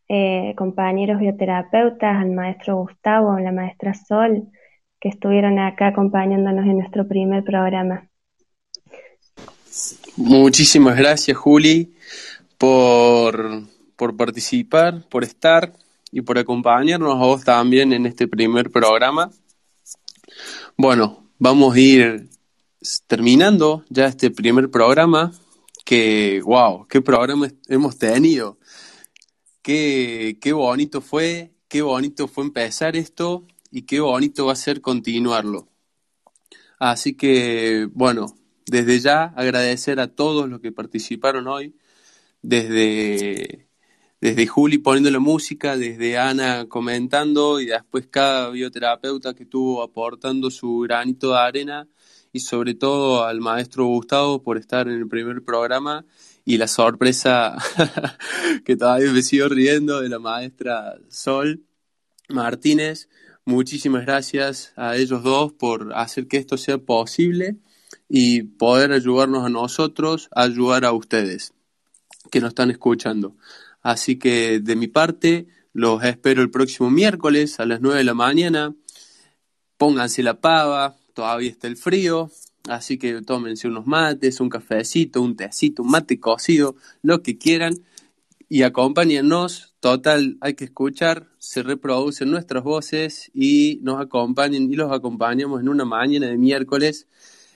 eh, 0.10 0.54
compañeros 0.58 1.20
bioterapeutas, 1.20 2.18
al 2.18 2.32
maestro 2.32 2.78
Gustavo, 2.78 3.32
a 3.32 3.40
la 3.40 3.52
maestra 3.52 3.94
Sol, 3.94 4.50
que 5.00 5.10
estuvieron 5.10 5.60
acá 5.60 5.88
acompañándonos 5.88 6.66
en 6.66 6.80
nuestro 6.80 7.08
primer 7.08 7.44
programa. 7.44 8.11
Muchísimas 10.18 10.98
gracias, 10.98 11.38
Juli, 11.38 11.94
por, 12.58 13.64
por 13.96 14.18
participar, 14.18 15.08
por 15.10 15.24
estar 15.24 15.74
y 16.12 16.22
por 16.22 16.38
acompañarnos 16.38 17.16
a 17.16 17.26
vos 17.26 17.44
también 17.44 17.94
en 17.94 18.06
este 18.06 18.28
primer 18.28 18.70
programa. 18.70 19.32
Bueno, 20.78 21.26
vamos 21.40 21.76
a 21.76 21.80
ir 21.80 22.30
terminando 23.08 23.86
ya 23.90 24.08
este 24.08 24.32
primer 24.32 24.70
programa. 24.70 25.32
Que, 25.86 26.42
wow, 26.44 26.86
qué 26.88 27.02
programa 27.02 27.48
hemos 27.68 27.98
tenido. 27.98 28.58
Qué, 29.62 30.38
qué 30.42 30.54
bonito 30.54 31.02
fue, 31.02 31.52
qué 31.68 31.82
bonito 31.82 32.28
fue 32.28 32.44
empezar 32.44 32.96
esto 32.96 33.46
y 33.72 33.84
qué 33.84 34.00
bonito 34.00 34.46
va 34.46 34.54
a 34.54 34.56
ser 34.56 34.82
continuarlo. 34.82 35.68
Así 36.80 37.14
que, 37.14 37.88
bueno, 37.94 38.36
desde 38.72 39.02
ya 39.02 39.26
agradecer 39.36 40.00
a 40.00 40.08
todos 40.08 40.50
los 40.50 40.62
que 40.62 40.72
participaron 40.72 41.46
hoy, 41.50 41.76
desde, 42.42 43.68
desde 44.22 44.48
Juli 44.48 44.78
poniendo 44.78 45.12
la 45.12 45.20
música, 45.20 45.76
desde 45.76 46.18
Ana 46.18 46.70
comentando 46.70 47.60
y 47.60 47.66
después 47.66 48.08
cada 48.10 48.50
bioterapeuta 48.50 49.34
que 49.34 49.44
estuvo 49.44 49.84
aportando 49.84 50.50
su 50.50 50.80
granito 50.80 51.32
de 51.32 51.40
arena 51.40 51.90
y 52.32 52.40
sobre 52.40 52.74
todo 52.74 53.26
al 53.26 53.42
maestro 53.42 53.88
Gustavo 53.88 54.42
por 54.42 54.58
estar 54.58 54.88
en 54.88 55.00
el 55.00 55.08
primer 55.10 55.44
programa 55.44 56.06
y 56.46 56.58
la 56.58 56.68
sorpresa 56.68 57.58
que 58.64 58.78
todavía 58.78 59.12
me 59.12 59.22
sigo 59.22 59.50
riendo 59.50 60.00
de 60.00 60.08
la 60.08 60.20
maestra 60.20 60.96
Sol 61.10 61.66
Martínez. 62.30 63.10
Muchísimas 63.44 64.06
gracias 64.06 64.72
a 64.78 64.96
ellos 64.96 65.24
dos 65.24 65.52
por 65.52 65.92
hacer 65.94 66.30
que 66.30 66.38
esto 66.38 66.56
sea 66.56 66.78
posible 66.78 67.58
y 68.14 68.44
poder 68.44 68.92
ayudarnos 68.92 69.46
a 69.46 69.50
nosotros, 69.50 70.28
ayudar 70.36 70.84
a 70.84 70.92
ustedes 70.92 71.54
que 72.30 72.42
nos 72.42 72.50
están 72.50 72.70
escuchando. 72.70 73.38
Así 73.82 74.20
que 74.20 74.60
de 74.60 74.76
mi 74.76 74.90
parte, 74.90 75.48
los 75.72 76.04
espero 76.04 76.42
el 76.42 76.52
próximo 76.52 76.90
miércoles 76.90 77.62
a 77.62 77.66
las 77.66 77.80
9 77.80 78.00
de 78.00 78.04
la 78.04 78.14
mañana. 78.14 78.76
Pónganse 79.78 80.24
la 80.24 80.42
pava, 80.42 80.98
todavía 81.14 81.52
está 81.52 81.68
el 81.68 81.78
frío, 81.78 82.30
así 82.68 82.98
que 82.98 83.22
tómense 83.22 83.70
unos 83.70 83.88
mates, 83.88 84.42
un 84.42 84.50
cafecito, 84.50 85.22
un 85.22 85.38
tecito, 85.38 85.82
un 85.82 85.92
mate 85.92 86.20
cocido, 86.20 86.76
lo 87.04 87.24
que 87.24 87.38
quieran 87.38 87.76
y 88.50 88.64
acompáñennos. 88.64 89.74
Total, 89.80 90.38
hay 90.42 90.56
que 90.56 90.66
escuchar, 90.66 91.30
se 91.38 91.64
reproducen 91.64 92.30
nuestras 92.30 92.66
voces 92.66 93.32
y 93.34 93.80
nos 93.84 94.02
acompañen 94.02 94.70
y 94.70 94.76
los 94.76 94.92
acompañamos 94.92 95.62
en 95.62 95.70
una 95.70 95.86
mañana 95.86 96.28
de 96.28 96.38
miércoles 96.38 97.08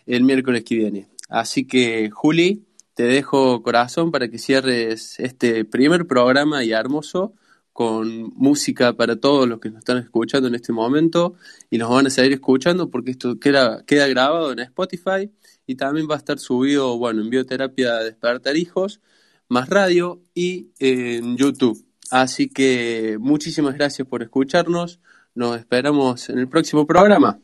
el 0.05 0.23
miércoles 0.23 0.63
que 0.63 0.75
viene. 0.75 1.07
Así 1.29 1.65
que, 1.65 2.09
Juli, 2.11 2.65
te 2.93 3.03
dejo 3.03 3.61
corazón 3.61 4.11
para 4.11 4.29
que 4.29 4.37
cierres 4.37 5.19
este 5.19 5.65
primer 5.65 6.07
programa 6.07 6.63
y 6.63 6.71
hermoso 6.71 7.33
con 7.73 8.31
música 8.35 8.93
para 8.93 9.17
todos 9.17 9.49
los 9.49 9.59
que 9.59 9.69
nos 9.69 9.79
están 9.79 9.97
escuchando 9.97 10.47
en 10.47 10.55
este 10.55 10.71
momento 10.71 11.35
y 11.69 11.77
nos 11.77 11.89
van 11.89 12.07
a 12.07 12.09
seguir 12.09 12.31
escuchando 12.31 12.89
porque 12.89 13.11
esto 13.11 13.37
queda, 13.37 13.83
queda 13.83 14.07
grabado 14.07 14.53
en 14.53 14.59
Spotify 14.59 15.29
y 15.67 15.75
también 15.75 16.07
va 16.09 16.15
a 16.15 16.19
estar 16.19 16.39
subido, 16.39 16.97
bueno, 16.97 17.21
en 17.21 17.29
Bioterapia 17.29 17.95
Despertar 17.95 18.55
Hijos, 18.55 19.01
más 19.49 19.67
radio 19.67 20.21
y 20.33 20.69
en 20.79 21.35
YouTube. 21.35 21.85
Así 22.11 22.47
que 22.47 23.17
muchísimas 23.19 23.75
gracias 23.75 24.07
por 24.07 24.23
escucharnos. 24.23 25.01
Nos 25.33 25.57
esperamos 25.57 26.29
en 26.29 26.39
el 26.39 26.47
próximo 26.47 26.87
programa. 26.87 27.41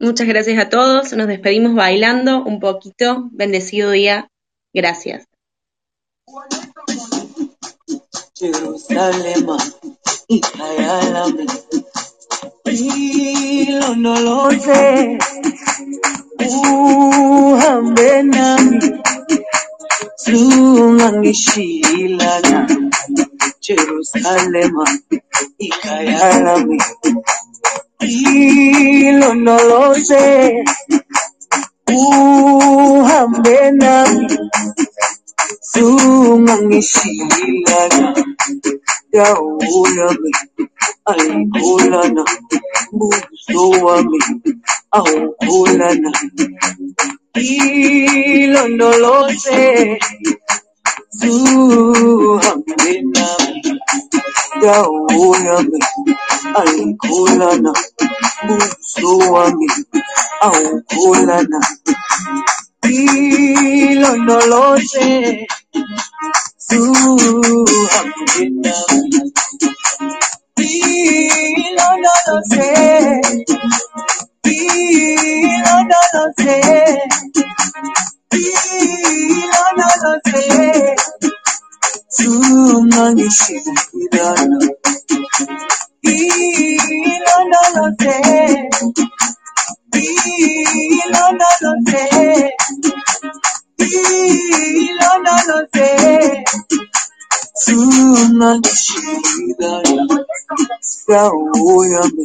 Muchas 0.00 0.26
gracias 0.26 0.58
a 0.58 0.68
todos. 0.68 1.12
Nos 1.12 1.26
despedimos 1.28 1.74
bailando 1.74 2.44
un 2.44 2.60
poquito. 2.60 3.28
Bendecido 3.32 3.90
día. 3.90 4.28
Gracias. 4.72 5.26
Dilo, 28.00 29.34
no 29.34 29.58
lo 29.64 29.96
sé. 29.96 30.64
Uhambenam. 31.88 33.08
Sumangishilan. 35.72 37.92
Daulami. 39.12 40.30
Alkulana. 41.06 42.24
Busuami. 42.92 44.18
Aukulana. 44.92 46.12
Dilo, 47.34 48.68
no 48.68 48.98
lo 48.98 49.28
sé 49.30 49.98
juu 51.20 52.40
amina 52.40 53.28
ya 54.62 54.88
uyami 54.88 55.84
alikula 56.54 57.56
na 57.56 57.72
busu 58.46 59.18
wami 59.32 59.68
aukula 60.40 61.42
na 61.42 61.60
hilo 62.88 64.16
nolote 64.16 65.46
juu 66.70 67.66
amina 68.00 68.74
hilo 70.56 71.88
nolote 72.02 73.22
hilo 74.42 75.74
nolote 75.90 76.62
no 78.34 78.40
lo 78.40 78.42
sé, 78.42 78.84
hilo 79.18 79.62
no 79.76 79.88
lo 80.02 80.12
sé, 80.24 80.46
hilo 82.18 82.84
no 82.86 83.12
lo 83.22 83.54
sé. 83.54 83.64
Zungangishilana, 84.44 84.58
hilo 86.02 87.36
no 87.52 87.62
lo 87.76 87.84
sé, 87.98 88.16
hilo 89.94 91.24
no 91.40 91.48
lo 91.62 91.72
sé, 91.90 92.04
hilo 93.78 95.10
no 95.24 95.36
lo 95.48 95.58
sé. 95.72 96.44
Tunajishindania 97.64 100.24
yao 101.08 101.84
yame 101.92 102.24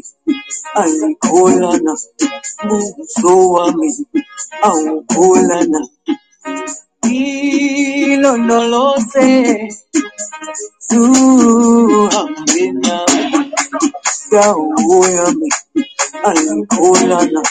aikoyana 0.81 1.94
buso 2.68 3.49
wame 3.49 3.90
aukolana 4.61 5.88
hilo 7.10 8.38
nolose 8.38 9.27
tuambina 10.90 13.06
yao 14.31 14.69
muso 14.88 15.48
aikoyana 16.23 17.41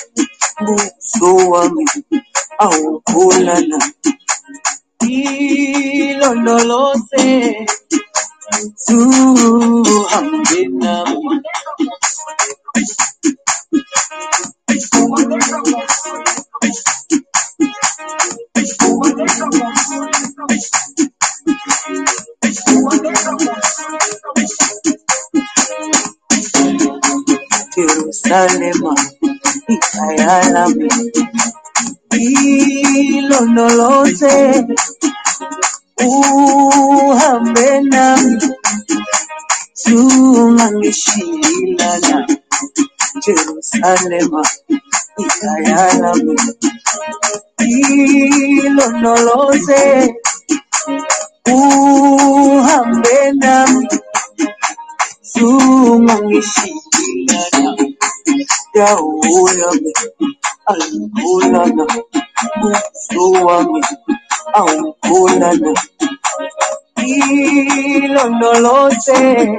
buso 0.67 1.37
wame 1.51 1.85
aukolana 2.59 3.79
Hilo 5.03 6.35
no 6.37 6.59
lo 6.65 6.93
sé, 7.11 7.67
su 8.77 9.85
Vietnam. 10.51 11.17
Jerusalem, 27.75 28.83
Israel, 29.69 30.89
Hilo 32.13 33.41
no 33.47 33.69
lo 33.69 34.07
sé, 34.07 34.67
uhambe 36.01 37.81
nami 37.93 38.39
tunangishilana 39.85 42.27
Jerusalema 43.25 44.43
ikayalami. 45.19 46.37
Hilo 47.61 48.87
no 49.03 49.15
lo 49.27 49.53
sé, 49.67 49.83
uhambe 51.47 53.19
nami 53.43 53.89
tunangishilana 55.35 57.73
Yahweh. 58.75 59.83
Angolana, 60.69 61.87
Luami, 63.15 63.81
Angolana. 64.55 65.73
Hilo 66.99 68.31
no 68.31 68.53
lo 68.61 68.91
sé, 68.93 69.59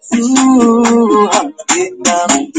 su 0.00 1.30
Vietnam. 1.74 2.52